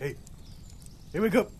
Hey, 0.00 0.16
hey, 1.12 1.20
wake 1.20 1.36
up! 1.36 1.52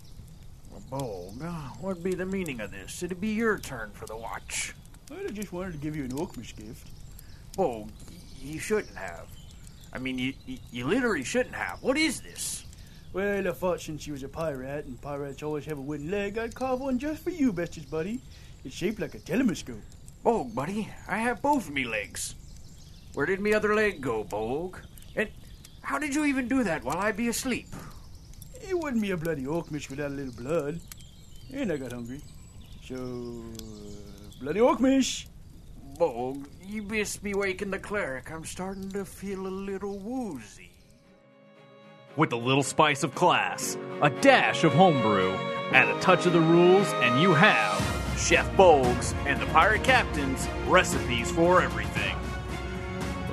Bolg, 0.91 1.41
ah, 1.45 1.77
what'd 1.81 2.03
be 2.03 2.17
the 2.17 2.27
meaning 2.27 2.61
of 2.61 2.73
this? 2.73 3.01
It'd 3.01 3.21
be 3.21 3.29
your 3.29 3.59
turn 3.59 3.93
for 3.93 4.07
the 4.07 4.17
watch. 4.17 4.75
I 5.09 5.31
just 5.31 5.53
wanted 5.53 5.73
to 5.73 5.79
give 5.79 5.95
you 5.95 6.03
an 6.03 6.11
Orkmish 6.11 6.57
gift. 6.57 6.89
Bolg, 7.57 7.91
you 8.43 8.59
shouldn't 8.59 8.97
have. 8.97 9.29
I 9.93 9.99
mean, 9.99 10.19
you, 10.19 10.33
you, 10.47 10.59
you 10.73 10.85
literally 10.85 11.23
shouldn't 11.23 11.55
have. 11.55 11.81
What 11.81 11.97
is 11.97 12.23
this? 12.23 12.65
Well, 13.13 13.47
I 13.47 13.53
thought 13.53 13.81
since 13.81 14.05
you 14.05 14.15
was 14.15 14.25
a 14.25 14.29
pirate, 14.29 14.87
and 14.87 15.01
pirates 15.01 15.45
always 15.45 15.65
have 15.67 15.79
a 15.79 15.83
wooden 15.83 16.11
leg, 16.11 16.37
I'd 16.37 16.57
carve 16.57 16.81
one 16.81 16.99
just 16.99 17.23
for 17.23 17.31
you, 17.31 17.53
bestest 17.53 17.89
buddy. 17.89 18.21
It's 18.65 18.75
shaped 18.75 18.99
like 18.99 19.15
a 19.15 19.21
telescope. 19.21 19.79
Bolg, 20.25 20.53
buddy, 20.53 20.89
I 21.07 21.19
have 21.19 21.41
both 21.41 21.71
me 21.71 21.85
legs. 21.85 22.35
Where 23.13 23.27
did 23.27 23.41
me 23.41 23.55
other 23.55 23.77
leg 23.77 24.01
go, 24.01 24.25
Bolg? 24.25 24.81
And 25.15 25.29
how 25.83 26.01
did 26.01 26.17
you 26.17 26.25
even 26.25 26.49
do 26.49 26.65
that 26.65 26.83
while 26.83 26.99
I 26.99 27.13
be 27.13 27.29
asleep? 27.29 27.69
It 28.69 28.79
wouldn't 28.79 29.03
be 29.03 29.11
a 29.11 29.17
bloody 29.17 29.45
Orkmish 29.45 29.91
without 29.91 30.11
a 30.11 30.15
little 30.15 30.33
blood. 30.33 30.81
And 31.53 31.71
I 31.71 31.77
got 31.77 31.93
hungry. 31.93 32.21
So, 32.85 32.97
uh, 32.97 34.41
bloody 34.41 34.61
Orkmish! 34.61 35.27
Bolg, 35.99 36.47
you 36.67 36.83
missed 36.83 37.23
me 37.23 37.35
waking 37.35 37.71
the 37.71 37.79
cleric. 37.79 38.33
I'm 38.33 38.45
starting 38.45 38.91
to 38.91 39.05
feel 39.05 39.47
a 39.47 39.49
little 39.49 39.99
woozy. 39.99 40.73
With 42.17 42.33
a 42.33 42.37
little 42.37 42.63
spice 42.63 43.05
of 43.05 43.15
class, 43.15 43.77
a 44.03 44.11
dash 44.11 44.65
of 44.65 44.73
homebrew, 44.73 45.31
and 45.73 45.91
a 45.91 46.01
touch 46.01 46.27
of 46.27 46.33
the 46.33 46.41
rules, 46.41 46.89
and 46.95 47.21
you 47.21 47.33
have 47.33 47.81
Chef 48.19 48.49
Bolg's 48.57 49.13
and 49.27 49.41
the 49.41 49.47
Pirate 49.47 49.85
Captain's 49.85 50.49
recipes 50.67 51.31
for 51.31 51.63
everything. 51.63 52.14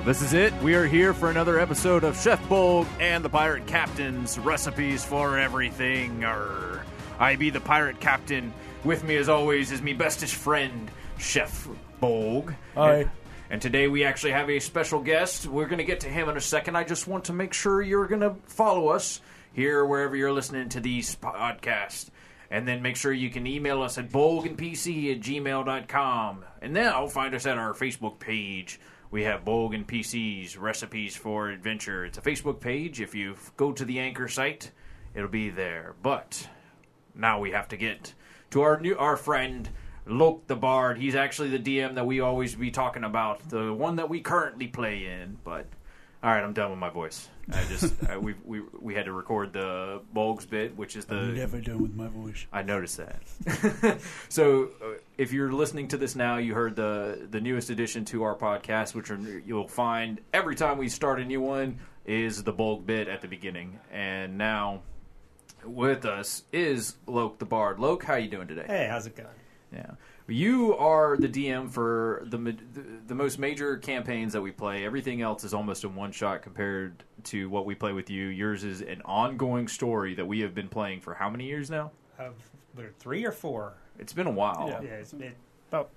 This 0.04 0.20
is 0.20 0.32
it. 0.32 0.52
We 0.54 0.74
are 0.74 0.84
here 0.84 1.14
for 1.14 1.30
another 1.30 1.60
episode 1.60 2.02
of 2.02 2.20
Chef 2.20 2.42
Bolg 2.48 2.88
and 2.98 3.24
the 3.24 3.28
Pirate 3.28 3.68
Captain's 3.68 4.36
recipes 4.36 5.04
for 5.04 5.38
everything. 5.38 6.24
Arr. 6.24 6.84
I 7.20 7.36
be 7.36 7.50
the 7.50 7.60
Pirate 7.60 8.00
Captain. 8.00 8.52
With 8.82 9.04
me, 9.04 9.14
as 9.14 9.28
always, 9.28 9.70
is 9.70 9.80
me 9.80 9.92
bestest 9.92 10.34
friend, 10.34 10.90
Chef 11.18 11.68
Bolg. 12.02 12.52
Hi. 12.74 12.94
And, 12.94 13.10
and 13.50 13.62
today 13.62 13.86
we 13.86 14.02
actually 14.02 14.32
have 14.32 14.50
a 14.50 14.58
special 14.58 15.00
guest. 15.00 15.46
We're 15.46 15.66
going 15.66 15.78
to 15.78 15.84
get 15.84 16.00
to 16.00 16.08
him 16.08 16.28
in 16.28 16.36
a 16.36 16.40
second. 16.40 16.74
I 16.74 16.82
just 16.82 17.06
want 17.06 17.26
to 17.26 17.32
make 17.32 17.54
sure 17.54 17.80
you're 17.80 18.08
going 18.08 18.22
to 18.22 18.34
follow 18.46 18.88
us 18.88 19.20
here 19.52 19.86
wherever 19.86 20.16
you're 20.16 20.32
listening 20.32 20.68
to 20.70 20.80
these 20.80 21.14
podcasts. 21.14 22.10
And 22.50 22.66
then 22.66 22.82
make 22.82 22.96
sure 22.96 23.12
you 23.12 23.30
can 23.30 23.46
email 23.46 23.80
us 23.82 23.98
at 23.98 24.10
bolganpc 24.10 25.12
at 25.14 25.20
gmail.com. 25.20 26.44
And 26.60 26.72
now 26.72 27.06
find 27.06 27.36
us 27.36 27.46
at 27.46 27.56
our 27.56 27.72
Facebook 27.72 28.18
page. 28.18 28.80
We 29.12 29.24
have 29.24 29.44
Bolgan 29.44 29.84
PC's 29.84 30.56
Recipes 30.56 31.14
for 31.14 31.50
Adventure. 31.50 32.06
It's 32.06 32.16
a 32.16 32.22
Facebook 32.22 32.60
page. 32.60 32.98
If 32.98 33.14
you 33.14 33.36
go 33.58 33.70
to 33.70 33.84
the 33.84 33.98
Anchor 33.98 34.26
site, 34.26 34.70
it'll 35.14 35.28
be 35.28 35.50
there. 35.50 35.94
But 36.02 36.48
now 37.14 37.38
we 37.38 37.50
have 37.50 37.68
to 37.68 37.76
get 37.76 38.14
to 38.52 38.62
our 38.62 38.80
new 38.80 38.96
our 38.96 39.18
friend 39.18 39.68
Loke 40.06 40.46
the 40.46 40.56
Bard. 40.56 40.96
He's 40.96 41.14
actually 41.14 41.54
the 41.54 41.58
DM 41.58 41.94
that 41.96 42.06
we 42.06 42.20
always 42.20 42.54
be 42.54 42.70
talking 42.70 43.04
about, 43.04 43.46
the 43.50 43.74
one 43.74 43.96
that 43.96 44.08
we 44.08 44.22
currently 44.22 44.66
play 44.66 45.04
in. 45.04 45.36
But 45.44 45.66
all 46.22 46.30
right, 46.30 46.42
I'm 46.42 46.54
done 46.54 46.70
with 46.70 46.78
my 46.78 46.88
voice. 46.88 47.28
I 47.50 47.64
just 47.64 47.94
I, 48.08 48.18
we 48.18 48.34
we 48.44 48.60
we 48.80 48.94
had 48.94 49.06
to 49.06 49.12
record 49.12 49.52
the 49.52 50.00
Bolgs 50.14 50.48
bit, 50.48 50.76
which 50.76 50.96
is 50.96 51.06
the 51.06 51.16
I'm 51.16 51.34
never 51.34 51.60
done 51.60 51.82
with 51.82 51.94
my 51.94 52.08
voice. 52.08 52.46
I 52.52 52.62
noticed 52.62 52.98
that. 52.98 54.00
so, 54.28 54.70
uh, 54.82 54.98
if 55.18 55.32
you're 55.32 55.52
listening 55.52 55.88
to 55.88 55.96
this 55.96 56.14
now, 56.14 56.36
you 56.36 56.54
heard 56.54 56.76
the 56.76 57.26
the 57.30 57.40
newest 57.40 57.70
addition 57.70 58.04
to 58.06 58.22
our 58.22 58.36
podcast, 58.36 58.94
which 58.94 59.10
are, 59.10 59.18
you'll 59.44 59.68
find 59.68 60.20
every 60.32 60.54
time 60.54 60.78
we 60.78 60.88
start 60.88 61.20
a 61.20 61.24
new 61.24 61.40
one 61.40 61.78
is 62.04 62.42
the 62.44 62.52
Bolg 62.52 62.86
bit 62.86 63.08
at 63.08 63.22
the 63.22 63.28
beginning. 63.28 63.78
And 63.90 64.38
now, 64.38 64.82
with 65.64 66.04
us 66.04 66.42
is 66.52 66.96
Loke 67.06 67.38
the 67.38 67.46
Bard. 67.46 67.78
Loke, 67.78 68.04
how 68.04 68.14
you 68.14 68.28
doing 68.28 68.48
today? 68.48 68.64
Hey, 68.66 68.88
how's 68.90 69.06
it 69.06 69.16
going? 69.16 69.28
Yeah. 69.72 69.92
You 70.28 70.76
are 70.76 71.16
the 71.16 71.28
DM 71.28 71.68
for 71.68 72.22
the, 72.26 72.36
the 72.38 72.54
the 73.08 73.14
most 73.14 73.38
major 73.38 73.76
campaigns 73.76 74.32
that 74.32 74.40
we 74.40 74.52
play. 74.52 74.84
Everything 74.84 75.20
else 75.20 75.42
is 75.44 75.52
almost 75.52 75.84
a 75.84 75.88
one 75.88 76.12
shot 76.12 76.42
compared 76.42 77.02
to 77.24 77.48
what 77.50 77.66
we 77.66 77.74
play 77.74 77.92
with 77.92 78.08
you. 78.08 78.26
Yours 78.28 78.62
is 78.64 78.80
an 78.82 79.02
ongoing 79.04 79.66
story 79.68 80.14
that 80.14 80.24
we 80.24 80.40
have 80.40 80.54
been 80.54 80.68
playing 80.68 81.00
for 81.00 81.14
how 81.14 81.28
many 81.28 81.44
years 81.46 81.70
now? 81.70 81.90
Of 82.18 82.34
three 82.98 83.24
or 83.26 83.32
four? 83.32 83.74
It's 83.98 84.12
been 84.12 84.26
a 84.28 84.30
while. 84.32 84.68
Yeah. 84.68 84.80
Yeah, 84.82 84.94
it's, 84.94 85.12
it, 85.12 85.36
About 85.70 85.90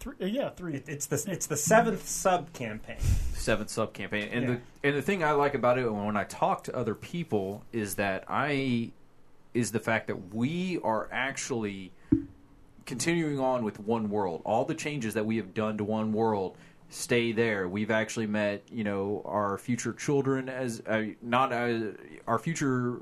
three. 0.00 0.16
Uh, 0.20 0.26
yeah, 0.26 0.50
three. 0.50 0.74
it, 0.74 0.88
it's 0.88 1.06
the 1.06 1.24
it's 1.30 1.46
the 1.46 1.56
seventh 1.56 2.06
sub 2.08 2.52
campaign. 2.52 2.98
seventh 3.34 3.70
sub 3.70 3.92
campaign. 3.92 4.28
And 4.32 4.42
Yeah. 4.42 4.50
the 4.82 4.88
and 4.88 4.96
the 4.96 5.02
thing 5.02 5.22
I 5.22 5.30
like 5.32 5.54
about 5.54 5.78
it 5.78 5.88
when 5.90 6.16
I 6.16 6.24
talk 6.24 6.64
to 6.64 6.76
other 6.76 6.94
people 6.96 7.64
is 7.72 7.94
that 7.94 8.24
I 8.28 8.90
is 9.54 9.70
the 9.72 9.80
fact 9.80 10.08
that 10.08 10.34
we 10.34 10.78
are 10.82 11.08
actually 11.10 11.92
continuing 12.90 13.38
on 13.38 13.62
with 13.62 13.78
one 13.78 14.10
world. 14.10 14.42
All 14.44 14.64
the 14.64 14.74
changes 14.74 15.14
that 15.14 15.24
we 15.24 15.36
have 15.36 15.54
done 15.54 15.78
to 15.78 15.84
one 15.84 16.12
world 16.12 16.56
stay 16.88 17.30
there. 17.30 17.68
We've 17.68 17.92
actually 17.92 18.26
met, 18.26 18.64
you 18.68 18.82
know, 18.82 19.22
our 19.24 19.58
future 19.58 19.92
children 19.92 20.48
as 20.48 20.82
uh, 20.88 21.02
not 21.22 21.52
uh, 21.52 21.92
our 22.26 22.40
future 22.40 22.98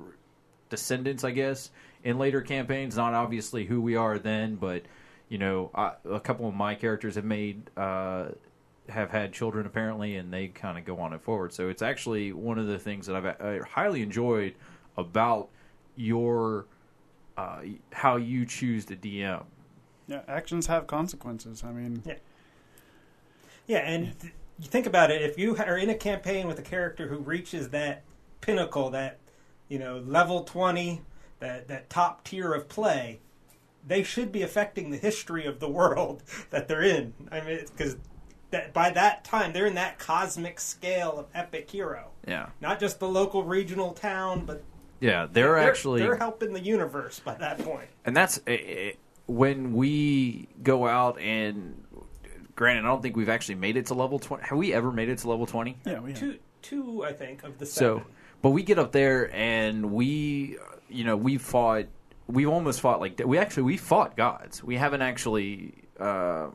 descendants, 0.68 1.24
I 1.24 1.30
guess, 1.30 1.70
in 2.04 2.18
later 2.18 2.42
campaigns. 2.42 2.98
Not 2.98 3.14
obviously 3.14 3.64
who 3.64 3.80
we 3.80 3.96
are 3.96 4.18
then, 4.18 4.56
but 4.56 4.82
you 5.30 5.38
know, 5.38 5.70
I, 5.74 5.92
a 6.04 6.20
couple 6.20 6.46
of 6.46 6.54
my 6.54 6.74
characters 6.74 7.14
have 7.14 7.24
made 7.24 7.70
uh, 7.74 8.26
have 8.90 9.10
had 9.10 9.32
children 9.32 9.64
apparently, 9.64 10.16
and 10.16 10.30
they 10.30 10.48
kind 10.48 10.76
of 10.76 10.84
go 10.84 10.98
on 11.00 11.14
it 11.14 11.22
forward. 11.22 11.54
So 11.54 11.70
it's 11.70 11.80
actually 11.80 12.34
one 12.34 12.58
of 12.58 12.66
the 12.66 12.78
things 12.78 13.06
that 13.06 13.16
I've 13.16 13.24
uh, 13.24 13.64
highly 13.64 14.02
enjoyed 14.02 14.54
about 14.98 15.48
your 15.96 16.66
uh, 17.38 17.60
how 17.90 18.16
you 18.16 18.44
choose 18.44 18.84
the 18.84 18.96
DM. 18.96 19.44
Yeah, 20.08 20.22
actions 20.26 20.66
have 20.66 20.86
consequences. 20.86 21.62
I 21.62 21.70
mean, 21.70 22.02
Yeah, 22.06 22.14
yeah, 23.66 23.78
and 23.78 24.18
th- 24.18 24.32
you 24.58 24.66
think 24.66 24.86
about 24.86 25.10
it. 25.10 25.22
If 25.22 25.38
you 25.38 25.56
are 25.58 25.76
in 25.76 25.90
a 25.90 25.94
campaign 25.94 26.48
with 26.48 26.58
a 26.58 26.62
character 26.62 27.08
who 27.08 27.18
reaches 27.18 27.68
that 27.70 28.02
pinnacle, 28.40 28.90
that 28.90 29.18
you 29.68 29.78
know 29.78 29.98
level 29.98 30.42
twenty, 30.44 31.02
that 31.40 31.68
that 31.68 31.90
top 31.90 32.24
tier 32.24 32.54
of 32.54 32.68
play, 32.68 33.20
they 33.86 34.02
should 34.02 34.32
be 34.32 34.42
affecting 34.42 34.90
the 34.90 34.96
history 34.96 35.44
of 35.44 35.60
the 35.60 35.68
world 35.80 36.22
that 36.50 36.68
they're 36.68 36.82
in. 36.82 37.12
I 37.30 37.40
mean, 37.42 37.60
because 37.76 37.96
that 38.50 38.72
by 38.72 38.90
that 38.90 39.24
time 39.24 39.52
they're 39.52 39.66
in 39.66 39.74
that 39.74 39.98
cosmic 39.98 40.58
scale 40.58 41.18
of 41.18 41.26
epic 41.34 41.70
hero, 41.70 42.08
Yeah, 42.26 42.48
not 42.62 42.80
just 42.80 42.98
the 42.98 43.08
local 43.08 43.44
regional 43.44 43.92
town, 43.92 44.46
but 44.46 44.62
yeah, 45.00 45.26
they're, 45.30 45.58
actually 45.58 46.00
they're 46.00 46.16
helping 46.16 46.54
the 46.54 46.60
universe 46.60 47.20
by 47.20 47.34
that 47.34 47.58
point. 47.58 47.88
and 48.06 48.16
that's 48.16 48.40
eh, 48.46 48.52
eh, 48.56 48.92
when 49.28 49.74
we 49.74 50.48
go 50.62 50.88
out 50.88 51.20
and 51.20 51.84
granted 52.56 52.80
i 52.80 52.88
don't 52.88 53.02
think 53.02 53.14
we've 53.14 53.28
actually 53.28 53.54
made 53.54 53.76
it 53.76 53.86
to 53.86 53.94
level 53.94 54.18
20 54.18 54.42
have 54.42 54.58
we 54.58 54.72
ever 54.72 54.90
made 54.90 55.08
it 55.08 55.18
to 55.18 55.28
level 55.28 55.46
20 55.46 55.76
yeah, 55.84 56.00
we 56.00 56.10
have. 56.10 56.18
Two, 56.18 56.38
two, 56.62 57.04
I 57.04 57.12
think, 57.12 57.44
of 57.44 57.58
the 57.58 57.66
so 57.66 58.02
but 58.42 58.50
we 58.50 58.62
get 58.62 58.78
up 58.78 58.90
there 58.90 59.32
and 59.34 59.92
we 59.92 60.56
you 60.88 61.04
know 61.04 61.16
we 61.16 61.38
fought 61.38 61.86
We've 62.30 62.48
almost 62.48 62.82
fought 62.82 63.00
like 63.00 63.22
we 63.24 63.38
actually 63.38 63.62
we 63.62 63.78
fought 63.78 64.14
gods 64.14 64.62
we 64.62 64.76
haven't 64.76 65.00
actually 65.00 65.72
uh, 65.98 66.48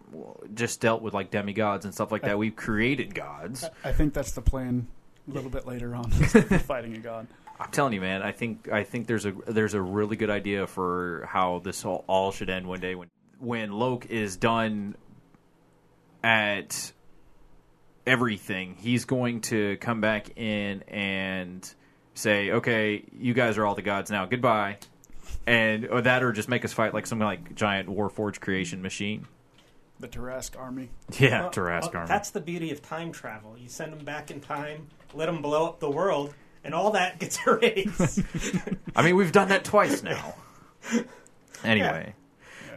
just 0.53 0.79
dealt 0.81 1.01
with 1.01 1.15
like 1.15 1.31
demigods 1.31 1.85
and 1.85 1.93
stuff 1.93 2.11
like 2.11 2.21
that 2.23 2.37
we've 2.37 2.55
created 2.55 3.15
gods 3.15 3.65
I 3.83 3.91
think 3.91 4.13
that's 4.13 4.33
the 4.33 4.41
plan. 4.41 4.87
A 5.27 5.31
little 5.31 5.49
bit 5.49 5.65
later 5.65 5.95
on, 5.95 6.11
fighting 6.11 6.95
a 6.95 6.99
god. 6.99 7.27
I'm 7.59 7.71
telling 7.71 7.93
you 7.93 8.01
man 8.01 8.21
i 8.21 8.31
think 8.31 8.69
i 8.71 8.83
think 8.83 9.07
there's 9.07 9.25
a 9.25 9.33
there's 9.47 9.73
a 9.73 9.81
really 9.81 10.15
good 10.15 10.29
idea 10.29 10.67
for 10.67 11.27
how 11.29 11.59
this 11.63 11.85
all, 11.85 12.03
all 12.07 12.31
should 12.31 12.49
end 12.49 12.67
one 12.67 12.79
day 12.79 12.95
when 12.95 13.09
when 13.43 13.73
Loke 13.73 14.05
is 14.05 14.37
done 14.37 14.95
at 16.23 16.93
everything, 18.07 18.75
he's 18.79 19.05
going 19.05 19.41
to 19.41 19.77
come 19.77 20.01
back 20.01 20.37
in 20.37 20.83
and 20.87 21.73
say, 22.13 22.51
"Okay, 22.51 23.03
you 23.11 23.33
guys 23.33 23.57
are 23.57 23.65
all 23.65 23.75
the 23.75 23.81
gods 23.81 24.09
now. 24.09 24.25
Goodbye." 24.25 24.77
And 25.45 25.87
or 25.87 26.01
that, 26.01 26.23
or 26.23 26.31
just 26.31 26.47
make 26.47 26.63
us 26.63 26.71
fight 26.71 26.93
like 26.93 27.05
some 27.05 27.19
like 27.19 27.53
giant 27.55 27.89
Warforged 27.89 28.39
creation 28.39 28.81
machine. 28.81 29.27
The 29.99 30.07
Tarrasque 30.07 30.57
army. 30.57 30.89
Yeah, 31.19 31.41
Well, 31.41 31.51
Tarrasque 31.51 31.93
well, 31.93 32.01
armor. 32.01 32.07
That's 32.07 32.31
the 32.31 32.41
beauty 32.41 32.71
of 32.71 32.81
time 32.81 33.11
travel. 33.11 33.57
You 33.57 33.69
send 33.69 33.93
them 33.93 34.03
back 34.03 34.31
in 34.31 34.39
time, 34.39 34.87
let 35.13 35.27
them 35.27 35.41
blow 35.41 35.67
up 35.67 35.79
the 35.79 35.89
world, 35.89 36.33
and 36.63 36.73
all 36.73 36.91
that 36.91 37.19
gets 37.19 37.39
erased. 37.47 38.21
I 38.95 39.03
mean, 39.03 39.15
we've 39.15 39.31
done 39.31 39.49
that 39.49 39.63
twice 39.63 40.03
now. 40.03 40.35
anyway, 41.63 42.15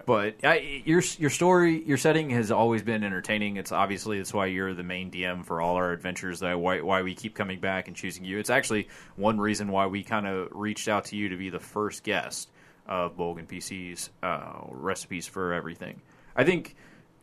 but 0.07 0.37
I, 0.45 0.83
your 0.85 1.03
your 1.19 1.31
story, 1.31 1.83
your 1.85 1.97
setting 1.97 2.31
has 2.31 2.51
always 2.51 2.83
been 2.83 3.03
entertaining. 3.03 3.57
It's 3.57 3.73
obviously 3.73 4.19
that's 4.19 4.33
why 4.33 4.47
you're 4.47 4.73
the 4.75 4.85
main 4.85 5.11
DM 5.11 5.45
for 5.45 5.61
all 5.61 5.75
our 5.77 5.93
adventures. 5.93 6.41
That 6.41 6.59
why 6.61 6.81
why 6.81 7.03
we 7.03 7.15
keep 7.15 7.35
coming 7.35 7.59
back 7.59 7.89
and 7.89 7.97
choosing 7.97 8.25
you. 8.25 8.39
It's 8.39 8.51
actually 8.51 8.89
one 9.17 9.39
reason 9.39 9.69
why 9.69 9.87
we 9.87 10.05
kind 10.05 10.27
of 10.27 10.49
reached 10.53 10.89
out 10.89 11.07
to 11.07 11.17
you 11.17 11.29
to 11.31 11.37
be 11.37 11.51
the 11.51 11.61
first 11.61 12.05
guest 12.05 12.51
of 12.87 13.17
Bolgan 13.17 13.49
PC's 13.49 14.11
uh, 14.23 14.61
recipes 14.71 15.27
for 15.27 15.53
everything. 15.53 16.01
I 16.37 16.45
think 16.45 16.77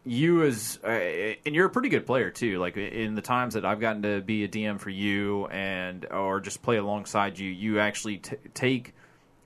you 0.05 0.44
as 0.44 0.79
uh, 0.83 0.88
and 0.88 1.55
you're 1.55 1.65
a 1.65 1.69
pretty 1.69 1.89
good 1.89 2.05
player 2.05 2.29
too. 2.29 2.59
Like 2.59 2.75
in 2.77 3.15
the 3.15 3.21
times 3.21 3.53
that 3.53 3.65
I've 3.65 3.79
gotten 3.79 4.01
to 4.03 4.21
be 4.21 4.44
a 4.44 4.47
DM 4.47 4.79
for 4.79 4.89
you 4.89 5.47
and 5.47 6.05
or 6.11 6.41
just 6.41 6.61
play 6.61 6.77
alongside 6.77 7.39
you, 7.39 7.50
you 7.50 7.79
actually 7.79 8.17
t- 8.17 8.35
take 8.53 8.94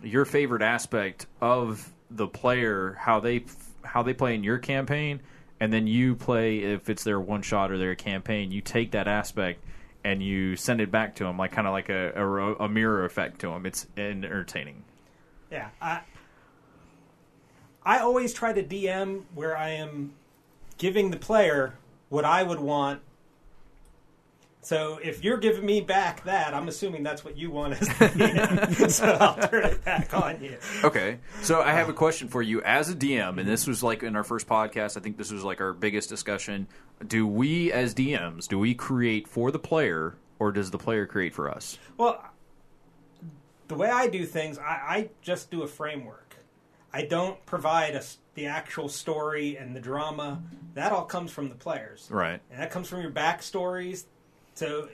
your 0.02 0.26
favorite 0.26 0.62
aspect 0.62 1.28
of 1.42 1.92
the 2.10 2.28
player, 2.28 2.98
how 3.00 3.20
they 3.20 3.46
how 3.84 4.04
they 4.04 4.14
play 4.14 4.36
in 4.36 4.44
your 4.44 4.58
campaign, 4.58 5.22
and 5.60 5.72
then 5.72 5.86
you 5.86 6.16
play 6.16 6.60
if 6.60 6.90
it's 6.90 7.04
their 7.04 7.20
one 7.20 7.42
shot 7.42 7.72
or 7.72 7.78
their 7.78 7.96
campaign. 7.96 8.52
You 8.52 8.62
take 8.62 8.92
that 8.92 9.08
aspect 9.08 9.64
and 10.04 10.24
you 10.24 10.56
send 10.56 10.82
it 10.82 10.90
back 10.92 11.16
to 11.16 11.24
them, 11.24 11.38
like 11.38 11.52
kind 11.52 11.68
of 11.68 11.74
like 11.74 11.90
a, 11.90 12.14
a, 12.16 12.66
a 12.66 12.70
mirror 12.70 13.06
effect 13.06 13.40
to 13.42 13.48
them. 13.48 13.66
It's 13.66 13.86
entertaining. 13.96 14.84
Yeah, 15.52 15.70
I 15.80 16.02
I 17.84 18.00
always 18.00 18.34
try 18.34 18.54
to 18.54 18.64
DM 18.64 19.24
where 19.36 19.56
I 19.56 19.70
am 19.70 20.14
giving 20.78 21.12
the 21.12 21.18
player 21.18 21.74
what 22.10 22.26
I 22.26 22.44
would 22.44 22.60
want. 22.60 23.02
So 24.62 25.00
if 25.02 25.24
you're 25.24 25.38
giving 25.38 25.66
me 25.66 25.80
back 25.80 26.26
that, 26.26 26.54
I'm 26.54 26.68
assuming 26.68 27.02
that's 27.02 27.24
what 27.24 27.38
you 27.38 27.52
want 27.52 27.74
as 27.74 27.88
the 27.88 27.94
DM. 27.94 28.92
so 28.92 29.06
I'll 29.06 29.48
turn 29.48 29.64
it 29.64 29.86
back 29.86 30.14
on 30.14 30.44
you. 30.44 30.58
Okay. 30.84 31.20
So 31.42 31.62
I 31.62 31.72
have 31.72 31.88
a 31.88 31.94
question 31.94 32.28
for 32.28 32.42
you 32.42 32.62
as 32.64 32.90
a 32.90 32.96
DM, 32.96 33.40
and 33.40 33.48
this 33.48 33.66
was 33.66 33.82
like 33.82 34.04
in 34.04 34.16
our 34.16 34.26
first 34.26 34.48
podcast. 34.48 34.98
I 34.98 35.00
think 35.00 35.18
this 35.18 35.32
was 35.32 35.44
like 35.44 35.62
our 35.62 35.72
biggest 35.72 36.10
discussion. 36.10 36.68
Do 37.06 37.26
we, 37.26 37.72
as 37.72 37.94
DMs, 37.94 38.48
do 38.48 38.60
we 38.60 38.74
create 38.74 39.28
for 39.28 39.52
the 39.52 39.60
player, 39.60 40.16
or 40.38 40.52
does 40.52 40.72
the 40.72 40.78
player 40.78 41.06
create 41.06 41.34
for 41.34 41.50
us? 41.50 41.78
Well, 41.96 42.22
the 43.70 43.76
way 43.76 43.90
I 43.90 44.08
do 44.08 44.26
things, 44.26 44.58
I, 44.58 44.64
I 44.64 45.10
just 45.22 45.50
do 45.50 45.64
a 45.64 45.68
framework. 45.68 46.36
I 46.92 47.04
don't 47.04 47.44
provide 47.46 47.96
a, 47.96 48.04
the 48.38 48.46
actual 48.46 48.88
story 48.88 49.58
and 49.58 49.76
the 49.76 49.80
drama. 49.80 50.40
That 50.76 50.92
all 50.92 51.06
comes 51.06 51.32
from 51.32 51.50
the 51.50 51.56
players, 51.56 52.08
Right. 52.12 52.40
and 52.52 52.62
that 52.62 52.70
comes 52.72 52.88
from 52.88 53.02
your 53.02 53.10
backstories. 53.12 54.06
So 54.54 54.88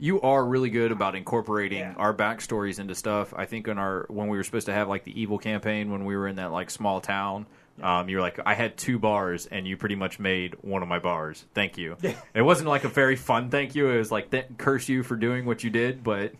You 0.00 0.20
are 0.20 0.44
really 0.44 0.68
good 0.70 0.90
about 0.92 1.14
incorporating 1.14 1.78
Yeah. 1.78 1.94
our 1.96 2.12
backstories 2.12 2.78
into 2.80 2.94
stuff. 2.96 3.32
I 3.36 3.46
think 3.46 3.68
in 3.68 3.78
our 3.78 4.04
when 4.08 4.26
we 4.28 4.36
were 4.36 4.42
supposed 4.44 4.66
to 4.66 4.72
have 4.72 4.88
like 4.88 5.04
the 5.04 5.18
evil 5.20 5.38
campaign 5.38 5.90
when 5.92 6.04
we 6.04 6.16
were 6.16 6.26
in 6.28 6.36
that 6.36 6.50
like 6.52 6.70
small 6.70 7.00
town. 7.00 7.46
Um, 7.80 8.08
you 8.08 8.16
were 8.16 8.22
like, 8.22 8.40
I 8.44 8.54
had 8.54 8.76
two 8.76 8.98
bars, 8.98 9.46
and 9.46 9.64
you 9.64 9.76
pretty 9.76 9.94
much 9.94 10.18
made 10.18 10.56
one 10.62 10.82
of 10.82 10.88
my 10.88 10.98
bars. 10.98 11.44
Thank 11.54 11.78
you. 11.78 11.96
it 12.34 12.42
wasn't 12.42 12.68
like 12.68 12.82
a 12.82 12.88
very 12.88 13.14
fun 13.14 13.50
thank 13.50 13.76
you. 13.76 13.88
It 13.90 13.98
was 13.98 14.10
like 14.10 14.30
th- 14.32 14.46
curse 14.58 14.88
you 14.88 15.04
for 15.04 15.14
doing 15.14 15.46
what 15.46 15.62
you 15.62 15.70
did, 15.70 16.02
but 16.02 16.32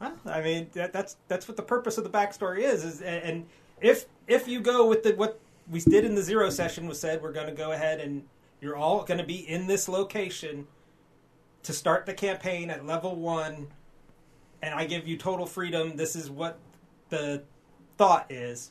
Well, 0.00 0.14
I 0.26 0.42
mean 0.42 0.68
that, 0.74 0.92
that's 0.92 1.16
that's 1.28 1.48
what 1.48 1.56
the 1.56 1.62
purpose 1.62 1.96
of 1.96 2.04
the 2.04 2.10
backstory 2.10 2.58
is. 2.60 2.84
Is 2.84 3.00
and 3.00 3.22
and 3.24 3.46
if 3.80 4.04
if 4.26 4.46
you 4.48 4.60
go 4.60 4.86
with 4.86 5.02
the 5.04 5.14
what 5.14 5.40
we 5.70 5.80
did 5.80 6.04
in 6.04 6.14
the 6.14 6.22
zero 6.22 6.50
session 6.50 6.86
was 6.86 7.00
said 7.00 7.22
we're 7.22 7.32
going 7.32 7.48
to 7.48 7.52
go 7.52 7.72
ahead 7.72 8.00
and 8.00 8.24
you're 8.60 8.76
all 8.76 9.02
going 9.04 9.18
to 9.18 9.26
be 9.26 9.48
in 9.48 9.66
this 9.66 9.88
location 9.88 10.66
to 11.62 11.72
start 11.72 12.06
the 12.06 12.14
campaign 12.14 12.70
at 12.70 12.86
level 12.86 13.16
one, 13.16 13.66
and 14.62 14.74
I 14.74 14.84
give 14.86 15.06
you 15.06 15.16
total 15.16 15.46
freedom. 15.46 15.96
This 15.96 16.14
is 16.16 16.30
what 16.30 16.58
the 17.08 17.42
thought 17.98 18.30
is. 18.30 18.70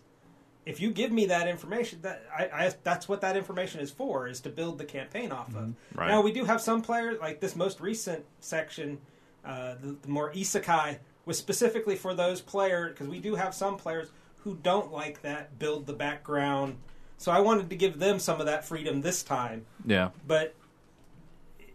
If 0.65 0.79
you 0.79 0.89
give 0.91 1.11
me 1.11 1.27
that 1.27 1.47
information, 1.47 1.99
that 2.01 2.23
I, 2.35 2.45
I 2.45 2.73
that's 2.83 3.07
what 3.07 3.21
that 3.21 3.37
information 3.37 3.81
is 3.81 3.91
for, 3.91 4.27
is 4.27 4.39
to 4.41 4.49
build 4.49 4.77
the 4.77 4.85
campaign 4.85 5.31
off 5.31 5.55
of. 5.55 5.75
Right. 5.93 6.07
Now 6.07 6.21
we 6.21 6.31
do 6.31 6.45
have 6.45 6.61
some 6.61 6.81
players 6.81 7.19
like 7.19 7.39
this 7.39 7.55
most 7.55 7.79
recent 7.79 8.25
section, 8.39 8.97
uh, 9.43 9.75
the, 9.79 9.95
the 10.01 10.07
more 10.07 10.31
isekai 10.33 10.97
was 11.25 11.37
specifically 11.37 11.95
for 11.95 12.13
those 12.13 12.41
players 12.41 12.91
because 12.91 13.07
we 13.07 13.19
do 13.19 13.35
have 13.35 13.53
some 13.53 13.77
players 13.77 14.09
who 14.45 14.55
don't 14.61 14.93
like 14.93 15.23
that 15.23 15.57
build 15.59 15.87
the 15.87 15.93
background. 15.93 16.77
So 17.17 17.31
I 17.31 17.39
wanted 17.39 17.69
to 17.71 17.75
give 17.75 17.97
them 17.99 18.19
some 18.19 18.39
of 18.39 18.45
that 18.45 18.63
freedom 18.63 19.01
this 19.01 19.23
time. 19.23 19.65
yeah, 19.85 20.11
But 20.25 20.53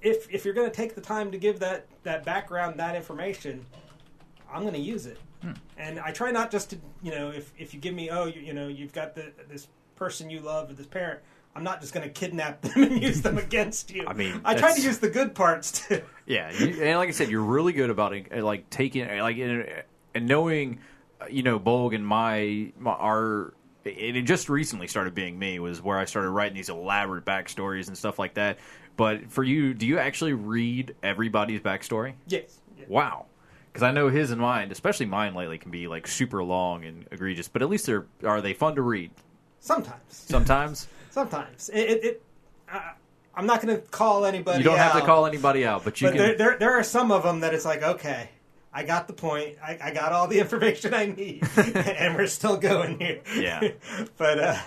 if 0.00 0.32
if 0.32 0.44
you're 0.44 0.54
going 0.54 0.70
to 0.70 0.74
take 0.74 0.94
the 0.94 1.00
time 1.00 1.32
to 1.32 1.38
give 1.38 1.58
that 1.60 1.86
that 2.04 2.24
background, 2.24 2.78
that 2.78 2.94
information, 2.94 3.66
I'm 4.50 4.62
going 4.62 4.74
to 4.74 4.80
use 4.80 5.04
it. 5.04 5.18
Hmm. 5.42 5.52
And 5.76 5.98
I 5.98 6.12
try 6.12 6.30
not 6.30 6.50
just 6.50 6.70
to 6.70 6.78
you 7.02 7.10
know 7.10 7.30
if 7.30 7.52
if 7.58 7.74
you 7.74 7.80
give 7.80 7.94
me 7.94 8.08
oh 8.08 8.26
you, 8.26 8.40
you 8.40 8.54
know 8.54 8.68
you've 8.68 8.92
got 8.92 9.14
the 9.14 9.32
this 9.48 9.66
person 9.96 10.30
you 10.30 10.40
love 10.40 10.70
or 10.70 10.74
this 10.74 10.86
parent. 10.86 11.20
I'm 11.56 11.64
not 11.64 11.80
just 11.80 11.92
going 11.92 12.06
to 12.06 12.12
kidnap 12.12 12.60
them 12.62 12.84
and 12.84 13.02
use 13.02 13.22
them 13.22 13.36
against 13.36 13.90
you. 13.90 14.04
I 14.06 14.12
mean, 14.12 14.40
I 14.44 14.54
try 14.54 14.72
to 14.72 14.80
use 14.80 14.98
the 14.98 15.10
good 15.10 15.34
parts 15.34 15.72
too. 15.72 16.02
Yeah, 16.24 16.52
you, 16.52 16.84
and 16.84 16.96
like 16.96 17.08
I 17.08 17.12
said, 17.12 17.28
you're 17.28 17.42
really 17.42 17.72
good 17.72 17.90
about 17.90 18.12
it, 18.14 18.30
like 18.44 18.70
taking 18.70 19.08
like 19.18 19.36
and 19.38 20.26
knowing, 20.28 20.78
you 21.28 21.42
know, 21.42 21.58
Bolg 21.58 21.94
and 21.94 22.06
my, 22.06 22.72
my 22.78 22.92
our. 22.92 23.52
It 23.84 24.16
it 24.16 24.22
just 24.22 24.48
recently 24.48 24.86
started 24.86 25.14
being 25.14 25.38
me 25.38 25.58
was 25.58 25.80
where 25.82 25.98
I 25.98 26.04
started 26.04 26.30
writing 26.30 26.54
these 26.54 26.68
elaborate 26.68 27.24
backstories 27.24 27.88
and 27.88 27.96
stuff 27.96 28.18
like 28.18 28.34
that. 28.34 28.58
But 28.96 29.30
for 29.30 29.42
you, 29.42 29.72
do 29.72 29.86
you 29.86 29.98
actually 29.98 30.34
read 30.34 30.94
everybody's 31.02 31.60
backstory? 31.60 32.14
yes. 32.26 32.58
Yeah. 32.78 32.84
Wow, 32.88 33.26
because 33.72 33.82
I 33.82 33.90
know 33.92 34.08
his 34.08 34.30
and 34.30 34.40
mine, 34.40 34.70
especially 34.70 35.06
mine 35.06 35.34
lately, 35.34 35.56
can 35.58 35.70
be 35.70 35.86
like 35.88 36.06
super 36.06 36.42
long 36.44 36.84
and 36.84 37.06
egregious. 37.10 37.48
But 37.48 37.62
at 37.62 37.68
least 37.70 37.86
they're 37.86 38.06
are 38.24 38.40
they 38.42 38.52
fun 38.54 38.74
to 38.76 38.82
read 38.82 39.10
Sometimes. 39.60 40.00
sometimes. 40.08 40.86
Sometimes. 41.10 41.68
It. 41.70 41.90
it, 41.90 42.04
it 42.04 42.22
uh, 42.72 42.80
I'm 43.34 43.46
not 43.46 43.62
going 43.62 43.74
to 43.74 43.80
call 43.82 44.24
anybody. 44.26 44.58
you 44.58 44.64
don't 44.64 44.76
have 44.78 44.92
to 44.94 45.00
call 45.00 45.24
anybody 45.24 45.64
out, 45.64 45.84
but 45.84 46.00
you 46.00 46.08
But 46.08 46.16
can. 46.16 46.18
there, 46.18 46.36
there, 46.36 46.58
there 46.58 46.72
are 46.72 46.82
some 46.82 47.10
of 47.12 47.22
them 47.22 47.40
that 47.40 47.54
it's 47.54 47.64
like, 47.64 47.82
okay, 47.82 48.28
I 48.72 48.84
got 48.84 49.06
the 49.06 49.12
point. 49.12 49.56
I, 49.62 49.78
I 49.82 49.90
got 49.92 50.12
all 50.12 50.28
the 50.28 50.38
information 50.40 50.94
I 50.94 51.06
need, 51.06 51.46
and 51.56 52.14
we're 52.14 52.26
still 52.26 52.56
going 52.56 52.98
here. 52.98 53.20
Yeah. 53.34 53.68
but 54.16 54.38
uh, 54.38 54.58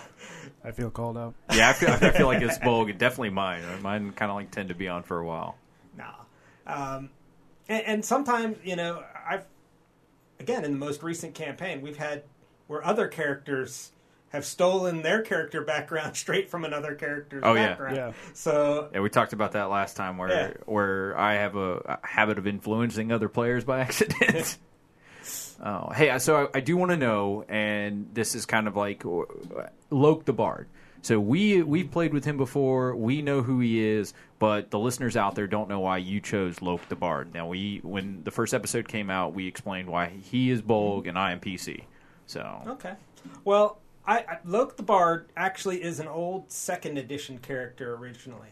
I 0.64 0.70
feel 0.72 0.90
called 0.90 1.16
out. 1.16 1.34
yeah, 1.52 1.70
I 1.70 1.72
feel, 1.72 1.90
I 1.90 2.10
feel 2.10 2.26
like 2.26 2.42
it's 2.42 2.58
Bolg, 2.58 2.96
definitely 2.98 3.30
mine. 3.30 3.62
Mine 3.82 4.12
kind 4.12 4.30
of 4.30 4.36
like 4.36 4.50
tend 4.50 4.68
to 4.68 4.74
be 4.74 4.88
on 4.88 5.02
for 5.02 5.18
a 5.18 5.24
while. 5.26 5.56
nah. 5.96 6.12
Um, 6.66 7.10
and, 7.68 7.82
and 7.86 8.04
sometimes, 8.04 8.58
you 8.64 8.76
know, 8.76 9.02
I've 9.26 9.44
again 10.40 10.64
in 10.64 10.72
the 10.72 10.78
most 10.78 11.02
recent 11.02 11.34
campaign, 11.34 11.80
we've 11.80 11.96
had 11.96 12.24
where 12.66 12.84
other 12.84 13.08
characters 13.08 13.92
have 14.34 14.44
stolen 14.44 15.00
their 15.02 15.22
character 15.22 15.62
background 15.62 16.16
straight 16.24 16.50
from 16.50 16.64
another 16.64 16.94
character's 16.94 17.42
Oh, 17.44 17.54
yeah. 17.54 17.68
background. 17.68 17.96
Yeah. 17.96 18.12
So 18.34 18.88
Yeah, 18.92 19.00
we 19.00 19.08
talked 19.08 19.32
about 19.32 19.52
that 19.52 19.70
last 19.70 19.96
time, 19.96 20.18
where 20.18 20.28
Yeah. 20.30 20.52
where 20.66 21.16
I 21.18 21.34
have 21.34 21.56
a, 21.56 21.98
a 22.02 22.06
habit 22.06 22.36
of 22.38 22.46
influencing 22.46 23.12
other 23.12 23.28
players 23.28 23.64
by 23.64 23.80
accident. 23.88 24.58
oh, 25.64 25.90
hey, 25.94 26.18
so 26.18 26.48
I, 26.52 26.58
I 26.58 26.60
do 26.60 26.76
want 26.76 26.90
to 26.90 26.96
know, 26.96 27.44
and 27.48 28.08
this 28.12 28.34
is 28.34 28.44
kind 28.46 28.68
of 28.68 28.76
like 28.76 29.04
uh, 29.06 29.22
Loke 29.90 30.24
the 30.24 30.32
Bard. 30.32 30.68
So 31.02 31.20
we 31.20 31.62
we've 31.62 31.90
played 31.90 32.14
with 32.14 32.24
him 32.24 32.38
before. 32.38 32.96
We 32.96 33.20
know 33.20 33.42
who 33.42 33.60
he 33.60 33.78
is, 33.86 34.14
but 34.38 34.70
the 34.70 34.78
listeners 34.78 35.18
out 35.18 35.34
there 35.34 35.46
don't 35.46 35.68
know 35.68 35.80
why 35.80 35.98
you 35.98 36.18
chose 36.20 36.62
Loke 36.62 36.88
the 36.88 36.96
Bard. 36.96 37.34
Now, 37.34 37.46
we 37.46 37.80
when 37.82 38.24
the 38.24 38.30
first 38.30 38.54
episode 38.54 38.88
came 38.88 39.10
out, 39.10 39.34
we 39.34 39.46
explained 39.46 39.88
why 39.90 40.08
he 40.08 40.50
is 40.50 40.62
Bolg 40.62 41.06
and 41.06 41.18
I 41.18 41.32
am 41.32 41.40
PC. 41.40 41.84
So 42.26 42.62
Okay. 42.66 42.94
Well, 43.44 43.78
I, 44.06 44.18
I 44.18 44.38
Loke 44.44 44.76
the 44.76 44.82
Bard 44.82 45.30
actually 45.36 45.82
is 45.82 46.00
an 46.00 46.08
old 46.08 46.50
second 46.50 46.98
edition 46.98 47.38
character 47.38 47.94
originally, 47.94 48.50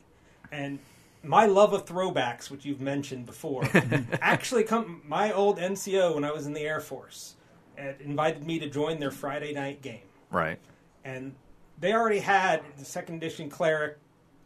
and 0.50 0.78
my 1.23 1.47
love 1.47 1.73
of 1.73 1.87
throwbacks, 1.87 2.50
which 2.50 2.64
you've 2.64 2.80
mentioned 2.80 3.26
before, 3.26 3.62
actually 4.21 4.64
come. 4.64 5.02
My 5.06 5.32
old 5.32 5.59
NCO 5.59 6.14
when 6.14 6.25
I 6.25 6.32
was 6.32 6.47
in 6.47 6.52
the 6.52 6.62
Air 6.62 6.80
Force, 6.80 7.37
had 7.76 8.00
invited 8.00 8.44
me 8.44 8.59
to 8.59 8.68
join 8.68 8.99
their 8.99 9.11
Friday 9.11 9.52
night 9.52 9.82
game, 9.82 10.00
right, 10.30 10.59
and 11.04 11.35
they 11.78 11.92
already 11.92 12.21
had 12.21 12.62
the 12.78 12.85
second 12.85 13.16
edition 13.16 13.50
cleric, 13.50 13.99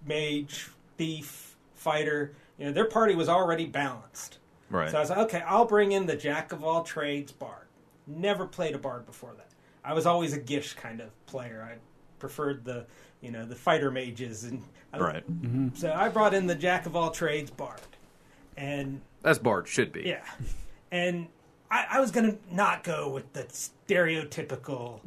mage, 0.04 0.68
thief, 0.96 1.56
fighter. 1.74 2.32
You 2.58 2.66
know, 2.66 2.72
their 2.72 2.86
party 2.86 3.14
was 3.14 3.28
already 3.28 3.66
balanced. 3.66 4.38
right, 4.70 4.90
So 4.90 4.96
I 4.96 5.00
was 5.00 5.10
like, 5.10 5.18
okay, 5.18 5.42
I'll 5.46 5.66
bring 5.66 5.92
in 5.92 6.06
the 6.06 6.16
jack 6.16 6.52
of 6.52 6.64
all 6.64 6.82
trades 6.82 7.32
bard. 7.32 7.66
Never 8.06 8.46
played 8.46 8.74
a 8.74 8.78
bard 8.78 9.04
before 9.04 9.34
that. 9.36 9.45
I 9.86 9.94
was 9.94 10.04
always 10.04 10.32
a 10.32 10.38
Gish 10.40 10.74
kind 10.74 11.00
of 11.00 11.08
player. 11.26 11.66
I 11.72 11.76
preferred 12.18 12.64
the, 12.64 12.86
you 13.20 13.30
know, 13.30 13.44
the 13.46 13.54
fighter 13.54 13.90
mages 13.90 14.44
and 14.44 14.62
I- 14.92 14.98
right. 14.98 15.24
So 15.74 15.92
I 15.92 16.08
brought 16.08 16.34
in 16.34 16.46
the 16.46 16.54
jack 16.54 16.86
of 16.86 16.96
all 16.96 17.10
trades 17.10 17.50
bard, 17.50 17.80
and 18.56 19.00
As 19.24 19.38
Bard 19.38 19.68
should 19.68 19.92
be. 19.92 20.02
yeah, 20.02 20.24
and 20.90 21.28
I, 21.70 21.86
I 21.92 22.00
was 22.00 22.10
gonna 22.10 22.36
not 22.50 22.82
go 22.84 23.10
with 23.10 23.32
the 23.32 23.44
stereotypical 23.44 25.00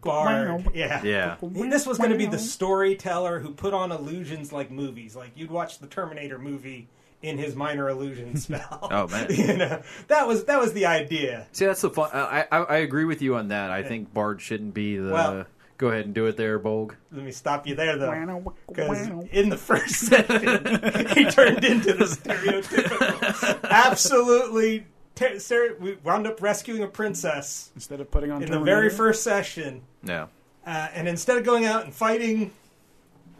bard. 0.00 0.66
Yeah, 0.74 1.02
Yeah. 1.02 1.36
This 1.42 1.86
was 1.86 1.98
going 1.98 2.10
to 2.10 2.16
be 2.18 2.26
the 2.26 2.38
storyteller 2.38 3.40
who 3.40 3.50
put 3.52 3.74
on 3.74 3.92
illusions 3.92 4.52
like 4.52 4.70
movies. 4.70 5.14
Like 5.16 5.30
you'd 5.36 5.50
watch 5.50 5.78
the 5.78 5.86
Terminator 5.86 6.38
movie 6.38 6.88
in 7.24 7.38
his 7.38 7.56
minor 7.56 7.88
illusion 7.88 8.36
spell. 8.38 8.88
Oh, 8.90 9.06
man. 9.08 9.26
you 9.30 9.56
know 9.56 9.82
that 10.08 10.26
was 10.28 10.44
that 10.44 10.60
was 10.60 10.72
the 10.72 10.86
idea. 10.86 11.46
See, 11.52 11.66
that's 11.66 11.80
the 11.80 11.90
fun. 11.90 12.10
I, 12.12 12.46
I 12.52 12.58
I 12.58 12.76
agree 12.78 13.04
with 13.04 13.22
you 13.22 13.34
on 13.36 13.48
that. 13.48 13.70
I 13.70 13.82
think 13.82 14.12
Bard 14.14 14.40
shouldn't 14.40 14.74
be 14.74 14.96
the. 14.96 15.12
Well- 15.12 15.46
go 15.76 15.88
ahead 15.88 16.04
and 16.04 16.14
do 16.14 16.26
it 16.26 16.36
there, 16.36 16.60
Bolg. 16.60 16.94
Let 17.10 17.24
me 17.24 17.32
stop 17.32 17.66
you 17.66 17.74
there 17.74 17.96
though, 17.98 18.54
because 18.68 19.08
in 19.32 19.48
the 19.48 19.56
first 19.56 19.96
session 19.96 21.08
he 21.16 21.24
turned 21.28 21.64
into 21.64 21.92
the 21.94 22.04
stereotypical, 22.04 23.60
absolutely. 23.70 24.86
Ter- 25.16 25.38
ser- 25.38 25.76
we 25.80 25.94
wound 26.02 26.26
up 26.26 26.40
rescuing 26.42 26.82
a 26.82 26.88
princess 26.88 27.70
Instead 27.76 28.00
of 28.00 28.10
putting 28.10 28.30
on 28.32 28.42
in 28.42 28.50
the 28.50 28.58
very 28.58 28.88
Terminator. 28.88 28.96
first 28.96 29.22
session. 29.22 29.82
Yeah. 30.02 30.26
Uh, 30.66 30.88
and 30.94 31.06
instead 31.08 31.38
of 31.38 31.44
going 31.44 31.64
out 31.66 31.84
and 31.84 31.94
fighting 31.94 32.50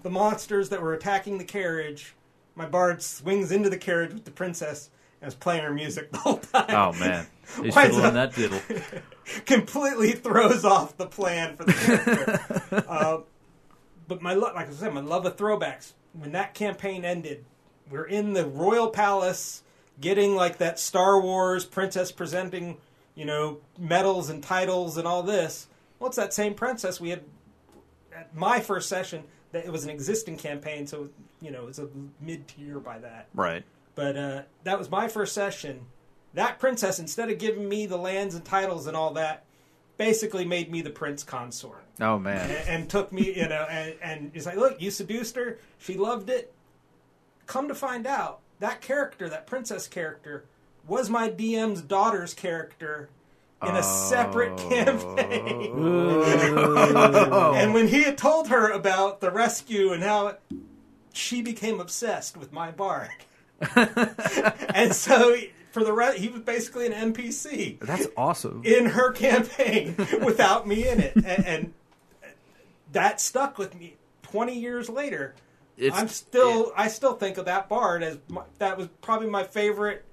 the 0.05 0.11
monsters 0.11 0.69
that 0.69 0.81
were 0.83 0.95
attacking 0.95 1.38
the 1.38 1.45
carriage, 1.45 2.14
my 2.55 2.67
bard 2.67 3.03
swings 3.03 3.51
into 3.53 3.71
the 3.71 3.79
carriage 3.79 4.13
with 4.13 4.25
the 4.25 4.31
princess 4.31 4.91
and 5.21 5.29
is 5.29 5.35
playing 5.35 5.65
her 5.65 5.73
music 5.73 6.11
the 6.13 6.19
whole 6.19 6.39
time. 6.39 6.67
Oh 6.71 6.93
man, 6.99 7.27
Why 7.57 7.91
should 7.91 8.15
that 8.15 8.35
diddle. 8.35 8.61
completely 9.47 10.13
throws 10.13 10.65
off 10.65 10.97
the 10.97 11.07
plan 11.07 11.57
for 11.57 11.65
the 11.65 11.73
character. 11.73 12.85
uh, 12.89 13.19
but 14.07 14.23
my 14.23 14.35
lo- 14.35 14.53
like 14.55 14.69
I 14.69 14.73
said, 14.73 14.93
my 14.93 15.01
love 15.01 15.27
of 15.27 15.37
throwbacks. 15.37 15.93
When 16.13 16.33
that 16.33 16.55
campaign 16.55 17.05
ended, 17.05 17.45
we're 17.91 18.05
in 18.05 18.35
the 18.35 18.47
royal 18.47 18.89
palace, 18.91 19.63
getting 20.01 20.37
like 20.37 20.59
that 20.59 20.79
Star 20.79 21.21
Wars 21.21 21.65
princess 21.65 22.13
presenting, 22.13 22.77
you 23.15 23.25
know, 23.25 23.59
medals 23.79 24.31
and 24.31 24.43
titles 24.43 24.97
and 24.97 25.09
all 25.09 25.23
this. 25.23 25.67
Well, 25.99 26.09
it's 26.09 26.17
that 26.17 26.33
same 26.33 26.55
princess 26.55 27.01
we 27.01 27.11
had 27.11 27.23
at 28.15 28.35
my 28.35 28.61
first 28.61 28.89
session. 28.89 29.25
That 29.53 29.65
it 29.65 29.73
was 29.73 29.85
an 29.85 29.91
existing 29.91 30.37
campaign, 30.37 30.87
so 30.87 31.11
you 31.45 31.51
know 31.51 31.67
it's 31.67 31.79
a 31.79 31.89
mid 32.21 32.49
tier 32.49 32.79
by 32.79 32.99
that. 32.99 33.29
Right. 33.35 33.65
But 33.95 34.17
uh, 34.17 34.43
that 34.65 34.79
was 34.79 34.91
my 34.91 35.09
first 35.09 35.35
session. 35.35 35.87
That 36.35 36.59
princess, 36.59 36.99
instead 36.99 37.31
of 37.31 37.39
giving 37.39 37.69
me 37.69 37.87
the 37.87 37.97
lands 37.97 38.35
and 38.35 38.45
titles 38.45 38.89
and 38.89 38.97
all 38.97 39.15
that, 39.15 39.45
basically 39.97 40.45
made 40.45 40.69
me 40.71 40.83
the 40.83 40.91
prince 40.91 41.23
consort 41.23 41.85
Oh 42.01 42.19
man. 42.19 42.51
and 42.67 42.91
took 42.91 43.13
me, 43.13 43.37
you 43.37 43.49
know, 43.49 43.65
and, 43.71 43.95
and 44.03 44.31
it's 44.35 44.47
like, 44.47 44.57
look, 44.57 44.83
you 44.83 44.91
seduced 44.91 45.37
her. 45.37 45.59
She 45.79 45.97
loved 45.97 46.29
it. 46.29 46.53
Come 47.47 47.69
to 47.69 47.75
find 47.75 48.05
out, 48.05 48.41
that 48.59 48.81
character, 48.81 49.29
that 49.29 49.47
princess 49.47 49.87
character, 49.87 50.45
was 50.89 51.09
my 51.09 51.31
DM's 51.31 51.83
daughter's 51.83 52.35
character 52.35 53.09
in 53.63 53.77
a 53.77 53.83
separate 53.83 54.57
campaign. 54.59 55.73
and 57.55 57.75
when 57.75 57.87
he 57.89 58.03
had 58.03 58.19
told 58.19 58.49
her 58.49 58.71
about 58.71 59.21
the 59.21 59.31
rescue 59.31 59.93
and 59.93 60.03
how 60.03 60.27
it, 60.29 60.41
she 61.14 61.40
became 61.42 61.80
obsessed 61.80 62.37
with 62.37 62.52
my 62.52 62.71
bard. 62.71 63.09
and 64.75 64.92
so 64.94 65.37
for 65.73 65.85
the 65.85 65.92
rest, 65.92 66.18
he 66.18 66.28
was 66.28 66.42
basically 66.42 66.87
an 66.87 67.12
NPC 67.12 67.80
That's 67.80 68.06
awesome. 68.16 68.62
in 68.64 68.87
her 68.87 69.12
campaign 69.12 69.94
without 70.25 70.66
me 70.66 70.87
in 70.88 71.00
it, 71.00 71.14
and, 71.16 71.44
and 71.47 71.73
that 72.92 73.21
stuck 73.21 73.59
with 73.59 73.75
me. 73.78 73.97
Twenty 74.23 74.59
years 74.59 74.88
later, 74.88 75.35
It's- 75.76 75.99
I'm 75.99 76.09
still 76.09 76.73
I 76.76 76.88
still 76.88 77.14
think 77.14 77.38
of 77.38 77.44
that 77.47 77.68
bard 77.68 78.02
as 78.02 78.18
my, 78.28 78.42
that 78.59 78.76
was 78.76 78.88
probably 79.00 79.28
my 79.30 79.44
favorite. 79.44 80.04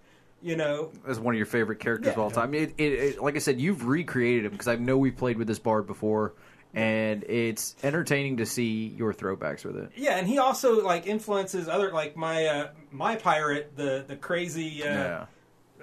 You 0.43 0.55
know, 0.55 0.91
as 1.07 1.19
one 1.19 1.35
of 1.35 1.37
your 1.37 1.45
favorite 1.45 1.79
characters 1.79 2.13
of 2.13 2.17
Yeah. 2.17 2.23
all 2.23 2.31
time. 2.31 2.55
It, 2.55 2.73
it, 2.79 2.93
it, 2.93 3.21
like 3.21 3.35
I 3.35 3.39
said, 3.39 3.61
you've 3.61 3.85
recreated 3.87 4.45
him 4.45 4.51
because 4.53 4.67
I 4.67 4.75
know 4.75 4.97
we've 4.97 5.15
played 5.15 5.37
with 5.37 5.47
this 5.47 5.59
bard 5.59 5.85
before, 5.85 6.33
and 6.73 7.23
it's 7.25 7.75
entertaining 7.83 8.37
to 8.37 8.45
see 8.45 8.87
your 8.97 9.13
throwbacks 9.13 9.65
with 9.65 9.75
it. 9.77 9.91
yeah, 9.95 10.17
and 10.17 10.27
he 10.27 10.37
also 10.37 10.83
like 10.83 11.05
influences 11.07 11.67
other 11.67 11.91
like 11.91 12.15
my 12.15 12.45
uh, 12.45 12.69
my 12.91 13.15
pirate, 13.15 13.73
the 13.75 14.03
the 14.07 14.15
crazy 14.15 14.83
uh, 14.83 14.87
Yeah. 14.87 15.25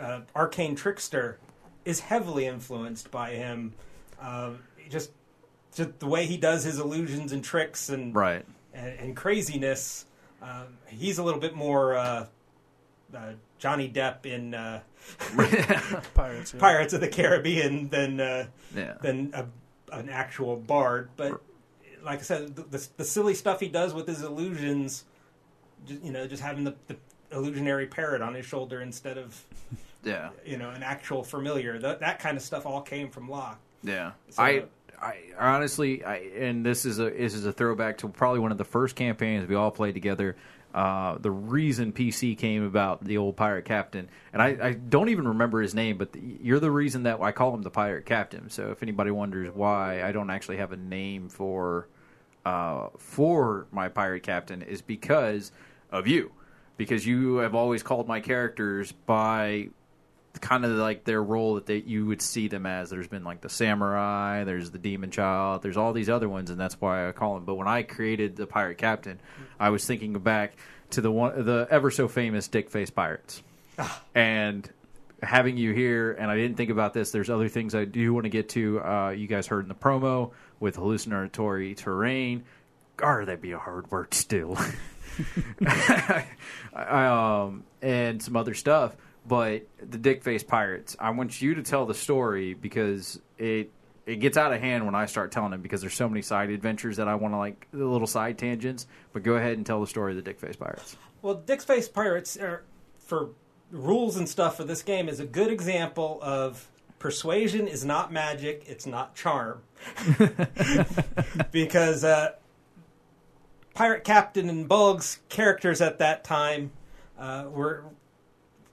uh, 0.00 0.20
arcane 0.34 0.74
trickster, 0.76 1.38
is 1.84 2.00
heavily 2.00 2.46
influenced 2.46 3.10
by 3.10 3.30
him. 3.32 3.74
Um, 4.20 4.60
just 4.88 5.10
just 5.74 5.98
the 6.00 6.06
way 6.06 6.26
he 6.26 6.36
does 6.36 6.64
his 6.64 6.78
illusions 6.78 7.32
and 7.32 7.44
tricks 7.44 7.88
and 7.90 8.14
Right. 8.14 8.44
and, 8.74 8.98
and 8.98 9.16
craziness. 9.16 10.06
Um, 10.42 10.78
he's 10.86 11.18
a 11.18 11.22
little 11.22 11.40
bit 11.40 11.54
more 11.54 11.96
uh, 11.96 12.26
uh, 13.14 13.32
Johnny 13.58 13.88
Depp 13.90 14.24
in 14.24 14.54
uh, 14.54 14.80
Pirates. 16.14 16.52
yeah. 16.54 16.60
Pirates 16.60 16.92
of 16.94 17.00
the 17.00 17.08
Caribbean 17.08 17.88
than 17.90 18.20
uh, 18.20 18.46
Yeah. 18.74 18.94
than 19.02 19.30
a, 19.34 19.46
an 19.92 20.08
actual 20.08 20.56
bard. 20.56 21.10
But 21.16 21.40
like 22.02 22.20
I 22.20 22.22
said, 22.22 22.56
the, 22.56 22.62
the, 22.62 22.88
the 22.98 23.04
silly 23.04 23.34
stuff 23.34 23.60
he 23.60 23.68
does 23.68 23.92
with 23.94 24.06
his 24.06 24.22
illusions, 24.22 25.04
just, 25.86 26.02
you 26.02 26.12
know, 26.12 26.26
just 26.26 26.42
having 26.42 26.64
the, 26.64 26.74
the 26.86 26.96
illusionary 27.32 27.86
parrot 27.86 28.22
on 28.22 28.34
his 28.34 28.46
shoulder 28.46 28.80
instead 28.80 29.18
of 29.18 29.44
Yeah. 30.04 30.30
you 30.46 30.56
know 30.56 30.70
an 30.70 30.82
actual 30.82 31.24
familiar. 31.24 31.78
That 31.78 32.00
that 32.00 32.20
kind 32.20 32.36
of 32.36 32.42
stuff 32.42 32.66
all 32.66 32.80
came 32.82 33.10
from 33.10 33.28
Loke. 33.28 33.56
Yeah, 33.82 34.12
So- 34.30 34.42
I, 34.42 34.64
I 35.00 35.16
honestly, 35.38 36.04
I, 36.04 36.16
and 36.36 36.64
this 36.66 36.84
is 36.84 36.98
a 36.98 37.10
this 37.10 37.34
is 37.34 37.46
a 37.46 37.52
throwback 37.52 37.98
to 37.98 38.08
probably 38.08 38.40
one 38.40 38.50
of 38.52 38.58
the 38.58 38.64
first 38.64 38.96
campaigns 38.96 39.48
we 39.48 39.54
all 39.54 39.70
played 39.70 39.94
together. 39.94 40.36
Uh, 40.78 41.18
the 41.18 41.30
reason 41.32 41.92
PC 41.92 42.38
came 42.38 42.62
about 42.62 43.02
the 43.02 43.18
old 43.18 43.34
pirate 43.34 43.64
captain, 43.64 44.08
and 44.32 44.40
I, 44.40 44.56
I 44.62 44.72
don't 44.74 45.08
even 45.08 45.26
remember 45.26 45.60
his 45.60 45.74
name, 45.74 45.98
but 45.98 46.12
the, 46.12 46.20
you're 46.40 46.60
the 46.60 46.70
reason 46.70 47.02
that 47.02 47.20
I 47.20 47.32
call 47.32 47.52
him 47.52 47.62
the 47.62 47.70
pirate 47.70 48.06
captain. 48.06 48.48
So 48.48 48.70
if 48.70 48.80
anybody 48.80 49.10
wonders 49.10 49.52
why 49.52 50.04
I 50.04 50.12
don't 50.12 50.30
actually 50.30 50.58
have 50.58 50.70
a 50.70 50.76
name 50.76 51.30
for 51.30 51.88
uh, 52.46 52.90
for 52.96 53.66
my 53.72 53.88
pirate 53.88 54.22
captain, 54.22 54.62
is 54.62 54.80
because 54.80 55.50
of 55.90 56.06
you, 56.06 56.30
because 56.76 57.04
you 57.04 57.38
have 57.38 57.56
always 57.56 57.82
called 57.82 58.06
my 58.06 58.20
characters 58.20 58.92
by 58.92 59.70
kind 60.38 60.64
of 60.64 60.72
like 60.72 61.04
their 61.04 61.22
role 61.22 61.56
that 61.56 61.66
they, 61.66 61.78
you 61.78 62.06
would 62.06 62.22
see 62.22 62.48
them 62.48 62.66
as. 62.66 62.90
There's 62.90 63.08
been 63.08 63.24
like 63.24 63.40
the 63.40 63.48
samurai, 63.48 64.44
there's 64.44 64.70
the 64.70 64.78
demon 64.78 65.10
child, 65.10 65.62
there's 65.62 65.76
all 65.76 65.92
these 65.92 66.08
other 66.08 66.28
ones, 66.28 66.50
and 66.50 66.58
that's 66.58 66.80
why 66.80 67.08
I 67.08 67.12
call 67.12 67.34
them. 67.34 67.44
But 67.44 67.56
when 67.56 67.68
I 67.68 67.82
created 67.82 68.36
the 68.36 68.46
pirate 68.46 68.78
captain, 68.78 69.20
I 69.58 69.70
was 69.70 69.86
thinking 69.86 70.12
back 70.18 70.56
to 70.90 71.00
the 71.00 71.10
one, 71.10 71.44
the 71.44 71.66
ever 71.70 71.90
so 71.90 72.08
famous 72.08 72.48
Dick 72.48 72.70
Face 72.70 72.90
Pirates, 72.90 73.42
and 74.14 74.68
having 75.22 75.56
you 75.56 75.72
here. 75.72 76.12
And 76.12 76.30
I 76.30 76.36
didn't 76.36 76.56
think 76.56 76.70
about 76.70 76.94
this. 76.94 77.10
There's 77.10 77.30
other 77.30 77.48
things 77.48 77.74
I 77.74 77.84
do 77.84 78.14
want 78.14 78.24
to 78.24 78.30
get 78.30 78.48
to. 78.50 78.80
Uh, 78.80 79.10
you 79.10 79.26
guys 79.26 79.46
heard 79.46 79.64
in 79.64 79.68
the 79.68 79.74
promo 79.74 80.32
with 80.60 80.76
hallucinatory 80.76 81.74
terrain. 81.74 82.44
Gar, 82.96 83.24
that'd 83.24 83.40
be 83.40 83.52
a 83.52 83.58
hard 83.58 83.90
word 83.90 84.14
still. 84.14 84.58
um, 86.74 87.64
and 87.82 88.22
some 88.22 88.36
other 88.36 88.54
stuff. 88.54 88.96
But 89.28 89.66
the 89.78 89.98
Dick 89.98 90.24
Face 90.24 90.42
Pirates, 90.42 90.96
I 90.98 91.10
want 91.10 91.40
you 91.42 91.54
to 91.56 91.62
tell 91.62 91.84
the 91.84 91.94
story 91.94 92.54
because 92.54 93.20
it 93.36 93.70
it 94.06 94.16
gets 94.16 94.38
out 94.38 94.54
of 94.54 94.60
hand 94.60 94.86
when 94.86 94.94
I 94.94 95.04
start 95.04 95.32
telling 95.32 95.52
it 95.52 95.62
because 95.62 95.82
there's 95.82 95.94
so 95.94 96.08
many 96.08 96.22
side 96.22 96.48
adventures 96.48 96.96
that 96.96 97.08
I 97.08 97.14
want 97.14 97.34
to 97.34 97.38
like 97.38 97.68
the 97.72 97.84
little 97.84 98.06
side 98.06 98.38
tangents. 98.38 98.86
But 99.12 99.22
go 99.22 99.34
ahead 99.34 99.58
and 99.58 99.66
tell 99.66 99.82
the 99.82 99.86
story 99.86 100.12
of 100.12 100.16
the 100.16 100.22
Dick 100.22 100.40
Face 100.40 100.56
Pirates. 100.56 100.96
Well, 101.20 101.34
Dick 101.34 101.60
Face 101.60 101.88
Pirates 101.88 102.38
are, 102.38 102.64
for 102.98 103.30
rules 103.70 104.16
and 104.16 104.26
stuff 104.26 104.56
for 104.56 104.64
this 104.64 104.80
game 104.80 105.10
is 105.10 105.20
a 105.20 105.26
good 105.26 105.52
example 105.52 106.18
of 106.22 106.68
persuasion 106.98 107.68
is 107.68 107.84
not 107.84 108.10
magic, 108.10 108.64
it's 108.66 108.86
not 108.86 109.14
charm. 109.14 109.60
because 111.50 112.02
uh, 112.02 112.30
Pirate 113.74 114.04
Captain 114.04 114.48
and 114.48 114.66
Bolg's 114.66 115.18
characters 115.28 115.82
at 115.82 115.98
that 115.98 116.24
time 116.24 116.72
uh, 117.18 117.44
were 117.50 117.84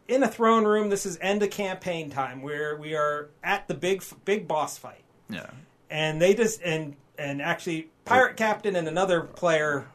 in 0.07 0.24
a 0.24 0.27
throne 0.27 0.65
room. 0.65 0.89
This 0.89 1.05
is 1.05 1.17
end 1.21 1.41
of 1.43 1.50
campaign 1.50 2.09
time 2.09 2.41
where 2.41 2.75
we 2.77 2.95
are 2.95 3.29
at 3.43 3.67
the 3.67 3.74
big 3.74 4.03
big 4.25 4.47
boss 4.47 4.77
fight 4.77 5.03
Yeah. 5.29 5.50
and 5.89 6.21
they 6.21 6.33
just 6.33 6.62
and 6.62 6.95
and 7.17 7.41
actually 7.41 7.89
pirate 8.05 8.38
captain 8.38 8.75
and 8.75 8.88
another 8.88 9.21
player 9.21 9.88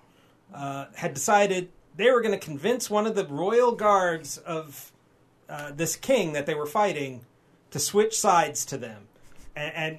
uh, 0.55 0.87
had 0.97 1.15
decided 1.15 1.69
they 1.97 2.11
were 2.11 2.21
going 2.21 2.33
to 2.39 2.45
convince 2.45 2.89
one 2.91 3.07
of 3.07 3.15
the 3.15 3.27
royal 3.27 3.73
guards 3.73 4.39
of 4.39 4.91
uh, 5.49 5.71
this 5.73 5.97
king 5.97 6.33
that 6.33 6.47
they 6.47 6.55
were 6.55 6.67
fighting 6.67 7.25
to 7.71 7.79
switch 7.79 8.19
sides 8.19 8.65
to 8.65 8.77
them 8.77 9.03
and, 9.55 9.75
and 9.75 9.99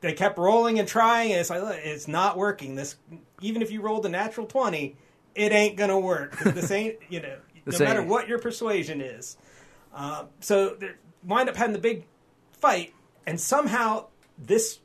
they 0.00 0.12
kept 0.12 0.38
rolling 0.38 0.78
and 0.78 0.88
trying 0.88 1.30
and 1.32 1.40
it's 1.40 1.50
like 1.50 1.60
it's 1.84 2.08
not 2.08 2.36
working 2.36 2.74
this 2.76 2.96
even 3.40 3.62
if 3.62 3.70
you 3.70 3.80
rolled 3.80 4.04
a 4.06 4.08
natural 4.08 4.46
20 4.46 4.96
it 5.34 5.52
ain't 5.52 5.76
going 5.76 5.90
to 5.90 5.98
work. 5.98 6.36
this 6.40 6.70
ain't 6.72 6.96
you 7.08 7.20
know 7.20 7.36
no 7.68 7.78
matter 7.78 8.02
what 8.02 8.28
your 8.28 8.38
persuasion 8.38 9.00
is 9.00 9.36
uh, 9.94 10.24
so 10.40 10.76
they 10.78 10.90
wind 11.24 11.48
up 11.48 11.56
having 11.56 11.72
the 11.72 11.78
big 11.78 12.04
fight 12.52 12.94
and 13.26 13.40
somehow 13.40 14.06
this 14.38 14.78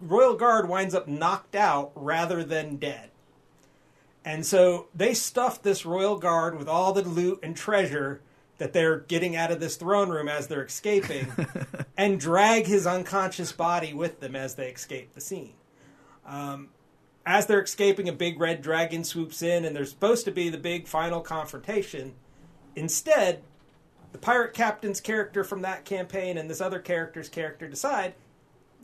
royal 0.00 0.34
guard 0.34 0.68
winds 0.68 0.94
up 0.94 1.08
knocked 1.08 1.54
out 1.54 1.92
rather 1.94 2.44
than 2.44 2.76
dead. 2.76 3.10
And 4.24 4.46
so 4.46 4.88
they 4.94 5.14
stuff 5.14 5.62
this 5.62 5.84
royal 5.84 6.16
guard 6.16 6.56
with 6.56 6.68
all 6.68 6.92
the 6.92 7.02
loot 7.02 7.40
and 7.42 7.56
treasure 7.56 8.20
that 8.58 8.72
they're 8.72 8.98
getting 8.98 9.34
out 9.34 9.50
of 9.50 9.58
this 9.58 9.76
throne 9.76 10.10
room 10.10 10.28
as 10.28 10.46
they're 10.46 10.64
escaping 10.64 11.32
and 11.96 12.20
drag 12.20 12.66
his 12.66 12.86
unconscious 12.86 13.50
body 13.50 13.92
with 13.92 14.20
them 14.20 14.36
as 14.36 14.54
they 14.54 14.68
escape 14.68 15.14
the 15.14 15.20
scene. 15.20 15.54
Um, 16.24 16.68
as 17.24 17.46
they're 17.46 17.62
escaping, 17.62 18.08
a 18.08 18.12
big 18.12 18.40
red 18.40 18.62
dragon 18.62 19.04
swoops 19.04 19.42
in, 19.42 19.64
and 19.64 19.74
there's 19.74 19.90
supposed 19.90 20.24
to 20.24 20.30
be 20.30 20.48
the 20.48 20.58
big 20.58 20.86
final 20.88 21.20
confrontation. 21.20 22.14
Instead, 22.74 23.42
the 24.12 24.18
pirate 24.18 24.54
captain's 24.54 25.00
character 25.00 25.44
from 25.44 25.62
that 25.62 25.84
campaign 25.84 26.36
and 26.36 26.48
this 26.50 26.60
other 26.60 26.78
character's 26.78 27.28
character 27.28 27.68
decide 27.68 28.14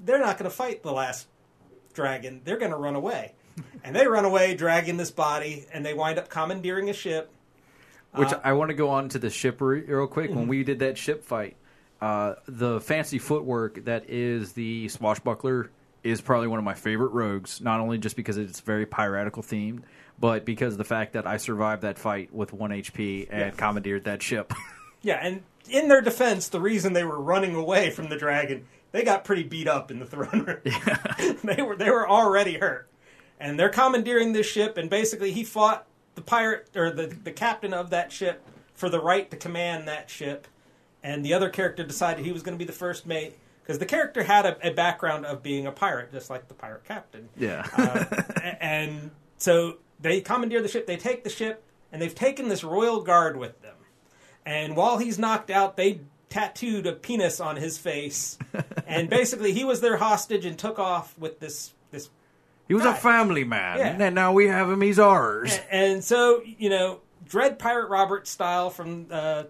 they're 0.04 0.20
not 0.20 0.38
going 0.38 0.50
to 0.50 0.56
fight 0.56 0.82
the 0.82 0.92
last 0.92 1.26
dragon. 1.92 2.40
They're 2.44 2.58
going 2.58 2.70
to 2.70 2.78
run 2.78 2.94
away. 2.94 3.34
and 3.84 3.94
they 3.94 4.06
run 4.06 4.24
away, 4.24 4.54
dragging 4.54 4.96
this 4.96 5.10
body, 5.10 5.66
and 5.72 5.84
they 5.84 5.94
wind 5.94 6.18
up 6.18 6.28
commandeering 6.28 6.88
a 6.88 6.92
ship. 6.92 7.32
Which 8.14 8.32
I 8.42 8.54
want 8.54 8.70
to 8.70 8.74
go 8.74 8.88
on 8.88 9.10
to 9.10 9.18
the 9.18 9.30
ship 9.30 9.60
re- 9.60 9.82
real 9.82 10.06
quick. 10.06 10.30
Mm-hmm. 10.30 10.38
When 10.38 10.48
we 10.48 10.64
did 10.64 10.78
that 10.78 10.96
ship 10.96 11.24
fight, 11.24 11.56
uh, 12.00 12.34
the 12.46 12.80
fancy 12.80 13.18
footwork 13.18 13.84
that 13.84 14.08
is 14.08 14.52
the 14.52 14.88
swashbuckler 14.88 15.70
is 16.08 16.20
probably 16.20 16.48
one 16.48 16.58
of 16.58 16.64
my 16.64 16.74
favorite 16.74 17.12
rogues. 17.12 17.60
Not 17.60 17.80
only 17.80 17.98
just 17.98 18.16
because 18.16 18.36
it's 18.36 18.60
very 18.60 18.86
piratical 18.86 19.42
themed, 19.42 19.82
but 20.18 20.44
because 20.44 20.74
of 20.74 20.78
the 20.78 20.84
fact 20.84 21.12
that 21.12 21.26
I 21.26 21.36
survived 21.36 21.82
that 21.82 21.98
fight 21.98 22.32
with 22.32 22.52
one 22.52 22.70
HP 22.70 23.28
and 23.30 23.56
commandeered 23.56 24.04
that 24.04 24.22
ship. 24.22 24.52
Yeah, 25.00 25.20
and 25.22 25.42
in 25.70 25.86
their 25.88 26.00
defense, 26.00 26.48
the 26.48 26.60
reason 26.60 26.92
they 26.92 27.04
were 27.04 27.20
running 27.20 27.54
away 27.54 27.90
from 27.90 28.08
the 28.08 28.16
dragon, 28.16 28.66
they 28.90 29.04
got 29.04 29.24
pretty 29.24 29.44
beat 29.44 29.68
up 29.68 29.90
in 29.90 30.00
the 30.00 30.06
throne 30.06 30.44
room. 30.44 30.58
they 31.44 31.62
were 31.62 31.76
they 31.76 31.90
were 31.90 32.08
already 32.08 32.54
hurt, 32.54 32.88
and 33.38 33.58
they're 33.58 33.68
commandeering 33.68 34.32
this 34.32 34.46
ship. 34.46 34.76
And 34.76 34.90
basically, 34.90 35.32
he 35.32 35.44
fought 35.44 35.86
the 36.16 36.20
pirate 36.20 36.70
or 36.74 36.90
the 36.90 37.06
the 37.06 37.30
captain 37.30 37.72
of 37.72 37.90
that 37.90 38.10
ship 38.10 38.44
for 38.74 38.88
the 38.88 39.00
right 39.00 39.30
to 39.30 39.36
command 39.36 39.86
that 39.86 40.10
ship, 40.10 40.48
and 41.02 41.24
the 41.24 41.32
other 41.32 41.48
character 41.48 41.84
decided 41.84 42.24
he 42.24 42.32
was 42.32 42.42
going 42.42 42.56
to 42.56 42.58
be 42.58 42.66
the 42.66 42.72
first 42.72 43.06
mate 43.06 43.38
because 43.68 43.78
the 43.78 43.84
character 43.86 44.22
had 44.22 44.46
a, 44.46 44.68
a 44.70 44.72
background 44.72 45.26
of 45.26 45.42
being 45.42 45.66
a 45.66 45.70
pirate, 45.72 46.10
just 46.10 46.30
like 46.30 46.48
the 46.48 46.54
pirate 46.54 46.84
captain. 46.84 47.28
yeah. 47.36 47.66
Uh, 47.76 48.04
and 48.62 49.10
so 49.36 49.76
they 50.00 50.22
commandeer 50.22 50.62
the 50.62 50.68
ship. 50.68 50.86
They 50.86 50.96
take 50.96 51.22
the 51.22 51.28
ship, 51.28 51.62
and 51.92 52.00
they've 52.00 52.14
taken 52.14 52.48
this 52.48 52.64
royal 52.64 53.02
guard 53.02 53.36
with 53.36 53.60
them. 53.60 53.74
And 54.46 54.74
while 54.74 54.96
he's 54.96 55.18
knocked 55.18 55.50
out, 55.50 55.76
they 55.76 56.00
tattooed 56.30 56.86
a 56.86 56.92
penis 56.94 57.40
on 57.40 57.56
his 57.56 57.76
face, 57.76 58.38
and 58.86 59.10
basically 59.10 59.52
he 59.52 59.64
was 59.64 59.82
their 59.82 59.98
hostage 59.98 60.46
and 60.46 60.58
took 60.58 60.78
off 60.78 61.16
with 61.18 61.38
this 61.38 61.74
this. 61.90 62.08
he 62.68 62.72
was 62.74 62.86
a 62.86 62.94
family 62.94 63.44
man, 63.44 63.76
Yeah. 63.78 63.96
and 64.06 64.14
now 64.14 64.32
we 64.32 64.46
have 64.46 64.70
him. 64.70 64.80
He's 64.80 64.98
ours. 64.98 65.60
And 65.70 66.02
so 66.02 66.40
you 66.44 66.70
know, 66.70 67.00
Dread 67.26 67.58
Pirate 67.58 67.90
Robert 67.90 68.26
style 68.26 68.70
from 68.70 69.08
uh, 69.10 69.42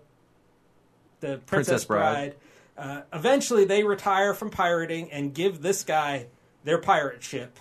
the 1.21 1.39
Princess, 1.39 1.47
Princess 1.47 1.85
Bride. 1.85 2.13
Bride. 2.13 2.35
Uh, 2.79 3.03
eventually, 3.13 3.65
they 3.65 3.83
retire 3.83 4.33
from 4.33 4.51
pirating 4.51 5.11
and 5.11 5.35
give 5.35 5.61
this 5.61 5.83
guy 5.83 6.27
their 6.63 6.79
pirate 6.79 7.23
ship 7.23 7.59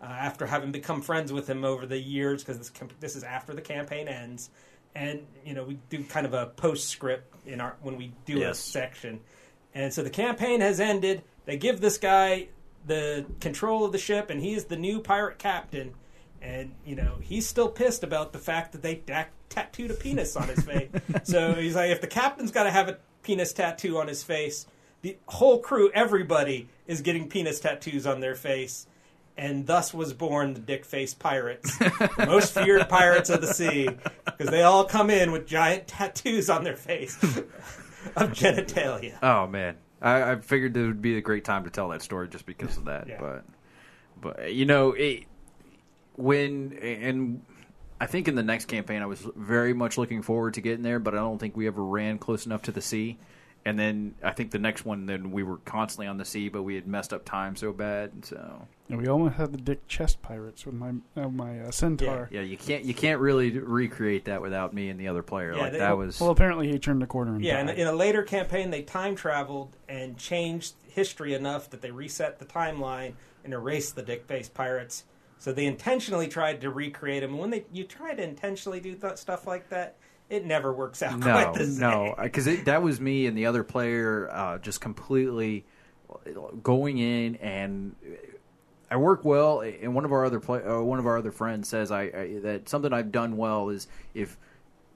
uh, 0.00 0.04
after 0.04 0.46
having 0.46 0.70
become 0.70 1.02
friends 1.02 1.32
with 1.32 1.48
him 1.48 1.64
over 1.64 1.86
the 1.86 1.98
years 1.98 2.44
because 2.44 2.58
this, 2.58 2.72
this 3.00 3.16
is 3.16 3.24
after 3.24 3.52
the 3.52 3.60
campaign 3.60 4.06
ends. 4.06 4.48
And 4.94 5.26
you 5.44 5.54
know, 5.54 5.64
we 5.64 5.78
do 5.88 6.04
kind 6.04 6.24
of 6.24 6.34
a 6.34 6.46
postscript 6.46 7.34
in 7.46 7.60
our 7.60 7.76
when 7.82 7.96
we 7.96 8.12
do 8.24 8.42
a 8.42 8.54
section. 8.54 9.20
And 9.74 9.92
so 9.92 10.02
the 10.02 10.10
campaign 10.10 10.60
has 10.60 10.80
ended. 10.80 11.22
They 11.46 11.56
give 11.56 11.80
this 11.80 11.98
guy 11.98 12.48
the 12.86 13.26
control 13.40 13.84
of 13.84 13.92
the 13.92 13.98
ship, 13.98 14.30
and 14.30 14.40
he 14.40 14.54
is 14.54 14.64
the 14.66 14.76
new 14.76 15.00
pirate 15.00 15.38
captain. 15.38 15.94
And 16.40 16.74
you 16.84 16.96
know, 16.96 17.18
he's 17.20 17.46
still 17.46 17.68
pissed 17.68 18.02
about 18.02 18.32
the 18.32 18.38
fact 18.38 18.72
that 18.72 18.82
they 18.82 18.96
da- 18.96 19.26
tattooed 19.48 19.90
a 19.90 19.94
penis 19.94 20.36
on 20.36 20.48
his 20.48 20.64
face. 20.64 20.90
so 21.24 21.54
he's 21.54 21.74
like, 21.74 21.90
if 21.90 22.00
the 22.00 22.06
captain's 22.06 22.50
got 22.50 22.64
to 22.64 22.70
have 22.70 22.88
a 22.88 22.98
penis 23.22 23.52
tattoo 23.52 23.98
on 23.98 24.08
his 24.08 24.22
face, 24.22 24.66
the 25.02 25.16
whole 25.26 25.58
crew, 25.58 25.90
everybody, 25.92 26.68
is 26.86 27.00
getting 27.00 27.28
penis 27.28 27.60
tattoos 27.60 28.06
on 28.06 28.20
their 28.20 28.34
face. 28.34 28.86
And 29.38 29.66
thus 29.66 29.94
was 29.94 30.12
born 30.12 30.52
the 30.52 30.60
dick 30.60 30.84
face 30.84 31.14
pirates, 31.14 31.78
the 31.78 32.26
most 32.26 32.52
feared 32.52 32.90
pirates 32.90 33.30
of 33.30 33.40
the 33.40 33.46
sea, 33.46 33.88
because 34.26 34.50
they 34.50 34.62
all 34.62 34.84
come 34.84 35.08
in 35.08 35.32
with 35.32 35.46
giant 35.46 35.86
tattoos 35.88 36.50
on 36.50 36.62
their 36.62 36.76
face 36.76 37.16
of 37.22 38.32
genitalia. 38.32 39.18
Oh 39.22 39.46
man, 39.46 39.76
I, 40.02 40.32
I 40.32 40.36
figured 40.40 40.76
it 40.76 40.84
would 40.84 41.00
be 41.00 41.16
a 41.16 41.22
great 41.22 41.44
time 41.44 41.64
to 41.64 41.70
tell 41.70 41.88
that 41.88 42.02
story 42.02 42.28
just 42.28 42.44
because 42.44 42.76
of 42.76 42.84
that. 42.84 43.08
Yeah. 43.08 43.16
But, 43.18 43.44
but 44.20 44.52
you 44.52 44.66
know, 44.66 44.92
it, 44.92 45.24
when 46.16 46.76
and 46.82 47.42
I 48.00 48.06
think 48.06 48.28
in 48.28 48.34
the 48.34 48.42
next 48.42 48.64
campaign, 48.66 49.02
I 49.02 49.06
was 49.06 49.20
very 49.36 49.74
much 49.74 49.98
looking 49.98 50.22
forward 50.22 50.54
to 50.54 50.60
getting 50.60 50.82
there, 50.82 50.98
but 50.98 51.14
I 51.14 51.18
don't 51.18 51.38
think 51.38 51.56
we 51.56 51.66
ever 51.66 51.84
ran 51.84 52.18
close 52.18 52.46
enough 52.46 52.62
to 52.62 52.72
the 52.72 52.80
sea. 52.80 53.18
And 53.62 53.78
then 53.78 54.14
I 54.22 54.30
think 54.30 54.52
the 54.52 54.58
next 54.58 54.86
one, 54.86 55.04
then 55.04 55.32
we 55.32 55.42
were 55.42 55.58
constantly 55.58 56.06
on 56.06 56.16
the 56.16 56.24
sea, 56.24 56.48
but 56.48 56.62
we 56.62 56.76
had 56.76 56.86
messed 56.86 57.12
up 57.12 57.26
time 57.26 57.56
so 57.56 57.74
bad. 57.74 58.24
So 58.24 58.66
And 58.88 58.98
we 58.98 59.06
almost 59.06 59.34
had 59.34 59.52
the 59.52 59.58
dick 59.58 59.86
chest 59.86 60.22
pirates 60.22 60.64
with 60.64 60.74
my 60.76 60.92
uh, 61.14 61.28
my 61.28 61.60
uh, 61.60 61.70
centaur. 61.70 62.30
yeah, 62.32 62.40
you 62.40 62.56
can't 62.56 62.84
you 62.86 62.94
can't 62.94 63.20
really 63.20 63.50
recreate 63.58 64.24
that 64.24 64.40
without 64.40 64.72
me 64.72 64.88
and 64.88 64.98
the 64.98 65.08
other 65.08 65.22
player. 65.22 65.52
Yeah, 65.52 65.60
like 65.60 65.72
they- 65.72 65.78
that 65.80 65.98
was 65.98 66.18
Well, 66.18 66.30
apparently 66.30 66.72
he 66.72 66.78
turned 66.78 67.02
a 67.02 67.06
corner 67.06 67.34
and 67.34 67.44
Yeah, 67.44 67.60
in, 67.60 67.66
died. 67.66 67.78
in 67.78 67.86
a 67.86 67.92
later 67.92 68.22
campaign, 68.22 68.70
they 68.70 68.80
time 68.80 69.14
traveled 69.14 69.76
and 69.90 70.16
changed 70.16 70.72
history 70.88 71.34
enough 71.34 71.68
that 71.68 71.82
they 71.82 71.90
reset 71.90 72.38
the 72.38 72.46
timeline 72.46 73.12
and 73.44 73.52
erased 73.52 73.94
the 73.94 74.02
dick 74.02 74.24
face 74.24 74.48
pirates. 74.48 75.04
So 75.40 75.54
they 75.54 75.64
intentionally 75.64 76.28
tried 76.28 76.60
to 76.60 76.70
recreate 76.70 77.22
them. 77.22 77.38
When 77.38 77.48
they 77.48 77.64
you 77.72 77.84
try 77.84 78.14
to 78.14 78.22
intentionally 78.22 78.78
do 78.78 78.94
th- 78.94 79.16
stuff 79.16 79.46
like 79.46 79.70
that, 79.70 79.96
it 80.28 80.44
never 80.44 80.70
works 80.72 81.02
out 81.02 81.18
no, 81.18 81.32
quite 81.32 81.54
the 81.54 81.66
same. 81.66 81.80
no, 81.80 82.14
because 82.22 82.44
that 82.44 82.82
was 82.82 83.00
me 83.00 83.26
and 83.26 83.36
the 83.36 83.46
other 83.46 83.64
player 83.64 84.28
uh, 84.30 84.58
just 84.58 84.82
completely 84.82 85.64
going 86.62 86.98
in 86.98 87.36
and 87.36 87.96
I 88.90 88.96
work 88.96 89.24
well. 89.24 89.62
And 89.62 89.94
one 89.94 90.04
of 90.04 90.12
our 90.12 90.26
other 90.26 90.40
play, 90.40 90.62
uh, 90.62 90.82
one 90.82 90.98
of 90.98 91.06
our 91.06 91.16
other 91.16 91.32
friends 91.32 91.68
says 91.68 91.90
I, 91.90 92.02
I 92.02 92.38
that 92.42 92.68
something 92.68 92.92
I've 92.92 93.10
done 93.10 93.38
well 93.38 93.70
is 93.70 93.88
if 94.12 94.36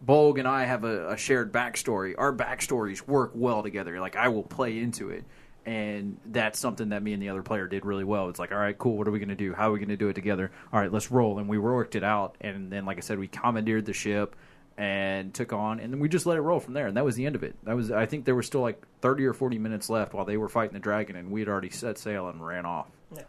Bolg 0.05 0.39
and 0.39 0.47
I 0.47 0.65
have 0.65 0.85
a, 0.85 1.13
a 1.13 1.17
shared 1.17 1.55
backstory, 1.55 2.15
our 2.19 2.35
backstories 2.35 3.07
work 3.07 3.33
well 3.35 3.63
together. 3.63 3.99
Like 3.99 4.17
I 4.17 4.29
will 4.29 4.43
play 4.43 4.79
into 4.79 5.09
it. 5.09 5.25
And 5.67 6.19
that's 6.27 6.59
something 6.59 6.91
that 6.91 7.03
me 7.03 7.15
and 7.15 7.23
the 7.23 7.31
other 7.31 7.43
player 7.43 7.67
did 7.67 7.87
really 7.87 8.05
well. 8.05 8.29
It's 8.29 8.39
like, 8.39 8.53
all 8.53 8.59
right, 8.59 8.77
cool. 8.77 8.99
What 8.99 9.09
are 9.09 9.11
we 9.11 9.19
going 9.19 9.31
to 9.31 9.35
do? 9.35 9.55
How 9.55 9.71
are 9.71 9.73
we 9.73 9.79
going 9.79 9.89
to 9.89 9.97
do 9.97 10.09
it 10.09 10.15
together? 10.15 10.51
All 10.73 10.79
right, 10.79 10.93
let's 10.93 11.11
roll. 11.11 11.39
And 11.39 11.49
we 11.49 11.57
worked 11.59 11.95
it 11.95 12.05
out. 12.05 12.37
And 12.41 12.71
then, 12.71 12.85
like 12.85 12.99
I 12.99 13.01
said, 13.01 13.19
we 13.19 13.29
commandeered 13.29 13.87
the 13.87 13.95
ship 13.95 14.37
and 14.77 15.33
took 15.33 15.53
on, 15.53 15.79
and 15.79 15.93
then 15.93 16.01
we 16.01 16.09
just 16.09 16.27
let 16.27 16.37
it 16.37 16.41
roll 16.41 16.59
from 16.59 16.75
there. 16.75 16.89
And 16.89 16.97
that 16.97 17.05
was 17.05 17.15
the 17.15 17.27
end 17.27 17.37
of 17.37 17.45
it. 17.45 17.55
That 17.63 17.77
was, 17.77 17.93
I 17.93 18.07
think, 18.07 18.25
there 18.25 18.35
was 18.35 18.45
still 18.45 18.61
like 18.61 18.83
thirty 19.01 19.25
or 19.25 19.33
forty 19.33 19.57
minutes 19.57 19.89
left 19.89 20.15
while 20.15 20.25
they 20.25 20.37
were 20.37 20.49
fighting 20.49 20.75
the 20.75 20.81
dragon, 20.81 21.15
and 21.15 21.31
we 21.31 21.41
had 21.41 21.49
already 21.49 21.71
set 21.71 21.97
sail 21.97 22.29
and 22.29 22.45
ran 22.45 22.67
off. 22.67 22.89
Yeah. 23.15 23.23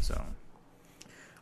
So, 0.00 0.24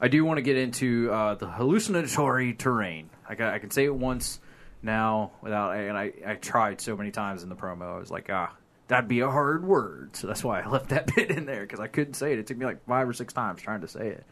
I 0.00 0.08
do 0.08 0.24
want 0.24 0.38
to 0.38 0.42
get 0.42 0.56
into 0.56 1.10
uh, 1.12 1.36
the 1.36 1.46
hallucinatory 1.46 2.54
terrain. 2.54 3.10
I, 3.28 3.36
got, 3.36 3.54
I 3.54 3.60
can 3.60 3.70
say 3.70 3.84
it 3.84 3.94
once 3.94 4.40
now 4.82 5.30
without, 5.40 5.76
and 5.76 5.96
I, 5.96 6.12
I 6.26 6.34
tried 6.34 6.80
so 6.80 6.96
many 6.96 7.12
times 7.12 7.44
in 7.44 7.48
the 7.48 7.56
promo. 7.56 7.94
I 7.94 7.98
was 8.00 8.10
like, 8.10 8.28
ah, 8.30 8.52
that'd 8.94 9.08
be 9.08 9.20
a 9.20 9.30
hard 9.30 9.64
word. 9.64 10.14
So 10.14 10.28
that's 10.28 10.44
why 10.44 10.60
I 10.60 10.68
left 10.70 10.90
that 10.90 11.14
bit 11.14 11.30
in 11.30 11.46
there 11.46 11.62
because 11.62 11.80
I 11.80 11.88
couldn't 11.88 12.14
say 12.14 12.32
it. 12.32 12.38
It 12.38 12.46
took 12.46 12.56
me 12.56 12.64
like 12.64 12.84
five 12.86 13.08
or 13.08 13.12
six 13.12 13.32
times 13.32 13.60
trying 13.60 13.80
to 13.80 13.88
say 13.88 14.08
it. 14.08 14.24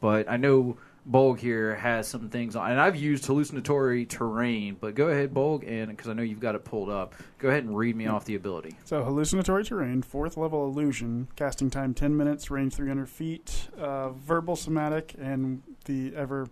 But 0.00 0.30
I 0.30 0.38
know 0.38 0.78
Bolg 1.08 1.40
here 1.40 1.74
has 1.74 2.08
some 2.08 2.30
things 2.30 2.56
on, 2.56 2.70
and 2.70 2.80
I've 2.80 2.96
used 2.96 3.26
hallucinatory 3.26 4.06
terrain. 4.06 4.78
But 4.80 4.94
go 4.94 5.08
ahead, 5.08 5.34
Bolg, 5.34 5.68
and 5.68 5.88
because 5.88 6.08
I 6.08 6.14
know 6.14 6.22
you've 6.22 6.40
got 6.40 6.54
it 6.54 6.64
pulled 6.64 6.88
up, 6.88 7.16
go 7.38 7.48
ahead 7.48 7.64
and 7.64 7.76
read 7.76 7.96
me 7.96 8.06
off 8.06 8.24
the 8.24 8.34
ability. 8.34 8.78
So 8.84 9.02
hallucinatory 9.02 9.64
terrain, 9.64 10.00
fourth 10.02 10.38
level 10.38 10.64
illusion, 10.66 11.28
casting 11.36 11.68
time 11.68 11.92
ten 11.92 12.16
minutes, 12.16 12.50
range 12.50 12.74
three 12.74 12.88
hundred 12.88 13.10
feet, 13.10 13.68
uh, 13.78 14.10
verbal 14.10 14.56
somatic, 14.56 15.14
and 15.20 15.62
the 15.84 16.14
ever 16.16 16.48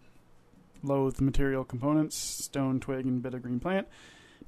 loathed 0.82 1.22
material 1.22 1.64
components: 1.64 2.16
stone, 2.16 2.80
twig, 2.80 3.06
and 3.06 3.22
bit 3.22 3.32
of 3.32 3.42
green 3.42 3.60
plant. 3.60 3.86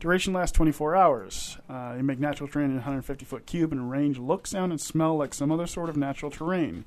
Duration 0.00 0.32
lasts 0.32 0.56
24 0.56 0.94
hours. 0.94 1.58
Uh, 1.68 1.94
you 1.96 2.04
make 2.04 2.20
natural 2.20 2.48
terrain 2.48 2.66
in 2.66 2.76
a 2.76 2.76
150 2.76 3.24
foot 3.24 3.46
cube 3.46 3.72
and 3.72 3.90
range 3.90 4.18
look, 4.18 4.46
sound, 4.46 4.70
and 4.70 4.80
smell 4.80 5.16
like 5.16 5.34
some 5.34 5.50
other 5.50 5.66
sort 5.66 5.88
of 5.88 5.96
natural 5.96 6.30
terrain. 6.30 6.84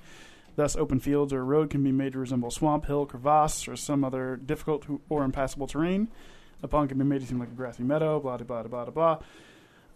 Thus, 0.55 0.75
open 0.77 0.99
fields 0.99 1.33
or 1.33 1.41
a 1.41 1.43
road 1.43 1.69
can 1.69 1.83
be 1.83 1.91
made 1.91 2.13
to 2.13 2.19
resemble 2.19 2.51
swamp, 2.51 2.85
hill, 2.85 3.05
crevasse, 3.05 3.67
or 3.67 3.75
some 3.75 4.03
other 4.03 4.37
difficult 4.37 4.85
or 5.09 5.23
impassable 5.23 5.67
terrain. 5.67 6.07
A 6.63 6.67
pond 6.67 6.89
can 6.89 6.97
be 6.97 7.03
made 7.03 7.21
to 7.21 7.27
seem 7.27 7.39
like 7.39 7.49
a 7.49 7.53
grassy 7.53 7.83
meadow, 7.83 8.19
blah, 8.19 8.37
blah, 8.37 8.63
blah, 8.63 8.85
blah, 8.85 8.91
blah. 8.91 9.19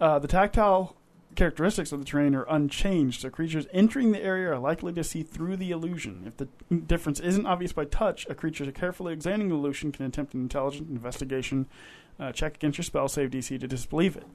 Uh, 0.02 0.20
the 0.20 0.28
tactile 0.28 0.98
characteristics 1.36 1.92
of 1.92 2.00
the 2.00 2.06
terrain 2.06 2.34
are 2.36 2.46
unchanged, 2.50 3.22
so 3.22 3.30
creatures 3.30 3.68
entering 3.72 4.12
the 4.12 4.22
area 4.22 4.52
are 4.52 4.60
likely 4.60 4.92
to 4.94 5.04
see 5.04 5.24
through 5.24 5.58
the 5.58 5.72
illusion. 5.72 6.24
If 6.26 6.38
the 6.38 6.48
difference 6.76 7.20
isn't 7.20 7.46
obvious 7.46 7.74
by 7.74 7.86
touch, 7.86 8.26
a 8.30 8.36
creature 8.36 8.70
carefully 8.72 9.14
examining 9.14 9.50
the 9.50 9.56
illusion 9.56 9.92
can 9.92 10.06
attempt 10.06 10.34
an 10.34 10.42
intelligent 10.42 10.90
investigation 10.90 11.68
uh, 12.20 12.32
check 12.32 12.56
against 12.56 12.78
your 12.78 12.84
spell 12.84 13.08
save 13.08 13.30
DC 13.30 13.60
to 13.60 13.68
disbelieve 13.68 14.16
it. 14.16 14.26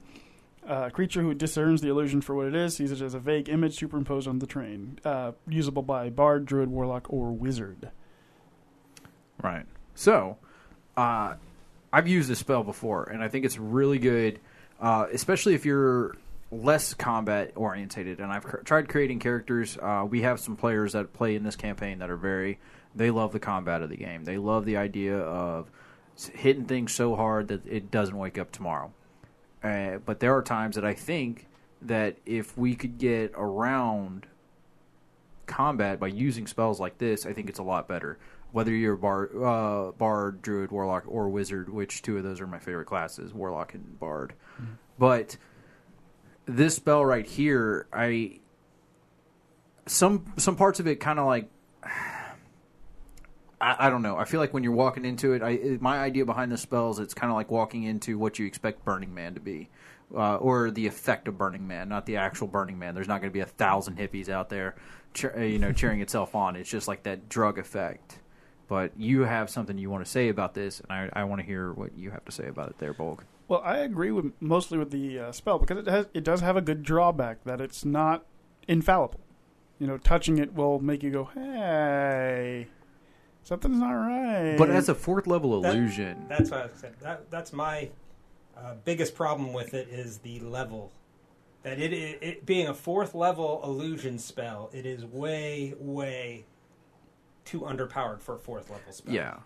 Uh, 0.67 0.89
creature 0.89 1.21
who 1.21 1.33
discerns 1.33 1.81
the 1.81 1.89
illusion 1.89 2.21
for 2.21 2.35
what 2.35 2.45
it 2.45 2.55
is 2.55 2.75
sees 2.75 2.91
it 2.91 3.01
as 3.01 3.15
a 3.15 3.19
vague 3.19 3.49
image 3.49 3.75
superimposed 3.75 4.27
on 4.27 4.39
the 4.39 4.45
terrain, 4.45 4.99
uh, 5.03 5.31
usable 5.47 5.81
by 5.81 6.09
bard, 6.09 6.45
druid, 6.45 6.69
warlock, 6.69 7.11
or 7.11 7.31
wizard. 7.31 7.89
Right. 9.41 9.65
So, 9.95 10.37
uh, 10.95 11.35
I've 11.91 12.07
used 12.07 12.29
this 12.29 12.39
spell 12.39 12.63
before, 12.63 13.05
and 13.05 13.23
I 13.23 13.27
think 13.27 13.43
it's 13.43 13.57
really 13.57 13.97
good, 13.97 14.39
uh, 14.79 15.07
especially 15.11 15.55
if 15.55 15.65
you're 15.65 16.15
less 16.51 16.93
combat 16.93 17.53
orientated. 17.55 18.19
And 18.19 18.31
I've 18.31 18.43
cr- 18.43 18.57
tried 18.57 18.87
creating 18.87 19.19
characters. 19.19 19.77
Uh, 19.81 20.05
we 20.07 20.21
have 20.21 20.39
some 20.39 20.55
players 20.55 20.93
that 20.93 21.11
play 21.11 21.35
in 21.35 21.43
this 21.43 21.55
campaign 21.55 21.99
that 21.99 22.09
are 22.09 22.17
very. 22.17 22.59
They 22.93 23.09
love 23.09 23.31
the 23.31 23.39
combat 23.39 23.81
of 23.81 23.89
the 23.89 23.97
game. 23.97 24.25
They 24.25 24.37
love 24.37 24.65
the 24.65 24.77
idea 24.77 25.17
of 25.17 25.71
hitting 26.27 26.65
things 26.65 26.93
so 26.93 27.15
hard 27.15 27.47
that 27.49 27.65
it 27.65 27.91
doesn't 27.91 28.17
wake 28.17 28.37
up 28.37 28.51
tomorrow. 28.51 28.91
Uh, 29.63 29.97
but 29.97 30.19
there 30.19 30.35
are 30.35 30.41
times 30.41 30.75
that 30.75 30.85
I 30.85 30.93
think 30.93 31.47
that 31.81 32.17
if 32.25 32.57
we 32.57 32.75
could 32.75 32.97
get 32.97 33.31
around 33.35 34.27
combat 35.45 35.99
by 35.99 36.07
using 36.07 36.47
spells 36.47 36.79
like 36.79 36.97
this, 36.97 37.25
I 37.25 37.33
think 37.33 37.49
it's 37.49 37.59
a 37.59 37.63
lot 37.63 37.87
better. 37.87 38.17
Whether 38.51 38.71
you're 38.71 38.95
a 38.95 38.97
bard, 38.97 39.31
uh, 39.35 39.91
bard, 39.91 40.41
druid, 40.41 40.71
warlock, 40.71 41.05
or 41.07 41.29
wizard, 41.29 41.69
which 41.69 42.01
two 42.01 42.17
of 42.17 42.23
those 42.23 42.41
are 42.41 42.47
my 42.47 42.59
favorite 42.59 42.85
classes, 42.85 43.33
warlock 43.33 43.73
and 43.73 43.99
bard. 43.99 44.33
But 44.99 45.37
this 46.45 46.75
spell 46.75 47.05
right 47.05 47.25
here, 47.25 47.87
I 47.93 48.39
some 49.85 50.33
some 50.37 50.55
parts 50.55 50.79
of 50.79 50.87
it 50.87 50.99
kind 50.99 51.19
of 51.19 51.25
like 51.25 51.49
I, 53.61 53.87
I 53.87 53.89
don't 53.89 54.01
know. 54.01 54.17
I 54.17 54.25
feel 54.25 54.39
like 54.39 54.53
when 54.53 54.63
you're 54.63 54.71
walking 54.73 55.05
into 55.05 55.33
it, 55.33 55.41
I, 55.41 55.51
it- 55.51 55.81
my 55.81 55.99
idea 55.99 56.25
behind 56.25 56.51
the 56.51 56.57
spells, 56.57 56.99
it's 56.99 57.13
kind 57.13 57.31
of 57.31 57.35
like 57.35 57.51
walking 57.51 57.83
into 57.83 58.17
what 58.17 58.39
you 58.39 58.45
expect 58.45 58.83
Burning 58.83 59.13
Man 59.13 59.33
to 59.35 59.39
be, 59.39 59.69
uh, 60.15 60.35
or 60.37 60.71
the 60.71 60.87
effect 60.87 61.27
of 61.27 61.37
Burning 61.37 61.67
Man, 61.67 61.87
not 61.89 62.05
the 62.05 62.17
actual 62.17 62.47
Burning 62.47 62.79
Man. 62.79 62.95
There's 62.95 63.07
not 63.07 63.21
going 63.21 63.29
to 63.31 63.33
be 63.33 63.39
a 63.41 63.45
thousand 63.45 63.97
hippies 63.97 64.29
out 64.29 64.49
there, 64.49 64.75
uh, 65.23 65.39
you 65.41 65.59
know, 65.59 65.71
cheering 65.71 66.01
itself 66.01 66.35
on. 66.35 66.55
It's 66.55 66.69
just 66.69 66.87
like 66.87 67.03
that 67.03 67.29
drug 67.29 67.57
effect. 67.59 68.19
But 68.67 68.93
you 68.97 69.21
have 69.21 69.49
something 69.49 69.77
you 69.77 69.89
want 69.89 70.05
to 70.05 70.09
say 70.09 70.29
about 70.29 70.53
this, 70.53 70.79
and 70.79 70.91
I, 70.91 71.09
I 71.11 71.23
want 71.25 71.41
to 71.41 71.45
hear 71.45 71.73
what 71.73 71.97
you 71.97 72.11
have 72.11 72.23
to 72.25 72.31
say 72.31 72.47
about 72.47 72.69
it, 72.69 72.77
there, 72.79 72.93
Bolg. 72.93 73.19
Well, 73.49 73.61
I 73.65 73.79
agree 73.79 74.11
with 74.11 74.31
mostly 74.39 74.77
with 74.77 74.91
the 74.91 75.19
uh, 75.19 75.31
spell 75.33 75.59
because 75.59 75.77
it 75.79 75.87
has 75.87 76.05
it 76.13 76.23
does 76.23 76.39
have 76.39 76.55
a 76.55 76.61
good 76.61 76.81
drawback 76.83 77.43
that 77.43 77.59
it's 77.59 77.83
not 77.83 78.25
infallible. 78.69 79.19
You 79.77 79.87
know, 79.87 79.97
touching 79.97 80.37
it 80.37 80.53
will 80.53 80.79
make 80.79 81.03
you 81.03 81.11
go, 81.11 81.25
"Hey, 81.33 82.67
something's 83.43 83.79
not 83.79 83.91
right." 83.91 84.55
But 84.57 84.69
as 84.69 84.89
a 84.89 84.95
fourth 84.95 85.27
level 85.27 85.61
That- 85.61 85.75
illusion, 85.75 86.25
That's 86.27 86.51
what 86.51 86.59
I 86.61 86.69
said. 86.75 86.95
That, 87.01 87.29
that's 87.31 87.53
my 87.53 87.89
uh, 88.57 88.75
biggest 88.85 89.15
problem 89.15 89.53
with 89.53 89.73
it 89.73 89.87
is 89.89 90.19
the 90.19 90.39
level. 90.41 90.91
That 91.63 91.79
it, 91.79 91.93
it, 91.93 92.19
it 92.21 92.45
being 92.45 92.67
a 92.67 92.73
fourth 92.73 93.13
level 93.13 93.61
illusion 93.63 94.17
spell, 94.17 94.69
it 94.73 94.85
is 94.85 95.05
way 95.05 95.73
way 95.77 96.45
too 97.45 97.61
underpowered 97.61 98.21
for 98.21 98.35
a 98.35 98.39
fourth 98.39 98.69
level 98.69 98.91
spell. 98.93 99.13
yeah. 99.13 99.37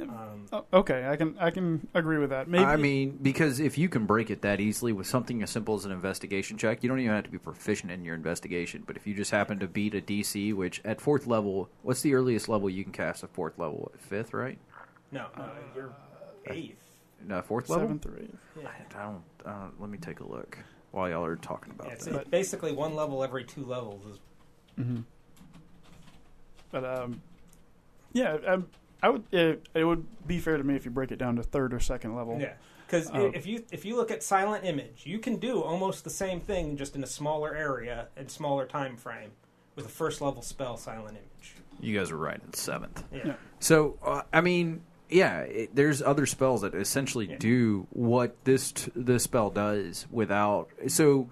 Um, 0.00 0.46
Oh, 0.52 0.64
okay, 0.72 1.06
I 1.08 1.16
can 1.16 1.36
I 1.38 1.50
can 1.50 1.86
agree 1.94 2.18
with 2.18 2.30
that. 2.30 2.48
Maybe 2.48 2.64
I 2.64 2.76
mean, 2.76 3.18
because 3.22 3.60
if 3.60 3.78
you 3.78 3.88
can 3.88 4.06
break 4.06 4.30
it 4.30 4.42
that 4.42 4.60
easily 4.60 4.92
with 4.92 5.06
something 5.06 5.42
as 5.42 5.50
simple 5.50 5.74
as 5.76 5.84
an 5.84 5.92
investigation 5.92 6.58
check, 6.58 6.82
you 6.82 6.88
don't 6.88 6.98
even 7.00 7.14
have 7.14 7.24
to 7.24 7.30
be 7.30 7.38
proficient 7.38 7.92
in 7.92 8.04
your 8.04 8.14
investigation. 8.14 8.82
But 8.86 8.96
if 8.96 9.06
you 9.06 9.14
just 9.14 9.30
happen 9.30 9.58
to 9.60 9.66
beat 9.68 9.94
a 9.94 10.00
DC, 10.00 10.52
which 10.54 10.80
at 10.84 11.00
fourth 11.00 11.26
level, 11.26 11.68
what's 11.82 12.02
the 12.02 12.14
earliest 12.14 12.48
level 12.48 12.68
you 12.68 12.82
can 12.82 12.92
cast 12.92 13.22
a 13.22 13.28
fourth 13.28 13.58
level? 13.58 13.92
Fifth, 13.98 14.34
right? 14.34 14.58
no, 15.12 15.26
no, 15.36 15.48
you're 15.76 15.92
eighth. 16.48 16.76
No, 17.26 17.40
fourth 17.40 17.68
level. 17.70 17.86
seventh 17.86 18.06
or 18.06 18.18
eighth. 18.20 18.36
Yeah. 18.60 18.68
I 18.96 19.02
don't, 19.02 19.22
I 19.46 19.50
don't. 19.52 19.80
Let 19.80 19.90
me 19.90 19.98
take 19.98 20.20
a 20.20 20.26
look 20.26 20.58
while 20.90 21.08
y'all 21.08 21.24
are 21.24 21.36
talking 21.36 21.72
about 21.72 21.86
Yeah, 21.86 21.92
it's, 21.94 22.04
that. 22.06 22.14
it's 22.22 22.30
basically 22.30 22.72
one 22.72 22.94
level 22.94 23.22
every 23.24 23.44
two 23.44 23.64
levels. 23.64 24.04
Is, 24.06 24.18
Mm-hmm. 24.78 25.02
But 26.72 26.84
um, 26.84 27.22
yeah, 28.12 28.36
um, 28.46 28.66
I 29.04 29.08
would. 29.10 29.24
It, 29.32 29.68
it 29.74 29.84
would 29.84 30.06
be 30.26 30.38
fair 30.38 30.56
to 30.56 30.64
me 30.64 30.74
if 30.76 30.84
you 30.84 30.90
break 30.90 31.12
it 31.12 31.16
down 31.18 31.36
to 31.36 31.42
third 31.42 31.74
or 31.74 31.80
second 31.80 32.16
level. 32.16 32.38
yeah, 32.40 32.54
because 32.86 33.10
Uh, 33.10 33.30
if 33.34 33.46
you 33.46 33.64
if 33.70 33.84
you 33.84 33.96
look 33.96 34.10
at 34.10 34.22
silent 34.22 34.64
image, 34.64 35.02
you 35.04 35.18
can 35.18 35.36
do 35.36 35.60
almost 35.62 36.04
the 36.04 36.10
same 36.10 36.40
thing 36.40 36.76
just 36.76 36.96
in 36.96 37.04
a 37.04 37.06
smaller 37.06 37.54
area 37.54 38.08
and 38.16 38.30
smaller 38.30 38.64
time 38.66 38.96
frame 38.96 39.32
with 39.76 39.84
a 39.84 39.88
first 39.90 40.20
level 40.22 40.40
spell, 40.40 40.76
silent 40.76 41.18
image. 41.18 41.54
You 41.80 41.98
guys 41.98 42.10
are 42.10 42.16
right. 42.16 42.40
It's 42.48 42.60
seventh. 42.62 43.02
Yeah. 43.12 43.20
Yeah. 43.26 43.34
So, 43.58 43.98
uh, 44.02 44.22
I 44.32 44.40
mean, 44.40 44.82
yeah, 45.10 45.40
it, 45.40 45.74
there's 45.74 46.00
other 46.00 46.24
spells 46.24 46.62
that 46.62 46.74
essentially 46.74 47.26
Yeah. 47.28 47.36
do 47.38 47.86
what 47.90 48.36
this 48.44 48.72
t- 48.72 48.90
this 48.96 49.24
spell 49.24 49.50
does 49.50 50.06
without. 50.10 50.68
So, 50.86 51.28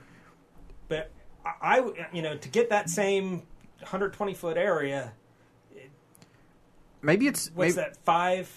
But 0.89 1.11
I, 1.47 1.79
I- 1.81 2.09
you 2.13 2.21
know, 2.23 2.37
to 2.37 2.49
get 2.49 2.69
that 2.71 2.91
same 2.91 3.45
120 3.81 4.35
foot 4.35 4.57
area, 4.59 5.13
maybe 7.03 7.27
it's 7.27 7.51
what's 7.55 7.77
maybe, 7.77 7.89
that? 7.89 7.97
Five 7.99 8.51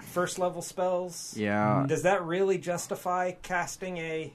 first 0.00 0.38
level 0.38 0.62
spells. 0.62 1.34
Yeah. 1.36 1.84
Does 1.86 2.02
that 2.02 2.24
really 2.24 2.58
justify 2.58 3.32
casting 3.42 3.98
a 3.98 4.32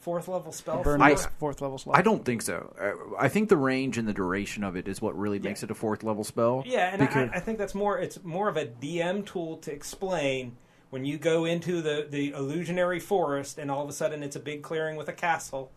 fourth 0.00 0.28
level 0.28 0.52
spell? 0.52 0.82
Burn 0.82 0.98
for 1.00 1.04
I- 1.04 1.16
fourth 1.38 1.60
level 1.60 1.78
slot. 1.78 1.96
I 1.98 2.02
don't 2.02 2.24
think 2.24 2.42
so. 2.42 2.74
Uh, 2.80 3.16
I 3.18 3.28
think 3.28 3.48
the 3.48 3.56
range 3.56 3.98
and 3.98 4.08
the 4.08 4.12
duration 4.12 4.64
of 4.64 4.76
it 4.76 4.88
is 4.88 5.00
what 5.00 5.16
really 5.18 5.38
makes 5.38 5.62
it 5.62 5.70
a 5.70 5.74
fourth 5.74 6.02
level 6.02 6.24
spell. 6.24 6.62
Yeah, 6.66 6.88
and 6.92 7.00
Because- 7.00 7.30
I, 7.32 7.36
I 7.36 7.40
think 7.40 7.58
that's 7.58 7.74
more. 7.74 7.98
It's 7.98 8.22
more 8.24 8.48
of 8.48 8.56
a 8.56 8.66
DM 8.66 9.24
tool 9.24 9.58
to 9.58 9.72
explain 9.72 10.56
when 10.90 11.04
you 11.04 11.18
go 11.18 11.44
into 11.44 11.80
the 11.82 12.06
the 12.08 12.32
illusionary 12.32 13.00
forest, 13.00 13.58
and 13.58 13.70
all 13.70 13.82
of 13.82 13.88
a 13.88 13.92
sudden 13.92 14.22
it's 14.22 14.36
a 14.36 14.40
big 14.40 14.62
clearing 14.62 14.96
with 14.96 15.08
a 15.08 15.12
castle. 15.12 15.70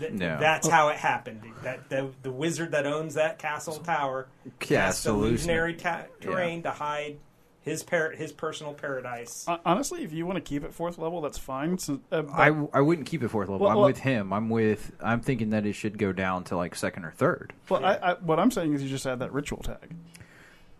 Th- 0.00 0.12
Yeah. 0.12 0.36
That's 0.36 0.68
how 0.68 0.88
it 0.88 0.96
happened. 0.96 1.42
That 1.62 1.88
the, 1.88 2.10
the 2.22 2.30
wizard 2.30 2.72
that 2.72 2.86
owns 2.86 3.14
that 3.14 3.38
castle 3.38 3.74
tower 3.76 4.28
Cast 4.58 4.68
cast 4.68 5.06
illusionary 5.06 5.72
illusionary. 5.72 5.74
ta- 5.74 6.04
terrain 6.20 6.62
to 6.64 6.70
hide 6.70 7.18
his 7.62 7.82
par- 7.82 8.12
his 8.12 8.30
personal 8.32 8.74
paradise. 8.74 9.44
Hon- 9.48 9.58
Honestly, 9.64 10.04
if 10.04 10.12
you 10.12 10.24
want 10.26 10.36
to 10.36 10.40
keep 10.40 10.62
it 10.62 10.72
fourth 10.72 10.98
level, 10.98 11.20
that's 11.20 11.38
fine. 11.38 11.78
So, 11.78 12.00
uh, 12.12 12.22
but- 12.22 12.32
I, 12.32 12.46
I 12.72 12.80
wouldn't 12.80 13.06
keep 13.08 13.22
it 13.24 13.28
fourth 13.28 13.48
level. 13.48 13.64
Well, 13.64 13.70
I'm 13.70 13.76
well- 13.78 13.86
with 13.86 13.98
him. 13.98 14.32
I'm 14.32 14.48
with. 14.50 14.92
I'm 15.00 15.20
thinking 15.20 15.50
that 15.50 15.66
it 15.66 15.72
should 15.72 15.98
go 15.98 16.12
down 16.12 16.44
to 16.44 16.56
like 16.56 16.74
second 16.76 17.04
or 17.04 17.10
third. 17.12 17.52
well, 17.68 17.84
I, 17.84 17.94
I, 17.94 18.14
what 18.14 18.38
I'm 18.38 18.50
saying 18.52 18.72
is 18.74 18.82
you 18.82 18.88
just 18.88 19.06
add 19.06 19.18
that 19.18 19.32
ritual 19.32 19.62
tag. 19.62 19.94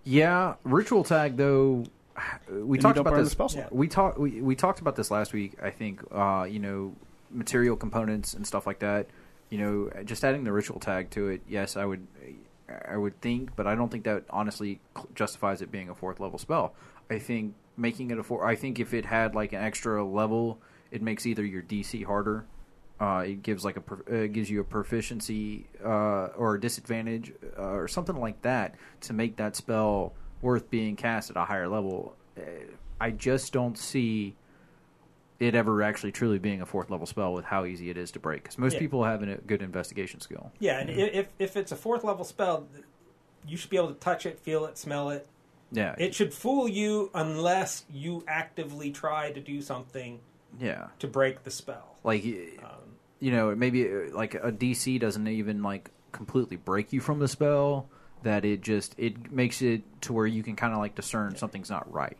Yeah, 0.05 0.55
ritual 0.65 1.03
tag 1.05 1.37
though. 1.37 1.85
We 2.51 2.79
And 2.79 2.83
talked 2.83 2.99
about 2.99 3.17
this. 3.17 3.37
Yeah. 3.55 3.67
We 3.71 3.89
talked. 3.89 4.19
We, 4.19 4.41
we 4.41 4.55
talked 4.55 4.81
about 4.81 4.97
this 4.97 5.11
last 5.11 5.33
week. 5.33 5.55
I 5.63 5.71
think. 5.71 6.01
Uh, 6.13 6.47
you 6.49 6.61
know, 6.61 6.95
material 7.31 7.77
components 7.77 8.35
and 8.35 8.47
stuff 8.47 8.67
like 8.67 8.81
that. 8.81 9.07
You 9.51 9.59
know, 9.59 10.03
just 10.05 10.25
adding 10.25 10.45
the 10.45 10.53
ritual 10.53 10.81
tag 10.81 11.11
to 11.11 11.29
it. 11.29 11.43
Yes, 11.49 11.77
I 11.77 11.85
would. 11.85 12.07
I 12.89 12.97
would 12.97 13.21
think, 13.21 13.55
but 13.55 13.69
I 13.69 13.77
don't 13.77 13.93
think 13.93 14.03
that 14.05 14.25
honestly 14.29 14.81
justifies 15.15 15.63
it 15.63 15.71
being 15.71 15.89
a 15.89 15.95
fourth 15.95 16.19
level 16.19 16.37
spell. 16.37 16.75
I 17.09 17.21
think 17.21 17.55
making 17.77 18.11
it 18.11 18.19
a 18.19 18.23
four. 18.23 18.45
I 18.45 18.57
think 18.57 18.81
if 18.81 18.93
it 18.93 19.05
had 19.05 19.35
like 19.35 19.53
an 19.53 19.63
extra 19.63 20.05
level, 20.05 20.59
it 20.91 21.03
makes 21.03 21.27
either 21.27 21.45
your 21.45 21.63
DC 21.63 22.05
harder. 22.05 22.45
Uh, 22.99 23.25
it 23.27 23.43
gives 23.43 23.65
like 23.65 23.77
a 23.77 24.23
uh, 24.25 24.27
gives 24.27 24.49
you 24.49 24.61
a 24.61 24.65
proficiency 24.65 25.67
uh, 25.85 26.29
or 26.37 26.55
a 26.55 26.61
disadvantage 26.61 27.33
uh, 27.59 27.63
or 27.63 27.89
something 27.89 28.17
like 28.17 28.41
that 28.43 28.75
to 29.03 29.13
make 29.13 29.37
that 29.37 29.55
spell 29.55 30.15
worth 30.41 30.71
being 30.71 30.97
cast 30.97 31.31
at 31.31 31.37
a 31.37 31.45
higher 31.45 31.69
level. 31.69 32.15
Uh, 32.39 32.43
I 33.01 33.11
just 33.11 33.53
don't 33.53 33.77
see 33.77 34.35
it 35.39 35.55
ever 35.55 35.83
actually 35.83 36.13
truly 36.13 36.39
being 36.39 36.61
a 36.63 36.67
fourth 36.67 36.91
level 36.91 37.07
spell 37.07 37.33
with 37.33 37.45
how 37.45 37.65
easy 37.65 37.91
it 37.91 37.97
is 37.99 38.11
to 38.13 38.19
break. 38.19 38.43
Because 38.45 38.59
most 38.59 38.75
Yeah. 38.75 38.79
people 38.81 39.05
have 39.05 39.23
a 39.23 39.37
good 39.47 39.63
investigation 39.63 40.21
skill. 40.21 40.51
Yeah, 40.59 40.79
and 40.81 40.91
i 40.91 40.93
if 40.95 41.29
if 41.39 41.57
it's 41.57 41.73
a 41.73 41.77
fourth 41.77 42.05
level 42.05 42.25
spell, 42.25 42.67
you 43.47 43.57
should 43.57 43.71
be 43.71 43.77
able 43.77 43.89
to 43.89 43.95
touch 44.01 44.27
it, 44.27 44.39
feel 44.41 44.65
it, 44.65 44.79
smell 44.79 45.11
it. 45.11 45.29
Yeah, 45.73 45.95
It 45.99 46.15
should 46.15 46.33
fool 46.33 46.69
you 46.69 47.11
unless 47.13 47.85
you 47.93 48.25
actively 48.29 48.93
try 48.93 49.33
to 49.33 49.41
do 49.41 49.61
something 49.61 50.21
yeah. 50.61 50.89
to 51.01 51.09
break 51.09 51.43
the 51.43 51.51
spell. 51.51 51.97
Like 52.05 52.25
Um, 52.25 52.71
you 53.19 53.33
know, 53.33 53.55
maybe 53.55 53.85
uh, 53.89 54.15
like 54.15 54.35
a 54.35 54.53
DC 54.53 55.01
doesn't 55.01 55.27
even 55.27 55.63
like 55.63 55.91
completely 56.13 56.57
break 56.57 56.93
you 56.93 57.01
from 57.01 57.19
the 57.19 57.29
spell. 57.29 57.89
That 58.23 58.45
it 58.45 58.61
just 58.63 58.95
it 58.97 59.31
makes 59.31 59.61
it 59.61 59.83
to 60.03 60.13
where 60.13 60.27
you 60.27 60.43
can 60.43 60.57
kind 60.57 60.73
of 60.73 60.79
like 60.79 60.95
discern 60.95 61.37
something's 61.37 61.69
not 61.69 61.93
right. 61.93 62.17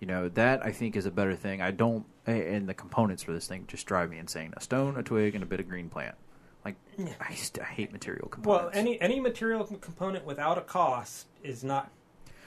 You 0.00 0.06
know 0.06 0.30
that 0.30 0.64
I 0.64 0.72
think 0.72 0.96
is 0.96 1.04
a 1.04 1.10
better 1.10 1.36
thing. 1.36 1.60
I 1.60 1.70
don't, 1.70 2.06
and 2.26 2.68
the 2.68 2.74
components 2.74 3.22
for 3.22 3.32
this 3.32 3.46
thing 3.46 3.66
just 3.68 3.86
drive 3.86 4.10
me 4.10 4.18
insane. 4.18 4.54
A 4.56 4.60
stone, 4.60 4.96
a 4.96 5.02
twig, 5.02 5.34
and 5.34 5.44
a 5.44 5.46
bit 5.46 5.60
of 5.60 5.68
green 5.68 5.90
plant. 5.90 6.14
Like 6.64 6.76
I, 7.20 7.32
just, 7.32 7.58
I 7.58 7.64
hate 7.64 7.92
material 7.92 8.28
components. 8.28 8.74
Well, 8.74 8.82
any 8.82 9.00
any 9.00 9.20
material 9.20 9.64
component 9.64 10.24
without 10.24 10.58
a 10.58 10.62
cost 10.62 11.26
is 11.42 11.62
not 11.62 11.90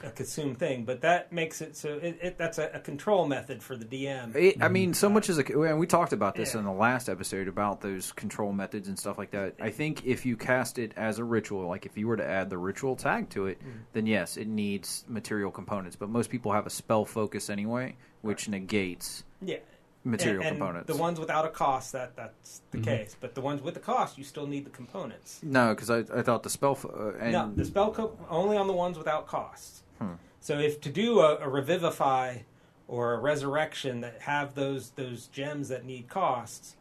a 0.03 0.11
consumed 0.11 0.57
thing, 0.59 0.85
but 0.85 1.01
that 1.01 1.31
makes 1.31 1.61
it 1.61 1.75
so 1.75 1.97
it, 2.01 2.19
it 2.21 2.37
that's 2.37 2.57
a, 2.57 2.69
a 2.73 2.79
control 2.79 3.25
method 3.27 3.63
for 3.63 3.75
the 3.75 3.85
DM. 3.85 4.35
It, 4.35 4.61
I 4.61 4.67
mean, 4.67 4.93
so 4.93 5.09
much 5.09 5.29
as 5.29 5.37
a, 5.39 5.43
and 5.45 5.79
we 5.79 5.87
talked 5.87 6.13
about 6.13 6.35
this 6.35 6.53
Yeah. 6.53 6.59
in 6.59 6.65
the 6.65 6.71
last 6.73 7.09
episode 7.09 7.47
about 7.47 7.81
those 7.81 8.11
control 8.11 8.51
methods 8.53 8.87
and 8.87 8.99
stuff 8.99 9.17
like 9.17 9.31
that. 9.31 9.55
I 9.61 9.69
think 9.69 10.05
if 10.05 10.25
you 10.25 10.37
cast 10.37 10.77
it 10.79 10.91
as 10.97 11.19
a 11.19 11.23
ritual, 11.23 11.67
like 11.67 11.85
if 11.85 11.97
you 11.97 12.07
were 12.07 12.17
to 12.17 12.25
add 12.25 12.49
the 12.49 12.57
ritual 12.57 12.95
tag 12.95 13.29
to 13.31 13.47
it, 13.47 13.59
then 13.93 14.05
yes, 14.05 14.37
it 14.37 14.47
needs 14.47 15.05
material 15.07 15.51
components. 15.51 15.95
But 15.95 16.09
most 16.09 16.29
people 16.29 16.51
have 16.51 16.67
a 16.67 16.69
spell 16.69 17.05
focus 17.05 17.49
anyway, 17.49 17.95
which 18.21 18.47
negates 18.49 19.23
yeah, 19.41 19.57
material 20.03 20.41
and, 20.41 20.49
and 20.49 20.57
components. 20.57 20.87
The 20.93 20.99
ones 21.01 21.19
without 21.19 21.45
a 21.45 21.49
cost, 21.49 21.93
that 21.93 22.15
that's 22.15 22.61
the 22.71 22.79
case. 22.79 23.15
But 23.19 23.35
the 23.35 23.41
ones 23.41 23.61
with 23.61 23.73
the 23.73 23.79
cost, 23.79 24.17
you 24.17 24.23
still 24.23 24.47
need 24.47 24.65
the 24.65 24.69
components. 24.69 25.39
no, 25.43 25.73
because 25.73 25.89
I, 25.89 25.99
I 26.17 26.21
thought 26.23 26.43
the 26.43 26.49
spell 26.49 26.75
fo- 26.75 27.13
uh, 27.15 27.23
and 27.23 27.31
no, 27.31 27.51
the 27.55 27.65
spell 27.65 27.91
co- 27.91 28.17
only 28.29 28.57
on 28.57 28.67
the 28.67 28.73
ones 28.73 28.97
without 28.97 29.27
costs. 29.27 29.83
Hmm. 30.07 30.13
So 30.39 30.59
if 30.59 30.81
to 30.81 30.89
do 30.89 31.19
a, 31.19 31.37
a 31.37 31.49
revivify 31.49 32.39
or 32.87 33.13
a 33.13 33.19
resurrection 33.19 34.01
that 34.01 34.21
have 34.21 34.55
those 34.55 34.91
those 34.91 35.27
gems 35.27 35.69
that 35.69 35.85
need 35.85 36.07
costs, 36.07 36.75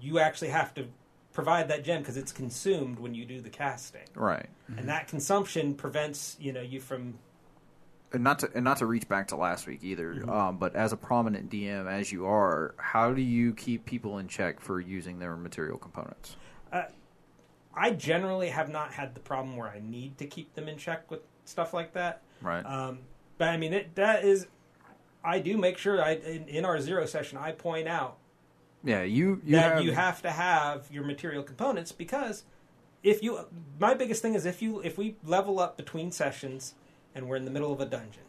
you 0.00 0.18
actually 0.18 0.50
have 0.50 0.74
to 0.74 0.86
provide 1.32 1.68
that 1.68 1.84
gem 1.84 2.00
because 2.00 2.16
it's 2.16 2.32
consumed 2.32 2.98
when 2.98 3.14
you 3.14 3.24
do 3.24 3.40
the 3.40 3.50
casting, 3.50 4.06
right. 4.14 4.46
and 4.76 4.88
that 4.88 5.06
consumption 5.08 5.74
prevents 5.74 6.36
you 6.40 6.52
know 6.52 6.62
you 6.62 6.80
from 6.80 7.18
and 8.12 8.22
not 8.22 8.38
to 8.38 8.50
and 8.54 8.64
not 8.64 8.78
to 8.78 8.86
reach 8.86 9.08
back 9.08 9.28
to 9.28 9.36
last 9.36 9.66
week 9.66 9.80
either. 9.82 10.14
Mm-hmm. 10.14 10.30
Um, 10.30 10.56
but 10.56 10.76
as 10.76 10.92
a 10.92 10.96
prominent 10.96 11.50
DM 11.50 11.90
as 11.90 12.12
you 12.12 12.26
are, 12.26 12.74
how 12.78 13.12
do 13.12 13.22
you 13.22 13.54
keep 13.54 13.84
people 13.84 14.18
in 14.18 14.28
check 14.28 14.60
for 14.60 14.80
using 14.80 15.18
their 15.18 15.36
material 15.36 15.78
components? 15.78 16.36
I 17.76 17.90
generally 17.90 18.48
have 18.48 18.70
not 18.70 18.92
had 18.92 19.14
the 19.14 19.20
problem 19.20 19.56
where 19.56 19.68
I 19.68 19.80
need 19.80 20.16
to 20.18 20.26
keep 20.26 20.54
them 20.54 20.66
in 20.66 20.78
check 20.78 21.10
with 21.10 21.20
stuff 21.46 21.72
like 21.74 21.92
that. 21.94 22.22
Right. 22.42 22.64
Um, 22.64 23.00
but 23.38 23.48
I 23.48 23.56
mean, 23.56 23.72
it, 23.72 23.94
that 23.96 24.24
is, 24.24 24.46
I 25.24 25.38
do 25.38 25.56
make 25.56 25.78
sure 25.78 26.02
I 26.02 26.12
in, 26.12 26.48
in 26.48 26.64
our 26.64 26.80
zero 26.80 27.06
session 27.06 27.38
I 27.38 27.52
point 27.52 27.88
out 27.88 28.18
yeah, 28.86 29.02
you 29.02 29.42
you 29.44 29.56
that 29.56 29.74
have, 29.74 29.84
you 29.84 29.92
have 29.92 30.22
to 30.22 30.30
have 30.30 30.86
your 30.92 31.02
material 31.04 31.42
components 31.42 31.90
because 31.90 32.44
if 33.02 33.20
you, 33.20 33.40
my 33.80 33.94
biggest 33.94 34.22
thing 34.22 34.34
is 34.34 34.46
if 34.46 34.62
you 34.62 34.80
if 34.80 34.96
we 34.96 35.16
level 35.24 35.58
up 35.58 35.76
between 35.76 36.12
sessions 36.12 36.74
and 37.12 37.28
we're 37.28 37.34
in 37.34 37.44
the 37.44 37.50
middle 37.50 37.72
of 37.72 37.80
a 37.80 37.86
dungeon, 37.86 38.22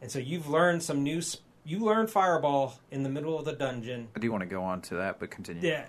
and 0.00 0.10
so 0.10 0.20
you've 0.20 0.48
learned 0.48 0.84
some 0.84 1.02
new, 1.02 1.20
you 1.64 1.80
learn 1.80 2.06
Fireball 2.06 2.78
in 2.92 3.02
the 3.02 3.08
middle 3.08 3.36
of 3.36 3.44
the 3.44 3.54
dungeon. 3.54 4.06
I 4.14 4.20
do 4.20 4.30
want 4.30 4.42
to 4.42 4.48
go 4.48 4.62
on 4.62 4.82
to 4.82 4.94
that, 4.94 5.18
but 5.18 5.32
continue. 5.32 5.68
Yeah, 5.68 5.86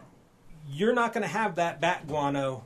you're 0.68 0.96
not 0.96 1.14
going 1.14 1.22
to 1.24 1.30
have 1.30 1.56
that 1.56 1.80
bat 1.80 2.08
guano 2.08 2.66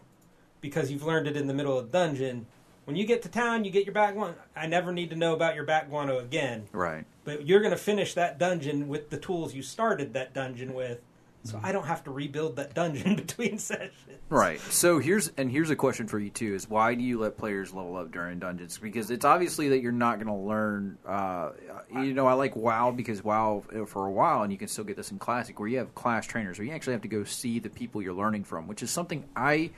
because 0.62 0.90
you've 0.92 1.04
learned 1.04 1.28
it 1.28 1.36
in 1.36 1.48
the 1.48 1.54
middle 1.54 1.78
of 1.78 1.92
the 1.92 1.98
dungeon. 1.98 2.48
When 2.86 2.96
you 2.96 3.06
get 3.06 3.22
to 3.24 3.30
town, 3.30 3.64
you 3.64 3.72
get 3.72 3.86
your 3.86 3.94
bat 3.94 4.16
guano. 4.16 4.36
I 4.56 4.68
never 4.68 4.92
need 4.92 5.12
to 5.12 5.16
know 5.16 5.34
about 5.34 5.56
your 5.56 5.66
bat 5.66 5.90
guano 5.90 6.20
again. 6.20 6.68
Right. 6.72 7.06
But 7.24 7.48
you're 7.48 7.60
going 7.60 7.72
to 7.72 7.78
finish 7.78 8.16
that 8.16 8.40
dungeon 8.40 8.88
with 8.88 9.10
the 9.10 9.18
tools 9.18 9.54
you 9.54 9.62
started 9.62 10.14
that 10.14 10.34
dungeon 10.34 10.74
with. 10.74 11.00
So 11.44 11.60
I 11.64 11.72
don't 11.72 11.88
have 11.88 12.04
to 12.04 12.12
rebuild 12.12 12.58
that 12.58 12.76
dungeon 12.76 13.16
between 13.16 13.58
sessions. 13.58 14.20
Right. 14.30 14.60
So 14.60 15.00
here's 15.00 15.30
and 15.38 15.50
here's 15.50 15.70
a 15.70 15.76
question 15.76 16.08
for 16.08 16.20
you 16.20 16.30
too: 16.30 16.54
is 16.54 16.70
why 16.70 16.94
do 16.94 17.04
you 17.04 17.20
let 17.20 17.38
players 17.38 17.74
level 17.74 17.98
up 17.98 18.12
during 18.12 18.40
dungeons? 18.40 18.78
Because 18.78 19.10
it's 19.10 19.26
obviously 19.26 19.70
that 19.70 19.82
you're 19.82 19.92
not 19.92 20.18
going 20.18 20.28
to 20.28 20.34
learn. 20.34 20.98
Uh, 21.06 21.52
you 21.94 22.14
know, 22.14 22.28
I 22.28 22.34
like 22.34 22.56
WoW 22.56 22.92
because 22.92 23.24
WoW 23.24 23.64
for 23.88 24.06
a 24.06 24.12
while, 24.12 24.44
and 24.44 24.52
you 24.52 24.58
can 24.58 24.68
still 24.68 24.84
get 24.84 24.98
this 24.98 25.12
in 25.12 25.18
Classic, 25.18 25.60
where 25.60 25.68
you 25.68 25.80
have 25.80 25.96
class 25.96 26.28
trainers, 26.28 26.60
where 26.60 26.68
you 26.68 26.74
actually 26.74 26.94
have 26.94 27.02
to 27.02 27.08
go 27.08 27.24
see 27.24 27.60
the 27.60 27.70
people 27.70 28.02
you're 28.02 28.14
learning 28.14 28.44
from, 28.44 28.68
which 28.68 28.84
is 28.84 28.92
something 28.92 29.26
I, 29.36 29.72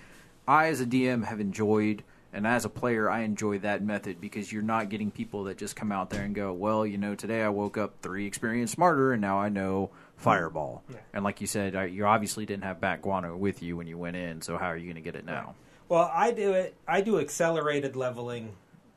I 0.47 0.67
as 0.67 0.81
a 0.81 0.85
DM 0.85 1.23
have 1.23 1.39
enjoyed. 1.39 2.03
And 2.33 2.47
as 2.47 2.65
a 2.65 2.69
player, 2.69 3.09
I 3.09 3.21
enjoy 3.21 3.59
that 3.59 3.83
method 3.83 4.19
because 4.19 4.51
you're 4.51 4.63
not 4.63 4.89
getting 4.89 5.11
people 5.11 5.43
that 5.45 5.57
just 5.57 5.75
come 5.75 5.91
out 5.91 6.09
there 6.09 6.23
and 6.23 6.33
go, 6.33 6.51
well, 6.51 6.83
you 6.85 6.97
know, 6.97 7.13
today 7.13 7.43
I 7.43 7.49
woke 7.49 7.77
up 7.77 8.01
three 8.01 8.25
experience 8.25 8.71
smarter 8.71 9.13
and 9.13 9.21
now 9.21 9.37
I 9.39 9.49
know 9.49 9.91
Fireball. 10.17 10.83
Yeah. 10.89 10.97
And 11.13 11.23
like 11.23 11.41
you 11.41 11.47
said, 11.47 11.75
you 11.93 12.05
obviously 12.07 12.47
didn't 12.47 12.63
have 12.63 12.81
Bat 12.81 13.03
Guano 13.03 13.37
with 13.37 13.61
you 13.61 13.77
when 13.77 13.85
you 13.85 13.99
went 13.99 14.15
in, 14.15 14.41
so 14.41 14.57
how 14.57 14.65
are 14.67 14.77
you 14.77 14.85
going 14.85 14.95
to 14.95 15.01
get 15.01 15.15
it 15.15 15.25
now? 15.25 15.53
Well, 15.89 16.09
I 16.11 16.31
do 16.31 16.53
it. 16.53 16.75
I 16.87 17.01
do 17.01 17.19
accelerated 17.19 17.95
leveling 17.95 18.53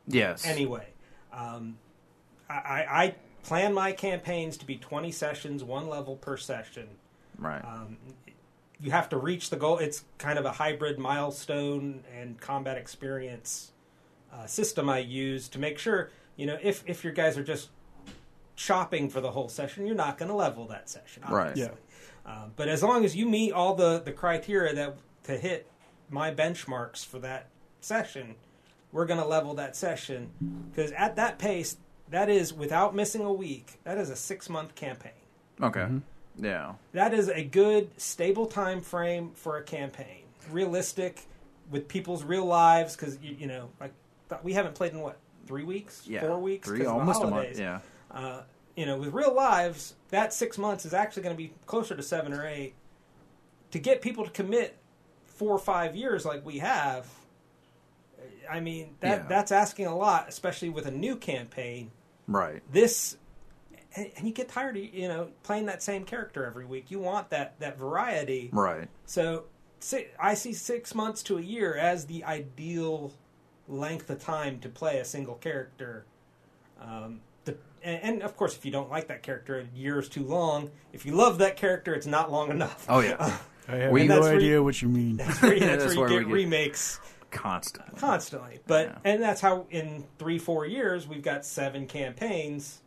Yes. 0.06 0.46
anyway. 0.46 0.86
Um, 1.30 1.76
I, 2.48 2.54
I, 2.54 3.02
I 3.04 3.14
plan 3.42 3.74
my 3.74 3.92
campaigns 3.92 4.56
to 4.58 4.66
be 4.66 4.76
20 4.76 5.10
sessions, 5.12 5.62
one 5.62 5.88
level 5.88 6.16
per 6.16 6.38
session. 6.38 6.88
Right. 7.38 7.62
Um, 7.62 7.98
you 8.80 8.90
have 8.90 9.08
to 9.10 9.16
reach 9.16 9.50
the 9.50 9.56
goal. 9.56 9.78
It's 9.78 10.04
kind 10.18 10.38
of 10.38 10.44
a 10.44 10.52
hybrid 10.52 10.98
milestone 10.98 12.04
and 12.14 12.40
combat 12.40 12.76
experience 12.76 13.72
uh, 14.32 14.46
system 14.46 14.88
I 14.88 14.98
use 14.98 15.48
to 15.48 15.58
make 15.58 15.78
sure, 15.78 16.10
you 16.36 16.46
know, 16.46 16.58
if, 16.62 16.84
if 16.86 17.02
your 17.02 17.12
guys 17.12 17.38
are 17.38 17.44
just 17.44 17.70
shopping 18.54 19.08
for 19.08 19.20
the 19.20 19.30
whole 19.30 19.48
session, 19.48 19.86
you're 19.86 19.96
not 19.96 20.18
going 20.18 20.30
to 20.30 20.34
level 20.34 20.66
that 20.66 20.88
session. 20.88 21.22
Right. 21.28 21.56
Yeah. 21.56 21.70
Um, 22.26 22.52
but 22.56 22.68
as 22.68 22.82
long 22.82 23.04
as 23.04 23.14
you 23.14 23.26
meet 23.26 23.52
all 23.52 23.74
the, 23.74 24.00
the 24.04 24.12
criteria 24.12 24.74
that 24.74 24.96
to 25.24 25.38
hit 25.38 25.70
my 26.10 26.34
benchmarks 26.34 27.04
for 27.04 27.18
that 27.20 27.48
session, 27.80 28.34
we're 28.92 29.06
going 29.06 29.20
to 29.20 29.26
level 29.26 29.54
that 29.54 29.76
session 29.76 30.30
because 30.70 30.90
at 30.92 31.16
that 31.16 31.38
pace, 31.38 31.76
that 32.10 32.28
is 32.28 32.52
without 32.52 32.94
missing 32.94 33.22
a 33.22 33.32
week. 33.32 33.78
That 33.84 33.98
is 33.98 34.10
a 34.10 34.16
six 34.16 34.48
month 34.48 34.74
campaign. 34.74 35.12
okay. 35.62 35.86
Yeah. 36.38 36.74
That 36.92 37.14
is 37.14 37.28
a 37.28 37.42
good 37.42 37.90
stable 38.00 38.46
time 38.46 38.80
frame 38.80 39.30
for 39.34 39.56
a 39.56 39.62
campaign. 39.62 40.24
Realistic 40.50 41.22
with 41.70 41.88
people's 41.88 42.22
real 42.24 42.44
lives 42.44 42.94
because 42.94 43.18
you, 43.20 43.34
you 43.38 43.46
know 43.46 43.70
like 43.80 43.92
we 44.42 44.52
haven't 44.52 44.74
played 44.74 44.92
in 44.92 45.00
what 45.00 45.16
three 45.46 45.64
weeks, 45.64 46.02
Yeah. 46.06 46.20
four 46.20 46.38
weeks, 46.38 46.66
Three, 46.68 46.78
'cause 46.78 46.88
of 46.88 46.94
the 46.94 46.98
almost 47.00 47.22
a 47.22 47.26
month. 47.28 47.58
Yeah. 47.58 47.80
Uh, 48.10 48.42
you 48.76 48.84
know, 48.86 48.98
with 48.98 49.12
real 49.14 49.32
lives, 49.34 49.94
that 50.10 50.32
six 50.34 50.58
months 50.58 50.84
is 50.84 50.92
actually 50.92 51.22
going 51.22 51.34
to 51.34 51.38
be 51.42 51.52
closer 51.66 51.96
to 51.96 52.02
seven 52.02 52.32
or 52.32 52.46
eight. 52.46 52.74
To 53.70 53.78
get 53.78 54.00
people 54.02 54.24
to 54.24 54.30
commit 54.30 54.76
four 55.24 55.50
or 55.52 55.58
five 55.58 55.96
years 55.96 56.24
like 56.24 56.44
we 56.44 56.58
have, 56.58 57.06
I 58.50 58.60
mean 58.60 58.96
that 59.00 59.22
Yeah. 59.22 59.26
that's 59.28 59.52
asking 59.52 59.86
a 59.86 59.96
lot, 59.96 60.28
especially 60.28 60.68
with 60.68 60.86
a 60.86 60.90
new 60.90 61.16
campaign. 61.16 61.90
Right. 62.28 62.62
This, 62.72 63.16
and, 63.96 64.10
and 64.16 64.26
you 64.26 64.32
get 64.32 64.48
tired 64.48 64.76
of 64.76 64.84
you 64.84 65.08
know 65.08 65.28
playing 65.42 65.66
that 65.66 65.82
same 65.82 66.04
character 66.04 66.44
every 66.44 66.66
week. 66.66 66.90
You 66.90 66.98
want 67.00 67.30
that 67.30 67.58
that 67.60 67.78
variety. 67.78 68.50
Right. 68.52 68.88
So 69.06 69.44
I 70.18 70.34
see 70.34 70.52
six 70.52 70.94
months 70.94 71.22
to 71.24 71.38
a 71.38 71.42
year 71.42 71.74
as 71.76 72.06
the 72.06 72.24
ideal 72.24 73.12
length 73.68 74.08
of 74.10 74.20
time 74.22 74.58
to 74.60 74.68
play 74.68 74.98
a 74.98 75.04
single 75.04 75.34
character. 75.34 76.06
Um, 76.80 77.20
the, 77.44 77.56
and, 77.82 78.02
and 78.02 78.22
of 78.22 78.36
course, 78.36 78.56
if 78.56 78.64
you 78.64 78.70
don't 78.72 78.90
like 78.90 79.08
that 79.08 79.22
character, 79.22 79.58
a 79.60 79.76
year 79.78 79.98
is 79.98 80.08
too 80.08 80.24
long. 80.24 80.70
If 80.92 81.04
you 81.06 81.14
love 81.14 81.38
that 81.38 81.56
character, 81.56 81.94
it's 81.94 82.06
not 82.06 82.30
long 82.32 82.50
enough. 82.50 82.86
Oh 82.88 83.00
yeah. 83.00 83.38
I 83.68 83.76
have 83.76 83.92
We- 83.92 84.06
no 84.06 84.22
idea 84.22 84.50
you- 84.52 84.64
what 84.64 84.80
you 84.80 84.88
mean. 84.88 85.16
That's 85.18 85.42
where, 85.42 85.54
you- 85.54 85.60
that's 85.66 85.84
That's 85.84 85.96
where 85.96 86.08
you 86.08 86.14
where 86.14 86.20
get 86.20 86.28
we 86.28 86.38
get- 86.40 86.44
remakes 86.44 87.00
Constant. 87.32 87.96
constantly. 87.98 88.60
But 88.66 88.86
Yeah. 88.86 88.98
and 89.12 89.22
that's 89.22 89.40
how 89.40 89.66
in 89.70 90.04
three 90.18 90.38
four 90.38 90.64
years 90.64 91.06
we've 91.08 91.22
got 91.22 91.44
seven 91.44 91.86
campaigns. 91.86 92.80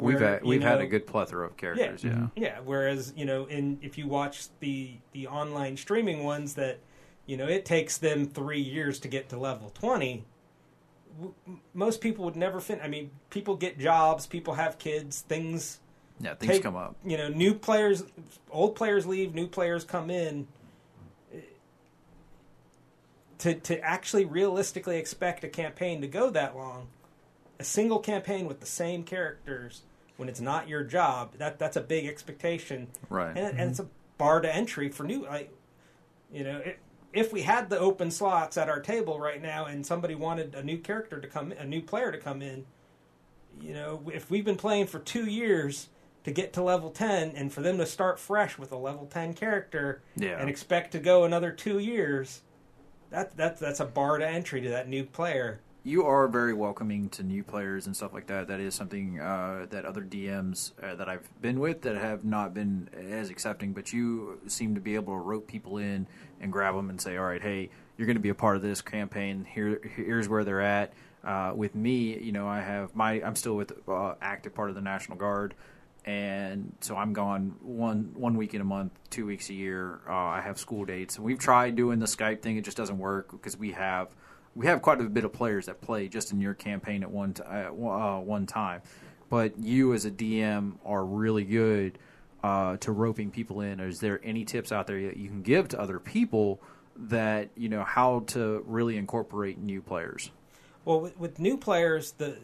We've 0.00 0.20
where, 0.20 0.34
had 0.34 0.44
we've 0.44 0.62
had 0.62 0.80
a 0.80 0.86
good 0.86 1.06
plethora 1.06 1.44
of 1.46 1.56
characters. 1.56 2.04
Yeah. 2.04 2.10
Mhm. 2.10 2.30
Yeah, 2.36 2.58
whereas 2.64 3.12
you 3.16 3.24
know, 3.24 3.46
in 3.46 3.78
if 3.82 3.98
you 3.98 4.06
watch 4.06 4.46
the 4.60 4.92
the 5.12 5.26
online 5.26 5.76
streaming 5.76 6.24
ones, 6.24 6.54
that 6.54 6.78
you 7.26 7.36
know 7.36 7.48
it 7.48 7.64
takes 7.64 7.98
them 7.98 8.26
three 8.26 8.60
years 8.60 9.00
to 9.00 9.08
get 9.08 9.28
to 9.30 9.38
level 9.38 9.70
twenty. 9.70 10.24
W- 11.16 11.34
most 11.74 12.00
people 12.00 12.24
would 12.26 12.36
never 12.36 12.60
fin. 12.60 12.80
I 12.80 12.86
mean, 12.88 13.10
people 13.30 13.56
get 13.56 13.78
jobs, 13.78 14.26
people 14.26 14.54
have 14.54 14.78
kids, 14.78 15.22
things. 15.22 15.80
Yeah. 16.20 16.34
Things 16.34 16.52
Take- 16.54 16.62
come 16.62 16.76
up. 16.76 16.96
You 17.04 17.16
know, 17.16 17.28
new 17.28 17.54
players, 17.54 18.04
old 18.50 18.76
players 18.76 19.04
leave, 19.06 19.34
new 19.34 19.48
players 19.48 19.82
come 19.84 20.10
in. 20.10 20.46
To 23.38 23.54
to 23.54 23.80
actually 23.80 24.24
realistically 24.24 24.96
expect 24.98 25.44
a 25.44 25.48
campaign 25.48 26.00
to 26.00 26.08
go 26.08 26.28
that 26.30 26.56
long, 26.56 26.88
a 27.60 27.64
single 27.64 28.00
campaign 28.00 28.46
with 28.46 28.58
the 28.58 28.66
same 28.66 29.04
characters 29.04 29.82
when 30.18 30.28
it's 30.28 30.40
not 30.40 30.68
your 30.68 30.82
job, 30.82 31.32
that 31.38 31.58
that's 31.58 31.76
a 31.76 31.80
big 31.80 32.04
expectation 32.04 32.88
Right. 33.08 33.36
and, 33.36 33.58
and 33.58 33.70
it's 33.70 33.78
a 33.78 33.84
mm-hmm. 33.84 33.92
bar 34.18 34.40
to 34.40 34.54
entry 34.54 34.90
for 34.90 35.04
new. 35.04 35.24
Like, 35.24 35.54
you 36.30 36.42
know, 36.44 36.58
if, 36.58 36.76
if 37.12 37.32
we 37.32 37.42
had 37.42 37.70
the 37.70 37.78
open 37.78 38.10
slots 38.10 38.58
at 38.58 38.68
our 38.68 38.80
table 38.80 39.18
right 39.18 39.40
now, 39.40 39.64
and 39.64 39.86
somebody 39.86 40.16
wanted 40.16 40.54
a 40.56 40.62
new 40.62 40.76
character 40.76 41.20
to 41.20 41.28
come, 41.28 41.52
a 41.52 41.64
new 41.64 41.80
player 41.80 42.10
to 42.12 42.18
come 42.18 42.42
in, 42.42 42.66
you 43.60 43.72
know, 43.72 44.02
if 44.12 44.28
we've 44.28 44.44
been 44.44 44.56
playing 44.56 44.88
for 44.88 44.98
two 44.98 45.24
years 45.24 45.88
to 46.24 46.32
get 46.32 46.52
to 46.52 46.62
level 46.62 46.90
ten, 46.90 47.30
and 47.30 47.52
for 47.52 47.62
them 47.62 47.78
to 47.78 47.86
start 47.86 48.18
fresh 48.18 48.58
with 48.58 48.72
a 48.72 48.76
level 48.76 49.06
ten 49.06 49.32
character, 49.34 50.02
Yeah. 50.16 50.38
and 50.40 50.50
expect 50.50 50.90
to 50.92 50.98
go 50.98 51.24
another 51.24 51.52
two 51.52 51.78
years, 51.78 52.42
that 53.10 53.36
that 53.36 53.58
that's 53.58 53.80
a 53.80 53.86
bar 53.86 54.18
to 54.18 54.28
entry 54.28 54.60
to 54.62 54.68
that 54.68 54.88
new 54.88 55.04
player. 55.04 55.60
You 55.88 56.04
are 56.04 56.28
very 56.28 56.52
welcoming 56.52 57.08
to 57.08 57.22
new 57.22 57.42
players 57.42 57.86
and 57.86 57.96
stuff 57.96 58.12
like 58.12 58.26
that. 58.26 58.46
That 58.48 58.60
is 58.60 58.74
something 58.74 59.20
uh, 59.20 59.66
that 59.70 59.86
other 59.86 60.02
DMs 60.02 60.72
uh, 60.82 60.94
that 60.96 61.08
I've 61.08 61.28
been 61.40 61.58
with 61.58 61.80
that 61.82 61.96
have 61.96 62.24
not 62.24 62.52
been 62.52 62.90
as 63.10 63.30
accepting. 63.30 63.72
But 63.72 63.92
you 63.92 64.38
seem 64.46 64.74
to 64.74 64.82
be 64.82 64.96
able 64.96 65.14
to 65.14 65.20
rope 65.20 65.46
people 65.48 65.78
in 65.78 66.06
and 66.40 66.52
grab 66.52 66.74
them 66.74 66.90
and 66.90 67.00
say, 67.00 67.16
"All 67.16 67.24
right, 67.24 67.40
hey, 67.40 67.70
you're 67.96 68.06
going 68.06 68.16
to 68.16 68.22
be 68.22 68.28
a 68.28 68.34
part 68.34 68.56
of 68.56 68.62
this 68.62 68.82
campaign. 68.82 69.46
Here, 69.50 69.80
here's 69.96 70.28
where 70.28 70.44
they're 70.44 70.60
at." 70.60 70.92
Uh, 71.24 71.52
with 71.54 71.74
me, 71.74 72.18
you 72.18 72.32
know, 72.32 72.46
I 72.46 72.60
have 72.60 72.94
my 72.94 73.22
I'm 73.22 73.34
still 73.34 73.56
with 73.56 73.72
uh, 73.88 74.14
active 74.20 74.54
part 74.54 74.68
of 74.68 74.74
the 74.74 74.82
National 74.82 75.16
Guard, 75.16 75.54
and 76.04 76.74
so 76.80 76.96
I'm 76.96 77.14
gone 77.14 77.56
one 77.62 78.12
one 78.14 78.36
week 78.36 78.52
in 78.52 78.60
a 78.60 78.64
month, 78.64 78.92
two 79.08 79.24
weeks 79.24 79.48
a 79.48 79.54
year. 79.54 80.00
Uh, 80.06 80.12
I 80.12 80.42
have 80.42 80.58
school 80.58 80.84
dates, 80.84 81.16
and 81.16 81.24
we've 81.24 81.38
tried 81.38 81.76
doing 81.76 81.98
the 81.98 82.06
Skype 82.06 82.42
thing. 82.42 82.58
It 82.58 82.64
just 82.64 82.76
doesn't 82.76 82.98
work 82.98 83.30
because 83.30 83.56
we 83.56 83.72
have 83.72 84.14
we 84.58 84.66
have 84.66 84.82
quite 84.82 85.00
a 85.00 85.04
bit 85.04 85.24
of 85.24 85.32
players 85.32 85.66
that 85.66 85.80
play 85.80 86.08
just 86.08 86.32
in 86.32 86.40
your 86.40 86.52
campaign 86.52 87.04
at 87.04 87.10
one 87.10 87.32
t- 87.32 87.44
uh, 87.44 87.70
uh, 87.70 88.18
one 88.18 88.44
time. 88.44 88.82
But 89.30 89.56
you 89.56 89.94
as 89.94 90.04
a 90.04 90.10
DM 90.10 90.78
are 90.84 91.04
really 91.04 91.44
good 91.44 91.96
uh, 92.42 92.76
to 92.78 92.90
roping 92.90 93.30
people 93.30 93.60
in. 93.60 93.78
Is 93.78 94.00
there 94.00 94.20
any 94.24 94.44
tips 94.44 94.72
out 94.72 94.88
there 94.88 95.00
that 95.02 95.16
you 95.16 95.28
can 95.28 95.42
give 95.42 95.68
to 95.68 95.80
other 95.80 96.00
people 96.00 96.60
that 96.96 97.50
you 97.56 97.68
know 97.68 97.84
how 97.84 98.24
to 98.28 98.64
really 98.66 98.96
incorporate 98.96 99.58
new 99.58 99.80
players? 99.80 100.32
Well, 100.84 101.02
with, 101.02 101.16
with 101.16 101.38
new 101.38 101.56
players, 101.56 102.10
the 102.12 102.36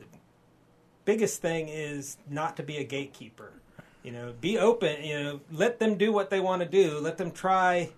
biggest 1.05 1.43
thing 1.43 1.69
is 1.69 2.17
not 2.31 2.57
to 2.59 2.63
be 2.63 2.77
a 2.77 2.85
gatekeeper. 2.85 3.55
You 4.05 4.13
know, 4.13 4.35
be 4.41 4.57
open. 4.57 5.03
You 5.03 5.21
know, 5.21 5.41
let 5.51 5.81
them 5.81 5.97
do 5.97 6.13
what 6.13 6.31
they 6.31 6.39
want 6.39 6.63
to 6.63 6.69
do. 6.69 7.01
Let 7.01 7.19
them 7.19 7.33
try. 7.33 7.91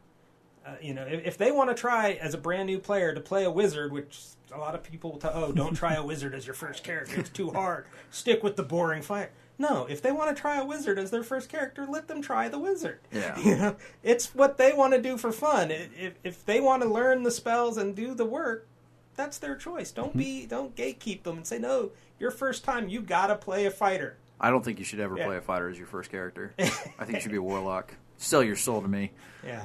Uh, 0.67 0.71
you 0.81 0.93
know, 0.95 1.03
if, 1.07 1.25
if 1.27 1.39
they 1.39 1.53
want 1.53 1.71
to 1.71 1.75
try 1.75 2.13
as 2.15 2.35
a 2.35 2.39
brand 2.39 2.67
new 2.67 2.79
player 2.79 3.15
to 3.15 3.21
play 3.21 3.45
a 3.45 3.51
wizard, 3.51 3.93
which 3.93 4.21
a 4.53 4.59
lot 4.59 4.75
of 4.75 4.83
people 4.83 5.17
tell, 5.19 5.31
oh, 5.35 5.53
don't 5.53 5.75
try 5.75 5.95
a 5.95 6.03
wizard 6.05 6.35
as 6.35 6.45
your 6.47 6.55
first 6.55 6.83
character; 6.83 7.21
it's 7.21 7.31
too 7.31 7.51
hard. 7.51 7.87
Stick 8.11 8.43
with 8.43 8.57
the 8.57 8.63
boring 8.65 9.03
fight. 9.03 9.31
No, 9.59 9.87
if 9.89 10.03
they 10.03 10.13
want 10.13 10.35
to 10.37 10.41
try 10.41 10.57
a 10.59 10.65
wizard 10.65 10.99
as 10.99 11.11
their 11.11 11.23
first 11.23 11.49
character, 11.49 11.87
let 11.89 12.09
them 12.09 12.21
try 12.21 12.49
the 12.49 12.59
wizard. 12.59 12.99
Yeah. 13.13 13.39
You 13.45 13.57
know, 13.57 13.77
it's 14.03 14.35
what 14.35 14.59
they 14.59 14.73
want 14.73 14.93
to 14.95 15.01
do 15.01 15.17
for 15.17 15.31
fun. 15.33 15.71
If 15.71 16.15
if 16.25 16.45
they 16.45 16.61
want 16.61 16.83
to 16.83 16.89
learn 16.89 17.23
the 17.23 17.31
spells 17.31 17.77
and 17.77 17.95
do 17.95 18.15
the 18.15 18.27
work, 18.27 18.67
that's 19.15 19.39
their 19.39 19.55
choice. 19.57 19.93
Don't 19.93 20.17
be 20.17 20.47
don't 20.47 20.75
gatekeep 20.75 21.23
them 21.23 21.39
and 21.39 21.47
say 21.47 21.59
no. 21.59 21.91
Your 22.19 22.31
first 22.31 22.65
time, 22.65 22.89
you 22.89 23.01
gotta 23.03 23.37
play 23.37 23.67
a 23.67 23.71
fighter. 23.71 24.17
I 24.41 24.51
don't 24.51 24.65
think 24.65 24.79
you 24.79 24.85
should 24.85 25.01
ever 25.01 25.17
Yeah. 25.17 25.27
play 25.27 25.37
a 25.37 25.41
fighter 25.41 25.69
as 25.69 25.79
your 25.79 25.87
first 25.87 26.11
character. 26.11 26.53
I 26.59 26.65
think 27.05 27.13
you 27.15 27.21
should 27.21 27.31
be 27.31 27.39
a 27.39 27.43
warlock. 27.43 27.95
Sell 28.19 28.43
your 28.43 28.57
soul 28.57 28.83
to 28.83 28.89
me. 28.89 29.13
Yeah, 29.45 29.65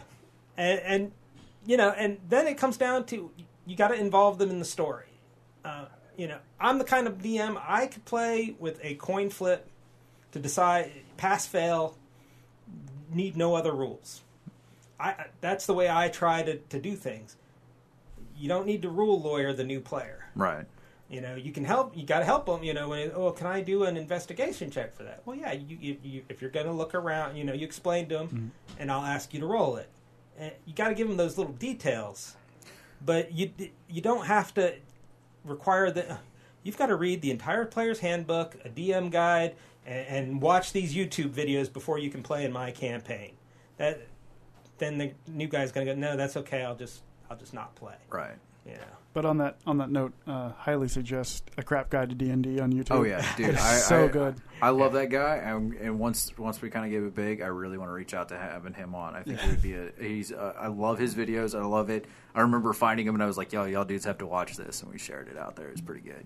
and, 0.62 0.80
and 0.80 1.12
you 1.66 1.78
know, 1.78 1.90
and 1.90 2.18
then 2.30 2.48
it 2.48 2.58
comes 2.58 2.78
down 2.78 3.06
to 3.06 3.32
you 3.66 3.76
got 3.76 3.90
to 3.90 3.96
involve 3.96 4.38
them 4.38 4.50
in 4.50 4.60
the 4.60 4.66
story. 4.66 5.06
Uh, 5.66 5.86
you 6.18 6.28
know, 6.28 6.38
I'm 6.60 6.78
the 6.78 6.84
kind 6.84 7.08
of 7.08 7.20
DM 7.20 7.62
I 7.68 7.88
could 7.88 8.06
play 8.06 8.56
with 8.60 8.80
a 8.84 8.96
coin 8.96 9.30
flip 9.30 9.68
to 10.32 10.40
decide 10.40 10.92
pass 11.18 11.48
fail. 11.48 11.98
Need 13.14 13.36
no 13.36 13.56
other 13.56 13.74
rules. 13.74 14.22
I 15.00 15.26
that's 15.42 15.66
the 15.66 15.74
way 15.74 15.90
I 15.90 16.10
try 16.10 16.44
to, 16.44 16.58
to 16.58 16.80
do 16.80 16.96
things. 16.96 17.36
You 18.38 18.48
don't 18.48 18.66
need 18.66 18.84
to 18.84 18.90
rule 18.90 19.20
lawyer 19.20 19.54
the 19.54 19.64
new 19.64 19.82
player. 19.82 20.26
Right. 20.36 20.66
You 21.10 21.20
know, 21.20 21.36
you 21.36 21.52
can 21.52 21.66
help. 21.66 21.98
You 21.98 22.06
got 22.06 22.20
to 22.20 22.26
help 22.26 22.46
them. 22.46 22.64
You 22.64 22.74
know, 22.74 22.90
when 22.90 23.12
oh, 23.14 23.32
can 23.32 23.48
I 23.48 23.62
do 23.62 23.84
an 23.84 23.98
investigation 23.98 24.72
check 24.72 24.96
for 24.96 25.04
that? 25.04 25.24
Well, 25.26 25.36
yeah. 25.36 25.52
You, 25.52 25.78
you, 25.80 25.98
you 26.04 26.24
if 26.30 26.42
you're 26.42 26.52
going 26.52 26.68
to 26.68 26.72
look 26.72 26.96
around, 26.96 27.36
you 27.36 27.44
know, 27.44 27.54
you 27.54 27.66
explain 27.66 28.08
to 28.10 28.20
them, 28.20 28.52
and 28.80 28.90
I'll 28.92 29.06
ask 29.06 29.34
you 29.34 29.42
to 29.42 29.46
roll 29.46 29.76
it. 29.76 29.90
And 30.38 30.52
you 30.66 30.74
got 30.74 30.90
to 30.90 30.96
give 30.96 31.08
them 31.08 31.18
those 31.18 31.38
little 31.38 31.54
details, 31.54 32.36
but 33.06 33.32
you 33.32 33.52
you 33.90 34.02
don't 34.02 34.26
have 34.26 34.54
to 34.56 34.76
require 35.46 35.92
the. 35.92 36.14
Uh, 36.14 36.18
you've 36.64 36.78
got 36.78 36.88
to 36.88 36.96
read 36.96 37.22
the 37.22 37.32
entire 37.32 37.66
player's 37.66 38.00
handbook, 38.00 38.56
a 38.66 38.70
DM 38.70 39.12
guide, 39.12 39.56
and, 39.86 40.08
and 40.08 40.42
watch 40.42 40.72
these 40.72 40.94
YouTube 40.94 41.30
videos 41.30 41.72
before 41.72 42.00
you 42.00 42.10
can 42.10 42.24
play 42.24 42.46
in 42.46 42.52
my 42.52 42.72
campaign. 42.72 43.32
That 43.78 44.08
then 44.78 44.98
the 44.98 45.12
new 45.28 45.48
guy's 45.48 45.72
going 45.72 45.86
to 45.86 45.94
go, 45.94 46.00
no, 46.00 46.18
that's 46.18 46.38
okay. 46.38 46.64
I'll 46.64 46.76
just 46.76 47.02
I'll 47.30 47.38
just 47.38 47.54
not 47.54 47.76
play. 47.76 47.96
Right. 48.10 48.36
Know. 48.66 48.74
But 49.14 49.26
on 49.26 49.40
that 49.40 49.58
on 49.68 49.78
that 49.80 49.90
note, 49.92 50.14
uh, 50.26 50.52
highly 50.52 50.88
suggest 50.88 51.52
a 51.58 51.64
crap 51.64 51.90
guide 51.90 52.10
to 52.10 52.16
D 52.16 52.30
and 52.30 52.42
D 52.42 52.62
on 52.62 52.72
YouTube. 52.72 52.92
Oh 52.92 53.04
yeah, 53.04 53.26
dude. 53.36 53.50
It's 53.56 53.62
I, 53.62 53.76
so 53.80 54.06
I- 54.06 54.08
good. 54.08 54.36
I 54.62 54.70
love 54.70 54.94
that 54.94 55.10
guy, 55.10 55.38
and, 55.38 55.74
and 55.74 56.00
once 56.00 56.32
once 56.38 56.62
we 56.62 56.70
kind 56.70 56.86
of 56.86 56.92
gave 56.92 57.04
it 57.04 57.14
big, 57.16 57.42
I 57.42 57.48
really 57.48 57.78
want 57.78 57.90
to 57.90 57.94
reach 57.94 58.14
out 58.14 58.30
to 58.30 58.38
having 58.38 58.74
him 58.74 58.96
on. 58.96 59.16
I 59.16 59.24
think 59.24 59.44
it 59.44 59.50
would 59.50 59.62
be 59.62 59.74
a. 59.74 59.90
He's. 60.00 60.32
Uh, 60.32 60.54
I 60.58 60.68
love 60.68 60.98
his 60.98 61.14
videos. 61.16 61.60
I 61.60 61.66
love 61.66 61.90
it. 61.90 62.06
I 62.34 62.42
remember 62.42 62.72
finding 62.72 63.06
him, 63.06 63.16
and 63.16 63.24
I 63.24 63.26
was 63.26 63.38
like, 63.38 63.52
"Yo, 63.52 63.66
y'all 63.66 63.84
dudes 63.86 64.06
have 64.06 64.20
to 64.20 64.26
watch 64.26 64.56
this," 64.56 64.82
and 64.82 64.92
we 64.92 64.98
shared 64.98 65.28
it 65.28 65.38
out 65.38 65.56
there. 65.58 65.68
It's 65.70 65.82
pretty 65.82 66.02
good. 66.08 66.26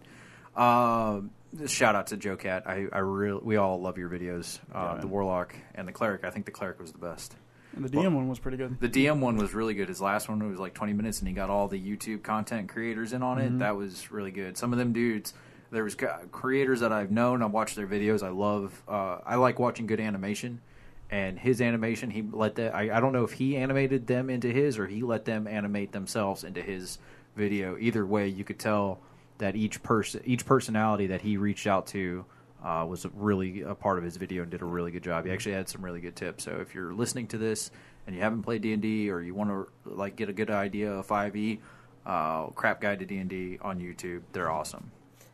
Um, 0.62 1.32
shout 1.68 1.96
out 1.96 2.08
to 2.08 2.18
JoCat. 2.18 2.68
I, 2.68 2.88
I 2.94 3.00
really, 3.00 3.42
we 3.44 3.58
all 3.58 3.82
love 3.82 3.98
your 3.98 4.10
videos. 4.10 4.60
Uh, 4.74 4.94
Yeah, 4.96 5.02
the 5.02 5.08
Warlock 5.08 5.56
and 5.74 5.88
the 5.88 5.92
Cleric. 5.92 6.24
I 6.24 6.30
think 6.30 6.46
the 6.46 6.52
Cleric 6.52 6.80
was 6.80 6.92
the 6.92 6.98
best. 7.00 7.36
And 7.76 7.84
the 7.84 7.90
DM 7.90 8.14
one 8.14 8.30
was 8.30 8.40
pretty 8.40 8.58
good. 8.58 8.80
The 8.80 8.90
DM 8.90 9.20
one 9.20 9.36
was 9.38 9.54
really 9.54 9.74
good. 9.74 9.90
His 9.90 10.02
last 10.02 10.30
one 10.30 10.48
was 10.50 10.60
like 10.60 10.74
20 10.74 10.94
minutes, 10.94 11.20
and 11.20 11.28
he 11.28 11.34
got 11.34 11.50
all 11.50 11.68
the 11.68 11.80
YouTube 11.80 12.24
content 12.24 12.70
creators 12.70 13.12
in 13.12 13.22
on 13.22 13.38
it. 13.40 13.60
That 13.60 13.76
was 13.76 14.12
really 14.12 14.32
good. 14.32 14.58
Some 14.58 14.72
of 14.72 14.80
them 14.80 14.94
dudes, 14.94 15.34
there 15.72 15.84
was 15.84 15.96
creators 16.32 16.80
that 16.80 16.94
I've 16.94 17.12
known. 17.12 17.42
I 17.42 17.48
watch 17.48 17.76
their 17.76 17.88
videos. 17.88 18.24
I 18.24 18.30
love. 18.30 18.82
Uh, 18.88 19.20
I 19.26 19.36
like 19.36 19.60
watching 19.60 19.88
good 19.88 20.00
animation, 20.00 20.62
and 21.10 21.38
his 21.38 21.62
animation, 21.62 22.12
he 22.12 22.24
let 22.32 22.56
that. 22.56 22.74
I, 22.74 22.96
I 22.96 23.00
don't 23.02 23.12
know 23.12 23.26
if 23.26 23.34
he 23.34 23.58
animated 23.58 24.08
them 24.08 24.30
into 24.30 24.48
his 24.48 24.78
or 24.80 24.88
he 24.88 25.04
let 25.04 25.26
them 25.26 25.46
animate 25.46 25.92
themselves 25.92 26.44
into 26.46 26.62
his 26.62 26.98
video. 27.36 27.78
Either 27.78 28.06
way, 28.06 28.28
you 28.28 28.46
could 28.46 28.60
tell 28.60 29.00
that 29.38 29.56
each 29.58 29.84
person, 29.84 30.22
each 30.26 30.46
personality 30.46 31.08
that 31.08 31.22
he 31.22 31.36
reached 31.36 31.68
out 31.68 31.88
to 31.88 32.24
uh, 32.66 32.84
was 32.84 33.06
really 33.14 33.62
a 33.62 33.76
part 33.76 34.00
of 34.00 34.04
his 34.04 34.18
video 34.18 34.42
and 34.42 34.52
did 34.52 34.64
a 34.64 34.66
really 34.66 34.90
good 34.90 35.04
job. 35.04 35.26
He 35.26 35.32
actually 35.32 35.54
had 35.54 35.70
some 35.70 35.86
really 35.86 36.02
good 36.02 36.16
tips. 36.16 36.44
So 36.44 36.58
if 36.60 36.74
you're 36.74 36.94
listening 36.94 37.28
to 37.28 37.38
this 37.38 37.70
and 38.08 38.16
you 38.16 38.22
haven't 38.24 38.42
played 38.42 38.64
D 38.64 38.74
and 38.74 38.82
D 38.82 39.12
or 39.12 39.22
you 39.22 39.36
want 39.36 39.52
to 39.52 39.68
like 39.86 40.16
get 40.16 40.30
a 40.30 40.34
good 40.34 40.50
idea 40.50 40.92
of 40.92 41.06
Five 41.06 41.36
E, 41.36 41.60
uh, 42.08 42.48
Crap 42.48 42.82
Guide 42.82 43.00
to 43.00 43.06
D 43.06 43.18
and 43.18 43.30
D 43.30 43.60
on 43.62 43.80
YouTube, 43.80 44.24
they're 44.32 44.50
awesome. 44.50 44.92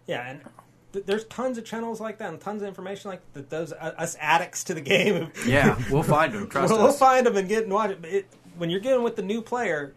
Yeah, 0.08 0.30
and 0.30 0.42
th- 0.92 1.06
there's 1.06 1.24
tons 1.26 1.58
of 1.58 1.64
channels 1.64 2.02
like 2.02 2.18
that 2.18 2.30
and 2.30 2.40
tons 2.40 2.62
of 2.64 2.68
information 2.68 3.10
like 3.10 3.22
that. 3.34 3.50
Those 3.50 3.72
uh, 3.72 3.94
us 3.98 4.18
addicts 4.20 4.66
to 4.66 4.74
the 4.74 4.82
game. 4.82 5.32
Yeah, 5.46 5.82
we'll 5.90 6.04
find 6.04 6.34
them. 6.34 6.50
Trust 6.50 6.74
we'll 6.78 6.88
us. 6.88 7.00
find 7.00 7.26
them 7.26 7.38
and 7.38 7.48
get 7.48 7.64
and 7.64 7.74
watch 7.74 7.92
it. 7.92 8.04
It. 8.04 8.26
When 8.58 8.70
you're 8.70 8.82
getting 8.82 9.04
with 9.04 9.16
the 9.16 9.22
new 9.22 9.42
player, 9.42 9.94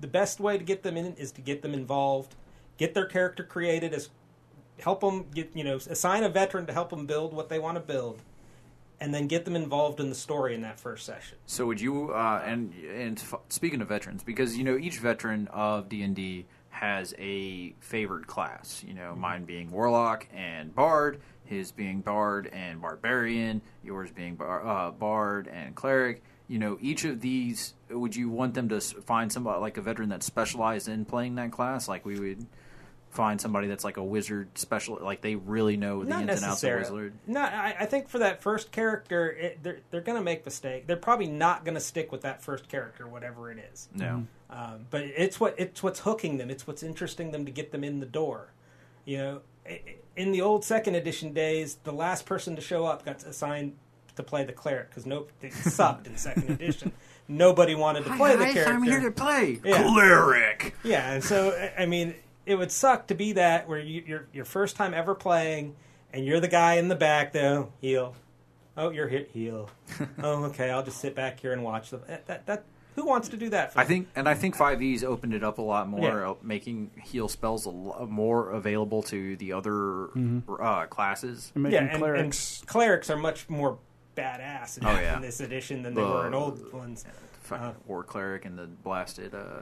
the 0.00 0.08
best 0.08 0.40
way 0.40 0.58
to 0.58 0.64
get 0.64 0.82
them 0.82 0.96
in 0.96 1.14
is 1.14 1.30
to 1.32 1.40
get 1.40 1.62
them 1.62 1.74
involved, 1.74 2.34
get 2.76 2.92
their 2.94 3.06
character 3.06 3.44
created, 3.44 3.94
as 3.94 4.10
help 4.80 5.00
them 5.00 5.26
get 5.34 5.50
you 5.54 5.64
know 5.64 5.76
assign 5.76 6.24
a 6.24 6.28
veteran 6.28 6.66
to 6.66 6.72
help 6.72 6.90
them 6.90 7.06
build 7.06 7.32
what 7.32 7.48
they 7.48 7.58
want 7.58 7.76
to 7.76 7.80
build, 7.80 8.22
and 9.00 9.14
then 9.14 9.26
get 9.26 9.44
them 9.44 9.56
involved 9.56 10.00
in 10.00 10.08
the 10.08 10.14
story 10.14 10.54
in 10.54 10.62
that 10.62 10.80
first 10.80 11.06
session. 11.06 11.38
So 11.46 11.66
would 11.66 11.80
you 11.80 12.12
uh, 12.12 12.42
and 12.44 12.72
and 12.94 13.22
speaking 13.48 13.80
of 13.80 13.88
veterans, 13.88 14.22
because 14.22 14.56
you 14.56 14.64
know 14.64 14.76
each 14.76 14.98
veteran 14.98 15.48
of 15.48 15.88
D 15.88 16.02
and 16.02 16.14
D 16.14 16.46
has 16.76 17.14
a 17.18 17.74
favored 17.80 18.26
class. 18.26 18.84
You 18.86 18.92
know, 18.94 19.14
mine 19.14 19.44
being 19.44 19.70
warlock 19.70 20.26
and 20.34 20.74
bard, 20.74 21.20
his 21.44 21.72
being 21.72 22.02
bard 22.02 22.50
and 22.52 22.82
barbarian, 22.82 23.62
yours 23.82 24.10
being 24.10 24.36
bar, 24.36 24.66
uh, 24.66 24.90
bard 24.90 25.48
and 25.48 25.74
cleric. 25.74 26.22
You 26.48 26.58
know, 26.58 26.78
each 26.80 27.04
of 27.04 27.22
these, 27.22 27.74
would 27.90 28.14
you 28.14 28.28
want 28.28 28.54
them 28.54 28.68
to 28.68 28.80
find 28.80 29.32
somebody 29.32 29.58
like 29.58 29.78
a 29.78 29.80
veteran 29.80 30.10
that 30.10 30.22
specialized 30.22 30.86
in 30.86 31.04
playing 31.06 31.36
that 31.36 31.50
class? 31.50 31.88
Like 31.88 32.04
we 32.04 32.20
would 32.20 32.46
find 33.16 33.40
somebody 33.40 33.66
that's 33.66 33.82
like 33.84 33.96
a 33.96 34.04
wizard 34.04 34.56
special, 34.56 34.98
like 35.02 35.20
they 35.22 35.34
really 35.34 35.76
know 35.76 36.04
the 36.04 36.10
Not 36.10 36.22
ins 36.22 36.42
and 36.42 36.50
outs 36.50 36.62
of 36.62 36.70
necessarily. 36.70 36.82
wizard. 36.92 37.12
No, 37.26 37.40
I, 37.40 37.74
I 37.80 37.86
think 37.86 38.08
for 38.08 38.18
that 38.18 38.42
first 38.42 38.70
character, 38.70 39.30
it, 39.32 39.62
they're 39.62 39.80
they're 39.90 40.00
going 40.02 40.18
to 40.18 40.22
make 40.24 40.44
mistake. 40.44 40.86
They're 40.86 40.96
probably 40.96 41.26
not 41.28 41.64
going 41.64 41.74
to 41.74 41.80
stick 41.80 42.12
with 42.12 42.20
that 42.22 42.42
first 42.42 42.68
character, 42.68 43.08
whatever 43.08 43.50
it 43.50 43.58
is. 43.72 43.88
No. 43.94 44.26
Um, 44.50 44.86
but 44.90 45.02
it's 45.02 45.40
what 45.40 45.54
it's 45.58 45.82
what's 45.82 46.00
hooking 46.00 46.36
them. 46.38 46.50
It's 46.50 46.66
what's 46.66 46.82
interesting 46.84 47.32
them 47.32 47.44
to 47.46 47.50
get 47.50 47.72
them 47.72 47.82
in 47.82 47.98
the 48.00 48.06
door. 48.06 48.52
You 49.04 49.18
know, 49.18 49.40
i- 49.66 49.70
i- 49.86 49.96
in 50.16 50.32
the 50.32 50.42
old 50.42 50.64
second 50.64 50.94
edition 50.94 51.32
days, 51.32 51.76
the 51.84 51.92
last 51.92 52.26
person 52.26 52.54
to 52.56 52.62
show 52.62 52.86
up 52.86 53.04
got 53.04 53.22
assigned 53.24 53.74
to 54.16 54.22
play 54.22 54.44
the 54.44 54.52
cleric 54.52 54.88
because 54.90 55.04
no, 55.06 55.26
it 55.42 55.52
sucked 55.52 56.06
in 56.06 56.16
second 56.16 56.48
edition. 56.50 56.92
Nobody 57.28 57.74
wanted 57.74 58.04
to 58.04 58.16
play 58.16 58.36
the 58.36 58.44
character. 58.44 58.72
I'm 58.72 58.82
here 58.82 59.00
to 59.00 59.10
play 59.10 59.60
Yeah. 59.64 59.82
cleric. 59.82 60.74
Yeah, 60.84 61.12
and 61.14 61.24
so 61.24 61.50
I- 61.50 61.82
I 61.82 61.86
mean, 61.86 62.14
it 62.46 62.54
would 62.54 62.72
suck 62.72 63.08
to 63.08 63.14
be 63.14 63.32
that 63.32 63.68
where 63.68 63.78
you, 63.78 64.02
you're 64.06 64.26
your 64.32 64.44
first 64.44 64.76
time 64.76 64.94
ever 64.94 65.14
playing, 65.14 65.74
and 66.12 66.24
you're 66.24 66.40
the 66.40 66.48
guy 66.48 66.74
in 66.74 66.88
the 66.88 66.94
back 66.96 67.32
though. 67.32 67.72
heel. 67.80 68.14
Oh, 68.78 68.90
you're 68.90 69.08
hit. 69.08 69.30
heel. 69.32 69.70
oh, 70.22 70.44
okay. 70.44 70.70
I'll 70.70 70.82
just 70.84 70.98
sit 71.00 71.14
back 71.14 71.40
here 71.40 71.52
and 71.52 71.64
watch 71.64 71.90
them. 71.90 72.02
That, 72.08 72.26
that, 72.26 72.46
that 72.46 72.64
who 72.94 73.06
wants 73.06 73.28
to 73.30 73.36
do 73.36 73.48
that? 73.50 73.72
For 73.72 73.78
I 73.80 73.84
think, 73.84 74.08
and 74.14 74.28
I 74.28 74.34
think 74.34 74.54
Five 74.54 74.82
E's 74.82 75.02
opened 75.04 75.32
it 75.34 75.42
up 75.42 75.58
a 75.58 75.62
lot 75.62 75.88
more, 75.88 76.00
Yeah. 76.20 76.30
uh, 76.30 76.34
making 76.42 76.90
heal 77.02 77.28
spells 77.28 77.64
a 77.66 77.70
lot 77.70 78.08
more 78.10 78.50
available 78.50 79.02
to 79.04 79.36
the 79.36 79.52
other 79.52 80.08
uh, 80.60 80.86
classes. 80.86 81.52
And 81.54 81.64
yeah, 81.70 81.80
making 81.80 81.88
and, 81.94 81.98
clerics. 82.02 82.60
and 82.60 82.68
clerics 82.68 83.10
are 83.10 83.16
much 83.16 83.48
more 83.48 83.78
badass 84.14 84.78
in, 84.78 84.86
Oh, 84.86 84.92
yeah. 84.92 85.16
in 85.16 85.22
this 85.22 85.40
edition 85.40 85.82
than 85.82 85.94
they 85.94 86.02
were 86.02 86.26
in 86.26 86.34
old 86.34 86.72
ones. 86.72 87.04
Fucking 87.42 87.64
Uh, 87.66 87.72
War 87.86 88.02
cleric 88.02 88.44
and 88.44 88.58
the 88.58 88.66
blasted 88.66 89.34
uh, 89.34 89.60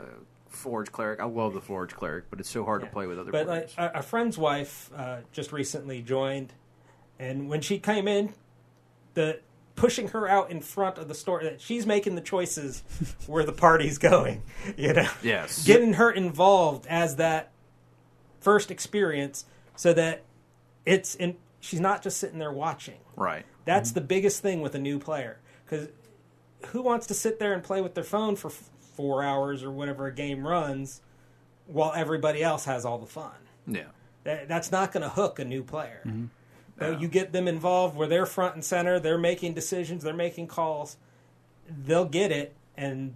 Forge 0.55 0.91
cleric. 0.93 1.21
I 1.21 1.25
love 1.25 1.55
the 1.55 1.61
Forge 1.61 1.95
cleric, 1.95 2.31
but 2.31 2.41
it's 2.41 2.49
so 2.51 2.65
hard 2.65 2.83
Yeah. 2.83 2.89
to 2.89 2.93
play 2.93 3.07
with 3.07 3.19
other 3.19 3.31
But 3.33 3.47
like, 3.47 3.71
a, 3.77 3.93
a 3.97 4.03
friend's 4.03 4.39
wife 4.39 4.91
uh, 4.97 5.19
just 5.33 5.53
recently 5.53 6.03
joined, 6.03 6.53
and 7.19 7.49
when 7.49 7.61
she 7.61 7.79
came 7.79 8.09
in, 8.09 8.35
the 9.15 9.41
pushing 9.77 10.09
her 10.09 10.29
out 10.29 10.51
in 10.51 10.61
front 10.61 10.99
of 10.99 11.09
the 11.09 11.15
store 11.15 11.43
that 11.43 11.61
she's 11.61 11.85
making 11.85 12.15
the 12.15 12.21
choices 12.21 12.83
where 13.27 13.45
the 13.45 13.53
party's 13.53 13.99
going. 13.99 14.43
You 14.77 14.93
know, 14.95 15.09
yes, 15.23 15.65
getting 15.67 15.95
her 15.95 16.11
involved 16.11 16.87
as 16.89 17.17
that 17.17 17.51
first 18.41 18.71
experience, 18.71 19.45
so 19.77 19.93
that 19.93 20.23
it's 20.87 21.15
in. 21.15 21.37
She's 21.61 21.81
not 21.81 22.03
just 22.03 22.19
sitting 22.19 22.39
there 22.39 22.53
watching. 22.53 22.99
right. 23.17 23.45
That's 23.65 23.93
the 23.93 24.03
biggest 24.03 24.43
thing 24.43 24.61
with 24.61 24.75
a 24.75 24.79
new 24.79 24.99
player 24.99 25.39
because 25.65 25.89
who 26.69 26.83
wants 26.83 27.07
to 27.07 27.15
sit 27.15 27.39
there 27.39 27.55
and 27.55 27.63
play 27.63 27.81
with 27.81 27.95
their 27.95 28.05
phone 28.05 28.37
for 28.37 28.49
f- 28.49 28.69
four 28.95 29.23
hours 29.23 29.63
or 29.63 29.71
whatever 29.71 30.07
a 30.07 30.15
game 30.15 30.47
runs 30.47 31.01
while 31.67 31.93
everybody 31.95 32.43
else 32.43 32.65
has 32.65 32.85
all 32.85 32.99
the 32.99 33.07
fun? 33.07 33.33
Yeah, 33.67 33.85
That, 34.25 34.49
that's 34.49 34.71
not 34.71 34.93
going 34.93 35.03
to 35.03 35.09
hook 35.09 35.39
a 35.39 35.45
new 35.45 35.63
player. 35.63 36.03
Mm-hmm. 36.07 36.27
So 36.79 36.99
you 36.99 37.07
get 37.09 37.33
them 37.33 37.47
involved 37.47 37.97
where 37.97 38.09
they're 38.09 38.27
front 38.27 38.55
and 38.57 38.65
center, 38.65 38.99
they're 38.99 39.17
making 39.17 39.55
decisions, 39.55 40.03
they're 40.03 40.13
making 40.13 40.49
calls. 40.49 40.97
They'll 41.69 42.05
get 42.05 42.33
it, 42.33 42.55
and 42.77 43.15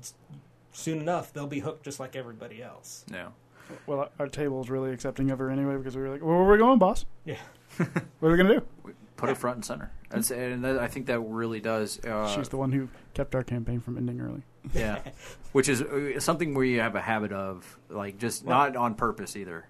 soon 0.73 1.01
enough 1.01 1.33
they'll 1.33 1.47
be 1.49 1.59
hooked 1.61 1.85
just 1.85 1.99
like 2.01 2.15
everybody 2.17 2.63
else. 2.63 3.05
yeah. 3.13 3.29
Well, 3.87 4.11
our 4.19 4.29
table 4.29 4.63
is 4.63 4.71
really 4.71 4.93
accepting 4.93 5.31
of 5.31 5.39
her 5.41 5.51
anyway 5.51 5.77
because 5.77 5.95
we 5.95 6.01
were 6.03 6.09
like, 6.09 6.23
"Where 6.23 6.35
are 6.37 6.51
we 6.51 6.57
going, 6.57 6.79
boss? 6.79 7.05
Yeah. 7.27 7.37
What 7.79 8.29
are 8.29 8.31
we 8.31 8.37
gonna 8.39 8.61
do?" 8.61 8.95
Put 9.19 9.29
it 9.29 9.37
front 9.37 9.57
and 9.57 9.65
center. 9.65 9.91
That's, 10.09 10.31
and 10.31 10.65
that, 10.65 10.79
I 10.79 10.87
think 10.87 11.05
that 11.07 11.19
really 11.21 11.61
does. 11.61 11.99
Uh, 12.03 12.35
She's 12.35 12.49
the 12.49 12.57
one 12.57 12.73
who 12.73 12.89
kept 13.13 13.35
our 13.35 13.43
campaign 13.43 13.81
from 13.81 13.99
ending 13.99 14.21
early. 14.23 14.43
Yeah, 14.75 15.01
which 15.53 15.69
is 15.69 15.83
uh, 15.83 16.21
something 16.21 16.55
we 16.55 16.75
have 16.75 16.95
a 16.95 17.01
habit 17.01 17.33
of, 17.33 17.79
like 17.89 18.19
just 18.19 18.45
not 18.47 18.77
on 18.77 18.95
purpose 18.95 19.37
either. 19.37 19.67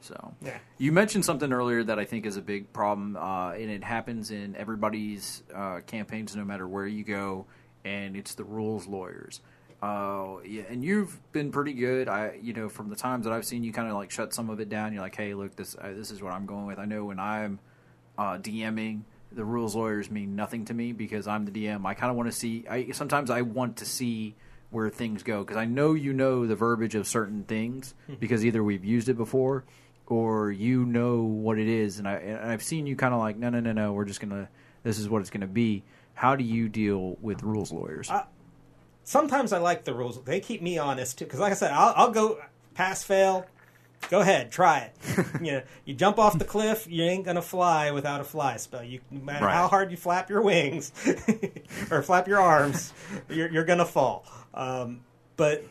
So 0.00 0.34
Yeah. 0.42 0.58
you 0.78 0.90
mentioned 0.90 1.24
something 1.24 1.52
earlier 1.52 1.84
that 1.84 1.98
I 1.98 2.04
think 2.04 2.26
is 2.26 2.36
a 2.36 2.42
big 2.42 2.72
problem, 2.72 3.16
uh, 3.16 3.52
and 3.52 3.70
it 3.70 3.84
happens 3.84 4.30
in 4.32 4.56
everybody's 4.56 5.42
uh, 5.54 5.80
campaigns, 5.86 6.34
no 6.34 6.44
matter 6.44 6.66
where 6.66 6.86
you 6.88 7.04
go, 7.04 7.46
and 7.84 8.16
it's 8.16 8.34
the 8.34 8.42
rules 8.44 8.86
lawyers. 8.88 9.40
Uh, 9.80 10.36
yeah, 10.44 10.62
and 10.68 10.84
you've 10.84 11.20
been 11.32 11.50
pretty 11.52 11.72
good. 11.72 12.08
I, 12.08 12.38
you 12.40 12.52
know, 12.52 12.68
from 12.68 12.88
the 12.88 12.96
times 12.96 13.24
that 13.26 13.32
I've 13.32 13.44
seen 13.44 13.62
you, 13.64 13.72
kind 13.72 13.88
of 13.88 13.94
like 13.94 14.10
shut 14.12 14.32
some 14.34 14.48
of 14.50 14.60
it 14.60 14.68
down. 14.68 14.92
You're 14.92 15.02
like, 15.02 15.16
hey, 15.16 15.34
look, 15.34 15.54
this 15.56 15.74
uh, 15.80 15.92
this 15.96 16.10
is 16.12 16.22
what 16.22 16.32
I'm 16.32 16.46
going 16.46 16.66
with. 16.66 16.78
I 16.78 16.84
know 16.84 17.04
when 17.04 17.18
I'm 17.18 17.58
uh, 18.16 18.38
DMing, 18.38 19.02
the 19.34 19.44
rules 19.44 19.74
lawyers 19.74 20.10
mean 20.10 20.36
nothing 20.36 20.64
to 20.66 20.74
me 20.74 20.92
because 20.92 21.26
I'm 21.26 21.44
the 21.44 21.50
DM. 21.50 21.84
I 21.84 21.94
kind 21.94 22.10
of 22.10 22.16
want 22.16 22.30
to 22.30 22.36
see. 22.36 22.64
I 22.68 22.90
sometimes 22.92 23.30
I 23.30 23.42
want 23.42 23.78
to 23.78 23.84
see 23.84 24.34
where 24.70 24.88
things 24.88 25.22
go 25.22 25.40
because 25.40 25.56
I 25.56 25.66
know 25.66 25.94
you 25.94 26.12
know 26.12 26.46
the 26.46 26.56
verbiage 26.56 26.94
of 26.94 27.06
certain 27.06 27.44
things 27.44 27.94
hmm. 28.06 28.14
because 28.14 28.44
either 28.44 28.62
we've 28.64 28.84
used 28.84 29.08
it 29.08 29.16
before 29.16 29.64
or 30.06 30.50
you 30.50 30.84
know 30.84 31.22
what 31.22 31.58
it 31.58 31.68
is, 31.68 31.98
and 31.98 32.08
I 32.08 32.14
and 32.14 32.50
I've 32.50 32.62
seen 32.62 32.86
you 32.86 32.96
kind 32.96 33.14
of 33.14 33.20
like 33.20 33.36
no 33.36 33.50
no 33.50 33.60
no 33.60 33.72
no 33.72 33.92
we're 33.92 34.04
just 34.04 34.20
gonna 34.20 34.48
this 34.82 34.98
is 34.98 35.08
what 35.08 35.20
it's 35.20 35.30
gonna 35.30 35.46
be. 35.46 35.82
How 36.14 36.36
do 36.36 36.44
you 36.44 36.68
deal 36.68 37.16
with 37.20 37.42
rules 37.42 37.72
lawyers? 37.72 38.10
I- 38.10 38.26
sometimes 39.04 39.52
I 39.52 39.58
like 39.58 39.84
the 39.84 39.94
rules. 39.94 40.22
They 40.24 40.40
keep 40.40 40.62
me 40.62 40.78
honest 40.78 41.18
too. 41.18 41.24
Because 41.24 41.40
like 41.40 41.52
I 41.52 41.56
said, 41.56 41.72
I'll, 41.72 41.92
I'll 41.96 42.10
go 42.10 42.38
pass 42.74 43.02
fail. 43.02 43.46
Go 44.10 44.20
ahead, 44.20 44.50
try 44.52 44.78
it. 44.80 44.96
you 45.40 45.52
know, 45.52 45.62
you 45.86 45.94
jump 45.94 46.18
off 46.18 46.38
the 46.38 46.44
cliff, 46.44 46.86
you 46.88 47.02
ain't 47.04 47.24
gonna 47.24 47.40
fly 47.42 47.90
without 47.92 48.20
a 48.20 48.24
fly 48.24 48.56
spell. 48.58 48.82
You, 48.84 49.00
no 49.10 49.20
matter 49.20 49.46
Right. 49.46 49.54
how 49.54 49.68
hard 49.68 49.90
you 49.90 49.96
flap 49.96 50.28
your 50.28 50.42
wings 50.42 50.92
or 51.90 52.02
flap 52.02 52.28
your 52.28 52.40
arms, 52.40 52.92
you're, 53.30 53.50
you're 53.50 53.64
gonna 53.64 53.86
fall. 53.86 54.24
Um, 54.52 55.00
but 55.36 55.64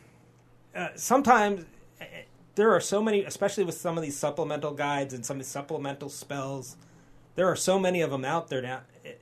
uh, 0.75 0.87
sometimes 0.95 1.65
eh, 1.99 2.05
there 2.55 2.73
are 2.73 2.79
so 2.79 3.01
many, 3.01 3.23
especially 3.23 3.63
with 3.63 3.75
some 3.75 3.95
of 3.97 4.03
these 4.03 4.17
supplemental 4.17 4.71
guides 4.73 5.13
and 5.13 5.23
some 5.25 5.37
of 5.37 5.41
these 5.43 5.51
supplemental 5.51 6.09
spells. 6.09 6.77
There 7.35 7.47
are 7.47 7.55
so 7.55 7.77
many 7.77 8.01
of 8.01 8.09
them 8.11 8.25
out 8.25 8.47
there 8.49 8.61
now. 8.61 8.81
It- 9.03 9.21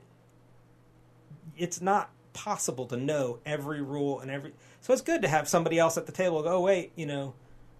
it's 1.56 1.82
not 1.82 2.10
possible 2.32 2.86
to 2.86 2.96
know 2.96 3.38
every 3.44 3.82
rule 3.82 4.20
and 4.20 4.30
every. 4.30 4.52
So 4.80 4.94
it's 4.94 5.02
good 5.02 5.20
to 5.22 5.28
have 5.28 5.46
somebody 5.46 5.78
else 5.78 5.98
at 5.98 6.06
the 6.06 6.12
table 6.12 6.42
go, 6.42 6.56
oh, 6.56 6.60
wait, 6.60 6.92
you 6.96 7.04
know, 7.04 7.34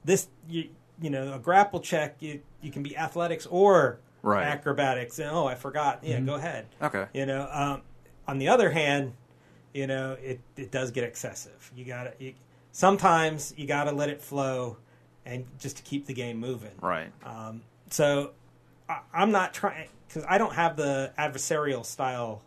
this 0.05 0.29
you 0.49 0.69
you 1.01 1.11
know 1.11 1.33
a 1.35 1.39
grapple 1.39 1.81
check 1.81 2.17
you 2.21 2.41
you 2.63 2.71
can 2.71 2.83
be 2.83 2.97
athletics 2.97 3.47
or 3.47 3.99
Right. 4.23 4.45
acrobatics. 4.45 5.19
And, 5.19 5.31
oh, 5.31 5.47
I 5.47 5.55
forgot. 5.55 6.01
Yeah, 6.03 6.21
go 6.21 6.35
ahead. 6.35 6.67
okay, 6.83 7.07
You 7.15 7.25
know, 7.25 7.49
um, 7.51 7.81
on 8.29 8.37
the 8.37 8.49
other 8.49 8.69
hand, 8.69 9.15
you 9.73 9.87
know, 9.87 10.13
it, 10.23 10.41
it 10.59 10.71
does 10.71 10.91
get 10.91 11.05
excessive. 11.05 11.73
You 11.75 11.87
got 11.87 12.19
to 12.19 12.33
sometimes 12.71 13.55
you 13.57 13.67
got 13.67 13.85
to 13.85 13.93
let 13.93 14.11
it 14.11 14.21
flow, 14.21 14.77
and 15.25 15.47
just 15.59 15.79
to 15.79 15.83
keep 15.83 16.05
the 16.05 16.13
game 16.13 16.37
moving. 16.39 16.73
right, 16.83 17.11
Um, 17.25 17.63
so 17.89 18.33
I, 18.91 19.01
I'm 19.15 19.31
not 19.31 19.55
trying 19.55 19.89
because 20.07 20.25
I 20.29 20.37
don't 20.37 20.53
have 20.55 20.77
the 20.77 21.13
adversarial 21.19 21.85
style 21.87 22.43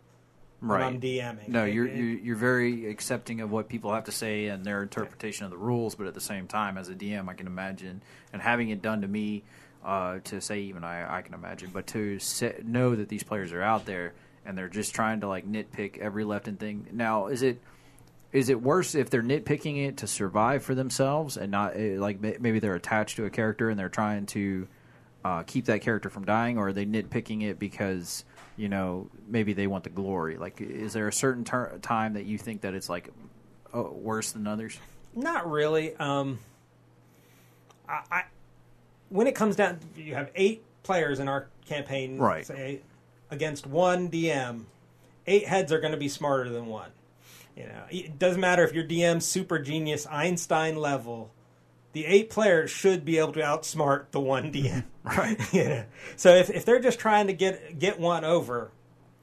right. 0.60 0.84
I'm 0.84 1.00
DMing. 1.00 1.48
No, 1.48 1.64
you're 1.64 1.86
you're 1.86 2.18
you're 2.18 2.36
very 2.36 2.86
accepting 2.86 3.40
of 3.40 3.50
what 3.50 3.68
people 3.68 3.92
have 3.92 4.04
to 4.04 4.12
say 4.12 4.46
and 4.46 4.64
their 4.64 4.82
interpretation 4.82 5.44
of 5.44 5.50
the 5.50 5.58
rules, 5.58 5.94
but 5.94 6.06
at 6.06 6.14
the 6.14 6.20
same 6.20 6.46
time, 6.46 6.78
as 6.78 6.88
a 6.88 6.94
DM, 6.94 7.28
I 7.28 7.34
can 7.34 7.46
imagine 7.46 8.02
and 8.32 8.42
having 8.42 8.70
it 8.70 8.82
done 8.82 9.02
to 9.02 9.08
me, 9.08 9.44
uh, 9.84 10.18
to 10.24 10.40
say 10.40 10.60
even 10.60 10.84
I 10.84 11.18
I 11.18 11.22
can 11.22 11.34
imagine, 11.34 11.70
but 11.72 11.86
to 11.88 12.18
say, 12.18 12.60
know 12.64 12.94
that 12.96 13.08
these 13.08 13.22
players 13.22 13.52
are 13.52 13.62
out 13.62 13.86
there 13.86 14.14
and 14.46 14.56
they're 14.56 14.68
just 14.68 14.94
trying 14.94 15.20
to 15.20 15.28
like 15.28 15.50
nitpick 15.50 15.98
every 15.98 16.24
left 16.24 16.48
and 16.48 16.58
thing. 16.58 16.86
Now, 16.92 17.26
is 17.28 17.42
it 17.42 17.60
is 18.32 18.48
it 18.48 18.60
worse 18.60 18.94
if 18.94 19.10
they're 19.10 19.22
nitpicking 19.22 19.86
it 19.86 19.98
to 19.98 20.06
survive 20.06 20.64
for 20.64 20.74
themselves 20.74 21.36
and 21.36 21.50
not 21.52 21.76
eh, 21.76 21.96
like 21.98 22.20
maybe 22.20 22.58
they're 22.58 22.74
attached 22.74 23.16
to 23.16 23.24
a 23.26 23.30
character 23.30 23.70
and 23.70 23.78
they're 23.78 23.88
trying 23.88 24.26
to 24.26 24.66
uh, 25.24 25.42
keep 25.44 25.66
that 25.66 25.80
character 25.80 26.10
from 26.10 26.24
dying, 26.24 26.58
or 26.58 26.68
are 26.68 26.72
they 26.72 26.84
nitpicking 26.84 27.42
it 27.42 27.58
because 27.58 28.24
you 28.56 28.68
know 28.68 29.08
maybe 29.28 29.52
they 29.52 29.66
want 29.66 29.84
the 29.84 29.90
glory? 29.90 30.36
Like, 30.36 30.60
is 30.60 30.92
there 30.92 31.08
a 31.08 31.12
certain 31.12 31.44
ter- 31.44 31.78
time 31.78 32.14
that 32.14 32.24
you 32.24 32.38
think 32.38 32.62
that 32.62 32.74
it's 32.74 32.88
like 32.88 33.10
oh, 33.72 33.90
worse 33.90 34.32
than 34.32 34.46
others? 34.46 34.78
Not 35.14 35.50
really. 35.50 35.96
Um, 35.96 36.38
I, 37.88 38.00
I 38.10 38.22
when 39.08 39.26
it 39.26 39.34
comes 39.34 39.56
down, 39.56 39.78
you 39.96 40.14
have 40.14 40.30
eight 40.34 40.64
players 40.82 41.20
in 41.20 41.28
our 41.28 41.46
campaign, 41.66 42.18
Right. 42.18 42.46
Say 42.46 42.80
against 43.30 43.66
one 43.66 44.10
DM, 44.10 44.64
eight 45.26 45.46
heads 45.46 45.72
are 45.72 45.80
going 45.80 45.92
to 45.92 45.98
be 45.98 46.08
smarter 46.08 46.48
than 46.50 46.66
one. 46.66 46.90
You 47.56 47.64
know, 47.64 47.82
it 47.90 48.18
doesn't 48.18 48.40
matter 48.40 48.64
if 48.64 48.72
your 48.72 48.84
DM's 48.84 49.24
super 49.24 49.58
genius 49.58 50.06
Einstein 50.06 50.76
level. 50.76 51.30
The 51.94 52.04
eight 52.06 52.28
players 52.28 52.70
should 52.70 53.04
be 53.04 53.18
able 53.18 53.32
to 53.32 53.40
outsmart 53.40 54.10
the 54.10 54.20
one 54.20 54.52
DM. 54.52 54.84
Right. 55.04 55.38
yeah. 55.52 55.84
So 56.16 56.34
if, 56.34 56.48
if 56.48 56.64
they're 56.64 56.80
just 56.80 56.98
trying 56.98 57.26
to 57.26 57.34
get 57.34 57.78
get 57.78 58.00
one 58.00 58.24
over, 58.24 58.70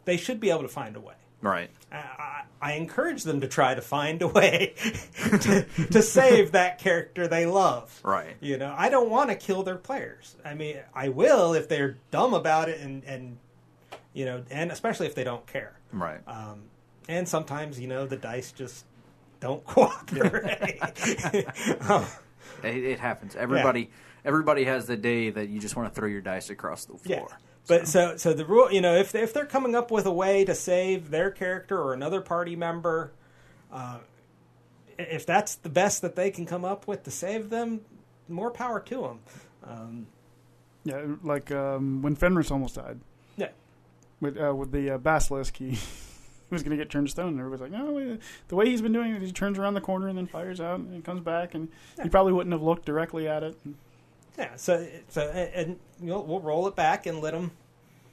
they 0.06 0.16
should 0.16 0.40
be 0.40 0.52
able 0.52 0.62
to 0.62 0.68
find 0.68 0.96
a 0.96 1.00
way. 1.00 1.16
Right. 1.42 1.72
I, 1.92 1.96
I, 1.98 2.44
I 2.62 2.74
encourage 2.74 3.24
them 3.24 3.42
to 3.42 3.48
try 3.48 3.74
to 3.74 3.82
find 3.82 4.22
a 4.22 4.28
way 4.28 4.76
to, 5.16 5.66
to 5.90 6.02
save 6.04 6.52
that 6.52 6.78
character 6.78 7.28
they 7.28 7.48
love. 7.48 8.00
Right. 8.04 8.38
You 8.42 8.60
know, 8.60 8.76
I 8.78 8.90
don't 8.90 9.10
want 9.10 9.32
to 9.32 9.36
kill 9.36 9.64
their 9.64 9.78
players. 9.78 10.36
I 10.46 10.54
mean, 10.54 10.78
I 10.94 11.10
will 11.10 11.56
if 11.56 11.68
they're 11.68 11.98
dumb 12.12 12.36
about 12.36 12.70
it 12.70 12.80
and, 12.80 13.04
and 13.06 13.38
you 14.14 14.26
know, 14.26 14.44
and 14.52 14.72
especially 14.72 15.08
if 15.08 15.16
they 15.16 15.24
don't 15.24 15.48
care. 15.48 15.74
Right. 15.92 16.20
Um, 16.28 16.62
and 17.10 17.28
sometimes, 17.28 17.80
you 17.80 17.88
know, 17.88 18.06
the 18.06 18.18
dice 18.18 18.52
just 18.52 18.86
don't 19.40 19.66
cooperate. 19.66 20.80
um, 21.90 22.06
It, 22.64 22.84
it 22.84 23.00
happens. 23.00 23.36
Everybody. 23.36 23.90
Everybody 24.24 24.66
has 24.66 24.86
the 24.86 24.98
day 24.98 25.32
that 25.32 25.50
you 25.50 25.60
just 25.60 25.76
want 25.76 25.92
to 25.92 26.00
throw 26.00 26.08
your 26.08 26.22
dice 26.22 26.52
across 26.52 26.86
the 26.86 26.94
Yeah. 27.06 27.18
floor. 27.18 27.38
But 27.68 27.88
so 27.88 28.18
so 28.18 28.34
the 28.34 28.46
rule, 28.46 28.72
you 28.72 28.80
know, 28.82 28.96
if 28.96 29.16
if 29.16 29.34
they're 29.34 29.46
coming 29.48 29.74
up 29.76 29.90
with 29.92 30.06
a 30.06 30.12
way 30.12 30.46
to 30.46 30.54
save 30.54 31.10
their 31.10 31.32
character 31.32 31.80
or 31.80 31.94
another 31.94 32.22
party 32.22 32.56
member, 32.56 33.12
uh, 33.72 33.98
if 35.00 35.26
that's 35.26 35.56
the 35.56 35.70
best 35.70 36.02
that 36.04 36.16
they 36.16 36.30
can 36.30 36.46
come 36.46 36.64
up 36.66 36.88
with 36.88 37.04
to 37.04 37.12
save 37.12 37.50
them, 37.50 37.82
more 38.28 38.52
power 38.52 38.80
to 38.80 39.02
them. 39.02 39.20
Um, 39.64 40.08
Yeah, 40.84 41.02
like 41.24 41.52
um, 41.52 42.02
when 42.02 42.16
Fenris 42.16 42.52
almost 42.52 42.76
died 42.76 43.00
yeah, 43.38 43.50
with 44.20 44.38
uh, 44.40 44.54
with 44.56 44.72
the 44.72 44.92
uh, 44.92 44.98
basilisk, 45.00 45.58
he, 45.58 45.72
he 45.72 45.78
was 46.56 46.64
going 46.64 46.78
to 46.78 46.84
get 46.84 46.90
turned 46.92 47.08
to 47.08 47.12
stone, 47.12 47.30
and 47.30 47.40
everybody's 47.40 47.72
like, 47.72 47.72
"No, 47.72 48.18
the 48.48 48.56
way 48.56 48.70
he's 48.70 48.82
been 48.82 48.94
doing 48.94 49.14
it, 49.16 49.22
he 49.22 49.32
turns 49.32 49.58
around 49.58 49.74
the 49.74 49.82
corner 49.82 50.08
and 50.08 50.18
then 50.18 50.28
fires 50.28 50.60
out, 50.62 50.80
and 50.80 51.04
comes 51.04 51.22
back, 51.22 51.54
and 51.56 51.70
he 52.04 52.10
probably 52.10 52.34
wouldn't 52.34 52.52
have 52.54 52.62
looked 52.62 52.86
directly 52.86 53.28
at 53.28 53.44
it." 53.44 53.58
yeah. 54.38 54.56
So 54.56 54.88
so 55.10 55.22
and, 55.30 55.54
and 55.54 55.80
you 56.02 56.08
know, 56.08 56.22
we'll 56.22 56.40
roll 56.42 56.68
it 56.68 56.76
back 56.76 57.06
and 57.06 57.20
let 57.22 57.34
him 57.34 57.52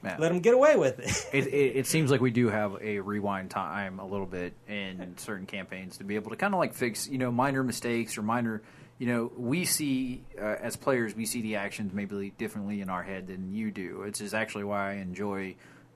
Yeah. 0.03 0.15
let 0.19 0.29
them 0.29 0.39
get 0.39 0.53
away 0.53 0.75
with 0.77 0.99
it. 0.99 1.27
it, 1.33 1.47
it, 1.53 1.75
it 1.77 1.87
seems 1.87 2.09
like 2.11 2.21
we 2.21 2.31
do 2.31 2.49
have 2.49 2.77
a 2.81 2.99
rewind 2.99 3.49
time 3.51 3.99
a 3.99 4.05
little 4.05 4.25
bit 4.25 4.53
in 4.67 5.15
certain 5.17 5.45
campaigns 5.45 5.97
to 5.97 6.03
be 6.03 6.15
able 6.15 6.29
to 6.31 6.37
kind 6.37 6.53
of 6.53 6.59
like 6.59 6.73
fix 6.73 7.07
you 7.07 7.17
know 7.17 7.31
minor 7.31 7.63
mistakes 7.63 8.17
or 8.17 8.21
minor 8.21 8.61
you 8.97 9.07
know 9.07 9.31
we 9.37 9.65
see 9.65 10.23
uh, 10.39 10.55
as 10.61 10.75
players 10.75 11.15
we 11.15 11.25
see 11.25 11.41
the 11.41 11.55
actions 11.55 11.93
maybe 11.93 12.31
differently 12.37 12.79
in 12.81 12.89
our 12.89 13.03
head 13.03 13.27
than 13.27 13.53
you 13.53 13.71
do 13.71 13.99
which 13.99 14.19
is 14.21 14.33
actually 14.33 14.63
why 14.65 14.91
i 14.91 14.93
enjoy 14.95 15.55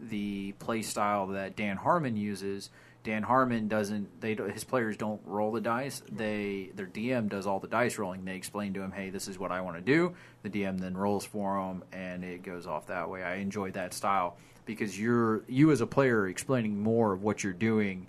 the 0.10 0.54
play 0.54 0.82
style 0.82 1.28
that 1.28 1.56
dan 1.56 1.78
harmon 1.78 2.18
uses. 2.18 2.70
Dan 3.04 3.24
harmon 3.24 3.68
doesn't 3.68 4.22
they 4.22 4.34
his 4.54 4.64
players 4.64 4.96
don't 4.96 5.22
roll 5.26 5.52
the 5.52 5.62
dice. 5.62 6.02
They 6.10 6.72
their 6.76 6.86
dm 6.86 7.30
does 7.30 7.46
all 7.46 7.60
the 7.60 7.68
dice 7.68 7.98
rolling. 7.98 8.24
They 8.24 8.36
explain 8.36 8.74
to 8.76 8.82
him 8.82 8.92
hey 8.92 9.10
this 9.10 9.28
is 9.28 9.38
what 9.38 9.52
i 9.52 9.60
want 9.60 9.76
to 9.76 9.82
do. 9.82 10.14
The 10.44 10.50
dm 10.50 10.80
then 10.80 10.96
rolls 10.96 11.26
for 11.26 11.60
him, 11.60 11.84
and 11.92 12.24
it 12.24 12.44
goes 12.44 12.66
off 12.66 12.88
that 12.88 13.10
way. 13.10 13.24
I 13.24 13.36
enjoy 13.36 13.72
that 13.72 13.94
style 13.94 14.38
because 14.66 14.98
you're 14.98 15.44
you 15.48 15.72
as 15.72 15.82
a 15.82 15.88
player 15.88 16.28
explaining 16.28 16.82
more 16.82 17.12
of 17.12 17.24
what 17.24 17.44
you're 17.44 17.52
doing 17.52 18.08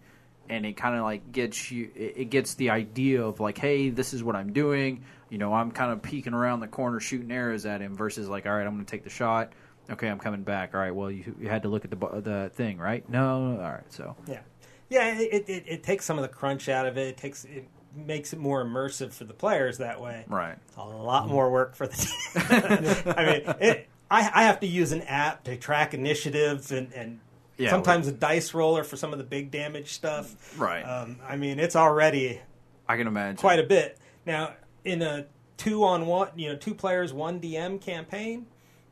and 0.49 0.67
it 0.67 0.77
kind 0.77 0.97
of 0.97 1.03
like 1.03 1.33
gets 1.33 1.71
you 1.71 1.91
it 1.95 2.15
it 2.17 2.25
gets 2.31 2.55
the 2.55 2.71
idea 2.71 3.23
of 3.23 3.41
like 3.41 3.59
hey 3.59 3.91
this 3.91 4.15
is 4.15 4.23
what 4.23 4.37
i'm 4.37 4.53
doing. 4.53 5.05
You 5.31 5.39
know 5.39 5.53
i'm 5.53 5.73
kind 5.73 5.91
of 5.91 6.03
peeking 6.03 6.35
around 6.35 6.61
the 6.61 6.69
corner 6.69 7.01
shooting 7.01 7.33
arrows 7.33 7.67
at 7.67 7.81
him 7.81 7.97
versus 7.97 8.29
like 8.29 8.47
all 8.47 8.53
right 8.53 8.67
i'm 8.67 8.75
going 8.75 8.85
to 8.85 8.91
take 8.91 9.03
the 9.03 9.11
shot 9.11 9.53
okay 9.91 10.09
i'm 10.09 10.19
coming 10.19 10.43
back 10.43 10.75
all 10.75 10.81
right 10.81 10.95
well 10.95 11.11
you, 11.11 11.35
you 11.41 11.49
had 11.49 11.63
to 11.63 11.69
look 11.69 11.85
at 11.85 11.91
the 11.91 11.97
the 12.21 12.51
thing 12.55 12.79
right 12.79 13.09
no 13.09 13.59
all 13.63 13.71
right 13.71 13.93
so 13.93 14.17
Yeah, 14.27 14.41
yeah. 14.89 15.19
It, 15.19 15.49
it, 15.49 15.65
it 15.67 15.83
takes 15.83 16.05
some 16.05 16.19
of 16.19 16.23
the 16.23 16.29
crunch 16.29 16.69
out 16.69 16.87
of 16.87 16.97
it. 16.97 17.09
It 17.09 17.17
takes 17.17 17.45
it 17.45 17.69
makes 17.95 18.33
it 18.33 18.39
more 18.39 18.65
immersive 18.65 19.13
for 19.13 19.25
the 19.25 19.35
players 19.35 19.79
that 19.79 20.01
way. 20.01 20.25
right 20.29 20.59
a 20.77 20.85
lot 20.85 21.29
more 21.29 21.51
work 21.51 21.75
for 21.75 21.87
the. 21.87 21.97
Team. 21.97 23.15
I 23.17 23.25
mean, 23.25 23.57
it, 23.61 23.89
I, 24.11 24.31
I 24.35 24.43
have 24.45 24.61
to 24.61 24.67
use 24.67 24.93
an 24.93 25.03
app 25.03 25.45
to 25.45 25.57
track 25.57 25.95
initiatives 25.95 26.73
and, 26.73 26.93
and 26.93 27.21
Yeah, 27.57 27.71
sometimes 27.71 28.07
a 28.09 28.13
dice 28.13 28.55
roller 28.55 28.85
for 28.85 28.97
some 28.97 29.13
of 29.13 29.19
the 29.19 29.25
big 29.25 29.51
damage 29.51 29.93
stuff. 29.93 30.59
Right. 30.59 30.83
Um, 30.83 31.19
I 31.27 31.37
mean, 31.37 31.59
it's 31.59 31.77
already 31.77 32.41
i 32.87 32.97
can 32.99 33.07
imagine 33.07 33.37
quite 33.39 33.59
a 33.59 33.63
bit 33.63 33.97
now 34.27 34.53
in 34.85 35.01
a 35.01 35.27
two 35.57 35.85
on 35.85 36.07
one, 36.07 36.29
you 36.37 36.51
know, 36.51 36.57
two 36.57 36.75
players 36.75 37.13
one 37.13 37.41
DM 37.41 37.81
campaign. 37.81 38.47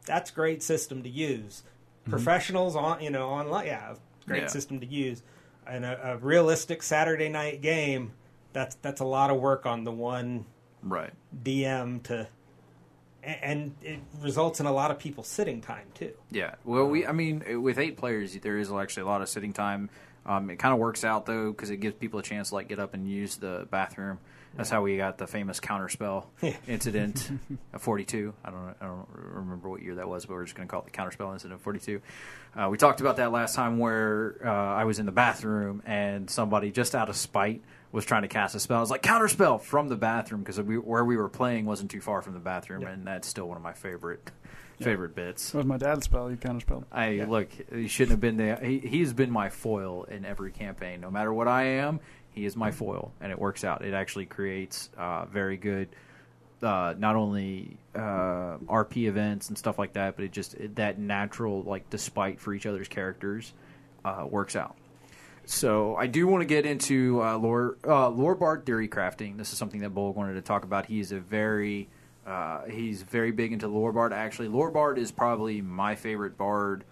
That's 0.07 0.31
a 0.31 0.35
great 0.35 0.63
system 0.63 1.03
to 1.03 1.09
use. 1.09 1.63
Professionals 2.09 2.75
on, 2.77 3.01
you 3.03 3.11
know, 3.11 3.29
online, 3.29 3.67
yeah, 3.67 3.95
great 4.27 4.43
Yeah. 4.43 4.49
system 4.49 4.81
to 4.81 4.87
use. 4.87 5.23
And 5.67 5.85
a, 5.85 6.15
a 6.15 6.17
realistic 6.17 6.83
Saturday 6.83 7.29
night 7.29 7.61
game, 7.63 8.13
that's 8.53 8.75
that's 8.77 9.01
a 9.01 9.05
lot 9.05 9.31
of 9.31 9.41
work 9.41 9.65
on 9.67 9.85
the 9.85 9.93
one 9.93 10.45
right 10.83 11.13
DM 11.45 12.03
to, 12.05 12.27
and 13.23 13.75
it 13.83 14.01
results 14.21 14.59
in 14.59 14.67
a 14.67 14.73
lot 14.73 14.91
of 14.91 14.99
people 14.99 15.23
sitting 15.23 15.61
time 15.61 15.87
too. 15.95 16.13
Yeah. 16.33 16.57
Well, 16.65 16.87
we. 16.89 17.07
I 17.07 17.13
mean, 17.13 17.63
with 17.63 17.79
eight 17.79 17.97
players, 17.97 18.35
there 18.41 18.59
is 18.59 18.73
actually 18.73 19.05
a 19.05 19.07
lot 19.07 19.23
of 19.23 19.29
sitting 19.29 19.53
time. 19.53 19.89
Um, 20.27 20.51
it 20.51 20.59
kind 20.59 20.73
of 20.75 20.81
works 20.81 21.05
out 21.05 21.27
though 21.27 21.51
because 21.53 21.71
it 21.71 21.77
gives 21.79 21.95
people 21.95 22.19
a 22.19 22.23
chance 22.23 22.49
to 22.49 22.57
like 22.57 22.69
get 22.69 22.79
up 22.81 22.95
and 22.95 23.09
use 23.09 23.37
the 23.37 23.67
bathroom. 23.71 24.19
That's 24.57 24.69
how 24.69 24.83
we 24.83 24.97
got 24.97 25.19
the 25.19 25.27
famous 25.27 25.61
counterspell 25.61 26.27
incident 26.67 27.31
of 27.73 27.81
42. 27.83 28.35
I 28.45 28.51
don't. 28.51 28.75
I 28.81 28.87
don't 28.87 29.09
remember 29.15 29.69
what 29.71 29.83
year 29.83 29.95
that 29.97 30.09
was, 30.09 30.27
but 30.27 30.35
we're 30.35 30.45
just 30.45 30.55
going 30.55 30.69
to 30.69 30.71
call 30.71 30.81
it 30.81 30.87
the 30.87 30.91
counterspell 30.91 31.33
incident 31.33 31.55
of 31.55 31.63
42. 31.63 32.01
Uh, 32.55 32.69
we 32.71 32.77
talked 32.77 33.01
about 33.01 33.17
that 33.17 33.33
last 33.33 33.55
time 33.55 33.79
where 33.79 34.37
uh, 34.45 34.51
I 34.51 34.85
was 34.85 34.99
in 34.99 35.07
the 35.07 35.13
bathroom 35.13 35.83
and 35.87 36.29
somebody 36.29 36.71
just 36.71 36.95
out 36.95 37.09
of 37.09 37.17
spite 37.17 37.63
was 37.93 38.05
trying 38.05 38.23
to 38.23 38.29
cast 38.29 38.55
a 38.55 38.61
spell. 38.61 38.79
I 38.79 38.81
was 38.81 38.91
like 38.91 39.03
counterspell 39.03 39.61
from 39.61 39.89
the 39.89 39.97
bathroom 39.97 40.43
because 40.43 40.61
we, 40.61 40.77
where 40.79 41.05
we 41.05 41.17
were 41.17 41.29
playing 41.29 41.67
wasn't 41.67 41.91
too 41.91 42.01
far 42.01 42.23
from 42.23 42.35
the 42.35 42.41
bathroom, 42.41 42.85
and 42.85 43.07
that's 43.07 43.29
still 43.29 43.47
one 43.49 43.57
of 43.57 43.63
my 43.63 43.73
favorite 43.75 44.31
favorite 44.81 45.15
bits. 45.15 45.53
That 45.53 45.59
was 45.59 45.67
my 45.67 45.77
dad's 45.77 46.05
spell. 46.07 46.31
You 46.31 46.37
counterspelled. 46.37 46.85
I 46.91 47.25
look, 47.25 47.49
he 47.73 47.87
shouldn't 47.87 48.13
have 48.13 48.21
been 48.21 48.37
there. 48.37 48.57
He, 48.57 48.79
he's 48.79 49.13
been 49.13 49.31
my 49.31 49.49
foil 49.49 50.05
in 50.05 50.25
every 50.25 50.51
campaign. 50.51 51.01
No 51.01 51.11
matter 51.11 51.33
what 51.33 51.47
I 51.47 51.65
am, 51.65 52.01
he 52.35 52.47
is 52.47 52.57
my 52.57 52.71
foil, 52.71 53.13
and 53.21 53.31
it 53.31 53.39
works 53.39 53.65
out. 53.65 53.85
It 53.85 53.95
actually 53.95 54.27
creates 54.27 54.89
uh, 54.97 55.27
very 55.27 55.57
good, 55.57 55.89
uh, 56.63 56.95
not 56.97 57.15
only 57.15 57.77
uh, 57.95 58.59
RP 58.69 59.07
events 59.07 59.49
and 59.49 59.59
stuff 59.59 59.79
like 59.79 59.93
that, 59.95 60.17
but 60.17 60.25
it 60.25 60.33
just 60.33 60.55
it, 60.55 60.77
that 60.77 60.99
natural 60.99 61.63
like 61.63 61.91
despite 61.91 62.41
for 62.41 62.55
each 62.55 62.67
other's 62.67 62.89
characters 62.89 63.53
uh, 64.05 64.27
works 64.29 64.57
out. 64.57 64.77
So 65.45 65.97
I 65.97 66.07
do 66.07 66.27
want 66.27 66.41
to 66.43 66.47
get 66.47 66.65
into 66.65 67.23
uh, 67.23 67.37
lore 67.37 67.77
uh, 67.87 68.09
lore 68.09 68.35
bard 68.35 68.65
theory 68.65 68.89
crafting. 68.89 69.37
This 69.37 69.53
is 69.53 69.59
something 69.59 69.81
that 69.81 69.95
Bolg 69.95 70.15
wanted 70.15 70.35
to 70.35 70.43
talk 70.43 70.65
about. 70.65 70.87
He 70.87 71.01
is 71.01 71.13
a 71.13 71.21
very 71.21 71.89
he's 72.71 73.03
very 73.03 73.33
big 73.33 73.53
into 73.53 73.69
lore 73.69 73.93
bard. 73.93 74.13
Actually, 74.13 74.49
lore 74.49 74.71
bard 74.71 74.99
is 74.99 75.11
probably 75.11 75.61
my 75.61 75.97
favorite 75.97 76.39
bard 76.39 76.85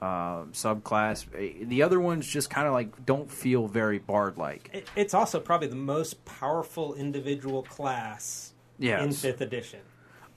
um, 0.00 0.52
subclass. 0.52 1.26
Uh, 1.34 1.64
The 1.66 1.82
other 1.82 2.00
ones 2.00 2.26
just 2.26 2.48
kind 2.50 2.66
of 2.66 2.72
like 2.72 3.04
don't 3.06 3.30
feel 3.30 3.66
very 3.66 3.98
bard 3.98 4.38
like. 4.38 4.86
It's 4.96 5.14
also 5.14 5.40
probably 5.40 5.68
the 5.68 5.76
most 5.76 6.24
powerful 6.24 6.94
individual 6.94 7.62
class 7.62 8.54
Yes. 8.78 9.02
in 9.04 9.12
fifth 9.12 9.40
edition. 9.42 9.80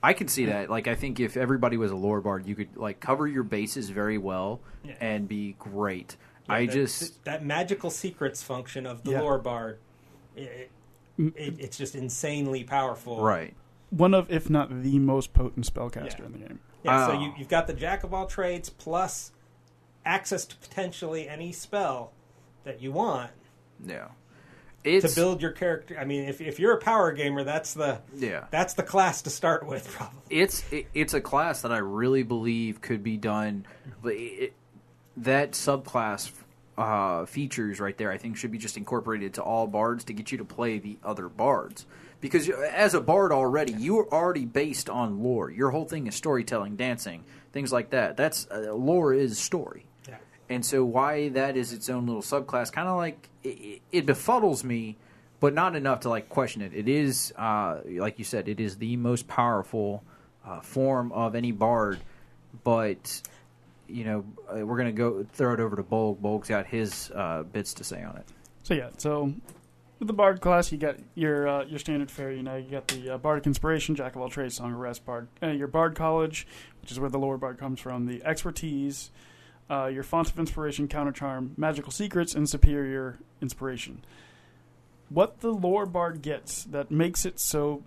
I 0.02 0.12
can 0.12 0.28
see 0.28 0.44
that. 0.46 0.68
Like, 0.68 0.86
I 0.86 0.94
think 0.94 1.18
if 1.18 1.34
everybody 1.36 1.78
was 1.78 1.90
a 1.90 1.96
lore 1.96 2.20
bard, 2.20 2.44
you 2.46 2.54
could 2.54 2.76
like 2.76 3.00
cover 3.00 3.26
your 3.26 3.42
bases 3.42 3.88
very 3.88 4.18
well 4.18 4.60
Yeah. 4.82 4.96
and 5.00 5.26
be 5.26 5.56
great. 5.58 6.16
I 6.46 6.66
that, 6.66 6.72
just 6.74 7.24
that 7.24 7.42
magical 7.42 7.88
secrets 7.88 8.42
function 8.42 8.84
of 8.86 9.02
the 9.04 9.12
Yeah. 9.12 9.20
lore 9.22 9.38
bard. 9.38 9.78
It, 10.36 10.70
it, 11.16 11.54
it's 11.58 11.78
just 11.78 11.94
insanely 11.94 12.64
powerful. 12.64 13.22
right. 13.22 13.54
One 13.90 14.12
of, 14.12 14.30
if 14.30 14.50
not 14.50 14.82
the 14.82 14.98
most 14.98 15.32
potent 15.32 15.72
spellcaster 15.72 16.18
Yeah. 16.18 16.26
in 16.26 16.32
the 16.32 16.38
game. 16.38 16.58
Yeah, 16.82 17.06
so 17.06 17.12
Oh. 17.12 17.20
you, 17.24 17.32
you've 17.38 17.48
got 17.48 17.66
the 17.66 17.72
jack 17.72 18.02
of 18.04 18.12
all 18.12 18.26
trades 18.26 18.68
plus 18.68 19.30
access 20.04 20.44
to 20.46 20.56
potentially 20.56 21.28
any 21.28 21.52
spell 21.52 22.12
that 22.64 22.80
you 22.82 22.92
want 22.92 23.30
Yeah. 23.84 24.08
to 24.84 25.10
build 25.14 25.40
your 25.42 25.50
character. 25.52 25.96
I 25.98 26.04
mean, 26.04 26.28
if, 26.28 26.40
if 26.40 26.58
you're 26.58 26.72
a 26.74 26.80
power 26.80 27.12
gamer, 27.12 27.44
that's 27.44 27.74
the 27.74 28.00
yeah. 28.16 28.44
that's 28.50 28.74
the 28.74 28.82
class 28.82 29.22
to 29.22 29.30
start 29.30 29.66
with, 29.66 29.88
probably. 29.92 30.18
it's 30.30 30.64
it, 30.72 30.86
it's 30.94 31.14
a 31.14 31.20
class 31.20 31.62
that 31.62 31.72
I 31.72 31.78
really 31.78 32.22
believe 32.22 32.80
could 32.80 33.02
be 33.02 33.16
done. 33.16 33.66
It, 34.04 34.52
that 35.18 35.52
subclass 35.52 36.30
uh, 36.76 37.24
features 37.26 37.78
right 37.80 37.96
there, 37.96 38.10
I 38.10 38.18
think, 38.18 38.36
should 38.36 38.50
be 38.50 38.58
just 38.58 38.76
incorporated 38.76 39.34
to 39.34 39.42
all 39.42 39.66
bards 39.66 40.04
to 40.04 40.12
get 40.12 40.32
you 40.32 40.38
to 40.38 40.44
play 40.44 40.78
the 40.78 40.98
other 41.04 41.28
bards. 41.28 41.86
Because 42.20 42.48
as 42.48 42.94
a 42.94 43.00
bard 43.00 43.32
already, 43.32 43.74
you 43.74 43.98
are 44.00 44.12
already 44.12 44.44
based 44.46 44.88
on 44.90 45.22
lore. 45.22 45.50
Your 45.50 45.70
whole 45.70 45.84
thing 45.84 46.06
is 46.06 46.14
storytelling, 46.14 46.74
dancing, 46.76 47.22
things 47.52 47.70
like 47.72 47.90
that. 47.90 48.16
That's 48.16 48.48
uh, 48.50 48.72
lore 48.74 49.12
is 49.14 49.38
story. 49.38 49.84
And 50.48 50.64
so 50.64 50.84
why 50.84 51.30
that 51.30 51.56
is 51.56 51.72
its 51.72 51.88
own 51.88 52.06
little 52.06 52.22
subclass, 52.22 52.70
kind 52.72 52.88
of 52.88 52.96
like 52.96 53.28
it, 53.42 53.80
it 53.90 54.06
befuddles 54.06 54.62
me, 54.62 54.96
but 55.40 55.54
not 55.54 55.74
enough 55.76 56.00
to 56.00 56.08
like 56.08 56.28
question 56.28 56.62
it. 56.62 56.74
It 56.74 56.88
is, 56.88 57.32
uh, 57.36 57.80
like 57.86 58.18
you 58.18 58.24
said, 58.24 58.48
it 58.48 58.60
is 58.60 58.76
the 58.76 58.96
most 58.96 59.26
powerful 59.26 60.04
uh, 60.46 60.60
form 60.60 61.12
of 61.12 61.34
any 61.34 61.52
bard. 61.52 62.00
But 62.62 63.22
you 63.88 64.04
know, 64.04 64.24
uh, 64.48 64.64
we're 64.66 64.76
gonna 64.76 64.92
go 64.92 65.24
throw 65.32 65.54
it 65.54 65.60
over 65.60 65.76
to 65.76 65.82
Bolg. 65.82 66.20
Bolg's 66.20 66.48
got 66.48 66.66
his 66.66 67.10
uh, 67.14 67.42
bits 67.42 67.74
to 67.74 67.84
say 67.84 68.02
on 68.02 68.16
it. 68.16 68.26
So 68.62 68.74
yeah, 68.74 68.90
so 68.96 69.32
with 69.98 70.08
the 70.08 70.14
bard 70.14 70.40
class, 70.40 70.72
you 70.72 70.78
got 70.78 70.96
your 71.14 71.48
uh, 71.48 71.64
your 71.64 71.78
standard 71.78 72.10
fare. 72.10 72.32
You 72.32 72.42
know, 72.42 72.56
you 72.56 72.70
got 72.70 72.88
the 72.88 73.14
uh, 73.14 73.18
bardic 73.18 73.46
inspiration, 73.46 73.94
jack 73.94 74.16
of 74.16 74.22
all 74.22 74.28
trades, 74.28 74.56
song 74.56 74.72
of 74.72 74.78
rest, 74.78 75.04
bard. 75.04 75.28
Your 75.42 75.68
bard 75.68 75.94
college, 75.94 76.46
which 76.80 76.92
is 76.92 77.00
where 77.00 77.10
the 77.10 77.18
lore 77.18 77.38
bard 77.38 77.58
comes 77.58 77.80
from. 77.80 78.06
The 78.06 78.22
expertise, 78.24 79.10
uh, 79.70 79.86
your 79.86 80.02
font 80.02 80.30
of 80.30 80.38
inspiration, 80.38 80.88
counter 80.88 81.12
charm, 81.12 81.52
magical 81.56 81.90
secrets, 81.92 82.34
and 82.34 82.48
superior 82.48 83.18
inspiration. 83.40 84.04
What 85.08 85.40
the 85.40 85.50
lore 85.50 85.86
bard 85.86 86.22
gets 86.22 86.64
that 86.64 86.90
makes 86.90 87.24
it 87.24 87.38
so 87.38 87.82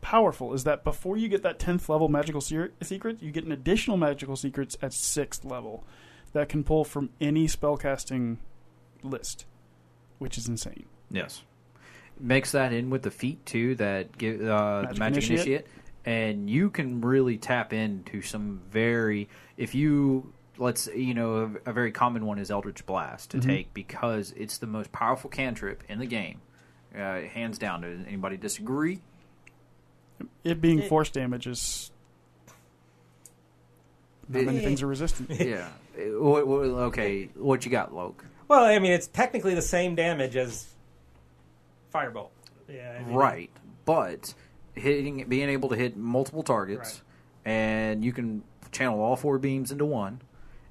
powerful 0.00 0.52
is 0.52 0.64
that 0.64 0.82
before 0.84 1.16
you 1.16 1.28
get 1.28 1.42
that 1.42 1.58
10th 1.58 1.88
level 1.88 2.08
magical 2.08 2.40
se- 2.40 2.70
secret, 2.82 3.22
you 3.22 3.30
get 3.30 3.44
an 3.44 3.52
additional 3.52 3.96
magical 3.96 4.36
secrets 4.36 4.76
at 4.82 4.90
6th 4.90 5.48
level 5.48 5.84
that 6.32 6.48
can 6.48 6.64
pull 6.64 6.84
from 6.84 7.10
any 7.20 7.46
spellcasting 7.46 8.38
list, 9.02 9.44
which 10.18 10.36
is 10.38 10.48
insane. 10.48 10.86
Yes. 11.10 11.42
Mix 12.18 12.52
that 12.52 12.72
in 12.72 12.90
with 12.90 13.02
the 13.02 13.10
feat 13.10 13.44
too 13.46 13.74
that 13.76 14.16
give 14.16 14.40
uh, 14.42 14.82
Magic 14.82 14.94
the 14.94 14.98
magic 15.00 15.16
Initiate. 15.30 15.46
initiate. 15.46 15.66
and 16.04 16.50
you 16.50 16.70
can 16.70 17.00
really 17.00 17.36
tap 17.38 17.72
into 17.72 18.22
some 18.22 18.60
very 18.70 19.28
if 19.56 19.74
you 19.74 20.32
let's 20.58 20.86
you 20.94 21.14
know 21.14 21.58
a, 21.66 21.70
a 21.70 21.72
very 21.72 21.90
common 21.92 22.26
one 22.26 22.38
is 22.38 22.50
Eldritch 22.50 22.84
Blast 22.86 23.30
to 23.30 23.38
Mhm. 23.38 23.42
take 23.46 23.74
because 23.74 24.32
it's 24.36 24.58
the 24.58 24.66
most 24.66 24.92
powerful 24.92 25.30
cantrip 25.30 25.82
in 25.88 25.98
the 25.98 26.06
game, 26.06 26.40
uh, 26.94 27.20
hands 27.22 27.58
down. 27.58 27.80
Does 27.82 28.00
anybody 28.06 28.36
disagree? 28.36 29.00
It 30.44 30.60
being 30.60 30.80
It- 30.80 30.88
force 30.88 31.10
damage 31.10 31.46
is 31.46 31.90
not 34.28 34.44
many 34.44 34.58
It- 34.58 34.64
things 34.64 34.82
are 34.82 34.86
resistant. 34.96 35.30
yeah. 35.30 35.68
Uh, 35.96 36.20
what- 36.22 36.46
what- 36.46 36.58
okay, 36.88 37.26
what 37.34 37.64
you 37.64 37.70
got, 37.70 37.94
Loke? 37.94 38.24
Well, 38.48 38.64
I 38.64 38.78
mean, 38.78 38.92
it's 38.92 39.06
technically 39.06 39.54
the 39.54 39.62
same 39.62 39.94
damage 39.94 40.36
as 40.36 40.66
firebolt. 41.94 42.30
Yeah, 42.68 42.98
I 43.00 43.04
mean, 43.04 43.14
Right, 43.14 43.50
but 43.84 44.34
hitting, 44.74 45.24
being 45.28 45.48
able 45.48 45.68
to 45.70 45.76
hit 45.76 45.96
multiple 45.96 46.42
targets, 46.42 47.02
and 47.44 48.04
you 48.04 48.12
can 48.12 48.42
channel 48.70 49.00
all 49.00 49.16
four 49.16 49.38
beams 49.38 49.70
into 49.70 49.84
one, 49.84 50.20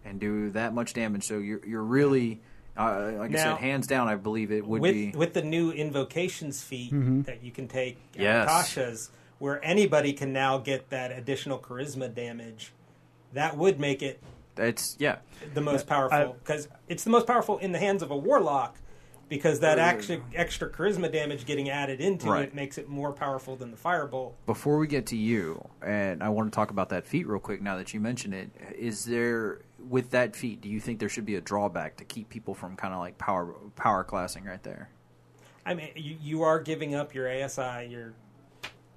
and 0.06 0.20
do 0.20 0.49
that 0.52 0.74
much 0.74 0.93
damage. 0.93 1.24
So 1.26 1.38
you're 1.39 1.66
you're 1.66 1.84
really, 1.84 2.41
uh, 2.78 3.14
like 3.18 3.32
I 3.32 3.36
said, 3.36 3.58
hands 3.58 3.88
down, 3.88 4.08
I 4.08 4.16
believe 4.16 4.52
it 4.52 4.66
would 4.66 4.82
with 4.82 4.93
be. 4.93 5.12
with 5.12 5.34
the 5.34 5.41
new 5.43 5.72
invocations 5.72 6.64
feat 6.64 6.91
Mhm. 6.93 7.26
that 7.26 7.43
you 7.43 7.52
can 7.52 7.68
take 7.68 7.97
at 8.16 8.22
Yes. 8.22 8.49
Tasha's, 8.49 9.12
where 9.39 9.64
anybody 9.64 10.14
can 10.14 10.34
now 10.34 10.58
get 10.58 10.89
that 10.89 11.12
additional 11.12 11.60
charisma 11.60 12.14
damage. 12.14 12.72
That 13.34 13.58
would 13.58 13.80
make 13.80 14.02
it 14.02 14.20
It's 14.58 14.95
yeah, 14.99 15.18
the 15.54 15.62
most 15.62 15.86
I- 15.86 15.95
powerful 15.95 16.36
because 16.43 16.68
it's 16.88 17.04
the 17.04 17.10
most 17.10 17.26
powerful 17.28 17.58
in 17.60 17.72
the 17.72 17.80
hands 17.80 18.02
of 18.04 18.12
a 18.12 18.18
warlock 18.18 18.78
because 19.32 19.62
that 19.62 19.80
extra 19.80 20.20
extra 20.36 20.70
charisma 20.70 21.10
damage 21.10 21.46
getting 21.46 21.70
added 21.70 22.02
into 22.02 22.30
Right. 22.30 22.44
it 22.50 22.54
makes 22.54 22.78
it 22.78 22.90
more 22.90 23.14
powerful 23.14 23.56
than 23.56 23.72
the 23.72 23.78
firebolt. 23.78 24.34
Before 24.46 24.78
we 24.78 24.88
get 24.88 25.06
to 25.08 25.16
you, 25.16 25.66
and 25.82 26.22
I 26.22 26.28
want 26.28 26.52
to 26.52 26.56
talk 26.56 26.70
about 26.70 26.90
that 26.90 27.08
feat 27.08 27.26
real 27.28 27.40
quick. 27.40 27.62
Now 27.62 27.78
that 27.78 27.94
you 27.94 28.02
mention 28.02 28.34
it, 28.34 28.50
is 28.78 29.06
there 29.06 29.62
with 29.90 30.10
that 30.12 30.36
feat? 30.36 30.60
Do 30.60 30.68
you 30.68 30.82
think 30.82 31.00
there 31.00 31.08
should 31.08 31.26
be 31.26 31.36
a 31.36 31.42
drawback 31.42 31.96
to 31.98 32.04
keep 32.04 32.28
people 32.30 32.54
from 32.54 32.76
kind 32.76 32.94
of 32.94 33.00
like 33.00 33.18
power 33.18 33.56
power 33.78 34.04
classing 34.04 34.44
right 34.44 34.62
there? 34.64 34.90
I 35.66 35.76
mean, 35.76 35.92
you, 35.96 36.18
you 36.22 36.44
are 36.44 36.60
giving 36.60 36.94
up 36.94 37.16
your 37.16 37.30
ASI, 37.32 37.88
your 37.90 38.14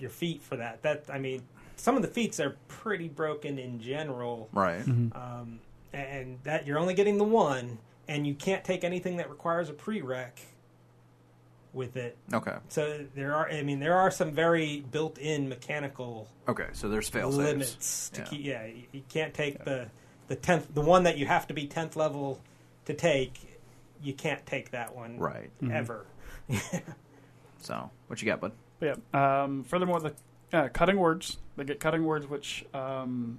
your 0.00 0.10
feat 0.10 0.42
for 0.42 0.56
that. 0.56 0.82
That 0.82 1.04
I 1.12 1.18
mean, 1.20 1.42
some 1.76 1.94
of 1.94 2.02
the 2.02 2.08
feats 2.08 2.40
are 2.40 2.56
pretty 2.66 3.08
broken 3.08 3.56
in 3.60 3.78
general, 3.80 4.48
Right. 4.52 4.80
Mm-hmm. 4.84 5.16
um, 5.16 5.60
and 5.92 6.38
that 6.42 6.66
you're 6.66 6.80
only 6.80 6.94
getting 6.94 7.18
the 7.18 7.24
one, 7.24 7.78
and 8.08 8.26
you 8.26 8.34
can't 8.34 8.64
take 8.64 8.84
anything 8.84 9.16
that 9.18 9.30
requires 9.30 9.68
a 9.68 9.72
prereq 9.72 10.30
with 11.72 11.96
it. 11.96 12.16
Okay. 12.32 12.54
So 12.68 13.04
there 13.16 13.34
are, 13.34 13.48
I 13.50 13.62
mean, 13.62 13.80
there 13.80 13.96
are 13.96 14.10
some 14.10 14.30
very 14.32 14.84
built-in 14.92 15.48
mechanical 15.48 16.28
Okay. 16.46 16.68
So 16.72 16.88
there's 16.88 17.08
fail 17.08 17.32
saves. 17.32 17.38
limits 17.38 18.08
to 18.10 18.20
Yeah. 18.20 18.26
keep. 18.26 18.44
Yeah, 18.44 18.66
you, 18.66 18.82
you 18.92 19.02
can't 19.08 19.34
take 19.34 19.64
the 19.64 19.88
the 20.28 20.36
tenth, 20.36 20.72
the 20.74 20.80
one 20.80 21.02
that 21.02 21.18
you 21.18 21.26
have 21.26 21.46
to 21.48 21.54
be 21.54 21.66
tenth 21.66 21.96
level 21.96 22.40
to 22.86 22.94
take. 22.94 23.58
You 24.02 24.12
can't 24.14 24.44
take 24.46 24.70
that 24.70 24.94
one 24.94 25.18
Right. 25.18 25.50
ever. 25.72 26.06
So 27.60 27.90
what 28.08 28.20
you 28.20 28.26
got, 28.26 28.40
bud? 28.40 28.52
But 28.78 28.98
yeah. 29.14 29.42
Um, 29.42 29.64
furthermore, 29.64 29.98
the 30.00 30.14
uh, 30.52 30.68
cutting 30.68 30.96
words. 30.98 31.38
They 31.56 31.64
get 31.64 31.80
cutting 31.80 32.04
words, 32.04 32.26
which 32.28 32.64
um, 32.74 33.38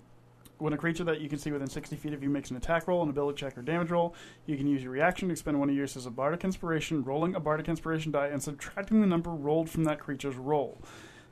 when 0.57 0.73
a 0.73 0.77
creature 0.77 1.03
that 1.03 1.21
you 1.21 1.29
can 1.29 1.37
see 1.37 1.51
within 1.51 1.67
60 1.67 1.95
feet 1.95 2.13
of 2.13 2.23
you 2.23 2.29
makes 2.29 2.49
an 2.49 2.57
attack 2.57 2.87
roll, 2.87 3.03
an 3.03 3.09
ability 3.09 3.37
check, 3.37 3.57
or 3.57 3.61
damage 3.61 3.89
roll, 3.89 4.15
you 4.45 4.55
can 4.57 4.67
use 4.67 4.83
your 4.83 4.91
reaction 4.91 5.27
to 5.27 5.31
expend 5.33 5.59
one 5.59 5.69
of 5.69 5.75
yours 5.75 5.97
as 5.97 6.05
a 6.05 6.11
bardic 6.11 6.43
inspiration, 6.43 7.03
rolling 7.03 7.35
a 7.35 7.39
bardic 7.39 7.67
inspiration 7.67 8.11
die, 8.11 8.27
and 8.27 8.41
subtracting 8.41 9.01
the 9.01 9.07
number 9.07 9.31
rolled 9.31 9.69
from 9.69 9.83
that 9.83 9.99
creature's 9.99 10.35
roll. 10.35 10.81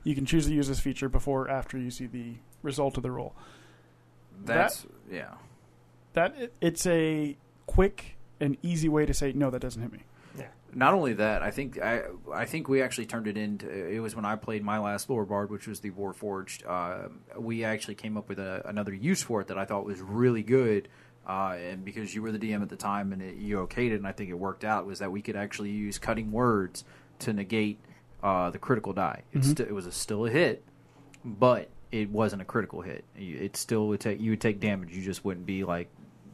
You 0.02 0.14
can 0.14 0.26
choose 0.26 0.46
to 0.46 0.52
use 0.52 0.68
this 0.68 0.80
feature 0.80 1.08
before 1.08 1.46
or 1.46 1.50
after 1.50 1.78
you 1.78 1.90
see 1.90 2.06
the 2.06 2.34
result 2.62 2.96
of 2.96 3.02
the 3.02 3.10
roll. 3.10 3.34
That's 4.44 4.86
yeah. 5.10 5.34
That 6.12 6.36
it, 6.36 6.54
it's 6.60 6.86
a 6.86 7.36
quick 7.66 8.16
and 8.40 8.58
easy 8.62 8.88
way 8.88 9.06
to 9.06 9.14
say 9.14 9.32
no, 9.32 9.50
that 9.50 9.60
doesn't 9.60 9.80
hit 9.80 9.92
me. 9.92 10.00
Not 10.74 10.94
only 10.94 11.14
that, 11.14 11.42
I 11.42 11.50
think 11.50 11.80
I 11.80 12.02
I 12.32 12.44
think 12.46 12.68
we 12.68 12.82
actually 12.82 13.06
turned 13.06 13.26
it 13.26 13.36
into. 13.36 13.68
It 13.70 14.00
was 14.00 14.14
when 14.16 14.24
I 14.24 14.36
played 14.36 14.62
my 14.64 14.78
last 14.78 15.08
lore 15.08 15.24
bard, 15.24 15.50
which 15.50 15.66
was 15.68 15.80
the 15.80 15.90
Warforged. 15.90 16.66
Uh, 16.68 17.08
we 17.38 17.64
actually 17.64 17.94
came 17.94 18.16
up 18.16 18.28
with 18.28 18.38
a, 18.38 18.62
another 18.66 18.92
use 18.94 19.22
for 19.22 19.40
it 19.40 19.48
that 19.48 19.58
I 19.58 19.64
thought 19.64 19.84
was 19.84 20.00
really 20.00 20.42
good. 20.42 20.88
Uh, 21.26 21.56
and 21.70 21.84
because 21.86 22.14
you 22.14 22.20
were 22.20 22.30
the 22.32 22.38
DM 22.38 22.60
at 22.60 22.68
the 22.68 22.76
time 22.76 23.10
and 23.12 23.22
it, 23.22 23.36
you 23.36 23.56
okayed 23.58 23.92
it, 23.92 23.94
and 23.94 24.06
I 24.06 24.12
think 24.12 24.28
it 24.28 24.34
worked 24.34 24.62
out, 24.62 24.84
was 24.84 24.98
that 24.98 25.10
we 25.10 25.22
could 25.22 25.36
actually 25.36 25.70
use 25.70 25.98
cutting 25.98 26.30
words 26.32 26.84
to 27.20 27.32
negate 27.32 27.78
uh, 28.22 28.50
the 28.50 28.58
critical 28.58 28.92
die. 28.92 29.22
It's 29.32 29.48
sti- 29.50 29.62
it 29.64 29.72
was 29.74 29.86
a, 29.86 29.92
still 29.92 30.26
a 30.26 30.30
hit, 30.30 30.62
but 31.24 31.70
it 31.90 32.10
wasn't 32.10 32.42
a 32.42 32.44
critical 32.44 32.82
hit. 32.82 33.04
You- 33.16 33.38
It 33.38 33.56
still 33.56 33.88
would 33.88 34.00
take 34.00 34.20
you 34.20 34.30
would 34.32 34.40
take 34.42 34.60
damage. 34.60 34.94
You 34.94 35.02
just 35.02 35.24
wouldn't 35.24 35.46
be 35.46 35.64
like 35.64 35.88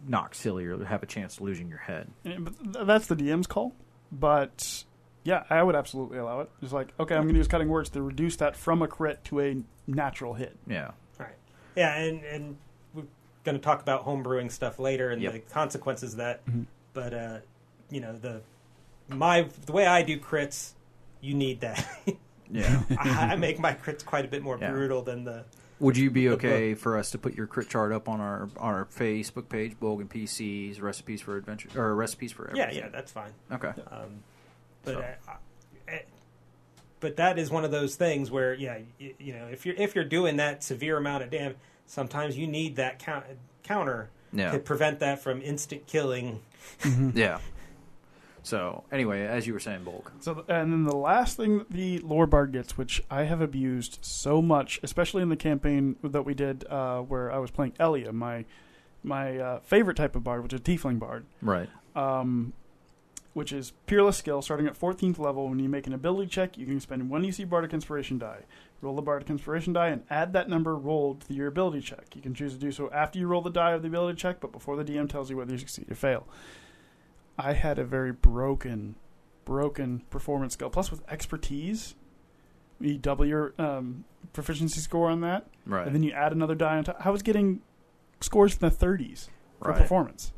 knocked 0.08 0.34
silly 0.34 0.64
or 0.64 0.82
have 0.84 1.02
a 1.04 1.06
chance 1.06 1.36
of 1.36 1.42
losing 1.42 1.68
your 1.68 1.78
head. 1.78 2.08
Yeah, 2.24 2.38
but 2.40 2.86
that's 2.86 3.06
the 3.06 3.14
DM's 3.14 3.46
call. 3.46 3.74
But 4.12 4.84
yeah, 5.24 5.44
I 5.50 5.62
would 5.62 5.74
absolutely 5.76 6.18
allow 6.18 6.40
it. 6.40 6.50
It's 6.62 6.72
like, 6.72 6.88
okay, 6.98 7.14
I'm 7.14 7.22
going 7.22 7.34
to 7.34 7.38
use 7.38 7.48
cutting 7.48 7.68
words 7.68 7.90
to 7.90 8.02
reduce 8.02 8.36
that 8.36 8.56
from 8.56 8.82
a 8.82 8.88
crit 8.88 9.22
to 9.26 9.40
a 9.40 9.56
natural 9.86 10.34
hit. 10.34 10.56
Yeah. 10.66 10.92
Right. 11.18 11.34
Yeah, 11.76 11.94
and 11.96 12.24
and 12.24 12.56
we're 12.94 13.04
going 13.44 13.56
to 13.56 13.62
talk 13.62 13.82
about 13.82 14.04
homebrewing 14.06 14.50
stuff 14.50 14.78
later 14.78 15.10
and 15.10 15.22
Yep. 15.22 15.32
the 15.32 15.38
consequences 15.40 16.12
of 16.14 16.18
that. 16.18 16.44
Mhm. 16.46 16.66
But 16.92 17.14
uh, 17.14 17.38
you 17.90 18.00
know 18.00 18.16
the 18.16 18.40
my 19.08 19.48
the 19.66 19.72
way 19.72 19.86
I 19.86 20.02
do 20.02 20.18
crits, 20.18 20.72
you 21.20 21.34
need 21.34 21.60
that. 21.60 21.86
Yeah. 22.52 22.82
I, 22.98 23.08
I 23.34 23.36
make 23.36 23.60
my 23.60 23.74
crits 23.74 24.04
quite 24.04 24.24
a 24.24 24.28
bit 24.28 24.42
more 24.42 24.58
Yeah. 24.60 24.72
brutal 24.72 25.02
than 25.02 25.22
the. 25.22 25.44
Would 25.80 25.96
you 25.96 26.10
be 26.10 26.28
okay 26.36 26.74
for 26.74 26.96
us 26.96 27.10
to 27.10 27.18
put 27.18 27.34
your 27.34 27.46
crit 27.46 27.68
chart 27.68 27.92
up 27.92 28.08
on 28.08 28.20
our 28.20 28.42
on 28.58 28.74
our 28.74 28.84
Facebook 28.86 29.48
page, 29.48 29.74
Bogan 29.80 30.08
PCs, 30.08 30.80
recipes 30.80 31.20
for 31.22 31.36
adventure 31.36 31.68
or 31.80 31.94
recipes 31.94 32.32
for 32.32 32.44
Yeah, 32.54 32.62
everything? 32.62 32.78
yeah, 32.78 32.84
yeah, 32.86 32.90
that's 32.92 33.12
fine. 33.12 33.32
Okay. 33.50 33.72
Um, 33.90 34.22
but 34.84 34.94
So- 34.94 35.00
uh, 35.00 35.32
uh, 35.32 35.92
but 37.00 37.16
that 37.16 37.38
is 37.38 37.50
one 37.50 37.64
of 37.64 37.70
those 37.70 37.96
things 37.96 38.30
where 38.30 38.52
yeah, 38.54 38.78
you, 38.98 39.14
you 39.18 39.32
know, 39.32 39.46
if 39.46 39.64
you're 39.64 39.74
if 39.76 39.94
you're 39.94 40.04
doing 40.04 40.36
that 40.36 40.62
severe 40.62 40.98
amount 40.98 41.22
of 41.22 41.30
damage, 41.30 41.56
sometimes 41.86 42.36
you 42.36 42.46
need 42.46 42.76
that 42.76 42.98
count, 42.98 43.24
counter 43.62 44.10
Yeah. 44.32 44.52
to 44.52 44.58
prevent 44.58 44.98
that 45.00 45.22
from 45.22 45.40
instant 45.40 45.86
killing. 45.86 46.40
Yeah. 47.14 47.38
So 48.42 48.84
anyway, 48.90 49.26
as 49.26 49.46
you 49.46 49.52
were 49.52 49.60
saying, 49.60 49.84
Bolg. 49.84 50.10
So, 50.20 50.44
and 50.48 50.72
then 50.72 50.84
the 50.84 50.96
last 50.96 51.36
thing 51.36 51.58
that 51.58 51.70
the 51.70 51.98
lore 51.98 52.26
bard 52.26 52.52
gets, 52.52 52.78
which 52.78 53.02
I 53.10 53.24
have 53.24 53.40
abused 53.40 53.98
so 54.02 54.40
much, 54.40 54.80
especially 54.82 55.22
in 55.22 55.28
the 55.28 55.36
campaign 55.36 55.96
that 56.02 56.22
we 56.22 56.34
did 56.34 56.64
uh, 56.68 57.00
where 57.00 57.30
I 57.30 57.38
was 57.38 57.50
playing 57.50 57.74
Elia, 57.78 58.12
my 58.12 58.44
my 59.02 59.38
uh, 59.38 59.60
favorite 59.60 59.96
type 59.96 60.14
of 60.16 60.22
bard, 60.24 60.42
which 60.42 60.52
is 60.52 60.60
Tiefling 60.60 60.98
bard, 60.98 61.24
Right. 61.40 61.68
um, 61.96 62.52
which 63.32 63.50
is 63.52 63.72
peerless 63.86 64.18
skill. 64.18 64.42
Starting 64.42 64.66
at 64.66 64.78
14th 64.78 65.18
level, 65.18 65.48
when 65.48 65.58
you 65.58 65.68
make 65.70 65.86
an 65.86 65.94
ability 65.94 66.28
check, 66.28 66.58
you 66.58 66.66
can 66.66 66.80
spend 66.80 67.08
one 67.08 67.22
UC 67.22 67.48
bardic 67.48 67.72
inspiration 67.72 68.18
die. 68.18 68.40
Roll 68.82 68.94
the 68.96 69.02
bardic 69.02 69.28
inspiration 69.30 69.72
die 69.74 69.88
and 69.88 70.02
add 70.10 70.32
that 70.34 70.48
number 70.48 70.76
rolled 70.76 71.22
to 71.28 71.34
your 71.34 71.46
ability 71.46 71.80
check. 71.82 72.14
You 72.14 72.20
can 72.22 72.34
choose 72.34 72.52
to 72.54 72.58
do 72.58 72.72
so 72.72 72.90
after 72.92 73.18
you 73.18 73.26
roll 73.26 73.40
the 73.42 73.50
die 73.50 73.72
of 73.72 73.82
the 73.82 73.88
ability 73.88 74.16
check, 74.18 74.40
but 74.40 74.52
before 74.52 74.76
the 74.76 74.84
DM 74.84 75.08
tells 75.08 75.30
you 75.30 75.36
whether 75.36 75.52
you 75.52 75.58
succeed 75.58 75.90
or 75.90 75.94
fail. 75.94 76.26
I 77.44 77.52
had 77.54 77.78
a 77.78 77.84
very 77.84 78.12
broken, 78.12 78.94
broken 79.44 80.02
performance 80.10 80.54
skill. 80.54 80.70
Plus, 80.70 80.90
with 80.90 81.02
expertise, 81.10 81.94
you 82.80 82.98
double 82.98 83.26
your 83.26 83.54
um, 83.58 84.04
proficiency 84.32 84.80
score 84.80 85.10
on 85.10 85.20
that, 85.22 85.46
Right. 85.66 85.86
and 85.86 85.94
then 85.94 86.02
you 86.02 86.12
add 86.12 86.32
another 86.32 86.54
die 86.54 86.78
on 86.78 86.84
top. 86.84 87.04
I 87.04 87.10
was 87.10 87.22
getting 87.22 87.60
scores 88.20 88.54
in 88.54 88.60
the 88.60 88.70
30s 88.74 89.28
for 89.62 89.70
Right. 89.70 89.78
performance. 89.80 90.32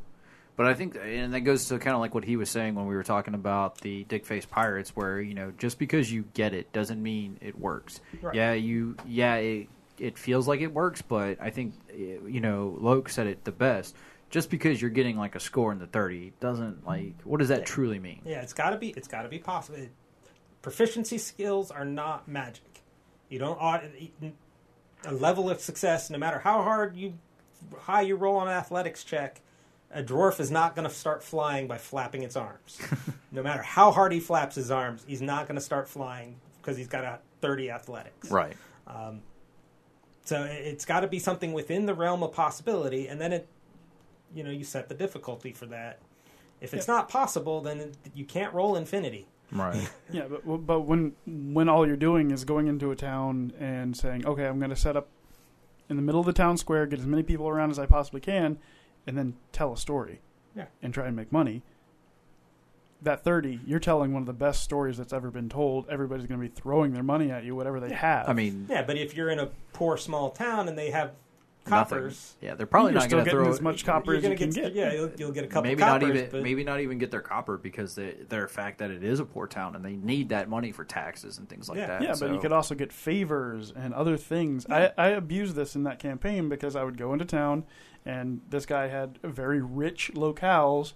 But 0.55 0.67
I 0.67 0.75
think, 0.75 0.95
and 1.01 1.33
that 1.33 1.41
goes 1.41 1.67
to 1.69 1.79
kind 1.79 1.95
of 1.95 1.99
like 1.99 2.13
what 2.13 2.23
he 2.25 2.35
was 2.35 2.47
saying 2.49 2.75
when 2.75 2.85
we 2.85 2.93
were 2.95 3.03
talking 3.03 3.33
about 3.33 3.79
the 3.81 4.03
dick 4.03 4.23
face 4.25 4.45
pirates, 4.45 4.95
where 4.95 5.19
you 5.19 5.33
know 5.33 5.51
just 5.57 5.79
because 5.79 6.11
you 6.11 6.25
get 6.35 6.53
it 6.53 6.71
doesn't 6.71 7.01
mean 7.01 7.37
it 7.41 7.57
works. 7.59 8.01
Right. 8.21 8.35
Yeah, 8.35 8.53
you, 8.53 8.95
yeah, 9.07 9.35
it, 9.37 9.67
it 9.97 10.15
feels 10.17 10.47
like 10.47 10.61
it 10.61 10.71
works, 10.71 11.01
but 11.01 11.39
I 11.41 11.49
think 11.49 11.73
eh, 11.91 12.17
you 12.27 12.39
know 12.39 12.77
Loke 12.79 13.09
said 13.09 13.25
it 13.25 13.45
the 13.45 13.51
best. 13.51 13.95
Just 14.33 14.49
because 14.49 14.81
you're 14.81 14.89
getting 14.89 15.15
like 15.15 15.35
a 15.35 15.39
score 15.39 15.71
in 15.71 15.77
the 15.77 15.85
thirty 15.85 16.33
doesn't 16.39 16.87
like 16.87 17.13
what 17.23 17.37
does 17.37 17.49
that 17.49 17.59
Yeah. 17.59 17.65
truly 17.65 17.99
mean? 17.99 18.21
Yeah, 18.25 18.41
it's 18.41 18.53
got 18.53 18.71
to 18.71 18.77
be. 18.77 18.89
It's 18.89 19.07
got 19.07 19.21
to 19.21 19.29
be 19.29 19.37
possible. 19.37 19.77
It- 19.77 19.91
proficiency 20.63 21.19
skills 21.19 21.69
are 21.69 21.85
not 21.85 22.27
magic. 22.27 22.81
You 23.29 23.37
don't 23.37 23.59
a 25.05 25.11
level 25.11 25.51
of 25.51 25.59
success, 25.59 26.09
no 26.09 26.17
matter 26.17 26.39
how 26.39 26.63
hard 26.63 26.95
you 26.95 27.13
high 27.81 28.01
you 28.01 28.15
roll 28.15 28.37
on 28.37 28.47
an 28.47 28.55
athletics 28.55 29.03
check. 29.03 29.39
A 29.91 30.01
dwarf 30.01 30.39
is 30.39 30.49
not 30.49 30.75
going 30.75 30.87
to 30.89 30.93
start 30.93 31.23
flying 31.23 31.67
by 31.67 31.77
flapping 31.77 32.23
its 32.23 32.35
arms. 32.35 32.79
no 33.31 33.43
matter 33.43 33.61
how 33.61 33.91
hard 33.91 34.11
he 34.13 34.19
flaps 34.19 34.55
his 34.55 34.71
arms, 34.71 35.03
he's 35.07 35.21
not 35.21 35.45
going 35.47 35.55
to 35.57 35.61
start 35.61 35.87
flying 35.87 36.37
because 36.59 36.75
he's 36.75 36.87
got 36.87 37.03
a 37.03 37.19
thirty 37.39 37.69
athletics. 37.69 38.31
Right. 38.31 38.57
Um, 38.87 39.21
so 40.25 40.43
it's 40.49 40.85
got 40.85 41.01
to 41.01 41.07
be 41.07 41.19
something 41.19 41.53
within 41.53 41.85
the 41.85 41.93
realm 41.93 42.23
of 42.23 42.33
possibility, 42.33 43.07
and 43.07 43.21
then 43.21 43.33
it, 43.33 43.47
you 44.33 44.43
know, 44.43 44.49
you 44.51 44.63
set 44.63 44.89
the 44.89 44.95
difficulty 44.95 45.51
for 45.51 45.65
that. 45.67 45.99
If 46.61 46.73
it's 46.73 46.87
not 46.87 47.09
possible, 47.09 47.61
then 47.61 47.91
you 48.13 48.25
can't 48.25 48.53
roll 48.53 48.75
infinity. 48.75 49.27
Right. 49.51 49.89
Yeah, 50.11 50.25
but 50.29 50.57
but 50.65 50.81
when 50.81 51.13
when 51.27 51.67
all 51.69 51.85
you're 51.85 51.95
doing 51.97 52.31
is 52.31 52.45
going 52.45 52.67
into 52.67 52.91
a 52.91 52.95
town 52.95 53.51
and 53.59 53.95
saying, 53.97 54.25
okay, 54.25 54.45
I'm 54.45 54.59
going 54.59 54.69
to 54.69 54.75
set 54.75 54.95
up 54.95 55.07
in 55.89 55.95
the 55.97 56.01
middle 56.01 56.19
of 56.21 56.25
the 56.25 56.33
town 56.33 56.57
square, 56.57 56.85
get 56.85 56.99
as 56.99 57.05
many 57.05 57.23
people 57.23 57.47
around 57.47 57.69
as 57.71 57.77
I 57.79 57.85
possibly 57.85 58.21
can, 58.21 58.57
and 59.05 59.17
then 59.17 59.35
tell 59.51 59.73
a 59.73 59.77
story, 59.77 60.21
Yeah. 60.55 60.65
and 60.81 60.93
try 60.93 61.07
and 61.07 61.15
make 61.15 61.31
money. 61.31 61.61
That 63.01 63.21
thirty, 63.25 63.59
you're 63.67 63.81
telling 63.81 64.13
one 64.13 64.21
of 64.21 64.27
the 64.27 64.33
best 64.33 64.63
stories 64.63 64.97
that's 64.97 65.11
ever 65.11 65.29
been 65.29 65.49
told. 65.49 65.89
Everybody's 65.89 66.25
going 66.25 66.39
to 66.39 66.47
be 66.47 66.53
throwing 66.53 66.93
their 66.93 67.03
money 67.03 67.29
at 67.31 67.43
you, 67.43 67.53
whatever 67.53 67.81
they 67.81 67.93
have. 67.93 68.29
I 68.29 68.33
mean, 68.33 68.65
Yeah, 68.69 68.83
but 68.83 68.97
if 68.97 69.13
you're 69.13 69.29
in 69.29 69.39
a 69.39 69.47
poor 69.73 69.97
small 69.97 70.29
town 70.29 70.69
and 70.69 70.77
they 70.77 70.91
have 70.91 71.11
nothing. 71.69 71.97
coppers, 71.97 72.35
Yeah, 72.41 72.55
they're 72.55 72.65
probably 72.65 72.91
you're 72.93 73.01
not 73.01 73.09
going 73.09 73.25
to 73.25 73.31
throw 73.31 73.49
as 73.49 73.61
much 73.61 73.85
copper 73.85 74.15
as 74.15 74.23
you 74.23 74.35
can 74.35 74.49
get, 74.49 74.73
get. 74.73 74.75
yeah, 74.75 74.93
you'll, 74.93 75.11
you'll 75.17 75.31
get 75.31 75.43
a 75.45 75.47
couple 75.47 75.63
maybe 75.69 75.79
coppers, 75.81 76.01
not 76.09 76.15
even 76.15 76.29
but 76.31 76.43
maybe 76.43 76.63
not 76.63 76.79
even 76.81 76.97
get 76.97 77.09
their 77.11 77.21
copper 77.21 77.57
because 77.57 77.95
they, 77.95 78.15
their 78.29 78.47
fact 78.47 78.79
that 78.79 78.91
it 78.91 79.03
is 79.03 79.19
a 79.19 79.25
poor 79.25 79.47
town 79.47 79.75
and 79.75 79.83
they 79.83 79.95
need 79.95 80.29
that 80.29 80.49
money 80.49 80.71
for 80.71 80.83
taxes 80.83 81.37
and 81.37 81.47
things 81.47 81.69
like 81.69 81.77
Yeah. 81.77 81.87
that. 81.87 82.01
Yeah, 82.01 82.15
but 82.19 82.29
you 82.29 82.35
so- 82.35 82.41
could 82.41 82.51
also 82.51 82.75
get 82.75 82.91
favors 82.91 83.71
and 83.75 83.93
other 83.93 84.17
things. 84.17 84.65
I, 84.69 84.91
I 84.97 85.07
abused 85.09 85.55
this 85.55 85.75
in 85.75 85.83
that 85.83 85.99
campaign 85.99 86.49
because 86.49 86.75
I 86.75 86.83
would 86.83 86.97
go 86.97 87.13
into 87.13 87.25
town, 87.25 87.63
and 88.05 88.41
this 88.49 88.65
guy 88.65 88.87
had 88.87 89.19
very 89.23 89.61
rich 89.61 90.11
locales. 90.13 90.93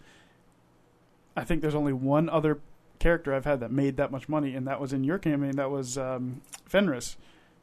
I 1.36 1.44
think 1.44 1.62
there's 1.62 1.76
only 1.76 1.94
one 1.94 2.30
other 2.30 2.60
character 3.00 3.34
I've 3.34 3.46
had 3.46 3.60
that 3.60 3.72
made 3.72 3.96
that 3.98 4.12
much 4.12 4.28
money, 4.28 4.56
and 4.56 4.68
that 4.68 4.82
was 4.82 4.92
in 4.92 5.04
your 5.04 5.20
campaign. 5.20 5.56
That 5.56 5.70
was 5.70 5.98
um, 5.98 6.42
Fenris, 6.66 7.16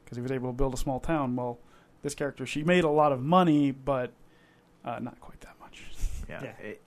because 0.03 0.15
he 0.17 0.21
was 0.21 0.31
able 0.31 0.49
to 0.49 0.53
build 0.53 0.73
a 0.73 0.77
small 0.77 0.99
town. 0.99 1.35
Well, 1.35 1.59
this 2.05 2.15
character, 2.15 2.45
she 2.45 2.63
made 2.63 2.83
a 2.83 2.89
lot 2.89 3.11
of 3.11 3.19
money, 3.21 3.71
but 3.71 4.11
uh, 4.85 4.99
not 4.99 5.19
quite 5.19 5.41
that 5.41 5.55
much. 5.59 5.83
Yeah, 6.29 6.41
Yeah. 6.43 6.51
It, 6.65 6.81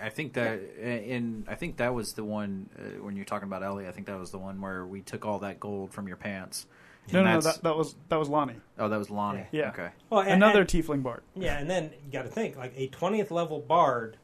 I 0.00 0.10
think 0.10 0.34
that, 0.34 0.60
and 0.80 1.44
I 1.48 1.56
think 1.56 1.78
that 1.78 1.92
was 1.92 2.12
the 2.12 2.22
one 2.22 2.68
uh, 2.78 3.02
when 3.02 3.16
you're 3.16 3.24
talking 3.24 3.48
about 3.48 3.64
Ellie. 3.64 3.88
I 3.88 3.90
think 3.90 4.06
that 4.06 4.16
was 4.18 4.30
the 4.30 4.38
one 4.38 4.60
where 4.60 4.86
we 4.86 5.00
took 5.00 5.26
all 5.26 5.40
that 5.40 5.58
gold 5.58 5.92
from 5.92 6.06
your 6.06 6.16
pants. 6.16 6.66
No, 7.12 7.18
And 7.18 7.26
no, 7.26 7.32
no, 7.34 7.40
that's- 7.40 7.56
that, 7.56 7.62
that 7.64 7.76
was 7.76 7.96
that 8.10 8.16
was 8.18 8.28
Lonnie, 8.28 8.54
oh, 8.78 8.88
that 8.88 8.96
was 8.98 9.10
Lonnie. 9.10 9.46
Yeah. 9.50 9.70
Okay. 9.70 9.88
well, 10.08 10.20
and- 10.20 10.32
another 10.34 10.60
and- 10.60 10.68
tiefling 10.68 11.02
bard. 11.02 11.22
yeah, 11.34 11.58
and 11.58 11.68
then 11.68 11.90
you 12.04 12.12
got 12.12 12.22
to 12.22 12.28
think 12.28 12.56
like 12.56 12.72
a 12.76 12.86
twentieth 12.88 13.30
level 13.32 13.58
bard 13.60 14.18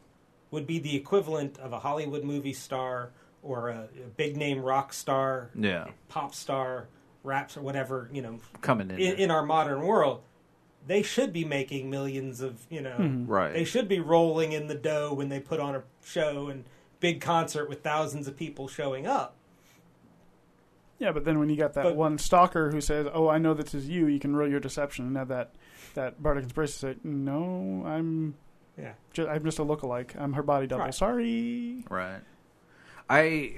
would 0.52 0.66
be 0.66 0.78
the 0.78 0.94
equivalent 0.96 1.58
of 1.58 1.72
a 1.72 1.80
Hollywood 1.80 2.22
movie 2.24 2.52
star 2.52 3.10
or 3.42 3.70
a, 3.70 3.88
a 4.04 4.08
big 4.16 4.36
name 4.36 4.60
rock 4.62 4.92
star, 4.92 5.50
Yeah, 5.56 5.86
pop 6.08 6.34
star, 6.34 6.86
raps 7.24 7.56
or 7.56 7.62
whatever 7.62 8.08
you 8.12 8.22
know 8.22 8.38
coming 8.60 8.90
in. 8.90 8.98
in, 9.00 9.14
in 9.16 9.30
our 9.32 9.44
modern 9.44 9.82
world. 9.82 10.22
They 10.86 11.02
should 11.02 11.32
be 11.32 11.44
making 11.44 11.88
millions 11.90 12.40
of 12.40 12.66
you 12.70 12.80
know. 12.82 12.96
Mhm. 12.98 13.24
right. 13.28 13.52
They 13.52 13.64
should 13.64 13.88
be 13.88 14.00
rolling 14.00 14.52
in 14.52 14.66
the 14.66 14.74
dough 14.74 15.14
when 15.14 15.28
they 15.28 15.40
put 15.40 15.60
on 15.60 15.74
a 15.74 15.82
show 16.04 16.48
and 16.48 16.64
big 17.00 17.20
concert 17.20 17.68
with 17.68 17.82
thousands 17.82 18.28
of 18.28 18.36
people 18.36 18.68
showing 18.68 19.06
up. 19.06 19.36
Yeah, 20.98 21.12
but 21.12 21.24
then 21.24 21.38
when 21.38 21.48
you 21.50 21.56
got 21.56 21.72
that 21.74 21.82
But- 21.84 21.96
one 21.96 22.18
stalker 22.18 22.70
who 22.70 22.80
says, 22.80 23.06
"Oh, 23.12 23.28
I 23.28 23.38
know 23.38 23.52
this 23.52 23.74
is 23.74 23.88
you," 23.88 24.06
you 24.06 24.20
can 24.20 24.36
roll 24.36 24.48
your 24.48 24.60
deception 24.60 25.06
and 25.06 25.16
have 25.16 25.28
that 25.28 25.54
that 25.94 26.22
bardic 26.22 26.44
inspiration 26.44 26.72
say, 26.74 26.96
"No, 27.04 27.82
I'm 27.86 28.34
Yeah. 28.76 28.94
just, 29.12 29.28
I'm 29.28 29.44
just 29.44 29.58
a 29.60 29.64
lookalike. 29.64 30.10
I'm 30.20 30.32
her 30.32 30.42
body 30.42 30.66
double. 30.66 30.84
Right. 30.84 30.94
Sorry." 30.94 31.84
Right. 31.88 32.20
I 33.08 33.52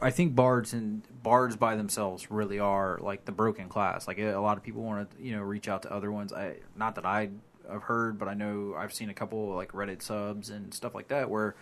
I 0.00 0.10
think 0.10 0.34
bards 0.34 0.72
and 0.72 1.02
bards 1.22 1.56
by 1.56 1.76
themselves 1.76 2.30
really 2.30 2.58
are 2.58 2.98
like 3.00 3.24
the 3.24 3.32
broken 3.32 3.68
class. 3.68 4.08
Like 4.08 4.18
a 4.18 4.36
lot 4.36 4.56
of 4.56 4.62
people 4.62 4.82
want 4.82 5.10
to 5.10 5.22
you 5.22 5.36
know 5.36 5.42
reach 5.42 5.68
out 5.68 5.82
to 5.82 5.92
other 5.92 6.10
ones. 6.10 6.32
I 6.32 6.56
not 6.76 6.96
that 6.96 7.06
I 7.06 7.30
have 7.70 7.84
heard, 7.84 8.18
but 8.18 8.28
I 8.28 8.34
know 8.34 8.74
I've 8.76 8.92
seen 8.92 9.10
a 9.10 9.14
couple 9.14 9.54
like 9.54 9.72
Reddit 9.72 10.02
subs 10.02 10.50
and 10.50 10.74
stuff 10.74 10.94
like 10.94 11.08
that 11.08 11.30
where 11.30 11.54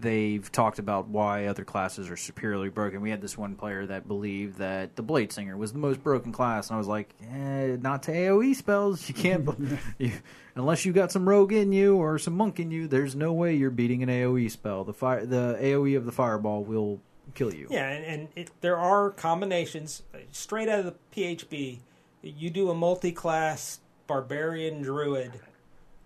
they've 0.00 0.50
talked 0.52 0.78
about 0.78 1.08
why 1.08 1.46
other 1.46 1.64
classes 1.64 2.10
are 2.10 2.16
superiorly 2.16 2.68
broken. 2.68 3.00
We 3.00 3.10
had 3.10 3.20
this 3.20 3.36
one 3.36 3.56
player 3.56 3.86
that 3.86 4.06
believed 4.06 4.58
that 4.58 4.96
the 4.96 5.02
Blade 5.02 5.32
Singer 5.32 5.56
was 5.56 5.72
the 5.72 5.78
most 5.78 6.02
broken 6.02 6.32
class, 6.32 6.68
and 6.68 6.74
I 6.74 6.78
was 6.78 6.86
like, 6.86 7.14
eh, 7.22 7.76
not 7.80 8.02
to 8.04 8.12
AOE 8.12 8.54
spells. 8.54 9.08
You 9.08 9.14
can't, 9.14 9.48
you, 9.98 10.12
unless 10.54 10.84
you 10.84 10.92
got 10.92 11.12
some 11.12 11.28
rogue 11.28 11.52
in 11.52 11.72
you 11.72 11.96
or 11.96 12.18
some 12.18 12.36
monk 12.36 12.60
in 12.60 12.70
you. 12.70 12.86
There's 12.88 13.16
no 13.16 13.32
way 13.32 13.54
you're 13.54 13.70
beating 13.70 14.02
an 14.02 14.08
AOE 14.08 14.50
spell. 14.50 14.84
The 14.84 14.94
fire, 14.94 15.24
the 15.24 15.58
AOE 15.60 15.96
of 15.96 16.04
the 16.04 16.12
fireball 16.12 16.62
will 16.64 17.00
kill 17.34 17.54
you. 17.54 17.68
Yeah, 17.70 17.88
and, 17.88 18.04
and 18.04 18.28
it, 18.36 18.50
there 18.60 18.76
are 18.76 19.10
combinations 19.10 20.02
straight 20.32 20.68
out 20.68 20.80
of 20.80 20.84
the 20.86 20.94
PHB. 21.14 21.80
You 22.22 22.50
do 22.50 22.70
a 22.70 22.74
multi-class 22.74 23.80
barbarian 24.06 24.82
druid, 24.82 25.32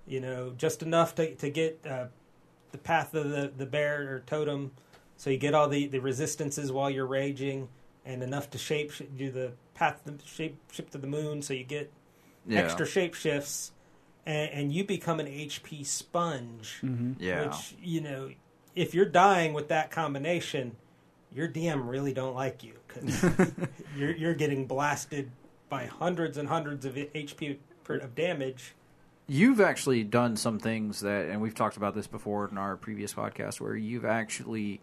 you 0.06 0.20
know, 0.20 0.52
just 0.56 0.82
enough 0.82 1.14
to 1.16 1.34
to 1.36 1.50
get 1.50 1.80
uh, 1.88 2.06
the 2.72 2.78
path 2.78 3.14
of 3.14 3.30
the 3.30 3.52
the 3.56 3.66
bear 3.66 4.14
or 4.14 4.20
totem, 4.20 4.72
so 5.16 5.30
you 5.30 5.36
get 5.38 5.54
all 5.54 5.68
the 5.68 5.86
the 5.86 6.00
resistances 6.00 6.70
while 6.72 6.90
you're 6.90 7.06
raging. 7.06 7.68
and 8.06 8.22
enough 8.22 8.48
to 8.50 8.56
shape 8.58 8.90
do 9.16 9.30
the 9.30 9.52
path 9.74 10.00
the 10.04 10.14
shape 10.24 10.56
ship 10.72 10.88
to 10.90 10.98
the 10.98 11.06
moon, 11.06 11.42
so 11.42 11.52
you 11.52 11.64
get 11.64 11.90
Yeah. 12.46 12.60
extra 12.60 12.86
shape 12.86 13.14
shifts, 13.14 13.72
and, 14.24 14.50
and 14.52 14.72
you 14.72 14.84
become 14.84 15.20
an 15.20 15.26
HP 15.26 15.84
sponge. 15.84 16.78
hmm 16.80 17.12
Yeah. 17.18 17.46
Which 17.46 17.74
you 17.82 18.00
know, 18.00 18.30
if 18.74 18.94
you're 18.94 19.04
dying 19.04 19.52
with 19.52 19.68
that 19.68 19.90
combination, 19.90 20.76
your 21.32 21.46
DM 21.48 21.88
really 21.88 22.12
don't 22.14 22.34
like 22.34 22.64
you 22.64 22.72
because 22.88 23.22
you're 23.96 24.14
you're 24.16 24.34
getting 24.34 24.66
blasted 24.66 25.30
by 25.68 25.84
hundreds 25.86 26.36
and 26.38 26.48
hundreds 26.48 26.84
of 26.86 26.94
HP 26.94 27.58
per, 27.84 27.96
of 27.98 28.14
damage. 28.14 28.74
You've 29.30 29.60
actually 29.60 30.02
done 30.02 30.34
some 30.34 30.58
things 30.58 31.02
that, 31.02 31.26
and 31.26 31.40
we've 31.40 31.54
talked 31.54 31.76
about 31.76 31.94
this 31.94 32.08
before 32.08 32.48
in 32.48 32.58
our 32.58 32.76
previous 32.76 33.14
podcast, 33.14 33.60
where 33.60 33.76
you've 33.76 34.04
actually 34.04 34.80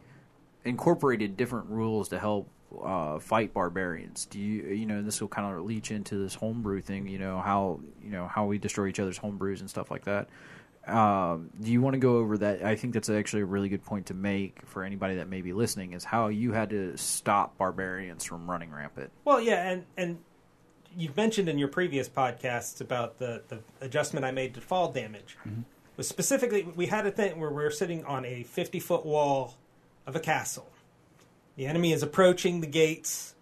incorporated 0.64 1.36
different 1.36 1.70
rules 1.70 2.08
to 2.10 2.18
help 2.18 2.50
uh, 2.82 3.20
fight 3.20 3.54
barbarians. 3.54 4.26
Do 4.26 4.40
you, 4.40 4.68
you 4.74 4.86
know, 4.86 5.02
this 5.02 5.20
will 5.20 5.28
kind 5.28 5.54
of 5.54 5.66
leach 5.66 5.92
into 5.92 6.16
this 6.16 6.34
homebrew 6.34 6.80
thing. 6.80 7.10
You 7.10 7.20
know 7.20 7.42
how, 7.42 7.82
you 8.02 8.10
know 8.10 8.26
how 8.26 8.46
we 8.46 8.58
destroy 8.58 8.88
each 8.88 9.02
other's 9.02 9.20
homebrews 9.20 9.60
and 9.60 9.70
stuff 9.70 9.92
like 9.92 10.06
that. 10.06 10.30
Um, 10.88 11.50
do 11.62 11.70
you 11.70 11.82
want 11.82 11.96
to 11.96 12.00
go 12.00 12.16
over 12.16 12.38
that? 12.38 12.64
I 12.64 12.78
think 12.78 12.94
that's 12.94 13.10
actually 13.10 13.42
a 13.42 13.46
really 13.46 13.68
good 13.68 13.84
point 13.84 14.06
to 14.06 14.14
make 14.14 14.66
for 14.66 14.86
anybody 14.86 15.16
that 15.16 15.28
may 15.28 15.42
be 15.42 15.52
listening. 15.52 15.92
Is 15.92 16.06
how 16.06 16.30
you 16.30 16.54
had 16.54 16.70
to 16.70 16.96
stop 16.96 17.58
barbarians 17.58 18.24
from 18.24 18.50
running 18.50 18.72
rampant. 18.72 19.12
Well, 19.26 19.42
yeah, 19.42 19.70
and 19.70 19.84
and 19.98 20.20
you've 20.98 21.16
mentioned 21.16 21.48
in 21.48 21.58
your 21.58 21.68
previous 21.68 22.10
podcasts 22.10 22.82
about 22.82 23.20
the 23.20 23.44
the 23.48 23.60
adjustment 23.80 24.26
I 24.26 24.32
made 24.32 24.54
to 24.56 24.62
fall 24.62 24.92
damage. 24.92 25.38
Mm-hmm. 25.48 25.62
Was 25.96 26.08
specifically 26.08 26.64
we 26.76 26.88
had 26.88 27.06
a 27.06 27.12
thing 27.12 27.40
where 27.40 27.50
we 27.50 27.64
were 27.64 27.72
sitting 27.72 28.04
on 28.06 28.26
a 28.26 28.44
fifty 28.44 28.80
foot 28.80 29.06
wall 29.06 29.56
of 30.06 30.16
a 30.16 30.20
castle. 30.20 30.70
The 31.56 31.66
enemy 31.66 31.94
is 31.94 32.04
approaching 32.04 32.62
the 32.62 32.68
gates. 32.68 33.36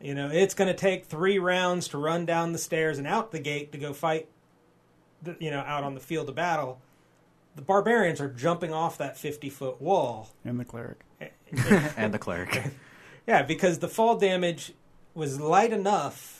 You 0.00 0.14
know, 0.14 0.30
it's 0.30 0.54
going 0.54 0.68
to 0.68 0.76
take 0.76 1.04
three 1.04 1.38
rounds 1.38 1.88
to 1.88 1.98
run 1.98 2.24
down 2.24 2.52
the 2.52 2.58
stairs 2.58 2.96
and 2.96 3.06
out 3.06 3.32
the 3.32 3.38
gate 3.38 3.72
to 3.72 3.78
go 3.78 3.92
fight. 3.92 4.28
The, 5.22 5.36
you 5.38 5.50
know, 5.50 5.60
out 5.60 5.84
on 5.84 5.94
the 5.94 6.00
field 6.00 6.28
of 6.30 6.34
battle. 6.34 6.80
The 7.54 7.62
barbarians 7.62 8.20
are 8.20 8.30
jumping 8.30 8.72
off 8.72 8.96
that 8.98 9.18
fifty 9.18 9.50
foot 9.50 9.80
wall. 9.80 10.30
And 10.44 10.58
the 10.58 10.64
cleric. 10.64 11.00
Eh, 11.20 11.28
eh. 11.56 11.90
and 11.96 12.14
the 12.14 12.18
cleric. 12.18 12.62
Yeah, 13.26 13.42
because 13.42 13.78
the 13.78 13.86
fall 13.86 14.16
damage 14.16 14.72
was 15.14 15.40
light 15.40 15.72
enough, 15.72 16.39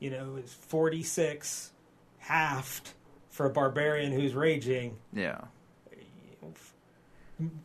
you 0.00 0.10
know, 0.10 0.36
it 0.36 0.42
was 0.42 0.52
46 0.52 1.72
halved 2.18 2.90
for 3.30 3.46
a 3.46 3.50
barbarian 3.50 4.10
who's 4.12 4.34
raging. 4.34 4.96
yeah. 5.12 5.42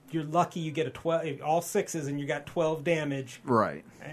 You're 0.09 0.23
lucky 0.23 0.61
you 0.61 0.71
get 0.71 0.88
a 0.88 0.89
12 0.89 1.41
all 1.43 1.61
sixes 1.61 2.07
and 2.07 2.17
you 2.19 2.25
got 2.25 2.45
12 2.45 2.83
damage. 2.86 3.41
Right. 3.43 3.83
Uh, 4.01 4.07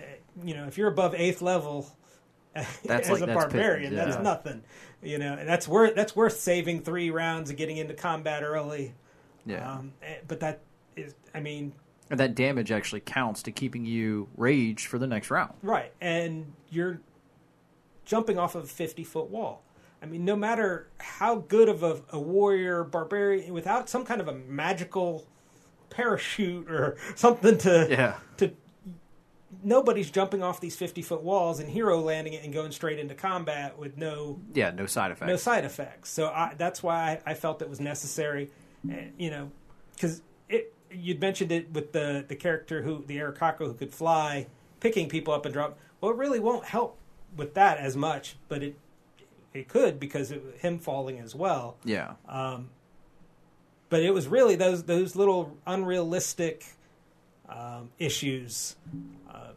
You 0.44 0.54
know, 0.54 0.66
if 0.66 0.76
you're 0.76 0.88
above 0.88 1.14
8th 1.14 1.40
level 1.40 1.86
That's 2.54 2.80
as 2.84 3.10
like- 3.10 3.22
a 3.22 3.26
that's 3.26 3.36
barbarian, 3.38 3.90
pittance, 3.92 4.14
that's 4.16 4.24
nothing. 4.24 4.62
You 5.02 5.18
know, 5.18 5.34
and 5.34 5.48
that's 5.48 5.68
worth 5.68 5.94
that's 5.94 6.16
worth 6.16 6.38
saving 6.40 6.82
3 6.82 7.10
rounds 7.10 7.50
and 7.50 7.56
getting 7.58 7.76
into 7.76 7.94
combat 7.94 8.42
early. 8.42 8.94
Yeah. 9.46 9.72
Um, 9.74 9.92
eh, 10.02 10.16
but 10.26 10.40
that 10.40 10.60
is 10.96 11.14
I 11.34 11.38
mean, 11.40 11.72
And 12.10 12.18
that 12.18 12.34
damage 12.34 12.72
actually 12.72 13.00
counts 13.00 13.42
to 13.44 13.52
keeping 13.52 13.84
you 13.84 14.28
raged 14.36 14.86
for 14.86 14.98
the 14.98 15.06
next 15.06 15.30
round. 15.30 15.54
Right, 15.62 15.92
and 16.00 16.52
you're 16.70 17.00
jumping 18.04 18.38
off 18.38 18.54
of 18.54 18.64
a 18.64 18.66
50 18.66 19.04
foot 19.04 19.30
wall. 19.30 19.62
I 20.02 20.06
mean, 20.06 20.24
no 20.24 20.34
matter 20.34 20.88
how 20.98 21.36
good 21.36 21.68
of 21.68 21.82
a, 21.82 22.02
a 22.10 22.18
warrior, 22.18 22.82
barbarian, 22.82 23.52
without 23.54 23.88
some 23.88 24.04
kind 24.04 24.20
of 24.20 24.26
a 24.28 24.34
magical 24.34 25.26
parachute 25.90 26.68
or 26.70 26.96
something 27.14 27.58
to 27.58 27.86
Yeah. 27.90 28.14
to 28.38 28.52
nobody's 29.62 30.10
jumping 30.10 30.42
off 30.42 30.60
these 30.60 30.74
50 30.76 31.02
foot 31.02 31.22
walls 31.22 31.60
and 31.60 31.68
hero 31.68 32.00
landing 32.00 32.32
it 32.32 32.42
and 32.42 32.52
going 32.52 32.72
straight 32.72 32.98
into 32.98 33.14
combat 33.14 33.78
with 33.78 33.96
no 33.96 34.40
Yeah, 34.54 34.70
no 34.70 34.86
side 34.86 35.10
effects. 35.12 35.28
no 35.28 35.36
side 35.36 35.64
effects. 35.64 36.10
So 36.10 36.28
I, 36.28 36.54
that's 36.56 36.82
why 36.82 37.20
I, 37.26 37.32
I 37.32 37.34
felt 37.34 37.62
it 37.62 37.68
was 37.68 37.78
necessary, 37.80 38.50
and, 38.90 39.12
you 39.18 39.30
know, 39.30 39.50
because 39.94 40.22
it 40.48 40.74
you'd 40.90 41.20
mentioned 41.20 41.52
it 41.52 41.72
with 41.72 41.92
the 41.92 42.24
the 42.26 42.34
character 42.34 42.82
who 42.82 43.04
the 43.06 43.18
Aarakocra 43.18 43.58
who 43.66 43.74
could 43.74 43.92
fly, 43.92 44.46
picking 44.80 45.08
people 45.08 45.32
up 45.34 45.44
and 45.44 45.52
drop. 45.52 45.78
Well, 46.00 46.10
it 46.10 46.16
really 46.16 46.40
won't 46.40 46.64
help 46.64 46.98
with 47.36 47.54
that 47.54 47.78
as 47.78 47.96
much, 47.96 48.36
but 48.48 48.62
it 48.62 48.76
it 49.54 49.68
could 49.68 50.00
because 50.00 50.30
it, 50.30 50.42
him 50.60 50.78
falling 50.78 51.18
as 51.18 51.34
well. 51.34 51.76
yeah. 51.84 52.12
Um, 52.28 52.70
But 53.90 54.02
it 54.02 54.12
was 54.14 54.26
really 54.28 54.56
those 54.56 54.84
those 54.84 55.14
little 55.16 55.56
unrealistic 55.66 56.64
um, 57.48 57.90
issues. 57.98 58.76
Uh, 59.30 59.48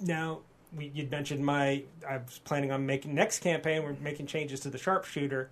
now 0.00 0.40
we, 0.76 0.90
you'd 0.94 1.10
mentioned 1.10 1.44
my 1.44 1.84
I 2.08 2.16
was 2.18 2.40
planning 2.44 2.72
on 2.72 2.84
making 2.86 3.14
next 3.14 3.40
campaign. 3.40 3.82
We're 3.84 3.92
making 3.94 4.26
changes 4.26 4.60
to 4.60 4.70
the 4.70 4.78
sharpshooter. 4.78 5.50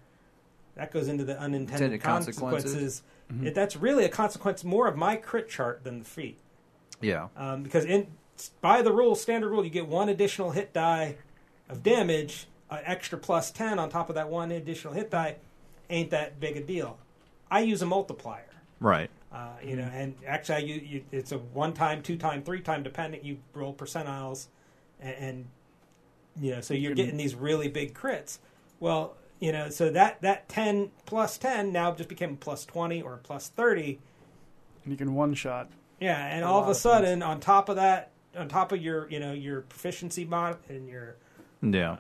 That 0.76 0.92
goes 0.92 1.08
into 1.08 1.24
the 1.24 1.38
unintended 1.38 1.92
Intended 1.92 2.02
consequences. 2.02 2.62
consequences. 2.70 3.02
It, 3.46 3.54
that's 3.54 3.76
really 3.76 4.04
a 4.04 4.08
consequence 4.08 4.64
more 4.64 4.88
of 4.88 4.96
my 4.96 5.14
crit 5.14 5.48
chart 5.48 5.84
than 5.84 6.00
the 6.00 6.04
feat, 6.04 6.36
Yeah. 7.00 7.28
um, 7.36 7.62
because 7.62 7.84
in 7.84 8.08
by 8.60 8.82
the 8.82 8.90
rule, 8.92 9.14
standard 9.14 9.50
rule, 9.50 9.62
you 9.62 9.70
get 9.70 9.86
one 9.86 10.08
additional 10.08 10.50
hit 10.50 10.72
die 10.72 11.16
of 11.70 11.82
damage, 11.82 12.46
an 12.70 12.80
extra 12.84 13.18
plus 13.18 13.50
ten 13.50 13.78
on 13.78 13.88
top 13.90 14.08
of 14.08 14.14
that 14.14 14.28
one 14.28 14.50
additional 14.50 14.94
hit 14.94 15.10
die. 15.10 15.36
Ain't 15.88 16.10
that 16.10 16.38
big 16.38 16.56
a 16.56 16.62
deal? 16.62 16.98
I 17.50 17.60
use 17.60 17.82
a 17.82 17.86
multiplier. 17.86 18.46
Right. 18.78 19.10
Uh, 19.32 19.50
you 19.62 19.76
know, 19.76 19.88
and 19.92 20.14
actually, 20.26 20.54
I, 20.54 20.58
you, 20.58 20.74
you, 20.74 21.04
it's 21.12 21.32
a 21.32 21.38
one 21.38 21.72
time, 21.72 22.02
two 22.02 22.16
time, 22.16 22.42
three 22.42 22.60
time, 22.60 22.82
dependent. 22.82 23.24
You 23.24 23.38
roll 23.54 23.74
percentiles, 23.74 24.46
and, 25.00 25.14
and 25.16 25.46
you 26.40 26.52
know, 26.52 26.60
so 26.60 26.74
you're 26.74 26.94
getting 26.94 27.16
these 27.16 27.34
really 27.34 27.68
big 27.68 27.94
crits. 27.94 28.38
Well, 28.80 29.16
you 29.38 29.52
know, 29.52 29.68
so 29.68 29.90
that 29.90 30.22
that 30.22 30.48
ten 30.48 30.90
plus 31.06 31.38
ten 31.38 31.72
now 31.72 31.92
just 31.92 32.08
became 32.08 32.36
plus 32.36 32.64
twenty 32.64 33.02
or 33.02 33.18
plus 33.22 33.48
thirty. 33.48 34.00
And 34.84 34.92
you 34.92 34.96
can 34.96 35.14
one 35.14 35.34
shot. 35.34 35.70
Yeah, 36.00 36.26
and 36.26 36.44
all 36.44 36.58
of 36.58 36.64
lot 36.64 36.68
a 36.68 36.70
of 36.72 36.76
sudden, 36.78 37.22
on 37.22 37.40
top 37.40 37.68
of 37.68 37.76
that, 37.76 38.10
on 38.36 38.48
top 38.48 38.72
of 38.72 38.80
your, 38.80 39.08
you 39.10 39.20
know, 39.20 39.32
your 39.32 39.60
proficiency 39.60 40.24
mod 40.24 40.56
and 40.68 40.88
your 40.88 41.16
Yeah. 41.62 41.96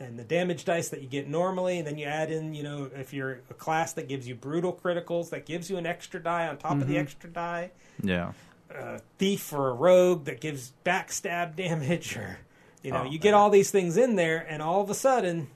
and 0.00 0.18
the 0.18 0.24
damage 0.24 0.64
dice 0.64 0.88
that 0.90 1.02
you 1.02 1.08
get 1.08 1.28
normally, 1.28 1.78
and 1.78 1.86
then 1.86 1.98
you 1.98 2.06
add 2.06 2.30
in, 2.30 2.52
you 2.54 2.62
know, 2.62 2.90
if 2.94 3.12
you're 3.12 3.40
a 3.48 3.54
class 3.54 3.92
that 3.94 4.08
gives 4.08 4.26
you 4.26 4.34
brutal 4.34 4.72
criticals, 4.72 5.30
that 5.30 5.46
gives 5.46 5.70
you 5.70 5.76
an 5.76 5.86
extra 5.86 6.20
die 6.22 6.48
on 6.48 6.56
top 6.58 6.72
of 6.72 6.80
the 6.80 6.94
mm-hmm. 6.94 6.96
extra 6.96 7.30
die. 7.30 7.70
Yeah. 8.02 8.32
a 8.70 8.98
thief 9.18 9.52
or 9.52 9.70
a 9.70 9.72
rogue 9.74 10.24
that 10.24 10.40
gives 10.40 10.72
backstab 10.84 11.54
damage 11.64 12.16
or 12.16 12.38
you 12.82 12.90
know 12.90 13.02
Oh, 13.02 13.04
you 13.04 13.18
get 13.18 13.30
man. 13.30 13.34
all 13.34 13.50
these 13.50 13.70
things 13.70 13.96
in 13.96 14.16
there 14.16 14.44
and 14.48 14.60
all 14.60 14.80
of 14.82 14.90
a 14.90 14.94
sudden 14.94 15.46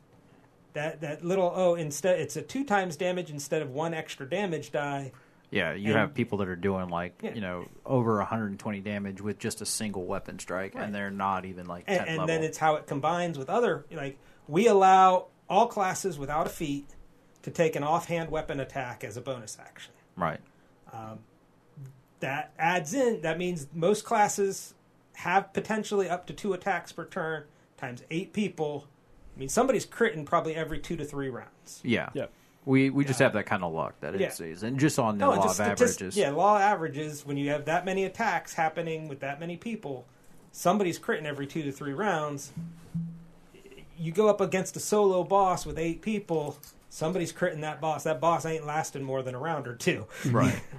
that 0.74 1.00
that 1.00 1.24
little 1.24 1.52
oh 1.54 1.74
instead 1.74 2.20
it's 2.20 2.36
a 2.36 2.42
two 2.42 2.64
times 2.64 2.96
damage 2.96 3.28
instead 3.30 3.60
of 3.60 3.70
one 3.70 3.92
extra 3.92 4.28
damage 4.28 4.70
die 4.70 5.10
Yeah. 5.50 5.72
You 5.72 5.90
And- 5.90 5.98
have 5.98 6.14
people 6.14 6.38
that 6.38 6.48
are 6.48 6.56
doing 6.56 6.88
like 6.88 7.20
Yeah. 7.22 7.34
you 7.34 7.40
know 7.40 7.66
over 7.86 8.18
120 8.18 8.80
damage 8.80 9.20
with 9.20 9.38
just 9.38 9.60
a 9.60 9.66
single 9.66 10.04
weapon 10.04 10.38
strike, 10.38 10.74
Right. 10.74 10.84
and 10.84 10.94
they're 10.94 11.10
not 11.10 11.44
even 11.44 11.66
like 11.66 11.86
10 11.86 11.98
and, 11.98 12.08
and 12.08 12.18
level. 12.18 12.26
then 12.26 12.42
it's 12.44 12.58
how 12.58 12.76
it 12.76 12.86
combines 12.86 13.38
with 13.38 13.48
other 13.48 13.84
like 13.90 14.18
we 14.46 14.66
allow 14.66 15.26
all 15.48 15.66
classes 15.66 16.18
without 16.18 16.46
a 16.46 16.50
feat 16.50 16.86
to 17.42 17.50
take 17.50 17.76
an 17.76 17.82
offhand 17.82 18.30
weapon 18.30 18.60
attack 18.60 19.02
as 19.04 19.16
a 19.16 19.20
bonus 19.20 19.56
action 19.60 19.92
right. 20.16 20.40
Um, 20.92 21.20
that 22.20 22.52
adds 22.58 22.94
in 22.94 23.20
that 23.22 23.38
means 23.38 23.66
most 23.72 24.04
classes 24.04 24.74
have 25.14 25.52
potentially 25.52 26.08
up 26.08 26.26
to 26.26 26.32
two 26.32 26.52
attacks 26.52 26.92
per 26.92 27.04
turn 27.04 27.44
times 27.76 28.02
eight 28.10 28.32
people 28.32 28.86
i 29.36 29.38
mean 29.38 29.48
somebody's 29.48 29.86
critting 29.86 30.24
probably 30.26 30.54
every 30.54 30.78
two 30.78 30.96
to 30.96 31.04
three 31.04 31.28
rounds 31.28 31.80
Yeah. 31.84 32.10
Yep. 32.14 32.32
We 32.68 32.90
we 32.90 33.04
just 33.06 33.18
have 33.20 33.32
that 33.32 33.46
kind 33.46 33.64
of 33.64 33.72
luck 33.72 33.94
that 34.00 34.14
it 34.14 34.20
Yeah. 34.20 34.28
sees, 34.28 34.62
and 34.62 34.78
just 34.78 34.98
on 34.98 35.16
the 35.16 35.24
no 35.24 35.30
law 35.30 35.36
just 35.36 35.58
of 35.60 35.66
statist- 35.66 36.00
averages. 36.02 36.16
yeah 36.18 36.30
law 36.30 36.56
of 36.56 36.60
averages 36.62 37.24
when 37.24 37.38
you 37.38 37.48
have 37.48 37.64
that 37.64 37.86
many 37.86 38.04
attacks 38.04 38.52
happening 38.52 39.08
with 39.08 39.20
that 39.20 39.40
many 39.40 39.56
people 39.56 40.06
somebody's 40.52 40.98
critting 40.98 41.24
every 41.24 41.46
two 41.46 41.62
to 41.62 41.72
three 41.72 41.94
rounds 41.94 42.52
you 43.98 44.12
go 44.12 44.28
up 44.28 44.40
against 44.40 44.76
a 44.76 44.80
solo 44.80 45.24
boss 45.24 45.64
with 45.64 45.78
eight 45.78 46.02
people 46.02 46.58
somebody's 46.90 47.32
critting 47.32 47.62
that 47.62 47.80
boss 47.80 48.04
that 48.04 48.20
boss 48.20 48.44
ain't 48.44 48.66
lasting 48.66 49.02
more 49.02 49.22
than 49.22 49.34
a 49.34 49.38
round 49.38 49.66
or 49.66 49.74
two 49.74 50.06
right. 50.26 50.60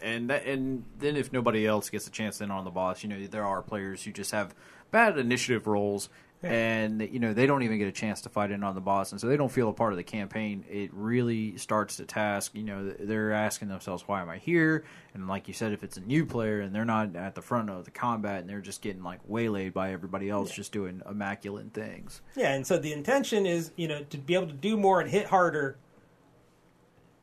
And 0.00 0.30
that, 0.30 0.46
and 0.46 0.84
then 1.00 1.16
if 1.16 1.32
nobody 1.32 1.66
else 1.66 1.90
gets 1.90 2.06
a 2.06 2.10
chance 2.10 2.38
then 2.38 2.52
on 2.52 2.64
the 2.64 2.70
boss, 2.70 3.02
you 3.02 3.08
know 3.08 3.26
there 3.26 3.44
are 3.44 3.62
players 3.62 4.04
who 4.04 4.12
just 4.12 4.30
have 4.30 4.54
bad 4.92 5.18
initiative 5.18 5.66
rolls, 5.66 6.08
and 6.42 7.02
you 7.02 7.18
know 7.18 7.32
they 7.34 7.46
don't 7.46 7.62
even 7.62 7.78
get 7.78 7.88
a 7.88 7.92
chance 7.92 8.20
to 8.22 8.28
fight 8.28 8.50
in 8.50 8.62
on 8.62 8.74
the 8.74 8.80
boss, 8.80 9.12
and 9.12 9.20
so 9.20 9.26
they 9.26 9.36
don't 9.36 9.50
feel 9.50 9.68
a 9.68 9.72
part 9.72 9.92
of 9.92 9.96
the 9.96 10.04
campaign. 10.04 10.64
It 10.70 10.90
really 10.92 11.56
starts 11.56 11.96
to 11.96 12.04
task. 12.04 12.52
You 12.54 12.62
know 12.62 12.90
they're 12.90 13.32
asking 13.32 13.68
themselves, 13.68 14.04
"Why 14.06 14.22
am 14.22 14.28
I 14.28 14.38
here?" 14.38 14.84
And 15.14 15.26
like 15.26 15.48
you 15.48 15.54
said, 15.54 15.72
if 15.72 15.82
it's 15.82 15.96
a 15.96 16.00
new 16.00 16.24
player 16.24 16.60
and 16.60 16.74
they're 16.74 16.84
not 16.84 17.16
at 17.16 17.34
the 17.34 17.42
front 17.42 17.70
of 17.70 17.84
the 17.84 17.90
combat 17.90 18.40
and 18.40 18.48
they're 18.48 18.60
just 18.60 18.82
getting 18.82 19.02
like 19.02 19.20
waylaid 19.26 19.74
by 19.74 19.92
everybody 19.92 20.30
else, 20.30 20.52
just 20.52 20.70
doing 20.70 21.02
immaculate 21.08 21.72
things. 21.72 22.20
Yeah, 22.36 22.52
and 22.52 22.66
so 22.66 22.78
the 22.78 22.92
intention 22.92 23.46
is, 23.46 23.72
you 23.76 23.88
know, 23.88 24.04
to 24.04 24.18
be 24.18 24.34
able 24.34 24.46
to 24.46 24.52
do 24.52 24.76
more 24.76 25.00
and 25.00 25.10
hit 25.10 25.26
harder 25.26 25.76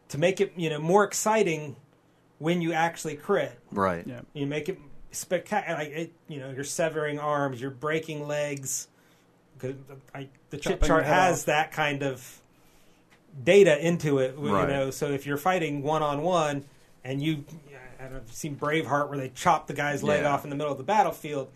to 0.09 0.18
make 0.18 0.41
it, 0.41 0.53
you 0.55 0.70
know, 0.70 0.80
more 0.80 1.03
exciting 1.03 1.76
when 2.39 2.61
you 2.61 2.74
actually 2.74 3.16
crit. 3.16 3.57
Right. 3.72 4.05
Yeah. 4.05 4.22
You 4.34 4.45
make 4.45 4.70
it 4.70 4.80
spectacular. 5.11 5.80
Like 5.80 5.89
it, 5.89 6.13
you 6.28 6.39
know, 6.39 6.51
you're 6.51 6.63
severing 6.63 7.20
arms, 7.20 7.61
you're 7.61 7.72
breaking 7.72 8.28
legs. 8.28 8.88
'Cause 9.60 9.74
I, 10.14 10.28
the 10.49 10.58
chip 10.58 10.82
chart 10.84 11.06
has 11.06 11.41
off. 11.41 11.45
that 11.47 11.72
kind 11.72 12.03
of 12.03 12.41
data 13.43 13.78
into 13.86 14.20
it. 14.20 14.36
You 14.38 14.53
Right. 14.53 14.68
know, 14.70 14.91
so 14.91 15.12
if 15.12 15.26
you're 15.26 15.38
fighting 15.38 15.82
one 15.84 16.03
on 16.03 16.22
one, 16.22 16.66
and 17.03 17.22
you, 17.22 17.43
I 17.99 18.03
don't 18.03 18.12
know, 18.14 18.18
if 18.18 18.24
you've 18.28 18.34
seen 18.36 18.56
Braveheart 18.56 19.10
where 19.10 19.18
they 19.18 19.30
chop 19.30 19.68
the 19.68 19.74
guy's 19.74 20.03
leg 20.03 20.22
Yeah. 20.24 20.32
off 20.34 20.43
in 20.43 20.49
the 20.49 20.56
middle 20.56 20.72
of 20.72 20.78
the 20.78 20.84
battlefield. 20.84 21.49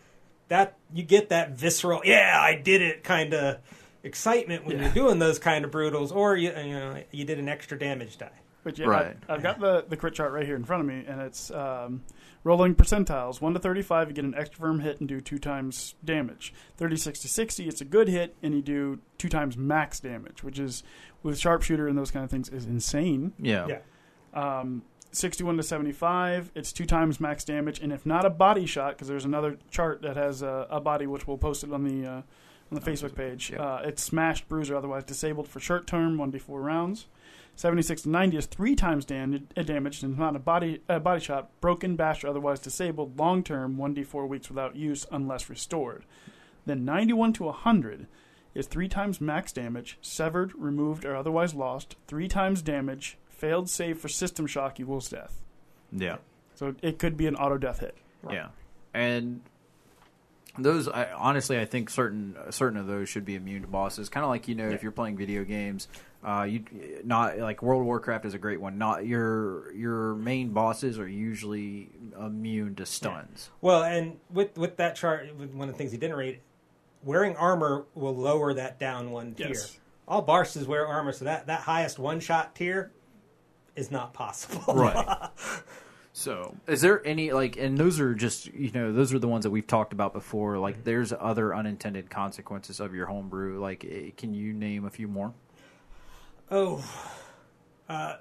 That 0.50 0.76
you 0.94 1.04
get 1.04 1.30
that 1.30 1.52
visceral, 1.52 2.02
yeah, 2.06 2.38
I 2.42 2.56
did 2.56 2.82
it 2.82 3.04
kind 3.04 3.34
of 3.34 3.58
excitement 4.04 4.66
when 4.66 4.78
Yeah. 4.78 4.86
you're 4.86 4.94
doing 4.94 5.20
those 5.20 5.38
kind 5.40 5.64
of 5.66 5.72
brutals, 5.72 6.12
or 6.12 6.36
you, 6.36 6.50
you 6.52 6.74
know, 6.74 7.04
you 7.12 7.26
did 7.26 7.38
an 7.40 7.48
extra 7.50 7.78
damage 7.78 8.18
die. 8.18 8.30
But 8.64 8.78
yeah, 8.78 8.88
Right. 8.88 9.18
I, 9.28 9.34
have 9.34 9.44
got 9.44 9.60
the, 9.60 9.86
the 9.88 9.96
crit 9.96 10.16
chart 10.16 10.32
right 10.34 10.46
here 10.46 10.56
in 10.56 10.64
front 10.64 10.82
of 10.82 10.88
me, 10.88 11.06
and 11.08 11.22
it's 11.22 11.52
um, 11.52 12.02
rolling 12.44 12.76
percentiles. 12.76 13.42
1 13.42 13.54
to 13.54 13.60
35, 13.60 14.10
you 14.10 14.14
get 14.14 14.26
an 14.26 14.36
extra 14.36 14.60
firm 14.60 14.80
hit 14.80 15.00
and 15.00 15.08
do 15.08 15.20
two 15.22 15.40
times 15.40 15.96
damage. 16.04 16.54
36 16.78 17.20
to 17.20 17.28
60, 17.28 17.68
it's 17.68 17.82
a 17.82 17.86
good 17.86 18.08
hit, 18.08 18.36
and 18.42 18.54
you 18.54 18.62
do 18.62 19.00
two 19.18 19.30
times 19.30 19.58
max 19.58 20.00
damage, 20.00 20.44
which 20.44 20.60
is, 20.60 20.84
with 21.24 21.38
sharpshooter 21.38 21.88
and 21.88 21.98
those 21.98 22.12
kind 22.12 22.24
of 22.24 22.32
things, 22.32 22.50
is 22.50 22.66
insane. 22.66 23.34
Yeah. 23.38 23.68
Yeah. 23.68 24.60
Um, 24.60 24.84
61 25.12 25.58
to 25.58 25.64
75, 25.64 26.52
it's 26.56 26.72
two 26.72 26.86
times 26.86 27.20
max 27.20 27.44
damage, 27.44 27.80
and 27.80 27.92
if 27.92 28.06
not 28.06 28.26
a 28.26 28.30
body 28.30 28.66
shot, 28.66 28.94
because 28.94 29.08
there's 29.08 29.26
another 29.26 29.58
chart 29.72 30.02
that 30.04 30.16
has 30.16 30.42
a, 30.42 30.68
a 30.70 30.80
body, 30.80 31.08
which 31.08 31.28
we'll 31.28 31.38
post 31.38 31.64
it 31.64 31.74
on 31.74 31.84
the 31.84 32.08
uh, 32.08 32.22
on 32.72 32.80
the 32.80 32.82
Facebook 32.82 33.16
page. 33.16 33.50
Yeah. 33.52 33.62
Uh, 33.62 33.82
it's 33.86 34.04
smashed, 34.04 34.48
bruised, 34.48 34.70
or 34.70 34.76
otherwise 34.76 35.04
disabled 35.04 35.48
for 35.48 35.60
short 35.60 35.88
term, 35.88 36.18
1d4 36.18 36.64
rounds. 36.64 37.08
76 37.60 38.04
to 38.04 38.10
90 38.10 38.38
is 38.38 38.46
three 38.46 38.74
times 38.74 39.04
dan- 39.04 39.46
uh, 39.58 39.64
damaged 39.64 40.02
and 40.02 40.18
not 40.18 40.34
a 40.34 40.40
body 40.40 40.82
a 40.88 40.98
body 40.98 41.20
shot, 41.20 41.50
broken, 41.60 41.98
bashed, 41.98 42.24
or 42.24 42.30
otherwise 42.30 42.62
disabled 42.62 43.20
long 43.20 43.44
term, 43.44 43.76
1d4 43.76 44.30
weeks 44.30 44.48
without 44.48 44.78
use 44.78 45.06
unless 45.12 45.50
restored. 45.50 46.06
Then 46.66 46.86
91 46.86 47.34
to 47.34 47.44
100 47.44 48.08
is 48.56 48.66
three 48.66 48.88
times 48.88 49.20
max 49.20 49.52
damage, 49.52 49.98
severed, 50.02 50.54
removed, 50.56 51.04
or 51.04 51.18
otherwise 51.18 51.54
lost, 51.54 51.98
three 52.08 52.30
times 52.30 52.62
damage, 52.62 53.18
failed 53.30 53.70
save 53.70 54.00
for 54.00 54.08
system 54.08 54.48
shock 54.48 54.80
equals 54.80 55.10
death. 55.10 55.42
Yeah. 55.92 56.20
So 56.56 56.76
it 56.82 56.98
could 56.98 57.18
be 57.18 57.28
an 57.28 57.36
auto 57.36 57.58
death 57.58 57.82
hit. 57.82 57.98
Yeah, 58.32 58.48
and 58.94 59.42
those 60.58 60.88
I, 60.88 61.12
honestly, 61.12 61.60
I 61.60 61.66
think 61.66 61.90
certain 61.90 62.38
certain 62.52 62.80
of 62.80 62.88
those 62.88 63.10
should 63.10 63.26
be 63.26 63.36
immune 63.36 63.64
to 63.64 63.68
bosses. 63.68 64.08
Kind 64.08 64.24
of 64.24 64.30
like 64.30 64.48
you 64.48 64.56
know, 64.56 64.70
if 64.70 64.82
you're 64.82 64.94
playing 64.94 65.18
video 65.18 65.44
games, 65.44 65.90
uh, 66.24 66.44
you 66.44 66.64
not 67.06 67.38
like 67.40 67.62
World 67.62 67.82
of 67.82 67.86
Warcraft 67.86 68.26
is 68.26 68.34
a 68.34 68.38
great 68.38 68.60
one. 68.60 68.78
Not 68.78 69.06
your 69.06 69.72
your 69.74 70.16
main 70.16 70.50
bosses 70.50 71.00
are 71.00 71.08
usually 71.08 71.90
immune 72.20 72.76
to 72.76 72.86
stuns. 72.86 73.50
Well, 73.62 73.84
and 73.84 74.18
with 74.30 74.58
with 74.58 74.78
that 74.78 74.96
chart, 74.96 75.34
with 75.38 75.54
one 75.54 75.70
of 75.70 75.76
the 75.76 75.78
things 75.78 75.92
he 75.92 75.98
didn't 75.98 76.18
read, 76.18 76.40
wearing 77.04 77.38
armor 77.38 77.86
will 77.96 78.16
lower 78.16 78.54
that 78.54 78.80
down 78.80 79.12
one 79.12 79.34
tier. 79.34 79.50
Yes. 79.50 79.80
All 80.08 80.22
bosses 80.22 80.68
wear 80.68 80.86
armor, 80.86 81.14
so 81.14 81.26
that 81.26 81.48
that 81.48 81.62
highest 81.62 82.00
one 82.00 82.20
shot 82.20 82.54
tier 82.54 82.92
is 83.76 83.90
not 83.90 84.14
possible. 84.14 84.74
Right. 84.74 85.30
So, 86.12 86.58
is 86.68 86.82
there 86.82 87.06
any 87.08 87.32
like, 87.32 87.56
and 87.56 87.78
those 87.78 88.00
are 88.00 88.14
just 88.14 88.48
you 88.48 88.72
know 88.72 88.92
those 88.92 89.14
are 89.14 89.20
the 89.20 89.28
ones 89.28 89.44
that 89.44 89.52
we've 89.52 89.66
talked 89.66 89.94
about 89.94 90.12
before. 90.12 90.58
Like, 90.58 90.84
there's 90.84 91.14
other 91.18 91.56
unintended 91.56 92.10
consequences 92.10 92.82
of 92.82 92.94
your 92.94 93.06
homebrew. 93.06 93.62
Like, 93.62 93.86
eh, 93.86 94.10
can 94.18 94.34
you 94.34 94.52
name 94.52 94.84
a 94.84 94.90
few 94.90 95.08
more? 95.08 95.34
Oh, 96.52 96.84
uh, 97.88 98.18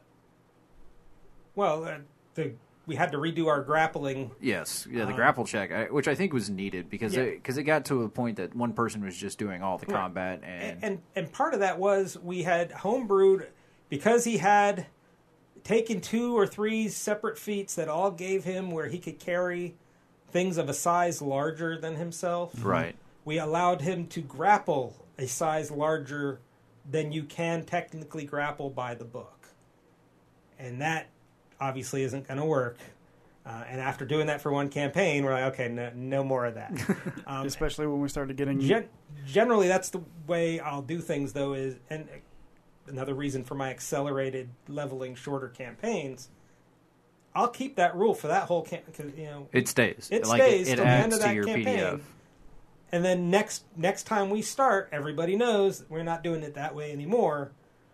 well, 1.55 1.85
uh, 1.85 1.99
the 2.35 2.53
we 2.87 2.97
had 2.97 3.12
to 3.12 3.18
redo 3.18 3.49
our 3.49 3.62
grappling. 3.62 4.31
Yes, 4.41 4.87
yeah, 4.91 5.05
the 5.05 5.12
Uh, 5.12 5.16
grapple 5.16 5.45
check, 5.45 5.70
I, 5.70 5.85
which 5.87 6.09
I 6.09 6.14
think 6.14 6.33
was 6.33 6.49
needed 6.49 6.89
because 6.89 7.14
Yeah. 7.14 7.24
it, 7.24 7.35
because 7.35 7.59
it 7.59 7.64
got 7.64 7.85
to 7.87 8.03
a 8.05 8.09
point 8.09 8.39
that 8.39 8.57
one 8.57 8.72
person 8.72 9.05
was 9.05 9.14
just 9.14 9.39
doing 9.39 9.62
all 9.62 9.76
the 9.76 9.85
Right. 9.87 9.95
combat, 9.95 10.41
and, 10.43 10.62
And, 10.62 10.85
and 10.85 11.03
and 11.14 11.33
part 11.33 11.53
of 11.53 11.61
that 11.61 11.79
was 11.79 12.16
we 12.18 12.45
had 12.45 12.70
homebrewed 12.70 13.47
because 13.91 14.24
he 14.24 14.39
had 14.39 14.87
taken 15.64 16.01
two 16.01 16.35
or 16.39 16.47
three 16.47 16.89
separate 16.89 17.37
feats 17.37 17.74
that 17.74 17.89
all 17.89 18.11
gave 18.11 18.45
him 18.45 18.70
where 18.70 18.87
he 18.89 18.99
could 18.99 19.18
carry 19.18 19.76
things 20.31 20.57
of 20.57 20.70
a 20.70 20.74
size 20.74 21.20
larger 21.20 21.76
than 21.79 21.97
himself. 21.97 22.64
right, 22.64 22.97
we 23.26 23.39
allowed 23.39 23.83
him 23.83 24.07
to 24.07 24.22
grapple 24.22 24.95
a 25.18 25.26
size 25.26 25.70
larger 25.70 26.41
than 26.91 27.12
you 27.12 27.24
can 27.24 27.64
technically 27.64 28.24
grapple 28.24 28.70
by 28.70 28.95
the 28.95 29.05
book. 29.05 29.49
And 30.59 30.80
that 30.80 31.09
obviously 31.61 32.03
isn't 32.03 32.26
going 32.26 32.39
to 32.39 32.45
work. 32.45 32.78
Uh, 33.47 33.64
and 33.68 33.80
after 33.80 34.05
doing 34.05 34.26
that 34.26 34.41
for 34.43 34.53
one 34.53 34.68
campaign, 34.68 35.24
we're 35.24 35.32
like, 35.32 35.55
okay, 35.55 35.68
no, 35.68 35.91
no 35.95 36.22
more 36.24 36.45
of 36.47 36.55
that. 36.55 36.72
Um, 37.26 37.47
Especially 37.47 37.86
when 37.86 38.01
we 38.01 38.09
started 38.09 38.36
getting 38.36 38.59
gen- 38.61 38.89
generally, 39.26 39.68
that's 39.68 39.91
the 39.91 40.01
way 40.26 40.61
I'll 40.61 40.82
do 40.82 41.01
things, 41.01 41.34
though, 41.34 41.53
is, 41.53 41.76
and 41.91 42.09
another 42.86 43.14
reason 43.14 43.45
for 43.45 43.55
my 43.55 43.70
accelerated 43.70 44.49
leveling 44.66 45.14
shorter 45.14 45.49
campaigns, 45.49 46.30
I'll 47.34 47.49
keep 47.49 47.76
that 47.76 47.95
rule 47.95 48.14
for 48.14 48.28
that 48.28 48.45
whole 48.45 48.62
campaign. 48.62 48.93
because, 48.97 49.14
you 49.18 49.24
know, 49.24 49.49
it 49.53 49.68
stays. 49.68 50.09
It 50.11 50.26
like 50.26 50.41
stays 50.43 50.68
it, 50.68 50.72
it 50.72 50.76
till 50.76 50.84
the 50.84 50.91
end 50.91 51.12
adds 51.12 51.22
of 51.22 51.28
to 51.28 51.34
your 51.34 51.45
campaign. 51.45 51.78
PDF. 51.78 52.01
And 52.93 53.05
then 53.05 53.30
next 53.30 53.64
next 53.76 54.05
time 54.05 54.30
we 54.30 54.43
start, 54.43 54.89
everybody 54.93 55.36
knows 55.36 55.84
we're 55.89 56.03
not 56.03 56.22
doing 56.22 56.43
it 56.43 56.55
that 56.55 56.74
way 56.74 56.93
anymore. 56.93 57.53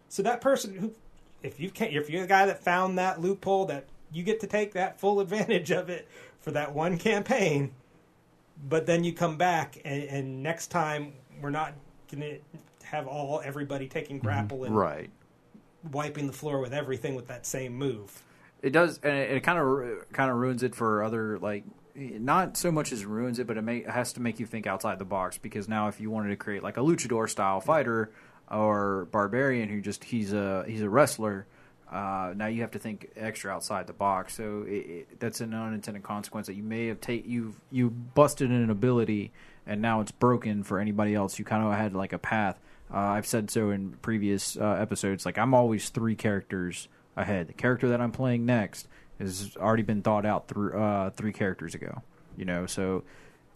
So 0.09 0.23
that 0.23 0.41
person 0.41 0.77
who, 0.79 0.95
if 1.43 1.59
you 1.59 1.71
can't, 1.71 1.93
if 1.93 2.09
you're 2.09 2.23
the 2.23 2.29
guy 2.29 2.47
that 2.47 2.63
found 2.63 2.99
that 2.99 3.21
loophole, 3.21 3.67
that 3.67 3.87
you 4.13 4.23
get 4.23 4.41
to 4.41 4.47
take 4.47 4.73
that 4.75 5.01
full 5.01 5.21
advantage 5.21 5.71
of 5.71 5.91
it 5.91 6.09
for 6.41 6.53
that 6.53 6.73
one 6.73 6.99
campaign. 6.99 7.73
But 8.69 8.87
then 8.87 9.03
you 9.03 9.13
come 9.13 9.37
back, 9.37 9.79
and, 9.85 10.05
and 10.05 10.43
next 10.43 10.69
time 10.69 11.15
we're 11.43 11.51
not 11.51 11.73
going 12.11 12.21
to 12.21 12.87
have 12.87 13.09
all 13.09 13.43
everybody 13.45 13.89
taking 13.89 14.19
mm-hmm. 14.19 14.27
grapple 14.27 14.65
and 14.65 14.77
Right. 14.77 15.11
wiping 15.91 16.29
the 16.29 16.33
floor 16.33 16.61
with 16.61 16.73
everything 16.73 17.17
with 17.17 17.27
that 17.27 17.47
same 17.47 17.75
move. 17.75 18.23
It 18.63 18.71
does, 18.71 19.01
and 19.03 19.13
it, 19.13 19.31
it 19.33 19.41
kind 19.43 19.59
of 19.59 20.13
kind 20.13 20.31
of 20.31 20.37
ruins 20.37 20.63
it 20.63 20.75
for 20.75 21.03
other 21.03 21.39
like 21.41 21.65
not 21.95 22.57
so 22.57 22.73
much 22.73 22.93
as 22.93 23.05
ruins 23.05 23.39
it, 23.39 23.47
but 23.47 23.57
it, 23.57 23.63
may, 23.63 23.79
it 23.79 23.91
has 23.91 24.13
to 24.15 24.21
make 24.21 24.41
you 24.41 24.47
think 24.47 24.67
outside 24.67 24.99
the 24.99 25.05
box 25.05 25.39
because 25.39 25.69
now 25.69 25.89
if 25.89 26.01
you 26.01 26.11
wanted 26.11 26.31
to 26.31 26.37
create 26.37 26.63
like 26.63 26.77
a 26.77 26.81
luchador 26.81 27.29
style 27.29 27.61
fighter 27.61 28.11
or 28.51 29.09
barbarian 29.13 29.69
who 29.69 29.81
just 29.81 30.05
he's 30.05 30.33
a 30.33 30.65
he's 30.67 30.83
a 30.83 30.89
wrestler, 30.89 31.47
uh, 31.91 32.33
now 32.35 32.47
you 32.47 32.63
have 32.63 32.73
to 32.73 32.79
think 32.79 33.11
extra 33.17 33.53
outside 33.53 33.87
the 33.87 33.93
box. 33.93 34.35
So 34.35 34.65
it, 34.67 34.73
it, 34.73 35.21
that's 35.21 35.41
an 35.41 35.55
unintended 35.55 36.03
consequence 36.03 36.49
that 36.49 36.55
you 36.55 36.65
may 36.65 36.89
have 36.89 37.01
take 37.01 37.27
you 37.27 37.55
you 37.71 37.91
busted 37.91 38.51
an 38.51 38.71
ability 38.71 39.33
and 39.67 39.81
now 39.81 40.01
it's 40.01 40.13
broken 40.13 40.63
for 40.63 40.81
anybody 40.81 41.15
else. 41.15 41.39
You 41.39 41.45
kind 41.45 41.65
of 41.65 41.73
had 41.75 41.95
like 41.95 42.13
a 42.13 42.19
path. 42.19 42.59
Uh, 42.93 42.99
I've 42.99 43.27
said 43.27 43.51
so 43.51 43.71
in 43.71 43.93
previous 44.03 44.57
uh, 44.57 44.77
episodes. 44.81 45.25
Like 45.25 45.39
I'm 45.39 45.55
always 45.55 45.89
three 45.89 46.17
characters 46.17 46.89
ahead. 47.17 47.49
The 47.49 47.53
character 47.53 47.89
that 47.89 48.01
I'm 48.01 48.13
playing 48.13 48.45
next 48.45 48.89
has 49.19 49.57
already 49.57 49.83
been 49.83 50.03
thought 50.03 50.27
out 50.27 50.49
through 50.49 50.79
uh, 50.81 51.11
three 51.11 51.33
characters 51.33 51.75
ago. 51.75 52.03
You 52.37 52.45
know, 52.45 52.67
so 52.67 53.05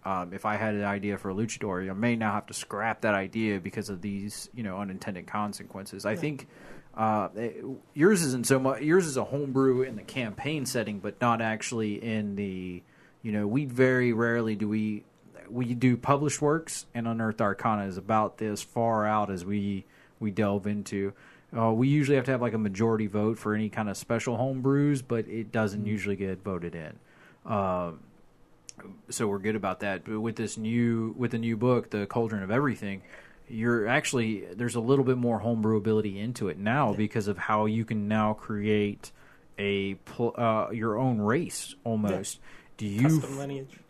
um, 0.05 0.33
if 0.33 0.45
I 0.47 0.57
had 0.57 0.75
an 0.75 0.85
idea 0.85 1.19
for 1.19 1.31
a 1.31 1.35
luchador, 1.35 1.89
I 1.91 1.93
may 1.93 2.15
now 2.17 2.33
have 2.33 2.47
to 2.47 2.55
scrap 2.55 3.01
that 3.03 3.15
idea 3.15 3.59
because 3.61 3.89
of 3.91 4.01
these, 4.01 4.49
you 4.55 4.63
know, 4.63 4.79
unintended 4.79 5.27
consequences. 5.27 6.07
I 6.07 6.15
think 6.17 6.47
uh, 6.97 7.29
it- 7.35 7.65
yours 7.95 8.23
isn't 8.23 8.47
so 8.47 8.59
much. 8.59 8.83
Yours 8.83 9.07
is 9.07 9.17
a 9.17 9.25
homebrew 9.25 9.83
in 9.83 9.97
the 9.97 10.03
campaign 10.03 10.65
setting, 10.67 11.01
but 11.01 11.21
not 11.21 11.41
actually 11.41 12.03
in 12.03 12.37
the. 12.37 12.83
You 13.23 13.33
know, 13.33 13.47
we 13.49 13.65
very 13.65 14.13
rarely 14.13 14.55
do 14.55 14.69
we 14.69 15.05
we 15.51 15.75
do 15.75 15.97
published 15.97 16.41
works, 16.41 16.87
and 16.95 17.09
Unearthed 17.09 17.41
Arcana 17.41 17.87
is 17.87 17.97
about 17.97 18.39
this 18.39 18.63
far 18.63 19.05
out 19.07 19.29
as 19.31 19.45
we 19.45 19.85
we 20.21 20.31
delve 20.31 20.67
into. 20.69 21.13
Uh, 21.57 21.73
we 21.73 21.89
usually 21.89 22.17
have 22.17 22.27
to 22.27 22.31
have 22.31 22.43
like 22.43 22.53
a 22.53 22.59
majority 22.59 23.07
vote 23.07 23.39
for 23.39 23.55
any 23.55 23.69
kind 23.69 23.89
of 23.89 23.97
special 23.97 24.37
home 24.37 24.61
brews, 24.61 25.01
but 25.01 25.27
it 25.29 25.51
doesn't 25.51 25.87
usually 25.87 26.17
get 26.17 26.43
voted 26.43 26.75
in. 26.75 26.99
Um, 27.51 28.01
so 29.09 29.27
we're 29.27 29.39
good 29.39 29.57
about 29.57 29.81
that. 29.81 30.05
But 30.05 30.21
with 30.21 30.37
this 30.37 30.59
new 30.59 31.15
with 31.17 31.31
the 31.31 31.39
new 31.39 31.57
book, 31.57 31.91
the 31.91 32.07
Cauldron 32.07 32.43
of 32.43 32.51
Everything, 32.51 33.03
you're 33.49 33.89
actually 33.89 34.45
there's 34.53 34.75
a 34.75 34.81
little 34.81 35.05
bit 35.05 35.17
more 35.17 35.39
homebrew 35.39 35.77
ability 35.77 36.19
into 36.19 36.49
it 36.49 36.59
now 36.59 36.93
because 36.93 37.29
of 37.29 37.39
how 37.39 37.67
you 37.67 37.85
can 37.85 38.09
now 38.09 38.35
create 38.35 39.11
a 39.59 39.95
pl- 39.95 40.35
uh, 40.37 40.71
your 40.71 40.99
own 40.99 41.19
race 41.19 41.75
almost. 41.83 42.41
Do 42.77 42.87
you 42.87 43.21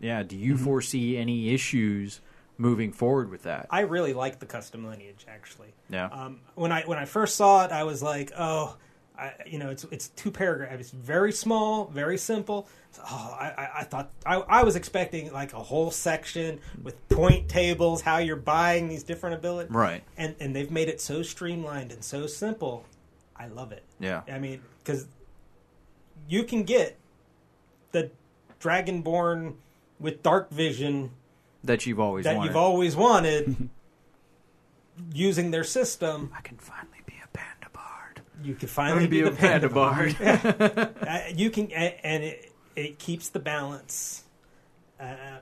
yeah? 0.01 0.23
Do 0.23 0.37
you 0.37 0.57
foresee 0.57 1.19
any 1.19 1.53
issues 1.53 2.21
moving 2.59 2.93
forward 2.93 3.31
with 3.31 3.45
that? 3.45 3.67
I 3.71 3.81
really 3.81 4.13
like 4.13 4.41
the 4.41 4.47
custom 4.47 4.87
lineage 4.87 5.25
actually. 5.29 5.73
Yeah. 5.89 6.07
Um, 6.07 6.41
when 6.55 6.73
I 6.73 6.83
when 6.83 6.99
I 6.99 7.07
first 7.07 7.37
saw 7.37 7.65
it, 7.65 7.73
I 7.73 7.85
was 7.85 8.03
like, 8.03 8.33
oh, 8.37 8.77
I, 9.19 9.33
you 9.47 9.59
know, 9.59 9.71
it's 9.71 9.85
it's 9.91 10.09
two 10.09 10.31
paragraphs. 10.31 10.81
It's 10.81 10.91
very 10.91 11.33
small, 11.33 11.87
very 11.87 12.19
simple. 12.19 12.69
So, 12.93 13.03
oh, 13.05 13.37
I, 13.39 13.47
I, 13.47 13.71
I 13.81 13.85
thought 13.85 14.11
I, 14.27 14.37
I 14.37 14.63
was 14.63 14.77
expecting 14.77 15.33
like 15.33 15.53
a 15.53 15.63
whole 15.63 15.91
section 15.91 16.61
with 16.83 17.09
point 17.09 17.49
tables, 17.49 18.03
how 18.03 18.19
you're 18.19 18.37
buying 18.37 18.89
these 18.89 19.03
different 19.03 19.37
abilities, 19.37 19.73
right. 19.73 20.05
and 20.17 20.37
and 20.41 20.55
they've 20.55 20.71
made 20.71 20.89
it 20.89 21.01
so 21.01 21.23
streamlined 21.23 21.93
and 21.93 22.05
so 22.05 22.27
simple. 22.27 22.85
I 23.37 23.47
love 23.47 23.73
it. 23.73 23.85
Yeah. 24.01 24.23
I 24.31 24.39
mean, 24.39 24.63
because 24.83 25.07
you 26.29 26.45
can 26.45 26.65
get 26.65 26.97
the 27.93 28.11
Dragonborn 28.61 29.55
with 30.01 30.23
dark 30.23 30.51
vision 30.51 31.11
that 31.69 31.87
you've 31.87 32.01
always 32.01 32.25
that 32.25 32.37
wanted. 32.37 32.49
you've 32.49 32.57
always 32.57 32.97
wanted 32.97 33.69
using 35.15 35.51
their 35.53 35.65
system. 35.65 36.31
I 36.37 36.41
can 36.43 36.59
finally 36.59 37.01
be 37.07 37.15
a 37.25 37.29
panda 37.29 37.69
bard. 37.73 38.21
You 38.43 38.55
could 38.55 38.69
I'm 38.69 38.75
finally 38.75 39.07
gonna 39.07 39.11
be 39.11 39.21
a 39.23 39.31
panda 39.31 39.69
bard. 39.69 40.17
Uh, 41.09 41.21
you 41.35 41.49
can, 41.51 41.71
and, 41.73 41.95
and 42.03 42.25
it 42.25 42.53
it 42.77 42.99
keeps 42.99 43.29
the 43.31 43.39
balance. 43.39 44.25
Uh, 45.01 45.39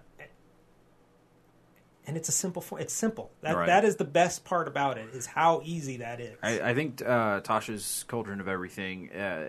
and 2.07 2.17
it's 2.17 2.29
a 2.29 2.33
simple. 2.33 2.63
fo- 2.63 2.77
It's 2.77 2.93
simple. 2.95 3.33
That 3.41 3.57
Right. 3.57 3.67
that 3.67 3.85
is 3.85 3.97
the 3.97 4.05
best 4.05 4.45
part 4.45 4.69
about 4.69 4.97
it. 4.97 5.09
Is 5.13 5.27
how 5.27 5.61
easy 5.65 5.97
that 5.99 6.21
is. 6.21 6.37
I, 6.43 6.61
I 6.71 6.75
think 6.75 7.03
uh, 7.03 7.41
Tasha's 7.41 8.05
Cauldron 8.07 8.41
of 8.41 8.47
Everything 8.47 9.11
uh, 9.11 9.49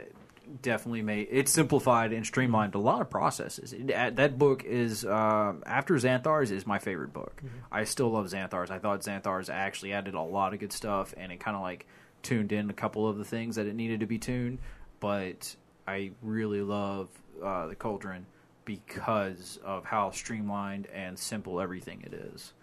definitely 0.62 1.02
made 1.02 1.28
it 1.32 1.48
simplified 1.50 2.14
and 2.14 2.26
streamlined 2.26 2.76
a 2.76 2.80
lot 2.80 3.02
of 3.02 3.10
processes. 3.10 3.74
It, 3.74 3.92
uh, 3.92 4.10
that 4.12 4.38
book 4.38 4.64
is 4.64 5.06
uh, 5.06 5.54
after 5.66 5.96
Xanathar's 5.96 6.52
is 6.52 6.66
my 6.66 6.80
favorite 6.80 7.14
book. 7.14 7.42
I 7.72 7.84
still 7.84 8.10
love 8.10 8.28
Xanathar's. 8.28 8.72
I 8.72 8.80
thought 8.80 9.02
Xanathar's 9.02 9.50
actually 9.50 9.94
added 9.94 10.14
a 10.14 10.22
lot 10.22 10.54
of 10.54 10.60
good 10.60 10.72
stuff, 10.74 11.14
and 11.18 11.32
it 11.32 11.40
kind 11.40 11.56
of 11.56 11.62
like 11.64 11.86
tuned 12.24 12.52
in 12.52 12.70
a 12.70 12.74
couple 12.74 13.08
of 13.08 13.18
the 13.18 13.26
things 13.26 13.56
that 13.58 13.68
it 13.68 13.76
needed 13.76 14.00
to 14.02 14.06
be 14.06 14.18
tuned. 14.18 14.60
But 15.00 15.56
I 15.88 16.12
really 16.22 16.62
love 16.62 17.10
uh, 17.44 17.68
the 17.68 17.76
Cauldron 17.76 18.26
because 18.66 19.60
of 19.64 19.86
how 19.86 20.12
streamlined 20.12 20.88
and 20.94 21.18
simple 21.18 21.62
everything 21.62 22.02
it 22.06 22.14
is. 22.14 22.54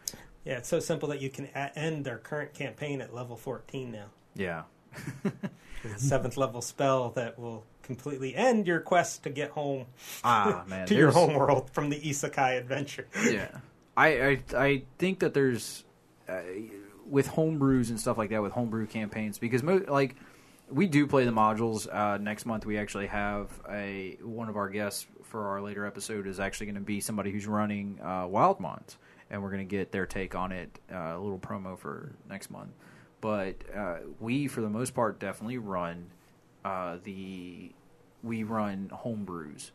yeah, 0.45 0.59
it's 0.59 0.69
so 0.69 0.81
simple 0.81 1.09
that 1.09 1.21
you 1.21 1.31
can 1.31 1.49
a- 1.55 1.79
end 1.79 2.05
their 2.05 2.19
current 2.19 2.53
campaign 2.55 3.01
at 3.01 3.15
level 3.15 3.37
fourteen 3.37 3.91
now. 3.93 4.07
Yeah. 4.35 4.63
Seventh 5.97 6.37
level 6.37 6.63
spell 6.63 7.11
that 7.11 7.39
will 7.39 7.65
completely 7.85 8.35
end 8.35 8.67
your 8.67 8.81
quest 8.81 9.23
to 9.23 9.31
get 9.31 9.51
home 9.51 9.87
Ah 10.25 10.65
man, 10.69 10.87
to 10.87 10.95
your 10.95 11.13
home 11.13 11.35
world 11.35 11.71
from 11.71 11.91
the 11.91 12.01
isekai 12.01 12.59
adventure. 12.59 13.07
yeah, 13.31 13.49
I, 13.97 14.09
I 14.09 14.41
I 14.57 14.83
think 14.99 15.21
that 15.21 15.35
there's 15.35 15.85
uh, 16.29 16.41
with 17.07 17.29
homebrews 17.29 17.91
and 17.91 18.01
stuff 18.01 18.19
like 18.19 18.31
that 18.31 18.43
with 18.43 18.53
homebrew 18.53 18.87
campaigns 18.87 19.39
because 19.39 19.63
mo- 19.63 19.85
like 19.89 20.17
we 20.71 20.87
do 20.87 21.07
play 21.07 21.25
the 21.25 21.31
modules. 21.31 21.87
Uh, 21.93 22.17
next 22.19 22.47
month 22.47 22.65
we 22.67 22.79
actually 22.79 23.07
have 23.07 23.51
a 23.71 24.17
one 24.23 24.49
of 24.49 24.57
our 24.57 24.69
guests 24.69 25.07
for 25.23 25.49
our 25.49 25.61
later 25.61 25.87
episode 25.87 26.27
is 26.27 26.41
actually 26.41 26.67
going 26.67 26.75
to 26.77 26.81
be 26.81 27.01
somebody 27.01 27.31
who's 27.31 27.47
running 27.47 27.99
uh, 28.03 28.25
Wildemount, 28.25 28.97
and 29.31 29.43
we're 29.43 29.51
going 29.51 29.67
to 29.67 29.71
get 29.71 29.93
their 29.93 30.07
take 30.07 30.35
on 30.35 30.53
it. 30.53 30.79
Uh, 30.93 30.97
a 30.97 31.21
little 31.21 31.39
promo 31.39 31.79
for 31.79 32.13
next 32.29 32.51
month, 32.51 32.71
but 33.21 33.57
uh, 33.77 33.97
we 34.21 34.47
for 34.47 34.63
the 34.63 34.71
most 34.71 34.95
part 34.95 35.19
definitely 35.21 35.59
run 35.59 36.07
uh, 36.65 36.99
the 37.05 37.73
we 38.23 38.43
run 38.43 38.91
homebrews. 38.93 39.71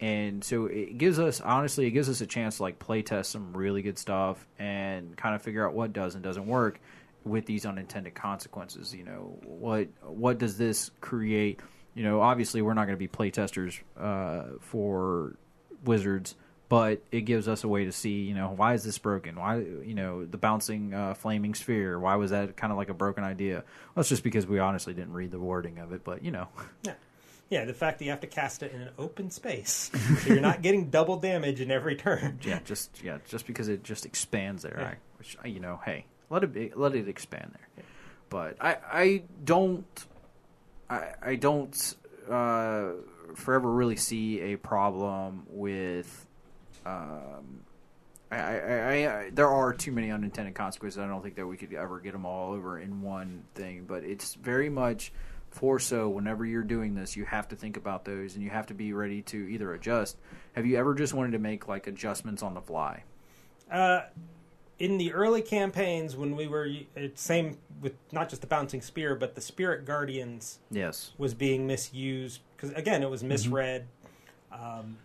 And 0.00 0.44
so 0.44 0.66
it 0.66 0.98
gives 0.98 1.18
us 1.18 1.40
honestly 1.40 1.86
it 1.86 1.92
gives 1.92 2.08
us 2.08 2.20
a 2.20 2.26
chance 2.26 2.58
to 2.58 2.64
like 2.64 2.78
play 2.78 3.02
test 3.02 3.30
some 3.30 3.56
really 3.56 3.80
good 3.82 3.98
stuff 3.98 4.46
and 4.58 5.16
kind 5.16 5.34
of 5.34 5.42
figure 5.42 5.66
out 5.66 5.74
what 5.74 5.92
does 5.92 6.14
and 6.14 6.22
doesn't 6.22 6.46
work 6.46 6.80
with 7.24 7.46
these 7.46 7.64
unintended 7.64 8.14
consequences 8.14 8.94
you 8.94 9.04
know. 9.04 9.38
What 9.44 9.88
what 10.02 10.38
does 10.38 10.58
this 10.58 10.90
create? 11.00 11.60
You 11.94 12.02
know 12.02 12.20
obviously 12.20 12.60
we're 12.60 12.74
not 12.74 12.86
going 12.86 12.96
to 12.96 12.98
be 12.98 13.08
play 13.08 13.30
testers 13.30 13.78
uh, 13.98 14.44
for 14.60 15.36
wizards 15.84 16.34
but 16.68 17.02
it 17.12 17.22
gives 17.22 17.46
us 17.48 17.62
a 17.64 17.68
way 17.68 17.84
to 17.84 17.92
see 17.92 18.22
you 18.22 18.34
know 18.34 18.48
why 18.56 18.74
is 18.74 18.82
this 18.84 18.98
broken 18.98 19.36
why 19.36 19.58
you 19.58 19.94
know 19.94 20.24
the 20.24 20.38
bouncing 20.38 20.94
uh, 20.94 21.14
flaming 21.14 21.54
sphere 21.54 21.98
why 21.98 22.16
was 22.16 22.30
that 22.30 22.56
kind 22.56 22.70
of 22.72 22.76
like 22.78 22.88
a 22.88 22.94
broken 22.94 23.22
idea 23.24 23.62
well 23.94 24.00
it's 24.00 24.08
just 24.08 24.22
because 24.24 24.46
we 24.46 24.58
honestly 24.58 24.94
didn't 24.94 25.12
read 25.12 25.30
the 25.30 25.38
wording 25.38 25.78
of 25.78 25.92
it 25.92 26.02
but 26.04 26.24
you 26.24 26.30
know 26.30 26.48
Yeah. 26.82 26.94
Yeah, 27.50 27.66
the 27.66 27.74
fact 27.74 27.98
that 27.98 28.06
you 28.06 28.10
have 28.10 28.22
to 28.22 28.26
cast 28.26 28.62
it 28.62 28.72
in 28.72 28.80
an 28.80 28.88
open 28.98 29.30
space, 29.30 29.90
so 30.22 30.32
you're 30.32 30.40
not 30.40 30.62
getting 30.62 30.88
double 30.88 31.18
damage 31.18 31.60
in 31.60 31.70
every 31.70 31.94
turn. 31.94 32.38
yeah, 32.42 32.58
just 32.64 33.02
yeah, 33.04 33.18
just 33.28 33.46
because 33.46 33.68
it 33.68 33.84
just 33.84 34.06
expands 34.06 34.62
there, 34.62 34.76
Yeah. 34.78 34.86
I, 34.86 34.96
which 35.18 35.36
you 35.44 35.60
know, 35.60 35.78
hey, 35.84 36.06
let 36.30 36.42
it 36.42 36.54
be, 36.54 36.72
let 36.74 36.94
it 36.94 37.06
expand 37.06 37.52
there. 37.54 37.84
But 38.30 38.56
I 38.62 38.78
I 38.90 39.22
don't 39.44 40.06
I 40.88 41.12
I 41.22 41.34
don't 41.36 41.94
uh, 42.28 42.92
forever 43.34 43.70
really 43.70 43.96
see 43.96 44.40
a 44.40 44.56
problem 44.56 45.44
with. 45.50 46.23
Um, 46.86 47.60
I, 48.30 48.36
I, 48.38 49.20
I, 49.20 49.30
there 49.32 49.48
are 49.48 49.72
too 49.72 49.92
many 49.92 50.10
unintended 50.10 50.54
consequences. 50.54 50.98
I 50.98 51.06
don't 51.06 51.22
think 51.22 51.36
that 51.36 51.46
we 51.46 51.56
could 51.56 51.72
ever 51.72 52.00
get 52.00 52.12
them 52.12 52.26
all 52.26 52.52
over 52.52 52.78
in 52.78 53.02
one 53.02 53.44
thing. 53.54 53.84
But 53.86 54.04
it's 54.04 54.34
very 54.34 54.68
much 54.68 55.12
for 55.50 55.78
so 55.78 56.08
whenever 56.08 56.44
you're 56.44 56.62
doing 56.62 56.94
this, 56.94 57.16
you 57.16 57.24
have 57.26 57.48
to 57.48 57.56
think 57.56 57.76
about 57.76 58.04
those 58.04 58.34
and 58.34 58.42
you 58.42 58.50
have 58.50 58.66
to 58.66 58.74
be 58.74 58.92
ready 58.92 59.22
to 59.22 59.36
either 59.36 59.72
adjust. 59.74 60.16
Have 60.54 60.66
you 60.66 60.76
ever 60.76 60.94
just 60.94 61.14
wanted 61.14 61.32
to 61.32 61.38
make 61.38 61.68
like 61.68 61.86
adjustments 61.86 62.42
on 62.42 62.54
the 62.54 62.60
fly? 62.60 63.04
Uh, 63.70 64.00
in 64.80 64.98
the 64.98 65.12
early 65.12 65.40
campaigns, 65.42 66.16
when 66.16 66.34
we 66.34 66.48
were 66.48 66.68
same 67.14 67.58
with 67.80 67.94
not 68.10 68.28
just 68.28 68.40
the 68.40 68.48
bouncing 68.48 68.82
spear, 68.82 69.14
but 69.14 69.36
the 69.36 69.40
spirit 69.40 69.84
guardians 69.84 70.58
Yes. 70.70 71.12
was 71.16 71.34
being 71.34 71.66
misused 71.68 72.40
because 72.56 72.70
again, 72.72 73.02
it 73.04 73.10
was 73.10 73.22
misread. 73.22 73.86
Um, 74.50 74.98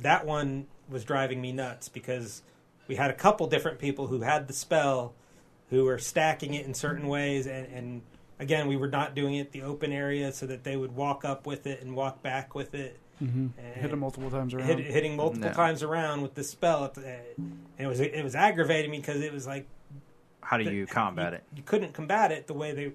that 0.00 0.24
one 0.24 0.66
was 0.88 1.04
driving 1.04 1.40
me 1.40 1.52
nuts 1.52 1.88
because 1.88 2.42
we 2.88 2.94
had 2.96 3.10
a 3.10 3.14
couple 3.14 3.46
different 3.46 3.78
people 3.78 4.06
who 4.08 4.20
had 4.20 4.46
the 4.48 4.52
spell 4.52 5.12
who 5.70 5.84
were 5.84 5.98
stacking 5.98 6.54
it 6.54 6.64
in 6.66 6.74
certain 6.74 7.08
ways 7.08 7.46
and, 7.46 7.66
and 7.72 8.02
again 8.38 8.68
we 8.68 8.76
were 8.76 8.88
not 8.88 9.14
doing 9.14 9.34
it 9.34 9.50
the 9.52 9.62
open 9.62 9.92
area 9.92 10.30
so 10.32 10.46
that 10.46 10.62
they 10.64 10.76
would 10.76 10.94
walk 10.94 11.24
up 11.24 11.46
with 11.46 11.66
it 11.66 11.82
and 11.82 11.94
walk 11.96 12.22
back 12.22 12.54
with 12.54 12.74
it 12.74 12.98
hmm 13.18 13.48
Hit 13.74 13.90
it 13.92 13.96
multiple 13.96 14.30
times 14.30 14.54
around. 14.54 14.66
hit, 14.66 14.78
hitting 14.78 15.16
multiple 15.16 15.48
No. 15.48 15.54
times 15.54 15.82
around 15.82 16.22
with 16.22 16.34
the 16.34 16.44
spell 16.44 16.84
Uh, 16.96 17.00
and 17.38 17.60
it 17.78 17.86
was 17.86 17.98
it 18.00 18.22
was 18.22 18.34
aggravating 18.36 18.90
me 18.90 18.98
because 18.98 19.20
it 19.22 19.32
was 19.32 19.46
like 19.46 19.66
How 20.42 20.56
do 20.58 20.64
the- 20.64 20.72
you 20.74 20.86
combat 20.86 21.32
you, 21.32 21.36
it? 21.38 21.44
You 21.56 21.62
couldn't 21.64 21.92
combat 21.94 22.30
it 22.30 22.46
the 22.46 22.54
way 22.54 22.72
they, 22.72 22.92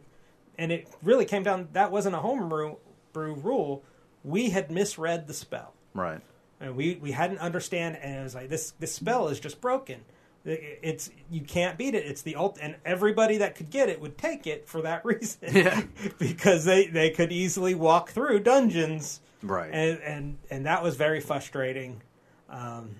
and 0.57 0.71
it 0.71 0.87
really 1.03 1.25
came 1.25 1.43
down. 1.43 1.67
That 1.73 1.91
wasn't 1.91 2.15
a 2.15 2.19
homebrew 2.19 2.75
brew 3.13 3.33
rule. 3.33 3.83
We 4.23 4.51
had 4.51 4.69
misread 4.71 5.27
the 5.27 5.33
spell, 5.33 5.73
Right. 5.93 6.21
And 6.61 6.75
we 6.75 6.95
we 7.01 7.11
hadn't 7.11 7.39
understand. 7.39 7.97
And 8.01 8.19
it 8.19 8.23
was 8.23 8.35
like 8.35 8.49
this 8.49 8.71
this 8.79 8.93
spell 8.93 9.27
is 9.27 9.39
just 9.39 9.59
broken. 9.59 10.01
It's 10.43 11.11
you 11.29 11.41
can't 11.41 11.77
beat 11.77 11.93
it. 11.93 12.05
It's 12.05 12.23
the 12.23 12.35
ult, 12.35 12.57
and 12.61 12.75
everybody 12.83 13.37
that 13.37 13.53
could 13.55 13.69
get 13.69 13.89
it 13.89 14.01
would 14.01 14.17
take 14.17 14.47
it 14.47 14.67
for 14.67 14.81
that 14.81 15.05
reason. 15.05 15.39
Yeah. 15.53 15.81
because 16.17 16.65
they 16.65 16.87
they 16.87 17.09
could 17.11 17.31
easily 17.31 17.75
walk 17.75 18.09
through 18.11 18.39
dungeons 18.39 19.21
Right. 19.43 19.69
and 19.73 19.99
and 20.01 20.37
and 20.49 20.65
that 20.65 20.81
was 20.83 20.95
very 20.95 21.19
frustrating. 21.19 22.01
Um, 22.49 22.95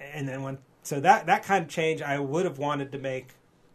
and 0.00 0.26
then 0.28 0.42
when 0.42 0.58
so 0.82 1.00
that 1.00 1.26
that 1.26 1.42
kind 1.44 1.64
of 1.64 1.70
change 1.70 2.02
I 2.02 2.18
would 2.18 2.44
have 2.44 2.58
wanted 2.58 2.92
to 2.92 2.98
make 2.98 3.28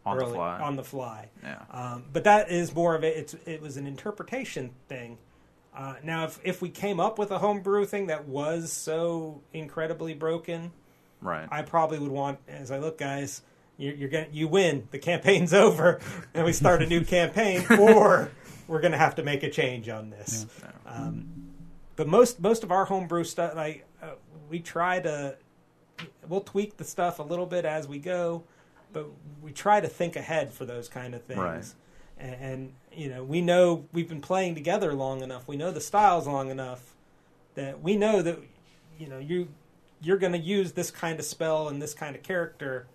On 0.04 0.18
the 0.18 0.26
fly. 0.26 0.58
on 0.60 0.76
the 0.76 0.84
fly. 0.84 1.28
yeah. 1.42 1.62
Um, 1.70 2.04
but 2.12 2.24
that 2.24 2.50
is 2.50 2.74
more 2.74 2.94
of 2.96 3.04
it. 3.04 3.16
It's 3.16 3.34
it 3.46 3.62
was 3.62 3.76
an 3.76 3.86
interpretation 3.86 4.70
thing. 4.88 5.18
Uh, 5.80 5.94
now, 6.04 6.24
if 6.24 6.38
if 6.44 6.60
we 6.60 6.68
came 6.68 7.00
up 7.00 7.18
with 7.18 7.30
a 7.30 7.38
homebrew 7.38 7.86
thing 7.86 8.08
that 8.08 8.28
was 8.28 8.70
so 8.70 9.40
incredibly 9.54 10.12
broken, 10.12 10.72
Right. 11.22 11.48
I 11.50 11.62
probably 11.62 11.98
would 11.98 12.10
want. 12.10 12.38
As 12.48 12.70
I 12.70 12.78
look, 12.78 12.98
guys, 12.98 13.42
you're, 13.78 13.94
you're 13.94 14.08
gonna 14.10 14.28
you 14.30 14.46
win. 14.46 14.88
The 14.90 14.98
campaign's 14.98 15.54
over, 15.66 16.00
and 16.34 16.44
we 16.44 16.52
start 16.52 16.82
a 16.82 16.86
new 16.86 17.02
campaign, 17.02 17.64
or 17.78 18.30
we're 18.68 18.80
gonna 18.80 18.98
have 18.98 19.14
to 19.14 19.22
make 19.22 19.42
a 19.42 19.50
change 19.50 19.88
on 19.88 20.10
this. 20.10 20.46
Um, 20.86 21.52
but 21.96 22.06
most 22.06 22.40
most 22.40 22.62
of 22.62 22.70
our 22.70 22.84
homebrew 22.84 23.24
stuff, 23.24 23.54
like 23.54 23.86
uh, 24.02 24.10
we 24.50 24.60
try 24.60 25.00
to, 25.00 25.36
we'll 26.28 26.42
tweak 26.42 26.76
the 26.76 26.84
stuff 26.84 27.18
a 27.20 27.22
little 27.22 27.46
bit 27.46 27.64
as 27.64 27.88
we 27.88 27.98
go, 27.98 28.44
but 28.92 29.06
we 29.40 29.52
try 29.52 29.80
to 29.80 29.88
think 29.88 30.16
ahead 30.16 30.52
for 30.52 30.66
those 30.66 30.88
kind 30.88 31.14
of 31.14 31.22
things. 31.24 31.38
Right. 31.38 31.64
And, 32.20 32.34
and 32.40 32.72
you 32.92 33.08
know, 33.08 33.24
we 33.24 33.40
know 33.40 33.86
we've 33.92 34.08
been 34.08 34.20
playing 34.20 34.54
together 34.54 34.92
long 34.92 35.22
enough. 35.22 35.48
We 35.48 35.56
know 35.56 35.70
the 35.70 35.80
styles 35.80 36.26
long 36.26 36.50
enough 36.50 36.94
that 37.54 37.82
we 37.82 37.96
know 37.96 38.22
that 38.22 38.38
you 38.98 39.08
know 39.08 39.18
you 39.18 39.48
you're 40.02 40.18
going 40.18 40.32
to 40.32 40.38
use 40.38 40.72
this 40.72 40.90
kind 40.90 41.18
of 41.18 41.24
spell 41.24 41.68
and 41.68 41.80
this 41.80 41.94
kind 41.94 42.14
of 42.14 42.22
character. 42.22 42.86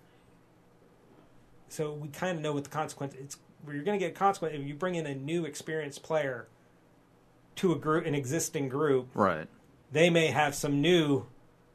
So 1.68 1.92
we 1.92 2.08
kind 2.08 2.36
of 2.36 2.42
know 2.42 2.52
what 2.52 2.64
the 2.64 2.70
consequence. 2.70 3.14
It's 3.14 3.36
you're 3.66 3.82
going 3.82 3.98
to 3.98 4.04
get 4.04 4.14
a 4.14 4.18
consequence 4.18 4.54
if 4.54 4.66
you 4.66 4.74
bring 4.74 4.94
in 4.94 5.06
a 5.06 5.14
new 5.14 5.44
experienced 5.44 6.02
player 6.02 6.46
to 7.56 7.72
a 7.72 7.76
group, 7.76 8.06
an 8.06 8.14
existing 8.14 8.68
group. 8.68 9.08
right. 9.14 9.48
They 9.92 10.10
may 10.10 10.28
have 10.28 10.54
some 10.54 10.80
new 10.80 11.26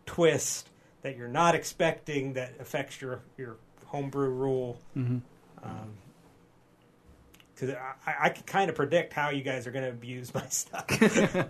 twist 0.06 0.70
that 1.02 1.18
you're 1.18 1.28
not 1.28 1.56
expecting 1.56 2.34
that 2.34 2.54
affects 2.60 3.02
your 3.02 3.22
your 3.38 3.58
homebrew 3.88 4.30
rule. 4.30 4.80
hmm 4.94 5.18
Because 7.62 7.76
I, 8.08 8.16
I 8.26 8.30
can 8.30 8.44
kind 8.44 8.70
of 8.70 8.76
predict 8.76 9.14
how 9.14 9.30
you 9.30 9.44
guys 9.44 9.68
are 9.68 9.72
going 9.72 9.86
to 9.86 9.92
abuse 9.92 10.34
my 10.34 10.46
stuff. 10.48 10.86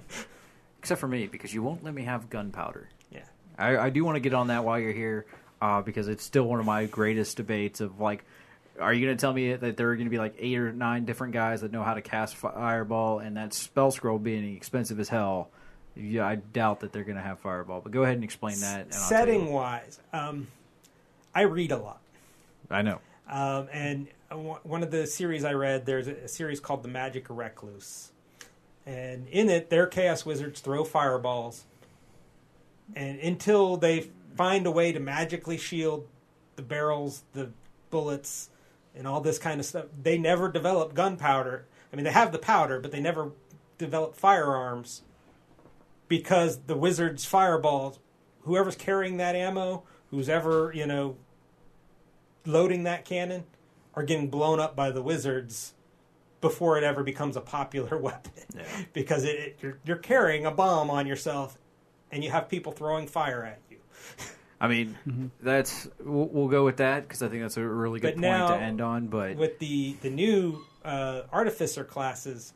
Except 0.80 1.00
for 1.00 1.08
me, 1.08 1.28
because 1.28 1.54
you 1.54 1.64
won't 1.64 1.84
let 1.84 1.94
me 1.94 2.04
have 2.04 2.30
gunpowder. 2.30 2.90
yeah. 3.12 3.22
I, 3.58 3.78
I 3.78 3.90
do 3.90 4.04
want 4.04 4.16
to 4.18 4.20
get 4.20 4.34
on 4.34 4.48
that 4.48 4.66
while 4.66 4.80
you're 4.80 4.92
here, 4.92 5.26
uh, 5.62 5.82
because 5.82 6.08
it's 6.08 6.24
still 6.24 6.44
one 6.44 6.60
of 6.60 6.66
my 6.66 6.86
greatest 6.86 7.38
debates 7.38 7.80
of 7.80 8.00
like, 8.02 8.26
are 8.80 8.94
you 8.94 9.06
going 9.06 9.16
to 9.16 9.22
tell 9.22 9.32
me 9.32 9.54
that 9.54 9.78
there 9.78 9.90
are 9.90 9.96
going 9.96 10.08
to 10.08 10.12
be 10.12 10.18
like 10.18 10.36
eight 10.40 10.58
or 10.58 10.74
nine 10.74 11.06
different 11.06 11.34
guys 11.34 11.62
that 11.62 11.72
know 11.72 11.84
how 11.84 11.94
to 11.94 12.02
cast 12.02 12.36
fireball, 12.36 13.20
and 13.20 13.38
that 13.38 13.54
spell 13.54 13.92
scroll 13.92 14.18
being 14.18 14.56
expensive 14.56 15.00
as 15.00 15.08
hell 15.08 15.50
Yeah, 15.96 16.26
I 16.26 16.36
doubt 16.36 16.80
that 16.82 16.92
they're 16.94 17.04
going 17.04 17.18
to 17.18 17.22
have 17.24 17.40
Fireball, 17.40 17.82
but 17.82 17.92
go 17.92 18.04
ahead 18.04 18.16
and 18.16 18.24
explain 18.24 18.60
that. 18.62 18.86
And 18.86 18.94
I'll 18.94 19.10
tell 19.10 19.28
you. 19.28 19.34
Setting 19.34 19.52
wise, 19.54 20.00
um, 20.14 20.48
I 21.36 21.42
read 21.42 21.72
a 21.72 21.78
lot. 21.78 22.02
I 22.70 22.82
know. 22.82 23.00
Um, 23.30 23.68
and 23.72 24.08
one 24.36 24.84
of 24.84 24.92
the 24.92 25.06
series 25.08 25.44
I 25.44 25.54
read, 25.54 25.86
there's 25.86 26.08
a 26.08 26.28
series 26.28 26.60
called 26.60 26.84
The 26.84 26.90
Magic 26.90 27.28
Recluce. 27.30 28.12
And 28.86 29.28
in 29.28 29.50
it, 29.50 29.70
their 29.70 29.88
Chaos 29.88 30.26
Wizards 30.26 30.62
throw 30.62 30.84
fireballs. 30.84 31.66
And 32.96 33.20
until 33.20 33.78
they 33.78 34.10
find 34.36 34.66
a 34.66 34.72
way 34.72 34.92
to 34.92 35.00
magically 35.00 35.58
shield 35.58 36.08
the 36.56 36.62
barrels, 36.62 37.24
the 37.34 37.52
bullets, 37.90 38.50
and 38.96 39.08
all 39.08 39.22
this 39.22 39.38
kind 39.38 39.60
of 39.60 39.66
stuff, 39.66 39.86
they 40.02 40.18
never 40.18 40.50
develop 40.50 40.94
gunpowder. 40.94 41.66
I 41.92 41.96
mean, 41.96 42.06
they 42.06 42.12
have 42.12 42.32
the 42.32 42.40
powder, 42.40 42.80
but 42.80 42.92
they 42.92 43.00
never 43.00 43.32
develop 43.78 44.16
firearms 44.16 45.04
because 46.08 46.60
the 46.68 46.76
wizard's 46.76 47.26
fireballs, 47.26 48.00
whoever's 48.42 48.76
carrying 48.76 49.18
that 49.18 49.36
ammo, 49.36 49.84
who's 50.10 50.28
ever, 50.28 50.72
you 50.74 50.86
know, 50.86 51.16
loading 52.46 52.84
that 52.84 53.06
cannon, 53.06 53.46
are 53.96 54.04
getting 54.04 54.30
blown 54.30 54.60
up 54.60 54.76
by 54.76 54.92
the 54.92 55.02
wizards 55.02 55.74
before 56.40 56.78
it 56.78 56.84
ever 56.84 57.04
becomes 57.04 57.36
a 57.38 57.42
popular 57.42 57.98
weapon. 58.02 58.32
because 58.94 59.24
it, 59.24 59.36
it, 59.40 59.60
you're, 59.62 59.78
you're 59.86 59.98
carrying 59.98 60.46
a 60.46 60.52
bomb 60.52 60.90
on 60.90 61.06
yourself 61.06 61.58
and 62.12 62.24
you 62.24 62.32
have 62.32 62.50
people 62.50 62.72
throwing 62.72 63.08
fire 63.08 63.44
at 63.44 63.60
you. 63.70 63.78
I 64.60 64.68
mean, 64.68 65.32
that's 65.42 65.88
we'll, 66.04 66.28
we'll 66.28 66.48
go 66.48 66.64
with 66.64 66.78
that 66.78 67.04
because 67.04 67.24
I 67.24 67.30
think 67.30 67.42
that's 67.42 67.58
a 67.58 67.66
really 67.68 68.00
good 68.00 68.16
But 68.16 68.22
point 68.22 68.22
now, 68.24 68.48
to 68.48 68.56
end 68.56 68.80
on. 68.82 69.08
But 69.08 69.36
With 69.36 69.58
the, 69.60 69.94
the 70.02 70.10
new 70.12 70.64
uh, 70.86 71.24
artificer 71.32 71.84
classes, 71.84 72.54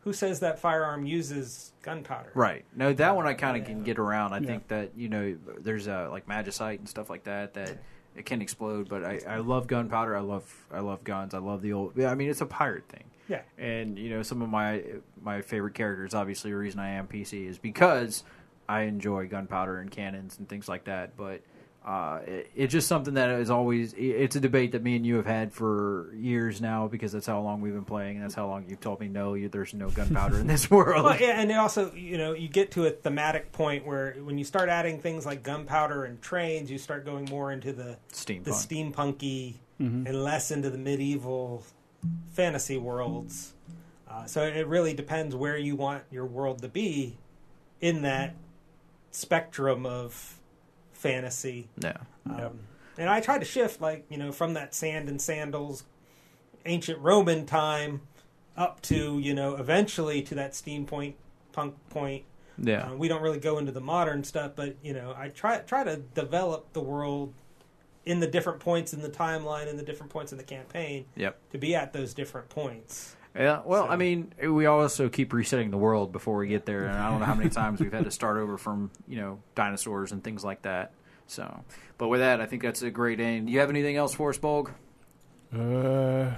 who 0.00 0.12
says 0.12 0.40
that 0.40 0.58
firearm 0.58 1.06
uses 1.06 1.72
gunpowder? 1.82 2.32
Right. 2.34 2.64
No, 2.74 2.92
that 2.92 3.14
one 3.16 3.26
I 3.26 3.34
kind 3.34 3.56
of 3.56 3.62
Yeah. 3.62 3.68
can 3.74 3.84
get 3.84 3.98
around. 3.98 4.32
I 4.32 4.38
Yeah. 4.40 4.46
think 4.48 4.68
that 4.68 4.90
you 4.96 5.08
know 5.08 5.36
there's 5.60 5.86
uh, 5.88 6.08
like 6.10 6.26
magicite 6.26 6.78
and 6.78 6.88
stuff 6.88 7.08
like 7.08 7.24
that 7.24 7.54
that 7.54 7.78
it 8.16 8.26
can 8.26 8.42
explode. 8.42 8.88
But 8.88 9.04
I, 9.04 9.20
I 9.28 9.36
love 9.38 9.66
gunpowder. 9.66 10.16
I 10.16 10.20
love 10.20 10.66
I 10.70 10.80
love 10.80 11.04
guns. 11.04 11.34
I 11.34 11.38
love 11.38 11.62
the 11.62 11.72
old. 11.72 11.92
Yeah, 11.96 12.10
I 12.10 12.14
mean 12.14 12.30
it's 12.30 12.40
a 12.40 12.46
pirate 12.46 12.88
thing. 12.88 13.04
Yeah. 13.28 13.42
And 13.58 13.98
you 13.98 14.10
know 14.10 14.22
some 14.22 14.42
of 14.42 14.48
my 14.48 14.82
my 15.22 15.42
favorite 15.42 15.74
characters. 15.74 16.14
Obviously, 16.14 16.50
the 16.50 16.56
reason 16.56 16.80
I 16.80 16.90
am 16.90 17.06
PC 17.06 17.48
is 17.48 17.58
because 17.58 18.24
I 18.68 18.82
enjoy 18.82 19.28
gunpowder 19.28 19.78
and 19.78 19.90
cannons 19.90 20.38
and 20.38 20.48
things 20.48 20.68
like 20.68 20.84
that. 20.84 21.16
But 21.16 21.42
uh, 21.84 22.20
it, 22.26 22.50
it's 22.56 22.72
just 22.72 22.88
something 22.88 23.14
that 23.14 23.28
is 23.40 23.50
always. 23.50 23.92
It's 23.96 24.36
a 24.36 24.40
debate 24.40 24.72
that 24.72 24.82
me 24.82 24.96
and 24.96 25.04
you 25.04 25.16
have 25.16 25.26
had 25.26 25.52
for 25.52 26.10
years 26.14 26.60
now 26.60 26.88
because 26.88 27.12
that's 27.12 27.26
how 27.26 27.40
long 27.40 27.60
we've 27.60 27.74
been 27.74 27.84
playing 27.84 28.16
and 28.16 28.24
that's 28.24 28.34
how 28.34 28.46
long 28.46 28.64
you've 28.68 28.80
told 28.80 29.00
me 29.00 29.08
no, 29.08 29.34
you, 29.34 29.50
there's 29.50 29.74
no 29.74 29.90
gunpowder 29.90 30.38
in 30.38 30.46
this 30.46 30.70
world. 30.70 31.04
Well, 31.04 31.20
yeah, 31.20 31.40
and 31.40 31.50
it 31.50 31.54
also, 31.54 31.92
you 31.92 32.16
know, 32.16 32.32
you 32.32 32.48
get 32.48 32.70
to 32.72 32.86
a 32.86 32.90
thematic 32.90 33.52
point 33.52 33.86
where 33.86 34.14
when 34.22 34.38
you 34.38 34.44
start 34.44 34.70
adding 34.70 34.98
things 34.98 35.26
like 35.26 35.42
gunpowder 35.42 36.04
and 36.04 36.22
trains, 36.22 36.70
you 36.70 36.78
start 36.78 37.04
going 37.04 37.26
more 37.26 37.52
into 37.52 37.72
the 37.72 37.98
Steampunk. 38.12 38.44
the 38.44 38.50
steampunky 38.50 39.54
and 39.78 40.22
less 40.24 40.50
into 40.50 40.70
the 40.70 40.78
medieval 40.78 41.62
fantasy 42.32 42.78
worlds. 42.78 43.52
Uh, 44.08 44.24
so 44.24 44.42
it 44.42 44.66
really 44.66 44.94
depends 44.94 45.34
where 45.34 45.58
you 45.58 45.76
want 45.76 46.04
your 46.10 46.24
world 46.24 46.62
to 46.62 46.68
be 46.68 47.18
in 47.80 48.02
that 48.02 48.34
spectrum 49.10 49.84
of 49.84 50.38
fantasy. 51.08 51.68
yeah. 51.78 51.96
Um, 52.28 52.60
And 52.96 53.08
I 53.10 53.20
tried 53.20 53.38
to 53.40 53.44
shift, 53.44 53.80
like 53.80 54.06
you 54.08 54.16
know, 54.18 54.32
from 54.32 54.54
that 54.54 54.74
sand 54.74 55.08
and 55.08 55.20
sandals, 55.20 55.84
ancient 56.64 56.98
Roman 57.00 57.44
time, 57.46 58.00
up 58.56 58.80
to 58.82 59.18
you 59.18 59.34
know, 59.34 59.56
eventually 59.56 60.22
to 60.22 60.34
that 60.36 60.52
steampunk 60.52 61.14
punk 61.52 61.74
point. 61.90 62.24
Yeah. 62.56 62.90
Uh, 62.90 62.94
we 62.94 63.08
don't 63.08 63.20
really 63.22 63.40
go 63.40 63.58
into 63.58 63.72
the 63.72 63.80
modern 63.80 64.24
stuff, 64.24 64.52
but 64.56 64.76
you 64.82 64.92
know, 64.94 65.14
I 65.16 65.28
try 65.28 65.58
try 65.58 65.84
to 65.84 65.96
develop 65.96 66.72
the 66.72 66.80
world 66.80 67.34
in 68.06 68.20
the 68.20 68.26
different 68.26 68.60
points 68.60 68.92
in 68.94 69.00
the 69.02 69.08
timeline 69.08 69.68
and 69.68 69.78
the 69.78 69.82
different 69.82 70.12
points 70.12 70.30
in 70.30 70.38
the 70.38 70.44
campaign 70.44 71.06
Yep. 71.16 71.38
to 71.52 71.58
be 71.58 71.74
at 71.74 71.92
those 71.92 72.12
different 72.14 72.48
points. 72.50 73.16
Yeah. 73.36 73.62
Well, 73.64 73.86
So- 73.86 73.90
I 73.90 73.96
mean, 73.96 74.32
we 74.48 74.66
also 74.66 75.08
keep 75.08 75.32
resetting 75.32 75.70
the 75.70 75.76
world 75.78 76.12
before 76.12 76.36
we 76.36 76.46
get 76.48 76.66
there, 76.66 76.84
and 76.84 76.96
I 76.96 77.10
don't 77.10 77.20
know 77.20 77.26
how 77.26 77.34
many 77.34 77.50
times 77.50 77.80
we've 77.80 77.92
had 77.92 78.04
to 78.04 78.10
start 78.10 78.36
over 78.36 78.56
from 78.56 78.90
you 79.08 79.16
know 79.16 79.40
dinosaurs 79.54 80.12
and 80.12 80.22
things 80.22 80.44
like 80.44 80.62
that. 80.62 80.92
So, 81.26 81.64
but 81.98 82.08
with 82.08 82.20
that, 82.20 82.40
I 82.40 82.46
think 82.46 82.62
that's 82.62 82.82
a 82.82 82.90
great 82.90 83.18
end. 83.18 83.48
You 83.50 83.58
have 83.60 83.70
anything 83.70 83.96
else 83.96 84.14
for 84.14 84.30
us, 84.30 84.38
Bolg? 84.38 84.70
Uh, 85.52 86.34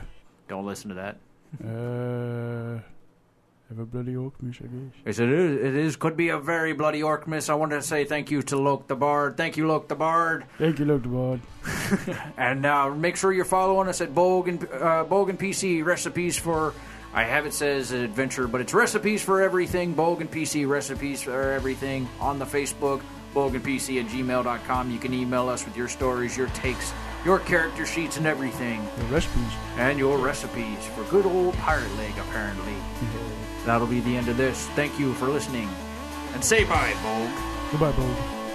Don't 0.49 0.64
listen 0.66 0.90
to 0.90 0.94
that. 0.94 1.16
uh, 1.64 2.80
have 3.69 3.79
a 3.81 3.85
bloody 3.85 4.14
Orkmish, 4.14 4.62
I 4.62 4.67
guess. 4.67 4.95
Yes, 5.05 5.19
it 5.19 5.29
is. 5.29 5.57
It 5.57 5.75
is. 5.75 5.97
Could 5.97 6.17
be 6.17 6.29
a 6.29 6.39
very 6.39 6.73
bloody 6.73 7.03
orc 7.03 7.27
miss. 7.27 7.49
I 7.49 7.55
want 7.55 7.73
to 7.73 7.83
say 7.83 8.05
thank 8.05 8.31
you 8.31 8.43
to 8.45 8.57
Loke 8.57 8.87
the 8.87 8.95
Bard. 8.95 9.37
Thank 9.37 9.57
you, 9.57 9.67
Loke 9.67 9.89
the 9.89 9.97
Bard. 9.97 10.45
Thank 10.59 10.79
you, 10.79 10.85
Dr. 10.85 11.09
Bard. 11.09 11.41
And 12.37 12.64
uh, 12.64 12.91
make 12.91 13.17
sure 13.17 13.33
you're 13.33 13.45
following 13.45 13.89
us 13.89 14.01
at 14.01 14.14
Bogan, 14.14 14.62
uh, 14.73 15.05
Bogan 15.05 15.37
PC 15.37 15.85
recipes 15.85 16.37
for. 16.39 16.75
I 17.14 17.25
have 17.25 17.47
it 17.47 17.55
says 17.55 17.93
adventure, 17.93 18.47
but 18.47 18.61
it's 18.61 18.75
recipes 18.75 19.23
for 19.23 19.41
everything. 19.43 19.95
Bogan 19.95 20.29
PC 20.29 20.69
recipes 20.69 21.23
for 21.23 21.51
everything 21.53 22.09
on 22.21 22.39
the 22.39 22.45
Facebook. 22.45 23.01
BoganPC 23.35 24.01
at 24.03 24.07
gmail.com. 24.11 24.91
You 24.91 24.99
can 24.99 25.12
email 25.12 25.49
us 25.51 25.64
with 25.67 25.77
your 25.77 25.89
stories, 25.89 26.37
your 26.39 26.47
takes, 26.49 26.93
your 27.25 27.39
character 27.39 27.85
sheets, 27.85 28.17
and 28.17 28.27
everything, 28.27 28.83
Your 28.99 29.07
recipes. 29.09 29.53
and 29.77 29.99
your 29.99 30.17
recipes 30.19 30.87
for 30.95 31.03
good 31.11 31.27
old 31.27 31.55
pirate 31.57 31.95
leg. 31.97 32.12
Apparently, 32.19 32.73
that'll 33.67 33.87
be 33.87 34.01
the 34.01 34.17
end 34.17 34.29
of 34.29 34.37
this. 34.37 34.67
Thank 34.69 34.99
you 34.99 35.12
for 35.14 35.27
listening, 35.27 35.69
and 36.33 36.43
say 36.43 36.64
bye, 36.64 36.95
Bolg. 37.03 37.71
Goodbye, 37.71 37.93
Bolg. 37.93 38.45